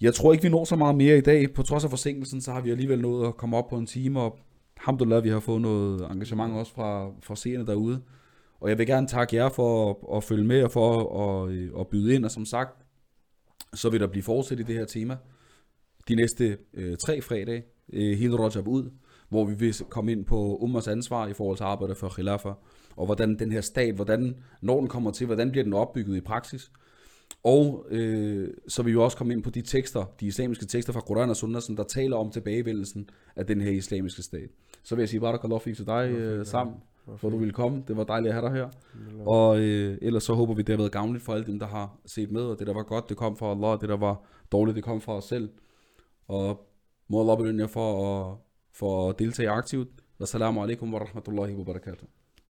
Jeg 0.00 0.14
tror 0.14 0.32
ikke, 0.32 0.42
vi 0.42 0.48
når 0.48 0.64
så 0.64 0.76
meget 0.76 0.96
mere 0.96 1.18
i 1.18 1.20
dag. 1.20 1.52
På 1.52 1.62
trods 1.62 1.84
af 1.84 1.90
forsinkelsen, 1.90 2.40
så 2.40 2.52
har 2.52 2.60
vi 2.60 2.70
alligevel 2.70 3.00
nået 3.00 3.28
at 3.28 3.36
komme 3.36 3.56
op 3.56 3.68
på 3.68 3.76
en 3.76 3.86
time, 3.86 4.20
og 4.20 4.38
alhamdulillah, 4.76 5.24
vi 5.24 5.28
har 5.28 5.40
fået 5.40 5.60
noget 5.60 6.10
engagement 6.10 6.54
også 6.54 6.72
fra, 6.72 7.10
fra 7.22 7.36
seerne 7.36 7.66
derude. 7.66 8.02
Og 8.64 8.70
jeg 8.70 8.78
vil 8.78 8.86
gerne 8.86 9.06
takke 9.06 9.36
jer 9.36 9.48
for 9.48 9.90
at, 9.90 10.16
at 10.16 10.24
følge 10.24 10.44
med 10.44 10.62
og 10.62 10.70
for 10.70 11.18
at, 11.22 11.50
øh, 11.50 11.70
at 11.80 11.88
byde 11.88 12.14
ind, 12.14 12.24
og 12.24 12.30
som 12.30 12.44
sagt, 12.44 12.84
så 13.74 13.90
vil 13.90 14.00
der 14.00 14.06
blive 14.06 14.22
fortsat 14.22 14.60
i 14.60 14.62
det 14.62 14.74
her 14.74 14.84
tema 14.84 15.16
de 16.08 16.14
næste 16.14 16.58
øh, 16.74 16.96
tre 16.96 17.20
fredage, 17.20 17.64
øh, 17.92 18.18
hele 18.18 18.38
Rajab 18.38 18.68
ud, 18.68 18.90
hvor 19.28 19.44
vi 19.44 19.54
vil 19.54 19.74
komme 19.90 20.12
ind 20.12 20.24
på 20.24 20.56
Ummers 20.56 20.88
ansvar 20.88 21.26
i 21.26 21.32
forhold 21.32 21.56
til 21.56 21.64
arbejde 21.64 21.94
for 21.94 22.08
Khilafah, 22.08 22.54
og 22.96 23.06
hvordan 23.06 23.38
den 23.38 23.52
her 23.52 23.60
stat, 23.60 23.94
hvordan, 23.94 24.36
når 24.60 24.78
den 24.78 24.88
kommer 24.88 25.10
til, 25.10 25.26
hvordan 25.26 25.50
bliver 25.50 25.64
den 25.64 25.72
opbygget 25.72 26.16
i 26.16 26.20
praksis. 26.20 26.70
Og 27.42 27.86
øh, 27.90 28.48
så 28.68 28.82
vil 28.82 28.92
vi 28.92 28.98
også 28.98 29.16
komme 29.16 29.32
ind 29.32 29.42
på 29.42 29.50
de 29.50 29.62
tekster, 29.62 30.04
de 30.20 30.26
islamiske 30.26 30.66
tekster 30.66 30.92
fra 30.92 31.00
Quran 31.00 31.30
og 31.30 31.36
Sunnah, 31.36 31.62
som 31.62 31.76
der 31.76 31.84
taler 31.84 32.16
om 32.16 32.30
tilbagevendelsen 32.30 33.08
af 33.36 33.46
den 33.46 33.60
her 33.60 33.70
islamiske 33.70 34.22
stat. 34.22 34.50
Så 34.82 34.94
vil 34.94 35.02
jeg 35.02 35.08
sige 35.08 35.20
Barakallah 35.20 35.60
fik 35.60 35.76
til 35.76 35.86
dig 35.86 36.10
øh, 36.10 36.46
sammen, 36.46 36.74
for 37.16 37.30
du 37.30 37.36
ville 37.36 37.52
komme. 37.52 37.84
Det 37.88 37.96
var 37.96 38.04
dejligt 38.04 38.34
at 38.34 38.40
have 38.40 38.48
dig 38.48 38.56
her. 38.56 38.68
Og 39.26 39.58
øh, 39.58 39.98
ellers 40.02 40.24
så 40.24 40.34
håber 40.34 40.54
vi, 40.54 40.62
det 40.62 40.68
har 40.68 40.76
været 40.76 40.92
gavnligt 40.92 41.24
for 41.24 41.32
alle 41.32 41.46
dem, 41.46 41.58
der 41.58 41.66
har 41.66 41.98
set 42.06 42.30
med, 42.30 42.42
og 42.42 42.58
det 42.58 42.66
der 42.66 42.74
var 42.74 42.82
godt, 42.82 43.08
det 43.08 43.16
kom 43.16 43.36
fra 43.36 43.50
Allah, 43.50 43.70
og 43.70 43.80
det 43.80 43.88
der 43.88 43.96
var 43.96 44.22
dårligt, 44.52 44.76
det 44.76 44.84
kom 44.84 45.00
fra 45.00 45.16
os 45.16 45.24
selv. 45.24 45.50
Og 46.28 46.66
må 47.08 47.20
Allah 47.20 47.36
belønne 47.36 47.60
jer 47.60 47.66
for 47.66 47.88
at, 48.10 48.36
for 48.72 49.10
at 49.10 49.18
deltage 49.18 49.50
aktivt. 49.50 49.88
Wassalamu 50.20 50.62
alaikum 50.62 50.94
wa 50.94 51.00
rahmatullahi 51.00 51.54
wa 51.54 51.64
barakatuh. 51.64 52.06